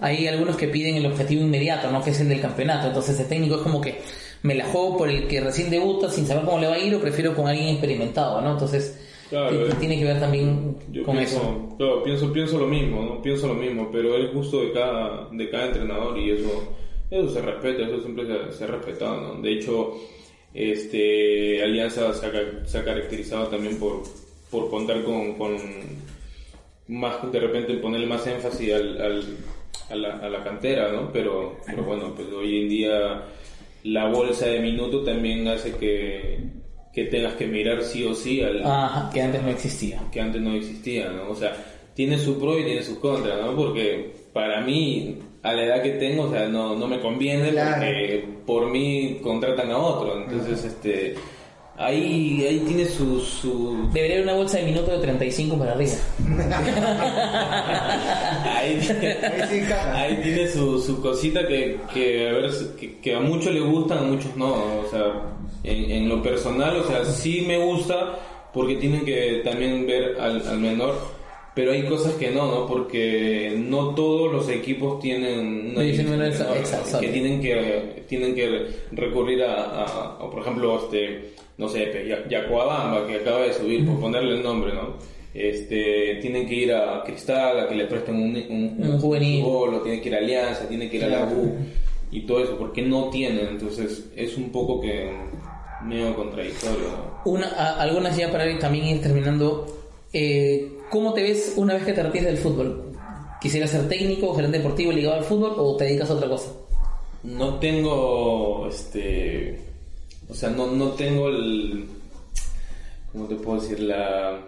hay 0.00 0.26
algunos 0.28 0.56
que 0.56 0.68
piden 0.68 0.96
el 0.96 1.04
objetivo 1.06 1.42
inmediato, 1.42 1.90
¿no? 1.90 2.02
Que 2.02 2.10
es 2.10 2.20
el 2.20 2.28
del 2.30 2.40
campeonato. 2.40 2.86
Entonces 2.86 3.20
el 3.20 3.26
técnico 3.26 3.56
es 3.56 3.62
como 3.62 3.80
que 3.82 4.00
me 4.42 4.54
la 4.54 4.66
juego 4.66 4.96
por 4.96 5.08
el 5.10 5.26
que 5.26 5.40
recién 5.40 5.70
debuta 5.70 6.10
sin 6.10 6.26
saber 6.26 6.44
cómo 6.44 6.58
le 6.60 6.66
va 6.68 6.74
a 6.74 6.78
ir 6.78 6.94
o 6.94 7.00
prefiero 7.00 7.34
con 7.34 7.48
alguien 7.48 7.68
experimentado, 7.68 8.40
¿no? 8.40 8.52
Entonces 8.52 8.98
Claro, 9.30 9.66
eh. 9.66 9.74
tiene 9.78 9.98
que 9.98 10.04
ver 10.04 10.20
también 10.20 10.76
Yo 10.90 11.02
con 11.02 11.16
pienso, 11.16 11.36
eso. 11.36 11.74
claro, 11.76 12.02
pienso, 12.02 12.32
pienso 12.32 12.58
lo 12.58 12.66
mismo, 12.66 13.02
¿no? 13.02 13.20
Pienso 13.22 13.46
lo 13.48 13.54
mismo, 13.54 13.90
pero 13.92 14.16
es 14.16 14.32
gusto 14.32 14.62
de 14.62 14.72
cada, 14.72 15.28
de 15.30 15.50
cada 15.50 15.66
entrenador 15.66 16.16
y 16.18 16.30
eso, 16.30 16.72
eso 17.10 17.28
se 17.28 17.42
respeta, 17.42 17.82
eso 17.82 18.00
siempre 18.00 18.24
se, 18.26 18.56
se 18.56 18.64
ha 18.64 18.68
respetado, 18.68 19.20
¿no? 19.20 19.42
De 19.42 19.52
hecho, 19.52 19.94
este, 20.54 21.62
Alianza 21.62 22.12
se 22.14 22.26
ha, 22.26 22.32
ca- 22.32 22.64
se 22.66 22.78
ha 22.78 22.84
caracterizado 22.84 23.48
también 23.48 23.78
por, 23.78 24.02
por 24.50 24.70
contar 24.70 25.02
con, 25.04 25.34
con 25.34 25.56
más, 26.88 27.30
de 27.30 27.40
repente 27.40 27.74
ponerle 27.74 28.06
más 28.06 28.26
énfasis 28.26 28.72
al, 28.72 29.00
al- 29.00 29.36
a, 29.90 29.94
la, 29.94 30.16
a 30.18 30.28
la 30.28 30.42
cantera, 30.42 30.90
¿no? 30.92 31.10
Pero, 31.12 31.56
pero 31.66 31.82
bueno, 31.84 32.14
pues 32.14 32.28
hoy 32.32 32.62
en 32.62 32.68
día 32.68 33.22
la 33.92 34.08
bolsa 34.08 34.46
de 34.46 34.60
minuto 34.60 35.02
también 35.02 35.46
hace 35.48 35.72
que, 35.76 36.38
que 36.92 37.04
tengas 37.04 37.34
que 37.34 37.46
mirar 37.46 37.82
sí 37.82 38.04
o 38.04 38.14
sí 38.14 38.40
al, 38.42 38.62
Ajá, 38.64 39.10
que 39.12 39.20
antes 39.22 39.42
no 39.42 39.50
existía. 39.50 40.00
que 40.12 40.20
antes 40.20 40.40
no 40.40 40.54
existía, 40.54 41.10
¿no? 41.10 41.30
O 41.30 41.34
sea, 41.34 41.56
tiene 41.94 42.18
su 42.18 42.38
pro 42.38 42.58
y 42.58 42.64
tiene 42.64 42.82
sus 42.82 42.98
contras, 42.98 43.40
¿no? 43.40 43.54
Porque 43.56 44.12
para 44.32 44.60
mí, 44.60 45.18
a 45.42 45.52
la 45.52 45.64
edad 45.64 45.82
que 45.82 45.90
tengo, 45.92 46.24
o 46.24 46.30
sea, 46.30 46.48
no, 46.48 46.74
no 46.76 46.86
me 46.86 47.00
conviene 47.00 47.50
Claro. 47.50 47.76
porque 47.76 48.24
por 48.46 48.70
mí 48.70 49.18
contratan 49.22 49.70
a 49.70 49.78
otro. 49.78 50.22
Entonces, 50.22 50.64
este, 50.64 51.14
ahí, 51.78 52.44
ahí 52.48 52.62
tiene 52.66 52.84
su... 52.86 53.20
su 53.20 53.88
Debería 53.92 54.16
haber 54.16 54.24
una 54.28 54.34
bolsa 54.34 54.58
de 54.58 54.64
minutos 54.64 54.90
de 54.90 54.98
35 54.98 55.58
para 55.58 55.72
arriba. 55.72 55.92
ahí, 58.44 58.80
encaja. 59.52 60.00
ahí 60.00 60.20
tiene 60.22 60.48
su, 60.48 60.80
su 60.80 61.00
cosita 61.00 61.46
que, 61.46 61.78
que, 61.92 62.28
a 62.28 62.32
ver, 62.32 62.50
que, 62.78 62.98
que 62.98 63.14
a 63.14 63.20
muchos 63.20 63.52
le 63.52 63.60
gustan, 63.60 63.98
a 63.98 64.02
muchos 64.02 64.36
no. 64.36 64.52
O 64.54 64.86
sea, 64.90 65.22
en, 65.64 65.90
en 65.90 66.08
lo 66.08 66.22
personal, 66.22 66.76
o 66.76 66.84
sea, 66.86 67.04
sí 67.04 67.44
me 67.46 67.58
gusta 67.58 68.18
porque 68.52 68.76
tienen 68.76 69.04
que 69.04 69.42
también 69.44 69.86
ver 69.86 70.16
al, 70.20 70.46
al 70.46 70.58
menor. 70.58 71.18
Pero 71.54 71.72
hay 71.72 71.82
cosas 71.86 72.12
que 72.14 72.30
no, 72.30 72.46
¿no? 72.46 72.66
Porque 72.68 73.52
no 73.56 73.92
todos 73.96 74.32
los 74.32 74.48
equipos 74.48 75.00
tienen 75.00 75.72
una 75.74 75.82
menor, 75.82 76.04
menor, 76.18 76.28
¿no? 76.50 76.54
exacto. 76.54 77.00
que 77.00 77.08
tienen 77.08 77.40
que 77.40 78.04
tienen 78.08 78.32
que 78.36 78.68
recurrir 78.92 79.42
a, 79.42 79.54
a- 79.64 80.16
a, 80.20 80.30
por 80.30 80.40
ejemplo, 80.42 80.80
este, 80.84 81.30
no 81.58 81.68
sé, 81.68 81.80
pe- 81.86 82.06
Ya- 82.08 82.26
Yacuabamba, 82.28 83.06
que 83.06 83.16
acaba 83.16 83.40
de 83.42 83.52
subir, 83.52 83.84
por 83.86 84.00
ponerle 84.00 84.36
el 84.36 84.42
nombre, 84.42 84.72
¿no? 84.72 84.94
Este, 85.34 86.16
tienen 86.22 86.46
que 86.48 86.54
ir 86.54 86.72
a 86.72 87.02
Cristal, 87.04 87.60
a 87.60 87.68
que 87.68 87.74
le 87.74 87.84
presten 87.86 88.14
un, 88.16 88.34
un, 88.80 88.90
Un 88.92 89.00
juvenil. 89.00 89.44
tienen 89.82 90.00
que 90.00 90.08
ir 90.08 90.14
a 90.14 90.18
Alianza, 90.18 90.68
tienen 90.68 90.88
que 90.90 90.96
ir 90.96 91.04
a 91.04 91.08
la 91.08 91.24
U 91.26 91.54
y 92.10 92.22
todo 92.22 92.42
eso, 92.42 92.56
porque 92.56 92.82
no 92.82 93.10
tienen, 93.10 93.46
entonces 93.48 94.08
es 94.16 94.36
un 94.38 94.50
poco 94.50 94.80
que 94.80 95.10
medio 95.84 96.14
contradictorio, 96.16 96.88
¿no? 96.88 97.30
Una, 97.30 97.46
a- 97.48 97.80
algunas 97.82 98.16
ya 98.16 98.32
para 98.32 98.50
ir 98.50 98.58
también 98.58 98.86
ir 98.86 99.02
terminando. 99.02 99.66
eh, 100.12 100.72
¿Cómo 100.90 101.12
te 101.12 101.22
ves 101.22 101.52
una 101.56 101.74
vez 101.74 101.84
que 101.84 101.92
te 101.92 102.02
retires 102.02 102.26
del 102.28 102.38
fútbol? 102.38 102.92
¿Quisieras 103.42 103.70
ser 103.70 103.86
técnico, 103.88 104.34
gerente 104.34 104.56
deportivo 104.58 104.90
ligado 104.90 105.16
al 105.16 105.24
fútbol 105.24 105.52
o 105.58 105.76
te 105.76 105.84
dedicas 105.84 106.10
a 106.10 106.14
otra 106.14 106.28
cosa? 106.28 106.50
No 107.22 107.58
tengo, 107.58 108.66
este, 108.68 109.60
o 110.28 110.34
sea, 110.34 110.50
no, 110.50 110.66
no 110.72 110.90
tengo 110.90 111.28
el, 111.28 111.86
¿cómo 113.12 113.26
te 113.26 113.34
puedo 113.36 113.60
decir? 113.60 113.80
La, 113.80 114.38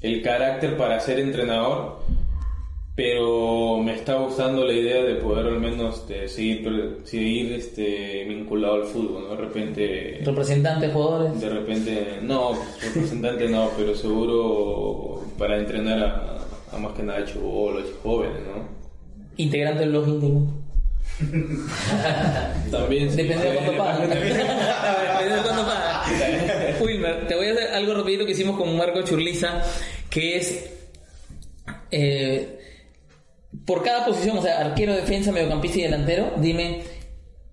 el 0.00 0.22
carácter 0.22 0.76
para 0.76 0.98
ser 1.00 1.20
entrenador, 1.20 1.98
pero 2.94 3.78
me 3.78 3.94
está 3.94 4.14
gustando 4.14 4.64
la 4.64 4.72
idea 4.72 5.02
de 5.02 5.16
poder 5.16 5.46
al 5.46 5.60
menos 5.60 5.98
este, 5.98 6.26
seguir, 6.28 6.98
seguir 7.04 7.52
este, 7.52 8.24
vinculado 8.24 8.74
al 8.74 8.84
fútbol, 8.84 9.24
¿no? 9.24 9.30
De 9.30 9.36
repente, 9.36 10.20
¿Representantes, 10.24 10.92
jugadores? 10.92 11.40
de 11.40 11.48
repente, 11.48 12.18
no, 12.22 12.52
representante 12.82 13.48
no, 13.48 13.70
pero 13.76 13.94
seguro 13.94 15.22
para 15.38 15.58
entrenar 15.58 16.02
a, 16.02 16.38
a 16.72 16.78
más 16.78 16.92
que 16.94 17.02
nada 17.02 17.24
chibolos, 17.24 17.84
jóvenes, 18.02 18.40
¿no? 18.42 18.78
¿Integrante 19.36 19.80
del 19.80 19.90
blog 19.90 20.08
íntimo? 20.08 20.57
También 22.70 23.14
Depende 23.16 23.50
de 23.50 23.54
cuánto 23.56 23.76
pagan. 23.76 24.08
depende- 24.10 24.34
Depende 24.44 25.34
de 25.36 25.42
cuánto 25.42 25.66
pagan. 25.66 26.02
Wilmer, 26.80 27.26
te 27.26 27.34
voy 27.34 27.48
a 27.48 27.52
hacer 27.52 27.68
algo 27.74 27.94
rapidito 27.94 28.24
que 28.24 28.32
hicimos 28.32 28.56
con 28.56 28.76
Marco 28.76 29.02
Churliza, 29.02 29.62
que 30.10 30.36
es... 30.36 30.70
eh, 31.90 32.54
por 33.66 33.82
cada 33.82 34.04
posición, 34.06 34.38
o 34.38 34.42
sea, 34.42 34.60
arquero, 34.60 34.94
defensa, 34.94 35.32
mediocampista 35.32 35.78
y 35.78 35.82
delantero, 35.82 36.32
dime 36.36 36.82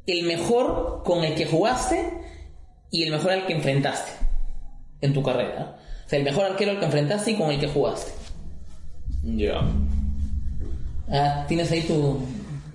el 0.07 0.23
mejor 0.23 1.01
con 1.03 1.23
el 1.23 1.33
que 1.35 1.45
jugaste 1.45 2.09
y 2.91 3.03
el 3.03 3.11
mejor 3.11 3.31
al 3.31 3.45
que 3.47 3.53
enfrentaste 3.53 4.11
en 5.01 5.13
tu 5.13 5.23
carrera. 5.23 5.77
O 6.05 6.09
sea, 6.09 6.19
el 6.19 6.25
mejor 6.25 6.45
arquero 6.45 6.71
al 6.71 6.79
que 6.79 6.85
enfrentaste 6.85 7.31
y 7.31 7.35
con 7.35 7.49
el 7.49 7.59
que 7.59 7.67
jugaste. 7.67 8.11
Ya. 9.23 9.61
Ah, 11.09 11.45
tienes 11.47 11.71
ahí 11.71 11.81
tu, 11.81 12.19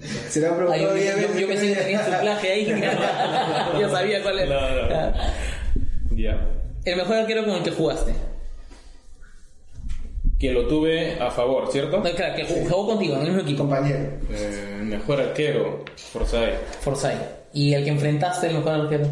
Se 0.00 0.44
han 0.46 0.52
Ay, 0.52 0.56
preguntado 0.58 0.82
yo, 0.88 0.94
10 0.94 1.14
yo- 1.16 1.20
veces. 1.22 1.40
yo 1.40 1.46
pensé 1.48 1.66
que 1.68 1.80
tenía 1.80 2.04
su 2.04 2.10
plaje 2.20 2.52
ahí. 2.52 2.66
yo 3.80 3.90
sabía 3.90 4.22
cuál 4.22 4.38
era. 4.38 4.60
No, 4.60 4.88
no. 4.88 6.16
Ya. 6.16 6.46
El 6.84 6.96
mejor 6.96 7.16
arquero 7.16 7.44
con 7.44 7.54
el 7.54 7.62
que 7.62 7.70
jugaste. 7.70 8.14
Que 10.38 10.52
lo 10.52 10.66
tuve 10.66 11.18
a 11.20 11.30
favor, 11.30 11.70
¿cierto? 11.70 11.98
No, 11.98 12.10
claro, 12.12 12.34
que 12.34 12.44
jugó, 12.46 12.64
jugó 12.70 12.86
contigo 12.86 13.14
en 13.16 13.20
el 13.20 13.26
mismo 13.26 13.42
equipo. 13.42 13.58
Compañero. 13.64 13.98
Eh, 14.30 14.80
mejor 14.82 15.20
arquero, 15.20 15.84
Forsyth. 15.96 16.54
Forsyth. 16.80 17.20
Y 17.52 17.74
el 17.74 17.84
que 17.84 17.90
enfrentaste, 17.90 18.46
el 18.46 18.54
mejor 18.54 18.72
arquero. 18.72 19.06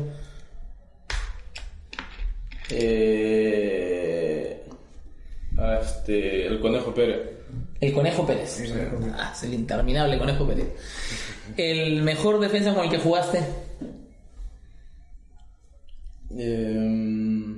Eh, 2.70 4.62
a 5.58 5.78
este, 5.80 6.46
el 6.46 6.60
Conejo 6.60 6.94
Pérez. 6.94 7.20
El 7.80 7.92
Conejo 7.92 8.26
Pérez. 8.26 8.60
Ah, 9.16 9.32
es 9.34 9.42
el 9.44 9.54
interminable 9.54 10.18
Conejo 10.18 10.46
Pérez. 10.46 10.66
El 11.56 12.02
mejor 12.02 12.40
defensa 12.40 12.74
con 12.74 12.84
el 12.84 12.90
que 12.90 12.98
jugaste. 12.98 13.40
Eh, 16.36 17.54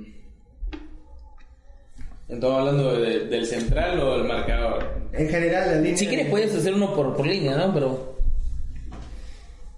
¿Estamos 2.29 2.59
hablando 2.59 2.93
de- 3.01 3.25
del 3.25 3.45
central 3.45 3.99
o 3.99 4.17
del 4.17 4.27
marcador? 4.27 5.01
En 5.11 5.27
general, 5.27 5.69
la 5.71 5.75
línea. 5.81 5.97
Si 5.97 6.07
quieres 6.07 6.29
puedes 6.29 6.55
hacer 6.55 6.73
uno 6.73 6.93
por, 6.95 7.15
por 7.15 7.27
línea, 7.27 7.57
¿no? 7.57 7.73
Pero 7.73 8.15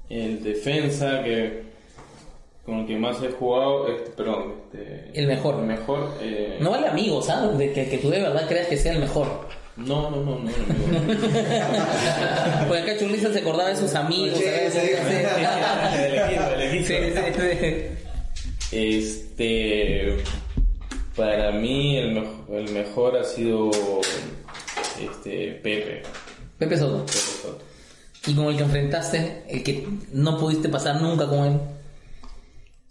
El 0.10 0.44
defensa 0.44 1.24
que 1.24 1.64
con 2.66 2.80
el 2.80 2.86
que 2.88 2.96
más 2.98 3.22
he 3.24 3.30
jugado, 3.32 3.88
este, 3.88 4.12
perdón, 4.12 4.54
este, 4.72 5.10
El 5.20 5.26
mejor. 5.28 5.56
El 5.62 5.66
mejor. 5.66 6.12
eh, 6.22 6.58
no 6.62 6.70
vale 6.70 6.88
amigos, 6.88 7.26
¿sabes? 7.26 7.58
De 7.58 7.74
que, 7.74 7.90
que 7.90 7.98
tú 7.98 8.10
de 8.12 8.22
verdad 8.22 8.48
creas 8.48 8.68
que 8.68 8.78
sea 8.78 8.92
el 8.94 9.00
mejor. 9.00 9.48
No, 9.78 10.10
no, 10.12 10.18
no, 10.18 10.40
no, 10.40 10.40
no. 10.40 10.50
Porque 12.68 12.82
acá 12.84 12.98
Churliza 13.00 13.34
se 13.34 13.40
acordaba 13.40 13.70
de 13.70 13.76
sus 13.76 13.94
amigos. 13.96 14.38
Sí, 14.38 14.44
¿sabes? 14.46 14.74
sí, 14.74 14.80
sí. 14.80 14.86
Del 15.98 16.16
equipo, 16.16 16.44
del 16.50 16.62
equipo. 16.62 16.88
Sí, 16.88 16.96
sí, 17.16 17.22
sí. 18.70 18.72
Este, 18.72 20.18
para 21.16 21.52
mí 21.52 21.98
el 21.98 22.22
mejor 22.72 23.18
ha 23.18 23.24
sido 23.24 23.72
este 25.00 25.52
Pepe. 25.64 26.04
Pepe 26.58 26.78
Soto. 26.78 27.06
Pepe 27.06 27.18
Soto. 27.18 27.60
Y 28.26 28.34
con 28.36 28.46
el 28.46 28.56
que 28.58 28.64
enfrentaste, 28.64 29.44
el 29.50 29.64
que 29.64 29.86
no 30.14 30.38
pudiste 30.40 30.70
pasar 30.70 31.02
nunca 31.02 31.28
con 31.28 31.46
él, 31.46 31.60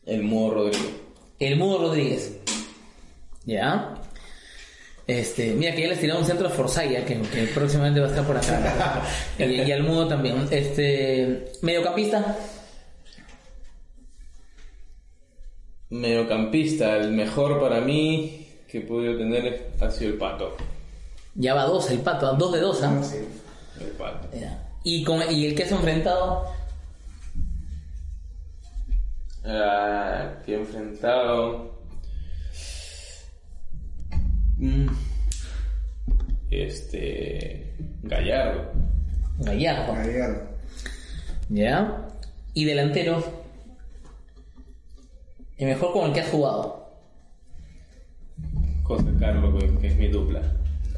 El 0.05 0.23
Mudo 0.25 0.51
Rodríguez. 0.55 0.91
el 1.39 1.57
Mudo 1.57 1.79
Rodríguez. 1.79 2.37
¿Ya? 3.47 3.95
Este, 5.07 5.53
mira 5.55 5.75
que 5.75 5.83
ya 5.83 5.89
les 5.89 6.01
tirado 6.01 6.21
un 6.21 6.27
centro 6.27 6.47
a 6.47 6.51
Forsaya, 6.51 7.05
que, 7.05 7.21
que 7.23 7.45
próximamente 7.49 8.01
va 8.01 8.07
a 8.07 8.11
estar 8.11 8.25
por 8.27 8.37
acá. 8.37 9.03
y, 9.39 9.45
y 9.63 9.73
al 9.73 9.83
Mudo 9.83 10.07
también. 10.09 10.47
Este, 10.51 11.53
mediocampista, 11.63 12.37
Mediocampista, 15.91 16.97
el 16.97 17.13
mejor 17.13 17.61
para 17.61 17.81
mí 17.81 18.49
que 18.67 18.79
he 18.79 18.81
podido 18.81 19.19
tener 19.19 19.73
ha 19.81 19.91
sido 19.91 20.13
el 20.13 20.17
Pato. 20.19 20.57
ya 21.35 21.53
va 21.55 21.65
dos, 21.65 21.91
el 21.91 21.99
pato, 21.99 22.33
dos 22.35 22.53
de 22.53 22.61
dos, 22.61 22.83
¿ah? 22.83 22.91
No, 22.93 23.03
sí. 23.05 23.19
El 23.79 23.89
Pato. 23.89 24.29
Y, 24.85 25.05
con, 25.05 25.21
y 25.31 25.47
el 25.47 25.55
que 25.55 25.65
has 25.65 25.73
enfrentado, 25.73 26.47
Ah, 29.45 30.35
que 30.47 30.53
he 30.55 30.59
enfrentado. 30.59 31.73
Mm, 34.63 34.87
Este. 36.51 37.75
Gallardo. 38.05 38.71
Gallardo. 39.39 39.93
Gallardo. 39.95 40.43
¿Ya? 41.49 42.07
Y 42.55 42.65
delantero, 42.65 43.25
el 45.57 45.67
mejor 45.67 45.93
con 45.93 46.07
el 46.07 46.13
que 46.13 46.21
has 46.21 46.29
jugado, 46.29 46.91
José 48.85 49.11
Carlos, 49.19 49.65
que- 49.81 49.87
es 49.89 49.97
mi 49.97 50.09
dupla. 50.09 50.43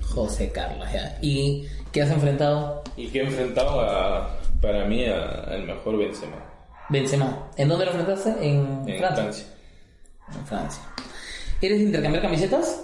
José 0.02 0.50
Carlos, 0.50 0.86
¿ya? 0.92 1.16
¿Y 1.22 1.66
qué 1.92 2.02
has 2.02 2.10
enfrentado? 2.10 2.82
Y 2.96 3.08
que 3.08 3.20
he 3.20 3.24
enfrentado 3.24 3.80
a, 3.80 4.38
para 4.60 4.84
mí 4.86 5.04
al 5.06 5.64
mejor 5.64 5.96
Benzema. 5.98 6.36
Benzema. 6.90 7.50
¿En 7.56 7.68
dónde 7.68 7.86
lo 7.86 7.92
enfrentaste? 7.92 8.30
En, 8.46 8.82
En 8.88 8.98
Francia. 8.98 9.14
Francia. 9.24 9.46
En 10.38 10.46
Francia. 10.46 10.82
¿Eres 11.62 11.78
de 11.78 11.84
intercambiar 11.84 12.22
camisetas? 12.22 12.83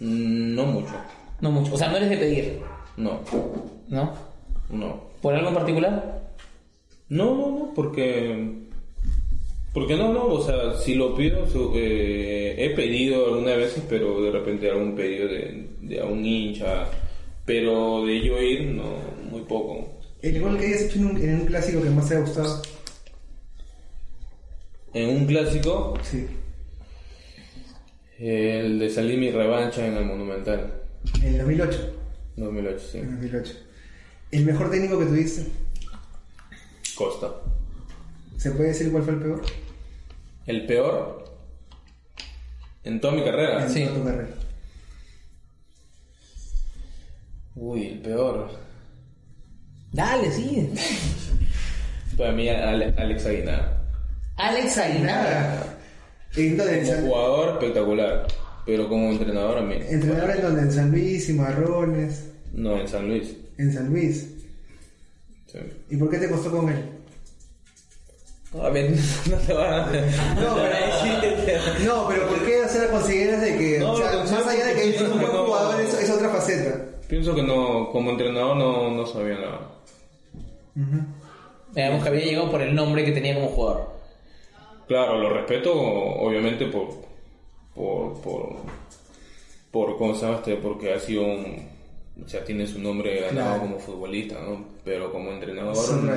No 0.00 0.66
mucho. 0.66 0.94
No 1.40 1.50
mucho. 1.50 1.74
O 1.74 1.78
sea, 1.78 1.88
no 1.88 1.96
eres 1.96 2.10
de 2.10 2.16
pedir, 2.16 2.60
No. 2.96 3.20
¿no? 3.88 4.12
No. 4.70 5.00
¿Por 5.22 5.34
algo 5.34 5.48
en 5.48 5.54
particular? 5.54 6.22
No, 7.08 7.34
no, 7.36 7.50
no, 7.50 7.72
porque. 7.74 8.64
Porque 9.72 9.94
no, 9.96 10.12
no, 10.12 10.24
o 10.26 10.42
sea, 10.44 10.74
si 10.78 10.94
lo 10.94 11.14
pido, 11.14 11.46
su- 11.48 11.72
eh, 11.74 12.54
he 12.58 12.70
pedido 12.74 13.26
algunas 13.26 13.56
veces, 13.56 13.82
pero 13.88 14.22
de 14.22 14.30
repente 14.30 14.70
algún 14.70 14.94
pedido 14.96 15.28
de, 15.28 15.68
de 15.82 16.00
a 16.00 16.04
un 16.06 16.24
hincha, 16.24 16.86
pero 17.44 18.04
de 18.06 18.20
yo 18.26 18.40
ir, 18.40 18.62
no, 18.72 18.84
muy 19.30 19.42
poco. 19.42 19.86
El 20.22 20.40
gol 20.40 20.58
que 20.58 20.66
hayas 20.66 20.82
hecho 20.82 20.98
en 20.98 21.06
un, 21.06 21.16
en 21.18 21.34
un 21.40 21.46
clásico 21.46 21.82
que 21.82 21.90
más 21.90 22.08
te 22.08 22.16
ha 22.16 22.20
gustado. 22.20 22.62
En 24.94 25.10
un 25.10 25.26
clásico, 25.26 25.94
Sí. 26.02 26.26
El 28.18 28.78
de 28.78 28.90
salir 28.90 29.18
mi 29.18 29.30
revancha 29.30 29.86
en 29.86 29.94
el 29.96 30.04
Monumental, 30.04 30.72
En 31.22 31.24
el 31.34 31.38
2008. 31.38 31.94
2008, 32.36 32.78
sí. 32.92 32.98
En 32.98 33.04
el 33.08 33.20
2008. 33.20 33.52
El 34.32 34.44
mejor 34.44 34.70
técnico 34.70 34.98
que 34.98 35.06
tuviste. 35.06 35.46
Costa. 36.96 37.30
¿Se 38.36 38.50
puede 38.52 38.68
decir 38.70 38.90
cuál 38.90 39.02
fue 39.04 39.14
el 39.14 39.20
peor? 39.20 39.42
El 40.46 40.66
peor 40.66 41.24
en 42.84 43.00
toda 43.00 43.14
mi 43.14 43.24
carrera. 43.24 43.64
En 43.64 43.70
Sí. 43.70 43.84
toda 43.84 43.94
tu 43.98 44.04
carrera. 44.04 44.28
Uy, 47.54 47.86
el 47.86 47.98
peor. 48.00 48.50
Dale, 49.92 50.30
sí. 50.30 50.72
Para 52.16 52.32
mí, 52.32 52.48
Ale- 52.48 52.94
Alex 52.96 53.26
Aguinar. 53.26 53.82
Alex 54.36 54.78
Aguilar. 54.78 55.75
En 56.36 56.56
Como 56.56 56.86
San- 56.86 57.06
jugador 57.06 57.48
espectacular, 57.54 58.26
pero 58.66 58.88
como 58.88 59.10
entrenador 59.10 59.58
a 59.58 59.62
mí. 59.62 59.76
Entrenador 59.88 60.30
en 60.36 60.42
donde? 60.42 60.62
En 60.62 60.72
San 60.72 60.90
Luis, 60.90 61.26
Cimarrones, 61.26 62.24
No, 62.52 62.78
en 62.78 62.88
San 62.88 63.08
Luis. 63.08 63.34
en 63.58 63.72
San 63.72 63.88
Luis. 63.90 64.26
Sí. 65.46 65.58
¿Y 65.90 65.96
por 65.96 66.10
qué 66.10 66.18
te 66.18 66.28
costó 66.30 66.50
con 66.50 66.68
él? 66.68 66.84
A 68.62 68.68
ver, 68.70 68.90
no 69.30 69.36
te 69.38 69.52
van 69.52 69.72
a... 69.72 69.86
No, 69.86 70.56
pero, 70.56 71.60
no, 71.84 72.08
pero 72.08 72.28
¿por 72.28 72.44
qué 72.46 72.62
hacer 72.64 72.82
la 72.86 72.90
consideras 72.90 73.40
de 73.42 73.56
que, 73.58 73.78
No, 73.80 73.92
o 73.92 73.96
sea, 73.96 74.12
más 74.24 74.46
allá 74.46 74.66
de 74.66 74.74
que 74.74 74.88
es 74.90 75.00
un 75.02 75.10
buen 75.20 75.26
jugador, 75.32 75.80
es, 75.80 75.94
es 75.94 76.10
otra 76.10 76.28
faceta? 76.30 76.84
Pienso 77.08 77.34
que 77.34 77.42
no, 77.42 77.90
como 77.92 78.10
entrenador 78.10 78.56
no, 78.56 78.90
no 78.90 79.06
sabía 79.06 79.34
nada. 79.38 79.60
Veamos 81.74 82.02
que 82.02 82.08
había 82.08 82.24
llegado 82.24 82.50
por 82.50 82.62
el 82.62 82.74
nombre 82.74 83.04
que 83.04 83.12
tenía 83.12 83.34
como 83.34 83.48
jugador. 83.48 83.95
Claro, 84.86 85.18
lo 85.20 85.30
respeto 85.30 85.72
obviamente 85.74 86.66
por... 86.66 86.88
Por... 87.74 88.20
Por... 88.20 88.56
por 89.70 89.96
¿Cómo 89.98 90.14
se 90.14 90.22
llama 90.26 90.38
este? 90.38 90.56
Porque 90.56 90.92
ha 90.92 91.00
sido 91.00 91.22
un... 91.24 91.76
O 92.24 92.28
sea, 92.28 92.44
tiene 92.44 92.66
su 92.66 92.78
nombre 92.78 93.20
ganado 93.20 93.48
Claro. 93.48 93.60
como 93.60 93.78
futbolista, 93.78 94.40
¿no? 94.40 94.64
Pero 94.84 95.12
como 95.12 95.30
entrenador 95.32 95.76
no, 96.02 96.12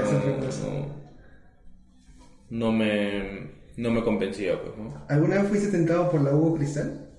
no 2.50 2.72
me... 2.72 3.60
No 3.78 3.92
me 3.92 4.04
convencía, 4.04 4.62
pues, 4.62 4.78
¿no? 4.78 5.06
¿Alguna 5.08 5.38
vez 5.38 5.48
fuiste 5.48 5.70
tentado 5.70 6.12
por 6.12 6.22
la 6.22 6.34
Hugo 6.36 6.56
Cristal? 6.56 7.10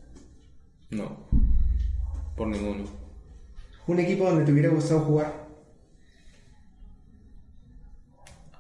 No. 0.91 1.27
Por 2.37 2.49
ninguno. 2.49 2.85
¿Un 3.87 3.99
equipo 3.99 4.25
donde 4.25 4.45
te 4.45 4.53
hubiera 4.53 4.69
gustado 4.69 5.01
jugar? 5.01 5.50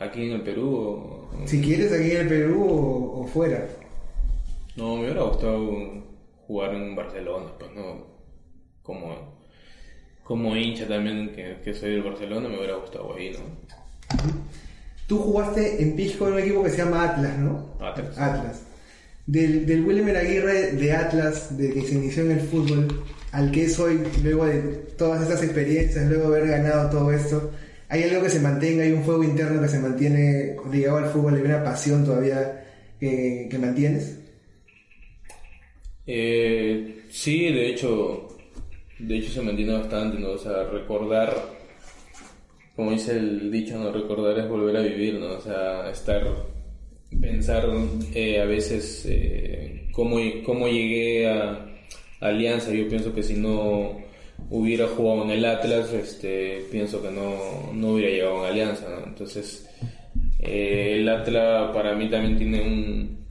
Aquí 0.01 0.25
en 0.27 0.33
el 0.33 0.41
Perú... 0.43 0.75
o- 0.75 1.47
Si 1.47 1.61
quieres 1.61 1.93
aquí 1.93 2.11
en 2.13 2.23
el 2.23 2.29
Perú 2.29 2.65
o, 2.65 3.21
o 3.21 3.27
fuera. 3.27 3.67
No, 4.77 4.97
me 4.97 5.03
hubiera 5.05 5.23
gustado 5.23 5.71
jugar 6.47 6.75
en 6.75 6.97
Barcelona, 6.97 7.47
pues 7.59 7.71
no. 7.73 8.07
Como, 8.83 9.15
como 10.25 10.57
hincha 10.57 10.89
también, 10.89 11.31
que, 11.35 11.59
que 11.63 11.75
soy 11.75 11.91
del 11.93 12.03
Barcelona, 12.03 12.49
me 12.49 12.57
hubiera 12.59 12.77
gustado 12.77 13.15
ahí, 13.15 13.33
¿no? 13.33 13.41
Tú 15.07 15.19
jugaste 15.19 15.83
en 15.83 15.97
Pisco 15.97 16.27
en 16.29 16.35
un 16.35 16.39
equipo 16.41 16.63
que 16.63 16.71
se 16.71 16.79
llama 16.79 17.05
Atlas, 17.11 17.39
¿no? 17.39 17.67
Atlas. 17.81 18.19
Atlas. 18.19 18.63
Del, 19.27 19.67
del 19.67 19.85
Wilmer 19.85 20.17
Aguirre 20.17 20.73
de 20.73 20.93
Atlas, 20.93 21.57
de 21.57 21.73
que 21.73 21.83
se 21.83 21.95
inició 21.95 22.25
en 22.25 22.33
el 22.33 22.41
fútbol, 22.41 23.05
al 23.33 23.51
que 23.53 23.65
es 23.67 23.79
hoy, 23.79 24.01
luego 24.23 24.47
de 24.47 24.59
todas 24.97 25.23
estas 25.23 25.43
experiencias, 25.43 26.07
luego 26.09 26.31
de 26.31 26.39
haber 26.39 26.51
ganado 26.63 26.91
todo 26.91 27.13
esto, 27.13 27.51
¿hay 27.91 28.05
algo 28.05 28.23
que 28.23 28.31
se 28.31 28.41
mantenga, 28.41 28.85
hay 28.85 28.93
un 28.93 29.05
fuego 29.05 29.23
interno 29.23 29.61
que 29.61 29.69
se 29.69 29.79
mantiene 29.79 30.57
ligado 30.73 30.97
al 30.99 31.11
fútbol, 31.11 31.35
hay 31.35 31.43
una 31.43 31.63
pasión 31.63 32.05
todavía 32.05 32.65
que, 32.99 33.59
mantienes? 33.61 34.19
Eh, 36.07 37.05
sí, 37.11 37.53
de 37.53 37.69
hecho, 37.69 38.29
de 38.99 39.19
hecho 39.19 39.31
se 39.31 39.43
mantiene 39.43 39.75
bastante, 39.75 40.19
¿no? 40.19 40.31
O 40.31 40.39
sea, 40.39 40.65
recordar 40.65 41.61
como 42.81 42.93
dice 42.93 43.13
el 43.13 43.51
dicho, 43.51 43.79
no 43.79 43.93
recordar 43.93 44.39
es 44.39 44.49
volver 44.49 44.75
a 44.79 44.81
vivir, 44.81 45.21
¿no? 45.21 45.35
O 45.35 45.41
sea, 45.43 45.91
estar, 45.91 46.25
pensar 47.21 47.69
eh, 48.15 48.41
a 48.41 48.47
veces 48.47 49.05
eh, 49.07 49.87
cómo, 49.93 50.17
cómo 50.47 50.67
llegué 50.67 51.29
a 51.29 51.67
Alianza. 52.21 52.73
Yo 52.73 52.89
pienso 52.89 53.15
que 53.15 53.23
si 53.23 53.35
no 53.35 53.99
hubiera 54.49 54.87
jugado 54.89 55.25
en 55.25 55.31
el 55.31 55.45
Atlas, 55.45 55.93
este, 55.93 56.67
pienso 56.71 57.03
que 57.03 57.11
no, 57.11 57.73
no 57.73 57.93
hubiera 57.93 58.11
llegado 58.11 58.45
a 58.45 58.49
Alianza, 58.49 58.89
¿no? 58.89 59.07
Entonces, 59.07 59.69
eh, 60.39 60.97
el 61.01 61.09
Atlas 61.09 61.71
para 61.75 61.95
mí 61.95 62.09
también 62.09 62.39
tiene 62.39 62.63
un, 62.63 63.27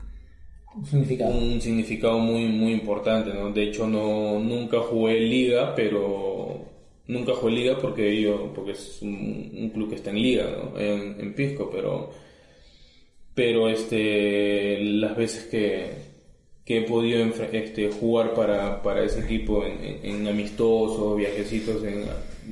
Un 0.76 0.86
significado. 0.86 1.36
un 1.36 1.60
significado 1.60 2.18
muy 2.18 2.46
muy 2.46 2.72
importante 2.72 3.34
no 3.34 3.50
de 3.50 3.64
hecho 3.64 3.86
no 3.88 4.38
nunca 4.38 4.78
jugué 4.80 5.18
liga 5.20 5.74
pero 5.74 6.64
nunca 7.08 7.32
jugué 7.34 7.52
liga 7.52 7.78
porque 7.80 8.20
yo 8.20 8.52
porque 8.54 8.72
es 8.72 9.02
un, 9.02 9.50
un 9.58 9.70
club 9.70 9.88
que 9.90 9.96
está 9.96 10.10
en 10.10 10.22
liga 10.22 10.44
¿no? 10.48 10.78
en, 10.78 11.20
en 11.20 11.34
Pisco 11.34 11.68
pero 11.72 12.10
pero 13.34 13.68
este 13.68 14.78
las 14.80 15.16
veces 15.16 15.44
que, 15.46 16.09
que 16.70 16.78
he 16.78 16.82
podido 16.82 17.24
este, 17.24 17.90
jugar 17.90 18.32
para, 18.32 18.80
para 18.80 19.02
ese 19.02 19.18
equipo 19.24 19.66
en, 19.66 19.82
en- 19.84 20.04
en 20.04 20.28
amistosos 20.28 21.16
viajecitos 21.16 21.82
en, 21.82 22.04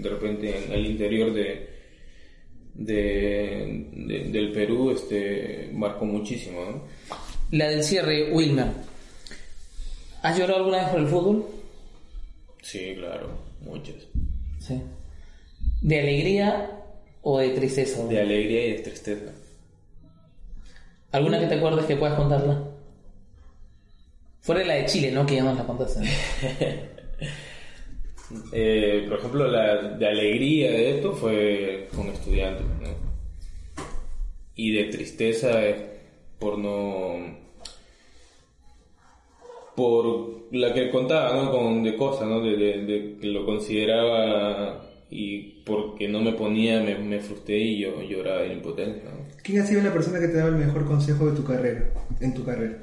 de 0.03 0.09
repente 0.09 0.59
en 0.65 0.73
el 0.73 0.87
interior 0.87 1.33
de, 1.33 1.69
de, 2.75 3.87
de- 3.93 4.25
del 4.25 4.51
Perú 4.51 4.91
este 4.91 5.71
marcó 5.73 6.05
muchísimo 6.05 6.65
¿no? 6.65 6.83
La 7.53 7.69
del 7.69 7.85
cierre, 7.85 8.33
Wilmer. 8.33 8.67
¿Has 10.23 10.37
llorado 10.37 10.59
alguna 10.63 10.79
vez 10.79 10.89
por 10.89 10.99
el 11.01 11.07
fútbol? 11.07 11.47
Sí, 12.61 12.95
claro, 12.97 13.39
muchas. 13.65 13.95
Sí. 14.59 14.83
¿De 15.81 16.01
alegría 16.01 16.73
o 17.23 17.39
de 17.39 17.51
tristeza? 17.51 18.05
De 18.07 18.21
alegría 18.21 18.67
y 18.67 18.73
de 18.73 18.79
tristeza. 18.81 19.31
¿Alguna 21.13 21.39
que 21.39 21.47
te 21.47 21.55
acuerdes 21.55 21.87
que 21.87 21.95
puedas 21.95 22.17
contarla? 22.19 22.65
Fuera 24.49 24.63
de 24.63 24.67
la 24.67 24.75
de 24.77 24.87
Chile, 24.87 25.11
¿no? 25.13 25.27
Que 25.27 25.35
ya 25.37 25.45
nos 25.45 25.59
la 25.59 25.65
contaste. 25.67 26.01
Eh, 28.53 29.07
por 29.09 29.19
ejemplo, 29.21 29.49
la 29.49 29.97
de 29.97 30.07
alegría 30.07 30.71
de 30.71 30.97
esto 30.97 31.13
fue 31.15 31.89
con 31.97 32.09
estudiantes, 32.09 32.67
¿no? 32.83 32.89
Y 34.55 34.73
de 34.73 34.85
tristeza 34.85 35.65
es 35.67 35.77
por 36.39 36.59
no... 36.59 37.39
Por 39.75 40.47
la 40.53 40.75
que 40.75 40.91
contaba, 40.91 41.43
¿no? 41.43 41.51
Con, 41.51 41.83
de 41.83 41.97
cosas, 41.97 42.27
¿no? 42.29 42.41
De, 42.43 42.57
de- 42.57 42.85
de 42.85 43.17
que 43.19 43.27
lo 43.29 43.47
consideraba 43.47 44.85
y 45.11 45.63
porque 45.65 46.07
no 46.09 46.21
me 46.21 46.33
ponía, 46.33 46.83
me, 46.83 46.99
me 46.99 47.21
frustré 47.21 47.57
y 47.59 47.79
yo 47.81 48.03
lloraba 48.03 48.43
de 48.43 48.53
impotencia, 48.53 49.05
¿no? 49.05 49.25
¿Quién 49.43 49.63
ha 49.63 49.67
sido 49.67 49.83
la 49.83 49.93
persona 49.93 50.21
que 50.21 50.29
te 50.29 50.37
daba 50.37 50.51
el 50.51 50.57
mejor 50.57 50.85
consejo 50.87 51.31
de 51.31 51.37
tu 51.37 51.45
carrera, 51.45 51.91
en 52.21 52.35
tu 52.35 52.45
carrera? 52.45 52.83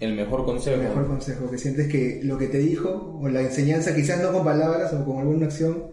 El 0.00 0.14
mejor 0.14 0.44
consejo... 0.44 0.76
El 0.80 0.88
mejor 0.88 1.06
consejo, 1.06 1.50
que 1.50 1.58
sientes 1.58 1.88
que 1.88 2.20
lo 2.22 2.36
que 2.38 2.46
te 2.48 2.58
dijo, 2.58 3.18
o 3.20 3.28
la 3.28 3.40
enseñanza, 3.40 3.94
quizás 3.94 4.20
no 4.22 4.32
con 4.32 4.44
palabras 4.44 4.92
o 4.92 5.04
con 5.04 5.18
alguna 5.18 5.46
acción, 5.46 5.84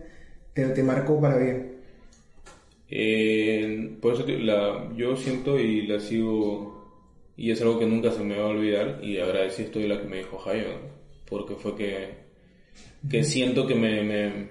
te, 0.54 0.66
te 0.68 0.84
marcó 0.84 1.20
para 1.22 1.38
bien. 1.38 1.74
Eh, 2.90 3.98
por 4.02 4.14
eso 4.14 4.24
te- 4.26 4.38
la, 4.40 4.92
yo 4.96 5.16
siento 5.16 5.60
y 5.60 5.88
la 5.88 6.00
sigo, 6.00 7.32
y 7.38 7.52
es 7.52 7.62
algo 7.62 7.80
que 7.80 7.86
nunca 7.86 8.12
se 8.12 8.24
me 8.24 8.38
va 8.38 8.44
a 8.46 8.48
olvidar, 8.50 9.00
y 9.04 9.18
agradecido 9.18 9.68
estoy 9.68 9.84
de 9.84 9.88
la 9.90 10.02
que 10.02 10.08
me 10.08 10.18
dijo 10.18 10.38
Jaime, 10.38 10.66
porque 11.30 11.56
fue 11.56 11.76
que, 11.76 12.10
que 13.10 13.24
siento 13.24 13.66
que 13.66 13.76
me, 13.76 14.04
me- 14.04 14.48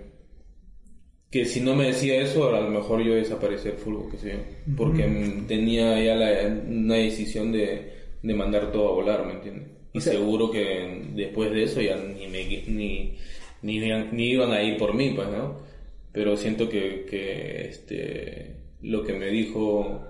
que 1.30 1.44
si 1.46 1.60
no 1.60 1.74
me 1.74 1.86
decía 1.86 2.20
eso, 2.20 2.54
a 2.54 2.60
lo 2.60 2.68
mejor 2.70 3.02
yo 3.02 3.14
desaparecía 3.14 3.70
del 3.70 3.80
fútbol, 3.80 4.10
que 4.10 4.18
sé 4.18 4.36
porque 4.76 5.06
mm, 5.06 5.46
tenía 5.46 5.98
ya 6.02 6.14
la, 6.14 6.46
una 6.68 6.96
decisión 6.96 7.52
de, 7.52 8.01
de 8.22 8.34
mandar 8.34 8.70
todo 8.72 8.88
a 8.90 8.94
volar, 8.94 9.26
¿me 9.26 9.32
entiendes? 9.34 9.68
Y 9.92 10.00
seguro 10.00 10.50
que 10.50 11.02
después 11.14 11.50
de 11.52 11.64
eso 11.64 11.80
ya 11.80 11.96
ni, 11.96 12.26
me, 12.28 12.44
ni, 12.44 13.18
ni, 13.62 13.78
ni 14.12 14.30
iban 14.30 14.52
a 14.52 14.62
ir 14.62 14.78
por 14.78 14.94
mí, 14.94 15.12
pues, 15.14 15.28
¿no? 15.28 15.60
Pero 16.12 16.36
siento 16.36 16.68
que, 16.68 17.06
que 17.08 17.68
este, 17.68 18.56
lo 18.82 19.04
que 19.04 19.12
me 19.14 19.26
dijo 19.26 20.02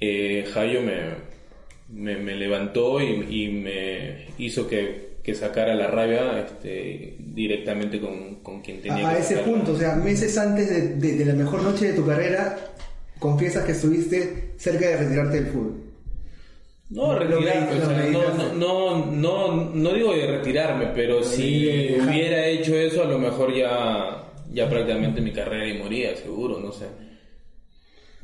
eh, 0.00 0.44
Jayo 0.52 0.82
me, 0.82 1.00
me, 1.88 2.16
me 2.16 2.34
levantó 2.34 3.00
y, 3.00 3.26
y 3.30 3.48
me 3.52 4.26
hizo 4.38 4.68
que, 4.68 5.16
que 5.22 5.34
sacara 5.34 5.74
la 5.74 5.86
rabia 5.88 6.40
este, 6.40 7.16
directamente 7.18 8.00
con, 8.00 8.36
con 8.42 8.62
quien 8.62 8.80
tenía 8.80 9.08
A, 9.08 9.10
a 9.10 9.14
que 9.14 9.20
ese 9.20 9.34
sacarla. 9.36 9.52
punto, 9.56 9.72
o 9.72 9.76
sea, 9.78 9.94
meses 9.96 10.36
antes 10.38 10.68
de, 10.68 10.94
de- 10.96 11.16
de 11.16 11.24
la 11.24 11.34
mejor 11.34 11.62
noche 11.62 11.86
de 11.88 11.92
tu 11.94 12.06
carrera, 12.06 12.56
confiesas 13.18 13.64
que 13.64 13.72
estuviste 13.72 14.52
cerca 14.56 14.88
de 14.88 14.96
retirarte 14.98 15.36
del 15.42 15.46
fútbol. 15.52 15.82
No, 16.88 17.18
retirarme, 17.18 17.72
o 17.82 17.84
sea, 17.84 18.06
no, 18.12 18.54
no, 18.54 19.06
no, 19.06 19.64
no, 19.74 19.92
digo 19.92 20.14
de 20.14 20.26
retirarme, 20.26 20.86
pero 20.94 21.22
si 21.22 21.88
hubiera 22.00 22.46
hecho 22.46 22.76
eso, 22.76 23.02
a 23.02 23.06
lo 23.06 23.18
mejor 23.18 23.52
ya, 23.54 24.32
ya 24.52 24.68
prácticamente 24.70 25.20
mi 25.20 25.32
carrera 25.32 25.66
y 25.66 25.78
moría, 25.78 26.14
seguro, 26.16 26.60
no 26.60 26.70
sé. 26.72 26.86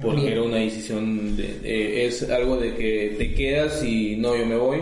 Porque 0.00 0.32
era 0.32 0.42
una 0.42 0.56
decisión, 0.56 1.36
de, 1.36 1.58
de- 1.60 2.06
es 2.06 2.28
algo 2.30 2.56
de 2.56 2.74
que 2.74 3.14
te 3.18 3.34
quedas 3.34 3.84
y 3.84 4.16
no, 4.16 4.36
yo 4.36 4.46
me 4.46 4.56
voy. 4.56 4.78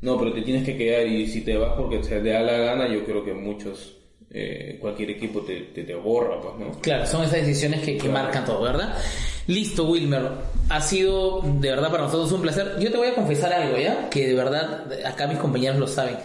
No, 0.00 0.18
pero 0.18 0.32
te 0.32 0.42
tienes 0.42 0.64
que 0.64 0.76
quedar 0.76 1.06
y 1.06 1.26
si 1.28 1.42
te 1.42 1.56
vas 1.56 1.74
porque 1.76 1.98
te 1.98 2.20
da 2.22 2.40
la 2.42 2.56
gana, 2.58 2.88
yo 2.88 3.04
creo 3.04 3.24
que 3.24 3.34
muchos, 3.34 3.98
eh, 4.34 4.78
cualquier 4.80 5.10
equipo 5.10 5.42
te, 5.42 5.60
te, 5.74 5.84
te 5.84 5.94
borra, 5.94 6.40
pues, 6.40 6.54
¿no? 6.58 6.80
Claro, 6.80 7.06
son 7.06 7.22
esas 7.22 7.44
decisiones 7.44 7.80
que, 7.80 7.98
que 7.98 8.08
marcan 8.08 8.44
todo, 8.44 8.62
¿verdad? 8.62 8.96
Listo, 9.46 9.84
Wilmer. 9.84 10.30
Ha 10.70 10.80
sido 10.80 11.42
de 11.42 11.68
verdad 11.68 11.90
para 11.90 12.04
nosotros 12.04 12.32
un 12.32 12.40
placer. 12.42 12.76
Yo 12.80 12.90
te 12.90 12.96
voy 12.96 13.08
a 13.08 13.14
confesar 13.14 13.52
algo, 13.52 13.76
¿ya? 13.76 14.08
Que 14.08 14.28
de 14.28 14.34
verdad, 14.34 14.86
acá 15.04 15.26
mis 15.26 15.38
compañeros 15.38 15.78
lo 15.78 15.86
saben. 15.86 16.16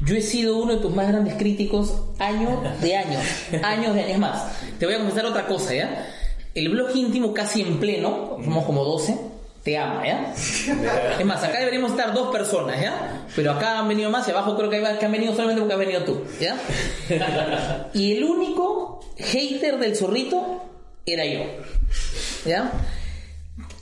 Yo 0.00 0.16
he 0.16 0.20
sido 0.20 0.56
uno 0.58 0.76
de 0.76 0.80
tus 0.80 0.94
más 0.94 1.08
grandes 1.08 1.34
críticos 1.34 2.02
años 2.18 2.80
de 2.80 2.96
años, 2.96 3.22
años 3.62 3.94
de 3.94 4.02
años 4.02 4.18
más. 4.18 4.60
Te 4.78 4.86
voy 4.86 4.96
a 4.96 4.98
confesar 4.98 5.26
otra 5.26 5.46
cosa, 5.46 5.74
¿ya? 5.74 6.06
El 6.54 6.70
blog 6.70 6.94
íntimo 6.96 7.32
casi 7.32 7.60
en 7.60 7.78
pleno, 7.78 8.38
somos 8.42 8.64
como 8.64 8.82
12, 8.84 9.16
te 9.68 9.76
ama, 9.76 10.02
¿ya? 10.06 10.32
Es 11.18 11.26
más, 11.26 11.44
acá 11.44 11.58
deberíamos 11.58 11.90
estar 11.90 12.14
dos 12.14 12.32
personas, 12.32 12.80
¿ya? 12.80 13.26
Pero 13.36 13.52
acá 13.52 13.80
han 13.80 13.88
venido 13.88 14.08
más 14.08 14.26
y 14.26 14.30
abajo 14.30 14.56
creo 14.56 14.70
que 14.70 14.76
hay- 14.76 14.96
que 14.96 15.04
han 15.04 15.12
venido 15.12 15.32
solamente 15.34 15.60
porque 15.60 15.74
has 15.74 15.78
venido 15.80 16.04
tú, 16.04 16.24
¿ya? 16.40 16.56
Y 17.92 18.16
el 18.16 18.24
único 18.24 19.00
hater 19.18 19.78
del 19.78 19.94
zorrito 19.94 20.64
era 21.04 21.26
yo, 21.26 21.42
¿ya? 22.46 22.72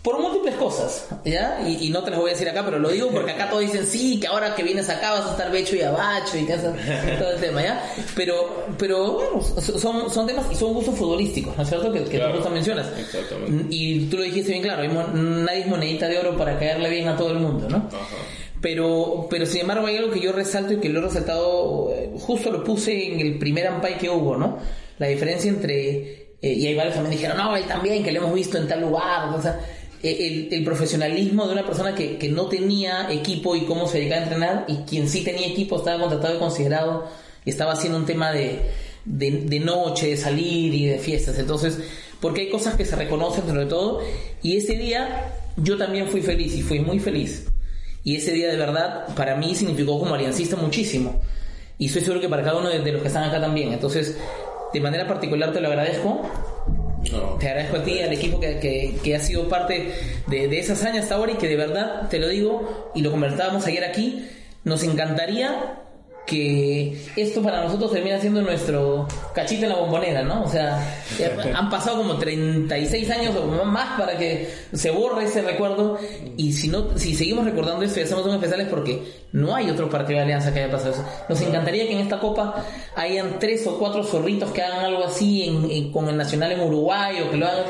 Por 0.07 0.21
múltiples 0.21 0.55
cosas, 0.55 1.09
¿ya? 1.25 1.61
Y, 1.67 1.87
y 1.87 1.91
no 1.91 2.05
te 2.05 2.13
las 2.13 2.21
voy 2.21 2.31
a 2.31 2.35
decir 2.35 2.49
acá, 2.49 2.65
pero 2.65 2.79
lo 2.79 2.91
digo 2.91 3.09
porque 3.11 3.33
acá 3.33 3.51
todos 3.51 3.63
dicen, 3.63 3.85
sí, 3.85 4.21
que 4.21 4.29
ahora 4.29 4.55
que 4.55 4.63
vienes 4.63 4.89
acá 4.89 5.11
vas 5.11 5.27
a 5.27 5.31
estar 5.33 5.51
becho 5.51 5.75
y 5.75 5.83
abacho 5.83 6.39
y 6.39 6.47
todo 6.47 7.33
el 7.33 7.41
tema, 7.41 7.61
¿ya? 7.61 7.83
Pero, 8.15 8.67
pero 8.79 9.15
bueno, 9.15 9.43
son, 9.43 10.09
son 10.09 10.27
temas 10.29 10.47
y 10.53 10.55
son 10.55 10.75
gustos 10.75 10.95
futbolísticos, 10.95 11.57
¿no 11.57 11.63
es 11.65 11.69
cierto? 11.69 11.93
Que, 11.93 12.05
que 12.05 12.19
Claro, 12.19 12.39
tú 12.41 12.49
mencionas. 12.51 12.87
exactamente. 12.97 13.67
Y 13.69 14.07
tú 14.07 14.19
lo 14.19 14.23
dijiste 14.23 14.53
bien 14.53 14.63
claro, 14.63 14.85
nadie 15.13 15.63
es 15.63 15.67
monedita 15.67 16.07
de 16.07 16.21
oro 16.21 16.37
para 16.37 16.57
caerle 16.57 16.89
bien 16.89 17.09
a 17.09 17.17
todo 17.17 17.33
el 17.33 17.41
mundo, 17.41 17.69
¿no? 17.69 17.79
Ajá. 17.79 18.17
Pero, 18.63 19.27
pero 19.29 19.45
sin 19.45 19.63
embargo 19.63 19.89
hay 19.89 19.97
algo 19.97 20.13
que 20.13 20.21
yo 20.21 20.31
resalto 20.31 20.73
y 20.75 20.77
que 20.79 20.89
lo 20.89 21.01
he 21.01 21.03
resaltado, 21.03 21.91
eh, 21.93 22.11
justo 22.21 22.51
lo 22.53 22.63
puse 22.65 23.13
en 23.13 23.19
el 23.21 23.39
primer 23.39 23.67
Ampay 23.67 23.99
que 23.99 24.09
hubo, 24.09 24.37
¿no? 24.37 24.59
La 24.99 25.09
diferencia 25.09 25.51
entre, 25.51 26.37
eh, 26.41 26.53
y 26.53 26.67
hay 26.69 26.75
varios 26.77 26.95
también 26.95 27.13
dijeron, 27.17 27.37
no, 27.37 27.57
él 27.57 27.65
también, 27.65 28.03
que 28.03 28.13
lo 28.13 28.21
hemos 28.21 28.35
visto 28.35 28.57
en 28.57 28.67
tal 28.69 28.81
lugar, 28.81 29.29
o 29.35 29.43
sea, 29.43 29.61
el, 30.13 30.49
el 30.53 30.65
profesionalismo 30.65 31.47
de 31.47 31.53
una 31.53 31.67
persona 31.67 31.95
que, 31.95 32.19
que 32.19 32.29
no 32.29 32.47
tenía 32.47 33.11
equipo 33.11 33.57
y 33.57 33.63
cómo 33.63 33.89
se 33.89 33.99
dedicaba 33.99 34.21
a 34.21 34.25
entrenar, 34.25 34.65
y 34.69 34.77
quien 34.89 35.09
sí 35.09 35.23
tenía 35.23 35.47
equipo 35.47 35.77
estaba 35.77 36.01
contratado 36.01 36.37
y 36.37 36.39
considerado, 36.39 37.09
y 37.45 37.51
estaba 37.51 37.73
haciendo 37.73 37.99
un 37.99 38.07
tema 38.07 38.33
de, 38.33 38.63
de, 39.05 39.61
noche, 39.61 40.09
de 40.09 40.17
salir 40.17 40.75
y 40.75 40.87
de 40.87 40.99
fiestas, 40.99 41.39
entonces, 41.39 41.79
porque 42.21 42.43
hay 42.43 42.51
cosas 42.51 42.75
que 42.75 42.85
se 42.85 42.97
reconocen 42.97 43.47
de 43.47 43.67
todo, 43.67 44.01
y 44.43 44.57
ese 44.57 44.77
día 44.77 45.33
yo 45.57 45.77
también 45.77 46.09
fui 46.09 46.23
feliz, 46.23 46.55
y 46.55 46.63
fui 46.63 46.81
muy 46.81 46.99
feliz. 46.99 47.47
Y 48.05 48.17
ese 48.17 48.31
día 48.33 48.49
de 48.49 48.57
verdad 48.57 49.15
para 49.17 49.35
mí 49.35 49.55
significó 49.57 49.99
como 49.99 50.15
aliancista 50.15 50.55
muchísimo. 50.55 51.21
Y 51.77 51.87
estoy 51.87 52.03
seguro 52.03 52.21
que 52.21 52.29
para 52.29 52.45
cada 52.45 52.59
uno 52.59 52.69
de, 52.69 52.79
de 52.79 52.93
los 52.93 53.03
que 53.03 53.09
están 53.09 53.25
acá 53.25 53.41
también. 53.41 53.73
Entonces, 53.73 54.17
de 54.73 54.81
manera 54.81 55.09
particular 55.09 55.53
te 55.53 55.61
lo 55.61 55.67
agradezco. 55.67 56.23
Te 57.39 57.49
agradezco 57.49 57.77
a 57.77 57.83
ti 57.83 58.01
al 58.01 58.13
equipo 58.13 58.41
que, 58.41 58.95
que, 59.03 59.17
ha 59.17 59.21
sido 59.21 59.49
parte 59.49 59.93
de, 60.27 60.49
de 60.49 60.59
esa 60.59 60.75
hazaña 60.75 61.01
hasta 61.01 61.15
ahora 61.15 61.33
y 61.33 61.37
que 61.37 61.49
de 61.49 61.57
verdad, 61.57 62.09
te 62.09 62.19
lo 62.19 62.29
digo, 62.29 62.91
y 62.95 63.03
lo 63.03 63.11
conversábamos 63.11 63.67
ayer 63.67 63.85
aquí, 63.85 64.29
nos 64.65 64.83
encantaría 64.83 65.83
que 66.27 66.99
esto 67.17 67.43
para 67.43 67.63
nosotros 67.63 67.93
termina 67.93 68.21
siendo 68.21 68.43
nuestro 68.43 69.07
cachito 69.37 69.65
en 69.65 69.69
la 69.69 69.77
bombonera, 69.77 70.23
¿no? 70.25 70.43
O 70.43 70.49
sea, 70.49 70.83
han 71.55 71.71
pasado 71.71 71.99
como 71.99 72.17
36 72.17 73.11
años 73.11 73.37
o 73.37 73.65
más 73.65 73.99
para 74.01 74.17
que 74.19 74.51
se 74.73 74.91
borre 74.91 75.25
ese 75.27 75.43
recuerdo 75.43 75.99
y 76.37 76.53
si 76.55 76.67
no 76.69 76.99
si 76.99 77.15
seguimos 77.15 77.45
recordando 77.45 77.85
esto 77.85 78.01
y 78.01 78.03
hacemos 78.03 78.25
un 78.27 78.35
especial 78.35 78.63
es 78.63 78.69
porque 78.69 79.03
no 79.33 79.55
hay 79.55 79.69
otro 79.71 79.89
partido 79.91 80.19
de 80.19 80.25
alianza 80.25 80.53
que 80.53 80.61
haya 80.65 80.73
pasado 80.73 80.93
eso. 80.95 81.05
Nos 81.29 81.41
encantaría 81.43 81.87
que 81.87 81.93
en 81.93 81.99
esta 82.01 82.19
copa 82.19 82.65
hayan 82.97 83.39
tres 83.39 83.67
o 83.67 83.79
cuatro 83.79 84.03
zorritos 84.03 84.51
que 84.51 84.63
hagan 84.63 84.87
algo 84.87 85.05
así 85.05 85.45
en, 85.45 85.71
en- 85.71 85.93
con 85.93 86.09
el 86.09 86.17
Nacional 86.17 86.53
en 86.53 86.61
Uruguay 86.61 87.21
o 87.21 87.31
que 87.31 87.37
lo 87.37 87.47
hagan, 87.47 87.65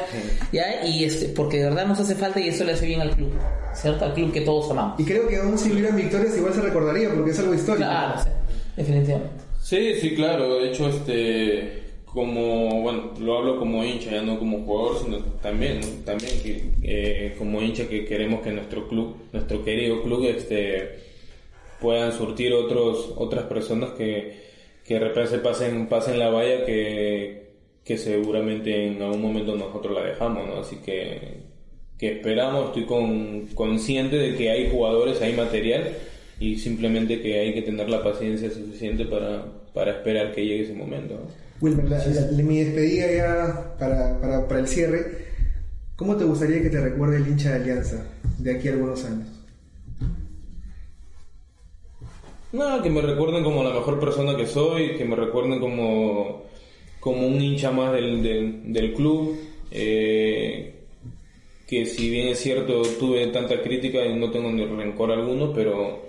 ¿ya? 0.53 0.87
Y 0.87 1.05
este, 1.05 1.27
porque 1.31 1.59
de 1.59 1.65
verdad 1.65 1.85
nos 1.87 1.99
hace 2.01 2.15
falta 2.15 2.39
y 2.41 2.49
eso 2.49 2.63
le 2.65 2.73
hace 2.73 2.87
bien 2.87 3.01
al 3.01 3.11
club, 3.11 3.33
¿cierto? 3.75 4.05
Al 4.05 4.15
club 4.15 4.33
que 4.33 4.43
todos 4.43 4.71
amamos. 4.71 5.01
Y 5.01 5.05
creo 5.05 5.27
que 5.27 5.37
aún 5.39 5.59
si 5.59 5.73
hubieran 5.73 5.97
victorias 5.97 6.37
igual 6.37 6.55
se 6.55 6.61
recordaría 6.63 7.11
porque 7.13 7.33
es 7.33 7.39
algo 7.41 7.53
histórico. 7.55 7.85
Claro, 7.89 8.23
sí, 8.23 8.29
definitivamente. 8.77 9.46
Sí, 9.67 9.95
sí, 9.97 10.15
claro. 10.15 10.61
De 10.61 10.69
hecho, 10.69 10.89
este, 10.89 11.83
como, 12.05 12.83
bueno, 12.83 13.13
lo 13.19 13.39
hablo 13.39 13.59
como 13.59 13.85
hincha, 13.85 14.13
ya 14.13 14.23
no 14.23 14.39
como 14.39 14.65
jugador, 14.65 15.03
sino 15.03 15.19
también, 15.43 16.05
también 16.05 16.41
que, 16.41 16.63
eh, 16.85 17.35
como 17.37 17.61
hincha 17.61 17.89
que 17.89 18.05
queremos 18.05 18.43
que 18.43 18.53
nuestro 18.53 18.87
club, 18.87 19.17
nuestro 19.33 19.65
querido 19.65 20.05
club, 20.05 20.25
este, 20.27 21.01
puedan 21.81 22.13
surtir 22.13 22.53
otros, 22.53 23.13
otras 23.17 23.47
personas 23.47 23.91
que, 23.91 24.37
que 24.85 24.95
de 24.95 25.01
repente 25.01 25.31
se 25.31 25.39
pasen, 25.41 25.89
pasen 25.89 26.21
la 26.21 26.29
valla 26.31 26.65
que, 26.65 27.49
que 27.85 27.99
seguramente 27.99 28.87
en 28.87 29.03
algún 29.03 29.21
momento 29.21 29.57
nosotros 29.57 29.93
la 29.97 30.05
dejamos, 30.05 30.47
¿no? 30.47 30.61
Así 30.61 30.77
que, 30.77 31.39
que 31.99 32.13
esperamos, 32.13 32.67
estoy 32.67 32.85
con, 32.85 33.49
consciente 33.49 34.17
de 34.17 34.37
que 34.37 34.49
hay 34.49 34.71
jugadores, 34.71 35.21
hay 35.23 35.33
material 35.33 35.89
y 36.39 36.57
simplemente 36.57 37.21
que 37.21 37.39
hay 37.41 37.55
que 37.55 37.63
tener 37.63 37.89
la 37.89 38.03
paciencia 38.03 38.51
suficiente 38.51 39.05
para, 39.07 39.45
para 39.73 39.93
esperar 39.93 40.33
que 40.35 40.45
llegue 40.45 40.65
ese 40.65 40.75
momento. 40.75 41.19
Wilmer, 41.61 41.89
la- 41.89 41.99
la- 42.07 42.31
la- 42.33 42.43
mi 42.43 42.59
despedida 42.63 43.13
ya 43.13 43.77
para, 43.79 44.21
para, 44.21 44.47
para 44.49 44.61
el 44.61 44.69
cierre. 44.69 45.27
¿Cómo 45.97 46.17
te 46.17 46.25
gustaría 46.25 46.61
que 46.63 46.69
te 46.69 46.81
recuerde 46.81 47.17
el 47.17 47.27
hincha 47.29 47.51
de 47.51 47.57
Alianza 47.63 48.05
de 48.39 48.55
aquí 48.55 48.69
a 48.69 48.73
algunos 48.73 49.03
años? 49.05 49.29
No, 52.53 52.83
que 52.83 52.91
me 52.91 53.01
recuerden 53.01 53.43
como 53.45 53.65
la 53.65 53.71
mejor 53.75 53.99
persona 54.01 54.37
que 54.37 54.47
soy, 54.47 54.97
que 54.97 55.05
me 55.05 55.17
recuerden 55.17 55.59
como, 55.59 56.45
como 57.01 57.27
un 57.27 57.41
hincha 57.41 57.71
más 57.71 57.93
del, 57.93 58.23
del, 58.23 58.73
del 58.73 58.93
club, 58.95 59.37
eh, 59.71 60.75
que 61.67 61.87
si 61.87 62.09
bien 62.09 62.29
es 62.29 62.39
cierto 62.39 62.83
tuve 63.01 63.27
tanta 63.29 63.61
crítica 63.63 64.05
y 64.07 64.15
no 64.15 64.31
tengo 64.31 64.51
ni 64.53 64.65
rencor 64.65 65.11
alguno, 65.11 65.53
pero, 65.53 66.07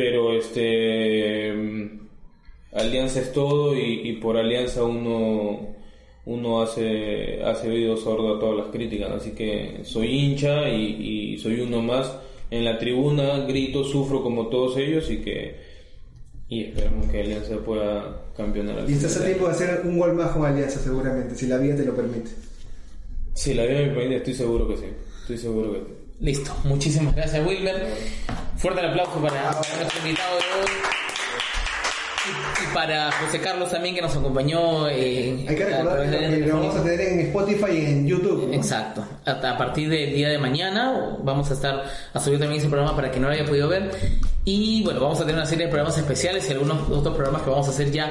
pero 0.00 0.32
este, 0.32 1.52
mm, 1.52 1.98
Alianza 2.72 3.20
es 3.20 3.34
todo 3.34 3.76
y, 3.76 4.08
y 4.08 4.12
por 4.14 4.38
Alianza 4.38 4.82
uno, 4.82 5.74
uno 6.24 6.62
hace, 6.62 7.42
hace 7.44 7.68
oído 7.68 7.98
sordo 7.98 8.34
a 8.34 8.40
todas 8.40 8.56
las 8.56 8.66
críticas, 8.68 9.10
así 9.10 9.32
que 9.32 9.80
soy 9.82 10.08
hincha 10.08 10.70
y, 10.70 11.34
y 11.34 11.38
soy 11.38 11.60
uno 11.60 11.82
más 11.82 12.16
en 12.50 12.64
la 12.64 12.78
tribuna, 12.78 13.40
grito, 13.40 13.84
sufro 13.84 14.22
como 14.22 14.46
todos 14.46 14.78
ellos 14.78 15.10
y 15.10 15.18
que 15.18 15.68
y 16.48 16.64
esperamos 16.64 17.06
que 17.08 17.20
Alianza 17.20 17.58
pueda 17.58 18.22
campeonar. 18.34 18.88
Y 18.88 18.94
estás 18.94 19.18
a 19.18 19.24
tiempo 19.26 19.48
de 19.48 19.52
hacer 19.52 19.82
un 19.84 19.98
gol 19.98 20.14
más 20.14 20.30
con 20.30 20.46
Alianza 20.46 20.80
seguramente, 20.80 21.34
si 21.34 21.46
la 21.46 21.58
vida 21.58 21.76
te 21.76 21.84
lo 21.84 21.94
permite. 21.94 22.30
Si 23.34 23.52
la 23.52 23.66
vida 23.66 23.80
me 23.80 23.88
permite, 23.88 24.16
estoy 24.16 24.34
seguro 24.34 24.66
que 24.66 24.78
sí. 24.78 24.86
Estoy 25.20 25.36
seguro 25.36 25.74
que 25.74 25.78
sí. 25.80 25.84
Listo, 26.20 26.56
muchísimas 26.64 27.14
gracias 27.14 27.46
Wilmer. 27.46 27.86
Fuerte 28.60 28.80
el 28.80 28.90
aplauso 28.90 29.20
para, 29.22 29.50
para 29.52 29.76
nuestro 29.76 29.98
invitado 30.04 30.36
de 30.36 30.42
hoy. 30.60 30.70
Y, 32.26 32.64
y 32.70 32.74
para 32.74 33.10
José 33.12 33.40
Carlos 33.40 33.70
también 33.70 33.94
que 33.94 34.02
nos 34.02 34.14
acompañó. 34.14 34.86
eh, 34.88 35.46
Hay 35.48 35.56
que 35.56 35.64
recordar 35.64 36.10
que 36.10 36.36
lo 36.46 36.56
vamos 36.58 36.76
a 36.76 36.82
tener 36.82 37.00
en 37.00 37.20
Spotify 37.20 37.70
y 37.72 37.84
en 37.86 38.06
YouTube. 38.06 38.48
¿no? 38.48 38.52
Exacto. 38.54 39.02
A, 39.24 39.30
a 39.30 39.56
partir 39.58 39.88
del 39.88 40.12
día 40.14 40.28
de 40.28 40.36
mañana 40.38 41.16
vamos 41.22 41.50
a 41.50 41.54
estar 41.54 41.84
a 42.12 42.20
subir 42.20 42.38
también 42.38 42.60
ese 42.60 42.68
programa 42.68 42.94
para 42.94 43.10
que 43.10 43.18
no 43.18 43.28
lo 43.28 43.32
haya 43.34 43.46
podido 43.46 43.68
ver. 43.68 43.90
Y 44.44 44.82
bueno, 44.84 45.00
vamos 45.00 45.18
a 45.18 45.22
tener 45.22 45.36
una 45.36 45.46
serie 45.46 45.64
de 45.66 45.70
programas 45.70 45.96
especiales 45.96 46.46
y 46.48 46.52
algunos 46.52 46.86
otros 46.90 47.14
programas 47.14 47.42
que 47.42 47.50
vamos 47.50 47.66
a 47.66 47.70
hacer 47.70 47.90
ya 47.90 48.10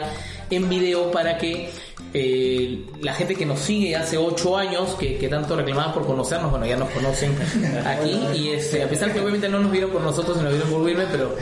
en 0.49 0.69
video 0.69 1.11
para 1.11 1.37
que 1.37 1.69
eh, 2.13 2.85
la 3.01 3.13
gente 3.13 3.35
que 3.35 3.45
nos 3.45 3.59
sigue 3.59 3.95
hace 3.95 4.17
ocho 4.17 4.57
años, 4.57 4.95
que, 4.95 5.17
que 5.17 5.27
tanto 5.27 5.55
reclamaban 5.55 5.93
por 5.93 6.05
conocernos, 6.05 6.49
bueno, 6.49 6.65
ya 6.65 6.75
nos 6.75 6.89
conocen 6.89 7.35
aquí. 7.85 8.19
Y 8.35 8.49
este, 8.49 8.83
a 8.83 8.89
pesar 8.89 9.13
que 9.13 9.19
obviamente 9.19 9.47
no 9.47 9.59
nos 9.59 9.71
vieron 9.71 9.91
por 9.91 10.01
nosotros, 10.01 10.37
sino 10.37 10.49
vieron 10.49 10.69
por 10.69 10.81
Wilmer, 10.81 11.07
pero 11.11 11.35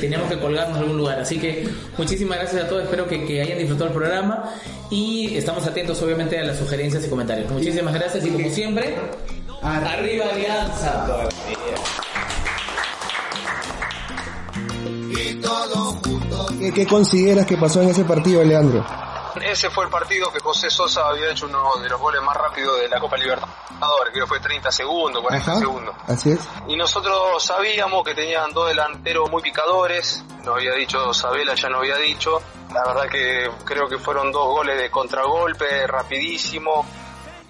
teníamos 0.00 0.28
que 0.28 0.38
colgarnos 0.38 0.76
en 0.76 0.82
algún 0.82 0.98
lugar. 0.98 1.20
Así 1.20 1.38
que 1.38 1.66
muchísimas 1.96 2.38
gracias 2.38 2.64
a 2.64 2.68
todos. 2.68 2.84
Espero 2.84 3.06
que, 3.06 3.24
que 3.24 3.40
hayan 3.40 3.58
disfrutado 3.58 3.86
el 3.88 3.96
programa. 3.96 4.54
Y 4.90 5.36
estamos 5.36 5.66
atentos, 5.66 6.02
obviamente, 6.02 6.38
a 6.38 6.44
las 6.44 6.58
sugerencias 6.58 7.06
y 7.06 7.08
comentarios. 7.08 7.50
Muchísimas 7.50 7.94
gracias 7.94 8.26
y 8.26 8.30
como 8.30 8.50
siempre, 8.50 8.96
arriba 9.62 10.26
Alianza. 10.32 11.28
¿Qué, 16.60 16.72
qué 16.72 16.86
consideras 16.86 17.46
que 17.46 17.56
pasó 17.56 17.80
en 17.80 17.88
ese 17.88 18.04
partido, 18.04 18.44
Leandro? 18.44 18.84
Ese 19.40 19.70
fue 19.70 19.84
el 19.84 19.90
partido 19.90 20.30
que 20.30 20.40
José 20.40 20.68
Sosa 20.68 21.08
había 21.08 21.30
hecho 21.30 21.46
uno 21.46 21.76
de 21.82 21.88
los 21.88 21.98
goles 21.98 22.20
más 22.22 22.36
rápidos 22.36 22.80
de 22.80 22.88
la 22.88 23.00
Copa 23.00 23.16
Libertadores, 23.16 24.12
creo 24.12 24.24
que 24.24 24.28
fue 24.28 24.40
30 24.40 24.70
segundos, 24.70 25.22
40 25.22 25.58
segundos. 25.58 25.94
así 26.06 26.32
es. 26.32 26.40
Y 26.68 26.76
nosotros 26.76 27.42
sabíamos 27.42 28.04
que 28.04 28.14
tenían 28.14 28.52
dos 28.52 28.68
delanteros 28.68 29.30
muy 29.30 29.40
picadores, 29.40 30.22
nos 30.44 30.56
había 30.56 30.74
dicho 30.74 31.14
Sabela, 31.14 31.54
ya 31.54 31.68
nos 31.70 31.80
había 31.80 31.96
dicho. 31.96 32.42
La 32.74 32.84
verdad 32.84 33.08
que 33.08 33.50
creo 33.64 33.88
que 33.88 33.98
fueron 33.98 34.30
dos 34.30 34.46
goles 34.46 34.78
de 34.78 34.90
contragolpe, 34.90 35.86
rapidísimo. 35.86 36.84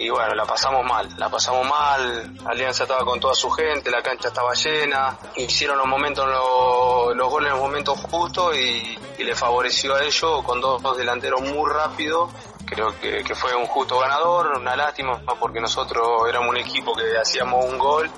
Y 0.01 0.09
bueno, 0.09 0.35
la 0.35 0.47
pasamos 0.47 0.83
mal, 0.83 1.07
la 1.19 1.29
pasamos 1.29 1.69
mal. 1.69 2.33
Alianza 2.47 2.85
estaba 2.85 3.05
con 3.05 3.21
toda 3.21 3.35
su 3.35 3.51
gente, 3.51 3.91
la 3.91 4.03
cancha 4.03 4.29
estaba 4.29 4.55
llena. 4.55 5.19
Hicieron 5.37 5.77
los 5.77 5.87
momentos, 5.87 6.27
los, 6.27 7.15
los 7.15 7.29
goles 7.29 7.49
en 7.49 7.59
los 7.59 7.63
momentos 7.63 8.01
justos 8.11 8.57
y, 8.57 8.99
y 9.19 9.25
le 9.25 9.35
favoreció 9.35 9.95
a 9.95 10.03
ellos 10.03 10.43
con 10.43 10.59
dos, 10.59 10.81
dos 10.81 10.97
delanteros 10.97 11.43
muy 11.43 11.71
rápidos. 11.71 12.33
Creo 12.65 12.99
que, 12.99 13.23
que 13.23 13.35
fue 13.35 13.55
un 13.55 13.67
justo 13.67 13.99
ganador, 13.99 14.57
una 14.57 14.75
lástima 14.75 15.21
porque 15.39 15.61
nosotros 15.61 16.27
éramos 16.27 16.49
un 16.49 16.57
equipo 16.57 16.95
que 16.95 17.19
hacíamos 17.19 17.63
un 17.63 17.77
gol 17.77 18.11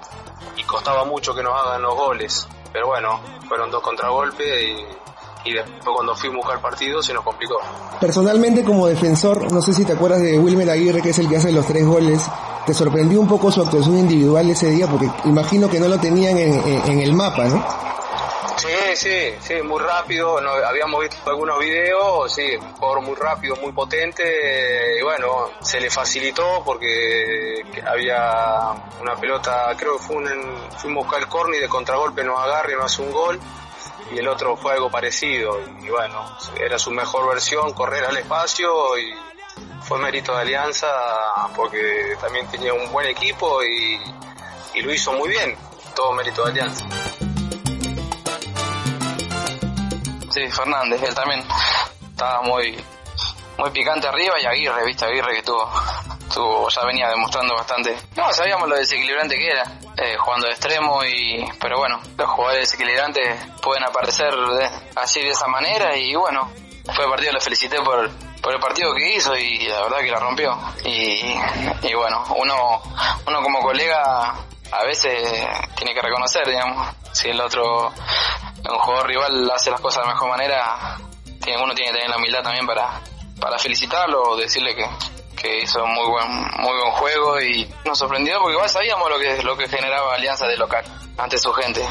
y 0.56 0.62
costaba 0.62 1.04
mucho 1.04 1.34
que 1.34 1.42
nos 1.42 1.60
hagan 1.60 1.82
los 1.82 1.96
goles. 1.96 2.46
Pero 2.72 2.86
bueno, 2.86 3.20
fueron 3.48 3.72
dos 3.72 3.82
contragolpes 3.82 4.62
y, 4.62 4.86
y 5.44 5.52
después 5.54 5.80
cuando 5.94 6.14
fuimos 6.14 6.36
a 6.36 6.46
buscar 6.48 6.60
partido 6.62 7.02
se 7.02 7.12
nos 7.14 7.24
complicó. 7.24 7.56
Personalmente 8.00 8.64
como 8.64 8.86
defensor, 8.86 9.50
no 9.52 9.60
sé 9.62 9.72
si 9.72 9.84
te 9.84 9.92
acuerdas 9.92 10.20
de 10.22 10.38
Wilmer 10.38 10.68
Aguirre, 10.70 11.02
que 11.02 11.10
es 11.10 11.18
el 11.18 11.28
que 11.28 11.36
hace 11.36 11.52
los 11.52 11.66
tres 11.66 11.86
goles, 11.86 12.22
¿te 12.66 12.74
sorprendió 12.74 13.20
un 13.20 13.28
poco 13.28 13.50
su 13.52 13.60
actuación 13.62 13.98
individual 13.98 14.48
ese 14.50 14.70
día? 14.70 14.86
Porque 14.86 15.08
imagino 15.24 15.68
que 15.68 15.78
no 15.80 15.88
lo 15.88 15.98
tenían 15.98 16.36
en, 16.38 16.54
en- 16.54 16.90
en 16.92 17.00
el 17.00 17.12
mapa, 17.12 17.44
¿no? 17.44 17.64
Sí, 18.56 18.68
sí, 18.94 19.34
sí, 19.40 19.54
muy 19.64 19.80
rápido. 19.80 20.40
No, 20.40 20.50
habíamos 20.50 21.00
visto 21.00 21.16
algunos 21.30 21.58
videos, 21.58 22.32
sí, 22.32 22.54
un 22.60 22.72
jugador 22.74 23.02
muy 23.02 23.14
rápido, 23.16 23.56
muy 23.56 23.72
potente. 23.72 24.22
Y 25.00 25.02
bueno, 25.02 25.48
se 25.62 25.80
le 25.80 25.90
facilitó 25.90 26.62
porque 26.64 27.64
había 27.84 28.70
una 29.00 29.16
pelota, 29.16 29.74
creo 29.76 29.96
que 29.96 30.02
fue 30.04 30.16
un, 30.16 30.28
fuimos 30.76 31.02
a 31.02 31.04
buscar 31.06 31.20
el 31.22 31.28
córner 31.28 31.58
y 31.58 31.62
de 31.62 31.68
contragolpe 31.68 32.22
nos 32.22 32.38
agarra 32.38 32.70
y 32.72 32.76
nos 32.76 32.84
hace 32.92 33.02
un 33.02 33.10
gol. 33.10 33.40
Y 34.12 34.18
el 34.18 34.28
otro 34.28 34.56
fue 34.56 34.72
algo 34.72 34.90
parecido. 34.90 35.58
Y 35.80 35.88
bueno, 35.88 36.36
era 36.60 36.78
su 36.78 36.90
mejor 36.90 37.28
versión, 37.28 37.72
correr 37.72 38.04
al 38.04 38.16
espacio 38.16 38.98
y 38.98 39.14
fue 39.82 39.98
mérito 39.98 40.34
de 40.34 40.42
Alianza 40.42 40.88
porque 41.56 42.16
también 42.20 42.46
tenía 42.48 42.72
un 42.74 42.90
buen 42.92 43.06
equipo 43.06 43.62
y, 43.62 44.00
y 44.74 44.82
lo 44.82 44.92
hizo 44.92 45.12
muy 45.12 45.28
bien. 45.28 45.56
Todo 45.94 46.12
mérito 46.12 46.44
de 46.44 46.50
Alianza. 46.50 46.86
Sí, 50.30 50.48
Fernández, 50.50 51.02
él 51.02 51.14
también 51.14 51.44
estaba 52.10 52.42
muy 52.42 52.82
muy 53.58 53.70
picante 53.70 54.08
arriba 54.08 54.34
y 54.40 54.46
Aguirre, 54.46 54.84
viste, 54.86 55.04
Aguirre 55.04 55.34
que 55.36 55.42
tuvo, 55.42 55.70
tuvo 56.32 56.68
ya 56.68 56.84
venía 56.84 57.08
demostrando 57.08 57.54
bastante. 57.54 57.96
No, 58.16 58.32
sabíamos 58.32 58.68
lo 58.68 58.76
desequilibrante 58.76 59.36
que 59.36 59.50
era, 59.50 59.64
eh, 60.02 60.16
jugando 60.18 60.46
de 60.46 60.52
extremo 60.52 61.04
y, 61.04 61.44
pero 61.60 61.78
bueno, 61.78 62.00
los 62.16 62.28
jugadores 62.30 62.68
desequilibrantes 62.70 63.44
pueden 63.62 63.84
aparecer 63.84 64.34
de- 64.34 64.70
así 64.96 65.20
de 65.20 65.30
esa 65.30 65.46
manera 65.48 65.96
y 65.96 66.14
bueno, 66.14 66.50
fue 66.94 67.04
el 67.04 67.10
partido, 67.10 67.32
le 67.32 67.40
felicité 67.40 67.80
por, 67.80 68.10
por 68.40 68.52
el 68.52 68.60
partido 68.60 68.92
que 68.94 69.14
hizo 69.14 69.36
y 69.36 69.66
la 69.68 69.82
verdad 69.82 69.98
que 70.00 70.10
la 70.10 70.18
rompió. 70.18 70.58
Y, 70.84 71.36
y 71.82 71.94
bueno, 71.94 72.24
uno, 72.36 72.82
uno 73.26 73.42
como 73.42 73.60
colega 73.60 74.34
a 74.72 74.84
veces 74.84 75.46
tiene 75.76 75.94
que 75.94 76.02
reconocer, 76.02 76.46
digamos, 76.48 76.88
si 77.12 77.28
el 77.28 77.40
otro, 77.40 77.88
un 77.88 78.78
jugador 78.78 79.06
rival 79.06 79.50
hace 79.54 79.70
las 79.70 79.80
cosas 79.80 80.02
de 80.02 80.08
la 80.08 80.14
mejor 80.14 80.30
manera, 80.30 80.96
tiene, 81.40 81.62
uno 81.62 81.74
tiene 81.74 81.90
que 81.92 81.98
tener 81.98 82.10
la 82.10 82.16
humildad 82.16 82.42
también 82.42 82.66
para, 82.66 83.00
para 83.40 83.58
felicitarlo 83.58 84.22
o 84.22 84.36
decirle 84.36 84.74
que, 84.74 84.84
que 85.42 85.62
hizo 85.62 85.84
muy 85.84 86.08
buen, 86.08 86.30
muy 86.30 86.78
buen 86.78 86.92
juego 86.92 87.40
y 87.40 87.68
nos 87.84 87.98
sorprendió 87.98 88.38
porque 88.38 88.54
igual 88.54 88.68
sabíamos 88.70 89.10
lo 89.10 89.18
que, 89.18 89.42
lo 89.42 89.56
que 89.56 89.68
generaba 89.68 90.14
Alianza 90.14 90.46
de 90.46 90.56
local 90.56 90.84
ante 91.18 91.36
su 91.36 91.52
gente. 91.52 91.82